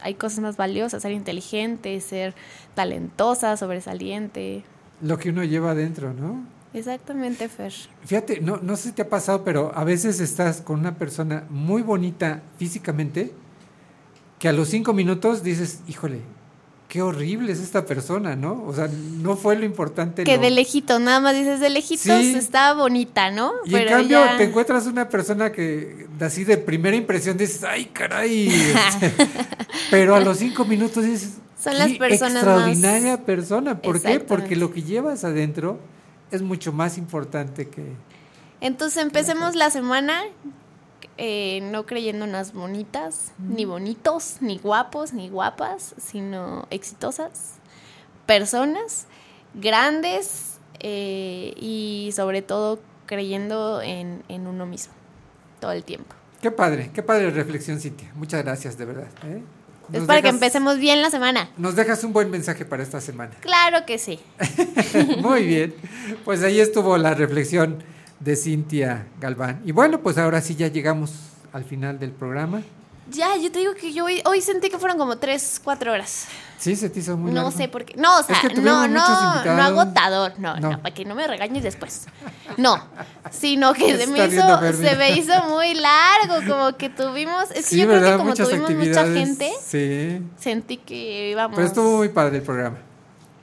hay 0.03 0.15
cosas 0.15 0.39
más 0.39 0.57
valiosas, 0.57 1.01
ser 1.01 1.11
inteligente, 1.11 1.99
ser 2.01 2.35
talentosa, 2.75 3.57
sobresaliente. 3.57 4.63
Lo 5.01 5.17
que 5.17 5.29
uno 5.29 5.43
lleva 5.43 5.71
adentro, 5.71 6.13
¿no? 6.13 6.45
Exactamente, 6.73 7.49
Fer. 7.49 7.73
Fíjate, 8.03 8.41
no, 8.41 8.57
no 8.57 8.75
sé 8.75 8.89
si 8.89 8.91
te 8.93 9.03
ha 9.03 9.09
pasado, 9.09 9.43
pero 9.43 9.71
a 9.75 9.83
veces 9.83 10.19
estás 10.19 10.61
con 10.61 10.79
una 10.79 10.95
persona 10.95 11.45
muy 11.49 11.81
bonita 11.81 12.41
físicamente 12.57 13.31
que 14.39 14.49
a 14.49 14.53
los 14.53 14.69
cinco 14.69 14.93
minutos 14.93 15.43
dices, 15.43 15.81
híjole, 15.87 16.19
qué 16.93 17.01
horrible 17.01 17.51
es 17.51 17.59
esta 17.59 17.87
persona, 17.87 18.35
¿no? 18.35 18.63
O 18.67 18.71
sea, 18.75 18.87
no 18.87 19.35
fue 19.35 19.55
lo 19.55 19.65
importante. 19.65 20.23
Que 20.25 20.37
de 20.37 20.51
lejito, 20.51 20.99
nada 20.99 21.19
más 21.19 21.33
dices 21.33 21.59
de 21.59 21.71
lejitos, 21.71 22.03
Sí. 22.21 22.35
está 22.35 22.75
bonita, 22.75 23.31
¿no? 23.31 23.51
Y 23.65 23.73
en 23.73 23.87
cambio 23.87 24.21
te 24.37 24.43
encuentras 24.43 24.85
una 24.85 25.09
persona 25.09 25.51
que 25.51 26.05
así 26.19 26.43
de 26.43 26.59
primera 26.59 26.95
impresión 26.95 27.35
dices, 27.35 27.63
ay, 27.63 27.85
caray. 27.85 28.47
pero 29.89 30.13
a 30.13 30.19
los 30.19 30.37
cinco 30.37 30.65
minutos 30.65 31.03
dices, 31.03 31.37
Son 31.59 31.79
las 31.79 31.87
"Qué 31.93 31.97
personas 31.97 32.43
extraordinaria 32.43 33.15
más- 33.17 33.25
persona. 33.25 33.81
¿Por 33.81 33.99
qué? 33.99 34.19
Porque 34.19 34.55
lo 34.55 34.71
que 34.71 34.83
llevas 34.83 35.23
adentro 35.23 35.79
es 36.29 36.43
mucho 36.43 36.73
más 36.73 36.99
importante 36.99 37.69
que... 37.69 37.81
Entonces 38.61 39.01
empecemos 39.01 39.55
la 39.55 39.71
semana 39.71 40.21
eh, 41.17 41.59
no 41.61 41.85
creyéndonos 41.85 42.53
bonitas, 42.53 43.33
ni 43.37 43.65
bonitos, 43.65 44.37
ni 44.41 44.57
guapos, 44.57 45.13
ni 45.13 45.29
guapas, 45.29 45.95
sino 45.97 46.67
exitosas, 46.69 47.55
personas 48.25 49.05
grandes 49.53 50.57
eh, 50.79 51.53
y 51.57 52.11
sobre 52.15 52.41
todo 52.41 52.79
creyendo 53.05 53.81
en, 53.81 54.23
en 54.27 54.47
uno 54.47 54.65
mismo 54.65 54.93
todo 55.59 55.71
el 55.71 55.83
tiempo. 55.83 56.15
Qué 56.41 56.51
padre, 56.51 56.91
qué 56.93 57.03
padre 57.03 57.29
reflexión, 57.29 57.79
Cintia. 57.79 58.11
Muchas 58.15 58.43
gracias, 58.43 58.77
de 58.77 58.85
verdad. 58.85 59.07
¿eh? 59.25 59.41
Es 59.91 60.03
para 60.03 60.21
que 60.21 60.29
empecemos 60.29 60.77
bien 60.77 61.01
la 61.01 61.09
semana. 61.09 61.49
Nos 61.57 61.75
dejas 61.75 62.03
un 62.03 62.13
buen 62.13 62.29
mensaje 62.29 62.65
para 62.65 62.83
esta 62.83 63.01
semana. 63.01 63.31
Claro 63.41 63.85
que 63.85 63.97
sí. 63.97 64.19
Muy 65.21 65.45
bien. 65.45 65.75
Pues 66.25 66.41
ahí 66.43 66.59
estuvo 66.59 66.97
la 66.97 67.13
reflexión 67.13 67.83
de 68.19 68.35
Cintia 68.35 69.07
Galván. 69.19 69.61
Y 69.65 69.71
bueno, 69.71 69.99
pues 70.01 70.17
ahora 70.17 70.41
sí 70.41 70.55
ya 70.55 70.67
llegamos 70.67 71.11
al 71.51 71.63
final 71.65 71.99
del 71.99 72.11
programa. 72.11 72.61
Ya, 73.11 73.35
yo 73.35 73.51
te 73.51 73.59
digo 73.59 73.73
que 73.75 73.91
yo 73.91 74.05
hoy, 74.05 74.21
hoy 74.25 74.39
sentí 74.39 74.69
que 74.69 74.79
fueron 74.79 74.97
como 74.97 75.17
tres, 75.17 75.59
cuatro 75.61 75.91
horas. 75.91 76.25
Sí, 76.57 76.73
se 76.77 76.89
te 76.89 77.01
hizo 77.01 77.17
muy 77.17 77.31
no 77.31 77.41
largo. 77.43 77.51
sé 77.51 77.67
por 77.67 77.83
qué. 77.83 77.95
No, 77.97 78.17
o 78.19 78.23
sea, 78.23 78.37
Es 78.37 78.47
que 78.47 78.55
no, 78.61 78.87
no, 78.87 79.43
no 79.43 79.61
agotador. 79.61 80.39
No, 80.39 80.55
No. 80.57 80.71
no, 80.71 80.81
para 80.81 80.95
que 80.95 81.03
no 81.03 81.13
me 81.13 81.27
regañes 81.27 81.63
después. 81.63 82.05
No, 82.55 82.81
sino 83.29 83.73
que 83.73 83.97
se 83.97 84.07
me 84.07 84.25
hizo, 84.25 84.73
se 84.73 84.95
me 84.95 85.11
hizo 85.17 85.33
muy 85.49 85.73
largo, 85.73 86.47
como 86.47 86.77
que 86.77 86.89
tuvimos, 86.89 87.51
es 87.51 87.65
que 87.67 87.75
Sí, 87.75 87.77
yo 87.79 87.87
creo 87.87 88.01
que 88.03 88.11
como 88.17 88.29
Muchas 88.29 88.47
tuvimos 88.47 88.71
mucha 88.71 89.05
gente, 89.05 89.51
Sí. 89.61 90.21
sentí 90.39 90.77
que 90.77 91.31
íbamos. 91.31 91.55
Pero 91.57 91.67
estuvo 91.67 91.97
muy 91.97 92.07
padre 92.09 92.37
el 92.37 92.43
programa. 92.43 92.77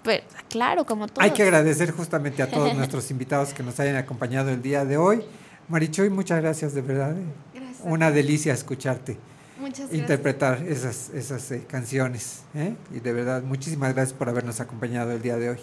Pero, 0.03 0.25
claro, 0.49 0.85
como 0.87 1.07
todo. 1.07 1.23
Hay 1.23 1.31
que 1.33 1.43
agradecer 1.43 1.91
justamente 1.93 2.43
a 2.43 2.51
todos 2.51 2.75
nuestros 2.77 3.11
invitados 3.11 3.53
que 3.53 3.63
nos 3.63 3.79
hayan 3.81 3.97
acompañado 3.97 4.51
el 4.51 4.63
día 4.63 4.85
de 4.85 4.97
hoy. 4.97 5.23
Marichoy, 5.69 6.11
muchas 6.11 6.41
gracias, 6.41 6.75
de 6.75 6.83
verdad. 6.83 7.17
eh. 7.17 7.23
Gracias. 7.55 7.81
Una 7.85 8.11
delicia 8.11 8.53
escucharte. 8.53 9.17
Muchas 9.59 9.81
gracias. 9.81 10.01
interpretar 10.01 10.63
esas, 10.67 11.11
esas 11.11 11.51
eh, 11.53 11.65
canciones. 11.69 12.43
¿eh? 12.55 12.75
Y 12.95 13.01
de 13.01 13.13
verdad, 13.13 13.43
muchísimas 13.43 13.95
gracias 13.95 14.17
por 14.19 14.29
habernos 14.29 14.59
acompañado 14.61 15.13
el 15.13 15.21
día 15.23 15.37
de 15.37 15.51
hoy. 15.51 15.59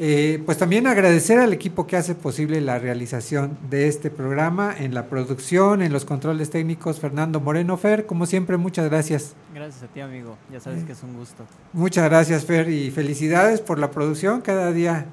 Eh, 0.00 0.40
pues 0.46 0.58
también 0.58 0.86
agradecer 0.86 1.40
al 1.40 1.52
equipo 1.52 1.88
que 1.88 1.96
hace 1.96 2.14
posible 2.14 2.60
la 2.60 2.78
realización 2.78 3.58
de 3.68 3.88
este 3.88 4.10
programa, 4.10 4.72
en 4.78 4.94
la 4.94 5.06
producción, 5.06 5.82
en 5.82 5.92
los 5.92 6.04
controles 6.04 6.50
técnicos, 6.50 7.00
Fernando 7.00 7.40
Moreno 7.40 7.76
Fer, 7.76 8.06
como 8.06 8.24
siempre, 8.24 8.56
muchas 8.58 8.88
gracias. 8.88 9.34
Gracias 9.52 9.82
a 9.82 9.86
ti, 9.88 10.00
amigo. 10.00 10.38
Ya 10.52 10.60
sabes 10.60 10.84
que 10.84 10.92
es 10.92 11.02
un 11.02 11.16
gusto. 11.16 11.44
Muchas 11.72 12.04
gracias, 12.04 12.44
Fer, 12.44 12.70
y 12.70 12.92
felicidades 12.92 13.60
por 13.60 13.80
la 13.80 13.90
producción, 13.90 14.40
cada 14.40 14.70
día, 14.70 15.06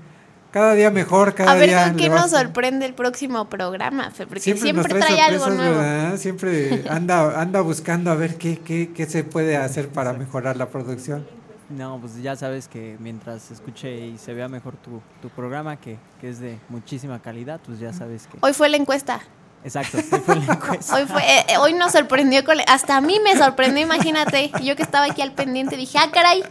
cada 0.52 0.76
día 0.76 0.92
mejor, 0.92 1.34
cada 1.34 1.54
a 1.54 1.56
ver 1.56 1.70
día. 1.70 1.88
con 1.88 1.98
qué 1.98 2.10
nos 2.10 2.30
sorprende 2.30 2.86
el 2.86 2.94
próximo 2.94 3.50
programa, 3.50 4.12
Fe, 4.12 4.28
porque 4.28 4.42
siempre, 4.42 4.84
trae, 4.84 5.20
algo 5.20 5.50
nuevo. 5.50 5.80
¿verdad? 5.80 6.18
Siempre 6.18 6.84
anda, 6.92 7.42
anda 7.42 7.62
buscando 7.62 8.12
a 8.12 8.16
ver 8.16 8.36
qué, 8.36 8.60
qué, 8.60 8.92
qué 8.94 9.08
se 9.08 9.24
puede 9.24 9.58
hacer 9.58 9.90
para 9.90 10.14
mejorar 10.14 10.58
la 10.58 10.70
producción. 10.70 11.26
No, 11.70 12.00
pues 12.00 12.22
ya 12.22 12.36
sabes 12.36 12.68
que 12.68 12.96
mientras 13.00 13.50
escuche 13.50 14.08
y 14.08 14.18
se 14.18 14.34
vea 14.34 14.48
mejor 14.48 14.76
tu, 14.78 15.02
tu 15.22 15.30
programa, 15.30 15.78
que, 15.78 15.98
que 16.22 16.30
es 16.30 16.40
de 16.40 16.60
muchísima 16.70 17.20
calidad, 17.20 17.60
pues 17.66 17.80
ya 17.80 17.92
sabes 17.92 18.28
que... 18.28 18.38
Hoy 18.42 18.54
fue 18.54 18.70
la 18.70 18.78
encuesta. 18.78 19.22
Exacto, 19.66 19.98
hoy 19.98 20.22
fue 20.24 20.36
la 20.36 20.54
encuesta. 20.54 20.96
Hoy 20.96 21.06
fue, 21.08 21.22
eh, 21.24 21.46
eh, 21.50 21.58
hoy 21.58 21.74
nos 21.74 21.92
sorprendió 21.92 22.46
con, 22.46 22.58
hasta 22.68 22.98
a 22.98 23.02
mí 23.02 23.20
me 23.24 23.36
sorprendió, 23.36 23.82
imagínate, 23.84 24.52
yo 24.62 24.76
que 24.76 24.84
estaba 24.84 25.06
aquí 25.06 25.24
al 25.24 25.32
pendiente 25.32 25.76
dije, 25.76 25.98
ah, 25.98 26.12
caray, 26.14 26.44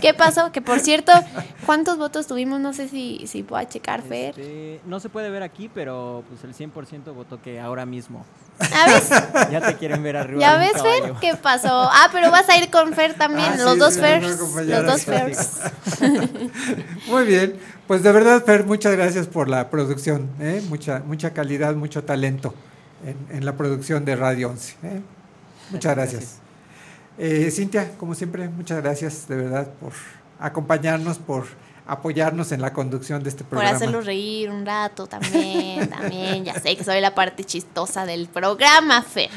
¿qué 0.00 0.14
pasó? 0.14 0.52
Que 0.52 0.62
por 0.62 0.78
cierto, 0.78 1.12
¿cuántos 1.66 1.98
votos 1.98 2.28
tuvimos? 2.28 2.60
No 2.60 2.72
sé 2.72 2.88
si, 2.88 3.26
si 3.26 3.42
pueda 3.42 3.68
checar, 3.68 4.00
Fer. 4.02 4.38
Este, 4.38 4.80
no 4.86 5.00
se 5.00 5.08
puede 5.08 5.28
ver 5.28 5.42
aquí, 5.42 5.68
pero 5.74 6.22
pues 6.28 6.44
el 6.44 6.54
100% 6.54 7.12
votó 7.12 7.42
que 7.42 7.60
ahora 7.60 7.84
mismo. 7.84 8.24
¿Ya 8.70 8.86
ves? 8.86 9.08
ya 9.50 9.60
te 9.60 9.74
quieren 9.76 10.02
ver 10.04 10.16
arriba. 10.16 10.40
¿Ya 10.40 10.56
ves, 10.56 10.72
Fer? 10.80 11.14
¿Qué 11.20 11.34
pasó? 11.34 11.88
Ah, 11.90 12.10
pero 12.12 12.30
vas 12.30 12.48
a 12.48 12.56
ir 12.58 12.70
con 12.70 12.92
Fer 12.92 13.14
también, 13.14 13.54
Ah, 13.54 13.56
los 13.58 13.72
sí, 13.72 13.78
dos 13.80 13.98
Fers, 13.98 14.22
los 14.22 14.34
acompañarás. 14.36 14.86
dos 14.86 15.04
Fers. 15.04 15.60
Muy 17.08 17.24
bien, 17.24 17.58
pues 17.86 18.02
de 18.02 18.12
verdad, 18.12 18.44
Fer, 18.44 18.64
muchas 18.64 18.96
gracias 18.96 19.26
por 19.26 19.48
la 19.48 19.68
producción, 19.70 20.30
¿eh? 20.40 20.62
mucha, 20.68 21.00
mucha 21.06 21.32
calidad, 21.32 21.74
mucho 21.74 22.04
talento 22.04 22.54
en, 23.04 23.36
en 23.36 23.44
la 23.44 23.56
producción 23.56 24.04
de 24.04 24.16
Radio 24.16 24.50
11. 24.50 24.76
¿eh? 24.84 25.00
Muchas 25.70 25.94
gracias. 25.96 26.36
Eh, 27.18 27.50
Cintia, 27.50 27.92
como 27.98 28.14
siempre, 28.14 28.48
muchas 28.48 28.82
gracias 28.82 29.28
de 29.28 29.36
verdad 29.36 29.68
por 29.80 29.92
acompañarnos, 30.40 31.18
por 31.18 31.44
apoyarnos 31.86 32.52
en 32.52 32.60
la 32.62 32.72
conducción 32.72 33.22
de 33.22 33.28
este 33.28 33.42
Por 33.44 33.50
programa. 33.58 33.76
hacerlos 33.76 34.06
reír 34.06 34.48
un 34.50 34.64
rato 34.64 35.06
también, 35.06 35.88
también. 35.90 36.44
Ya 36.44 36.54
sé 36.54 36.76
que 36.76 36.84
soy 36.84 37.00
la 37.00 37.14
parte 37.14 37.44
chistosa 37.44 38.06
del 38.06 38.28
programa, 38.28 39.02
Fer. 39.02 39.28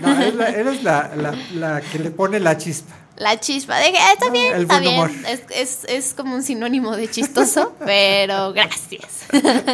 No, 0.00 0.12
eres 0.20 0.34
la, 0.34 0.48
eres 0.48 0.82
la- 0.84 1.10
la- 1.16 1.34
la 1.54 1.80
que 1.80 1.98
le 1.98 2.10
pone 2.10 2.40
la 2.40 2.56
chispa. 2.56 2.94
La 3.18 3.38
chispa. 3.40 3.76
De 3.78 3.90
que, 3.92 3.98
ah, 3.98 4.12
está 4.12 4.30
bien, 4.30 4.54
el 4.54 4.62
está 4.62 4.78
bien. 4.78 5.24
Es, 5.26 5.42
es, 5.50 5.84
es 5.88 6.14
como 6.14 6.34
un 6.34 6.42
sinónimo 6.42 6.96
de 6.96 7.08
chistoso, 7.10 7.74
pero 7.84 8.52
gracias. 8.52 9.26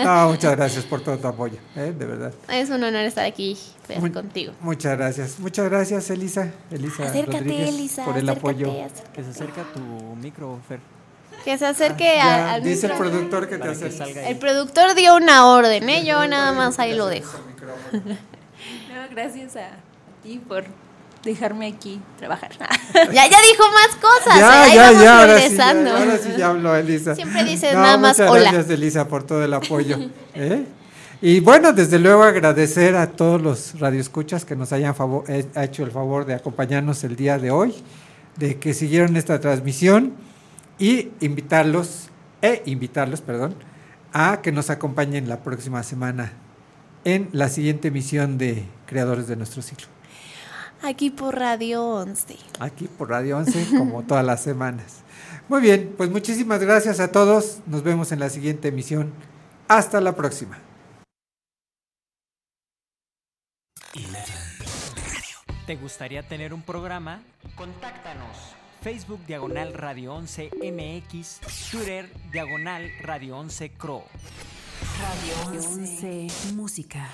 No, 0.04 0.28
muchas 0.30 0.56
gracias 0.56 0.84
por 0.84 1.02
todo 1.02 1.18
tu 1.18 1.26
apoyo, 1.28 1.58
¿eh? 1.76 1.92
de 1.96 2.06
verdad. 2.06 2.32
Es 2.48 2.70
un 2.70 2.82
honor 2.82 3.04
estar 3.04 3.24
aquí, 3.24 3.56
Fer, 3.86 4.00
Muy- 4.00 4.10
contigo. 4.12 4.52
Muchas 4.60 4.96
gracias. 4.96 5.38
Muchas 5.38 5.68
gracias, 5.68 6.08
Elisa. 6.10 6.50
Elisa 6.70 7.04
Acércate, 7.04 7.38
Rodríguez, 7.38 7.68
Elisa, 7.68 8.04
por 8.04 8.16
el 8.16 8.28
acércate, 8.28 8.48
apoyo. 8.64 8.70
acércate. 8.84 9.10
Que 9.12 9.22
se 9.24 9.30
acerca 9.30 9.62
tu 9.74 9.80
micro, 10.16 10.58
Fer. 10.66 10.80
Que 11.44 11.58
se 11.58 11.66
acerque 11.66 12.08
Ah, 12.20 12.24
Ya, 12.24 12.34
a- 12.50 12.54
al 12.54 12.62
dice 12.62 12.86
el 12.86 12.92
productor 12.94 13.46
que 13.48 13.56
te 13.56 13.58
Para 13.60 13.70
que 13.72 13.76
acerques. 13.76 13.98
salga 13.98 14.20
ahí. 14.22 14.32
El 14.32 14.38
productor 14.38 14.94
dio 14.94 15.14
una 15.16 15.46
orden, 15.48 15.88
¿eh? 15.90 16.04
Yo 16.06 16.26
nada 16.26 16.52
más 16.52 16.78
ahí 16.78 16.94
lo 16.94 17.06
dejo. 17.08 17.38
No, 18.94 19.08
gracias 19.10 19.56
a 19.56 19.70
ti 20.22 20.38
por 20.48 20.64
dejarme 21.24 21.66
aquí 21.66 22.00
trabajar. 22.18 22.50
Ya, 23.12 23.28
ya 23.28 23.38
dijo 23.50 23.64
más 23.72 23.96
cosas. 23.96 24.36
¿eh? 24.36 24.40
Ya, 24.40 24.62
Ahí 24.62 24.74
ya, 24.74 24.92
ya, 24.92 25.20
ahora 25.20 25.40
sí, 25.40 25.56
ya, 25.56 25.70
ahora 25.70 26.18
sí 26.18 26.28
ya 26.38 26.46
habló 26.48 26.76
Elisa. 26.76 27.14
Siempre 27.14 27.44
dices 27.44 27.74
nada 27.74 27.96
más 27.98 28.18
muchas 28.18 28.30
hola. 28.30 28.52
gracias, 28.52 28.70
Elisa, 28.70 29.08
por 29.08 29.24
todo 29.24 29.44
el 29.44 29.52
apoyo. 29.54 29.98
¿eh? 30.34 30.64
Y 31.20 31.40
bueno, 31.40 31.72
desde 31.72 31.98
luego 31.98 32.22
agradecer 32.22 32.96
a 32.96 33.08
todos 33.08 33.40
los 33.40 33.78
radioescuchas 33.80 34.44
que 34.44 34.54
nos 34.56 34.72
hayan 34.72 34.94
favor- 34.94 35.24
eh, 35.28 35.46
hecho 35.56 35.82
el 35.84 35.90
favor 35.90 36.24
de 36.26 36.34
acompañarnos 36.34 37.02
el 37.04 37.16
día 37.16 37.38
de 37.38 37.50
hoy, 37.50 37.74
de 38.36 38.58
que 38.58 38.74
siguieron 38.74 39.16
esta 39.16 39.40
transmisión 39.40 40.12
y 40.78 41.10
invitarlos, 41.20 42.08
e 42.42 42.62
invitarlos, 42.66 43.20
perdón, 43.22 43.54
a 44.12 44.40
que 44.42 44.52
nos 44.52 44.70
acompañen 44.70 45.28
la 45.28 45.38
próxima 45.42 45.82
semana 45.82 46.32
en 47.04 47.28
la 47.32 47.48
siguiente 47.48 47.88
emisión 47.88 48.38
de 48.38 48.64
Creadores 48.86 49.26
de 49.26 49.36
nuestro 49.36 49.62
siglo. 49.62 49.86
Aquí 50.84 51.08
por 51.08 51.34
Radio 51.34 51.82
11. 51.82 52.36
aquí 52.60 52.88
por 52.88 53.08
Radio 53.08 53.38
11 53.38 53.78
como 53.78 54.02
todas 54.02 54.22
las 54.22 54.42
semanas. 54.42 54.98
Muy 55.48 55.62
bien, 55.62 55.94
pues 55.96 56.10
muchísimas 56.10 56.60
gracias 56.60 57.00
a 57.00 57.10
todos. 57.10 57.60
Nos 57.66 57.82
vemos 57.82 58.12
en 58.12 58.20
la 58.20 58.28
siguiente 58.28 58.68
emisión. 58.68 59.10
Hasta 59.66 60.02
la 60.02 60.14
próxima. 60.14 60.58
¿Te 65.66 65.76
gustaría 65.76 66.22
tener 66.22 66.52
un 66.52 66.60
programa? 66.60 67.22
Contáctanos. 67.56 68.36
Facebook 68.82 69.20
Diagonal 69.26 69.72
Radio 69.72 70.12
11 70.12 70.50
MX, 70.52 71.40
Twitter 71.70 72.10
Diagonal 72.30 72.90
Radio 73.00 73.38
11 73.38 73.70
Cro. 73.70 74.04
Radio 75.00 75.62
11 75.62 76.26
Música. 76.54 77.08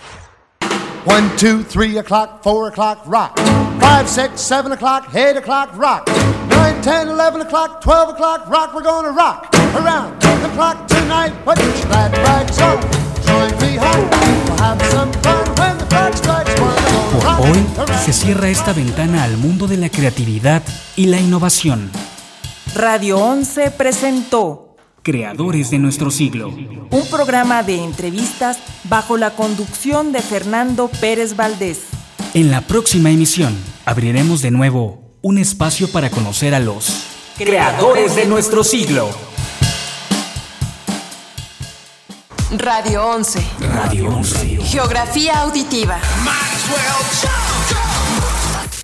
One, 1.05 1.35
two, 1.37 1.63
three 1.63 1.99
o'clock, 1.99 2.43
four 2.43 2.69
o'clock, 2.69 3.03
rock. 3.07 3.39
Five, 3.81 4.09
six, 4.09 4.41
seven 4.41 4.73
o'clock, 4.73 5.15
eight 5.15 5.37
o'clock, 5.37 5.77
rock. 5.77 6.07
Nine, 6.49 6.81
ten, 6.83 7.09
eleven 7.09 7.41
o'clock, 7.41 7.81
twelve 7.81 8.11
o'clock, 8.11 8.49
rock. 8.49 8.75
We're 8.75 8.83
gonna 8.83 9.11
rock 9.11 9.49
around 9.75 10.21
the 10.21 10.49
clock 10.51 10.87
tonight. 10.87 11.33
Put 11.45 11.59
your 11.59 11.87
glad 11.87 12.13
rags 12.19 12.61
on. 12.61 12.81
Join 13.27 13.51
me 13.61 13.77
home. 13.77 14.11
We'll 14.45 14.57
have 14.59 14.83
some 14.91 15.13
fun 15.23 15.47
when 15.57 15.79
the 15.79 15.87
clock 15.87 16.15
strikes 16.17 16.61
one. 16.61 16.81
Por 17.13 17.49
hoy 17.49 17.97
se 18.05 18.13
cierra 18.13 18.49
esta 18.49 18.73
ventana 18.73 19.25
al 19.25 19.37
mundo 19.37 19.67
de 19.67 19.77
la 19.77 19.89
creatividad 19.89 20.63
y 20.97 21.07
la 21.07 21.19
innovación. 21.19 21.91
Radio 22.75 23.19
11 23.19 23.71
presentó 23.73 24.70
Creadores 25.03 25.71
de 25.71 25.79
nuestro 25.79 26.11
siglo. 26.11 26.49
un 26.49 27.07
programa 27.11 27.63
de 27.63 27.83
entrevistas 27.83 28.59
bajo 28.85 29.17
la 29.17 29.31
conducción 29.31 30.13
de 30.13 30.21
Fernando 30.21 30.89
Pérez 31.01 31.37
Valdés. 31.37 31.85
En 32.35 32.51
la 32.51 32.61
próxima 32.61 33.11
emisión 33.11 33.57
abriremos 33.87 34.43
de 34.43 34.51
nuevo 34.51 35.17
un 35.23 35.39
espacio 35.39 35.91
para 35.91 36.11
conocer 36.11 36.55
a 36.55 36.61
los 36.61 37.05
creadores 37.39 38.15
de 38.15 38.27
nuestro 38.27 38.63
siglo. 38.63 39.09
Radio 42.59 43.07
11. 43.07 43.43
Radio 43.73 44.09
11. 44.09 44.59
Geografía 44.65 45.41
auditiva. 45.41 45.99